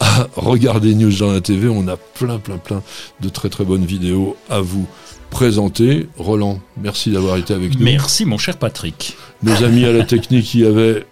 à 0.00 0.28
regarder 0.36 0.94
News 0.94 1.16
dans 1.18 1.32
la 1.32 1.40
TV. 1.40 1.68
On 1.68 1.88
a 1.88 1.96
plein, 1.96 2.38
plein, 2.38 2.58
plein 2.58 2.82
de 3.20 3.28
très, 3.28 3.48
très 3.48 3.64
bonnes 3.64 3.86
vidéos 3.86 4.36
à 4.50 4.60
vous 4.60 4.86
présenter. 5.30 6.08
Roland, 6.18 6.60
merci 6.76 7.10
d'avoir 7.10 7.36
été 7.38 7.54
avec 7.54 7.74
nous. 7.74 7.84
Merci, 7.84 8.24
mon 8.24 8.38
cher 8.38 8.58
Patrick. 8.58 9.16
Nos 9.42 9.64
amis 9.64 9.84
à 9.84 9.92
la 9.92 10.04
technique, 10.04 10.54
il 10.54 10.60
y 10.60 10.66
avait 10.66 11.06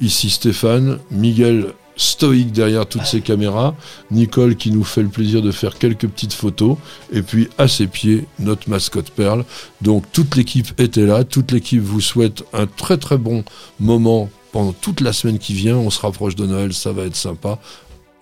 ici 0.00 0.30
Stéphane, 0.30 0.98
Miguel 1.10 1.68
stoïque 1.96 2.52
derrière 2.52 2.86
toutes 2.86 3.04
ces 3.04 3.20
caméras, 3.20 3.74
Nicole 4.10 4.56
qui 4.56 4.70
nous 4.70 4.84
fait 4.84 5.02
le 5.02 5.08
plaisir 5.08 5.42
de 5.42 5.52
faire 5.52 5.78
quelques 5.78 6.08
petites 6.08 6.32
photos, 6.32 6.76
et 7.12 7.22
puis 7.22 7.48
à 7.58 7.68
ses 7.68 7.86
pieds, 7.86 8.26
notre 8.38 8.68
mascotte 8.68 9.10
Perle. 9.10 9.44
Donc 9.80 10.04
toute 10.12 10.36
l'équipe 10.36 10.78
était 10.80 11.06
là, 11.06 11.24
toute 11.24 11.52
l'équipe 11.52 11.82
vous 11.82 12.00
souhaite 12.00 12.44
un 12.52 12.66
très 12.66 12.96
très 12.96 13.18
bon 13.18 13.44
moment 13.78 14.28
pendant 14.52 14.72
toute 14.72 15.00
la 15.00 15.12
semaine 15.12 15.38
qui 15.38 15.54
vient. 15.54 15.76
On 15.76 15.90
se 15.90 16.00
rapproche 16.00 16.36
de 16.36 16.46
Noël, 16.46 16.72
ça 16.72 16.92
va 16.92 17.04
être 17.04 17.16
sympa. 17.16 17.58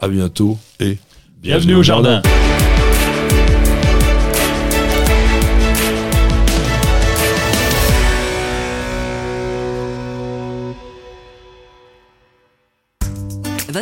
À 0.01 0.09
bientôt 0.09 0.59
et 0.81 0.99
Bienvenue 1.43 1.75
au 1.75 1.83
jardin. 1.83 2.23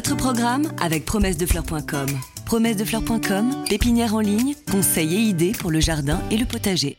Votre 0.00 0.16
programme 0.16 0.72
avec 0.80 1.04
promessedefleurs.com. 1.04 2.06
Promessedefleurs.com, 2.46 3.64
pépinière 3.68 4.14
en 4.14 4.20
ligne, 4.20 4.54
conseils 4.70 5.14
et 5.14 5.18
idées 5.18 5.52
pour 5.52 5.70
le 5.70 5.78
jardin 5.78 6.22
et 6.30 6.38
le 6.38 6.46
potager. 6.46 6.96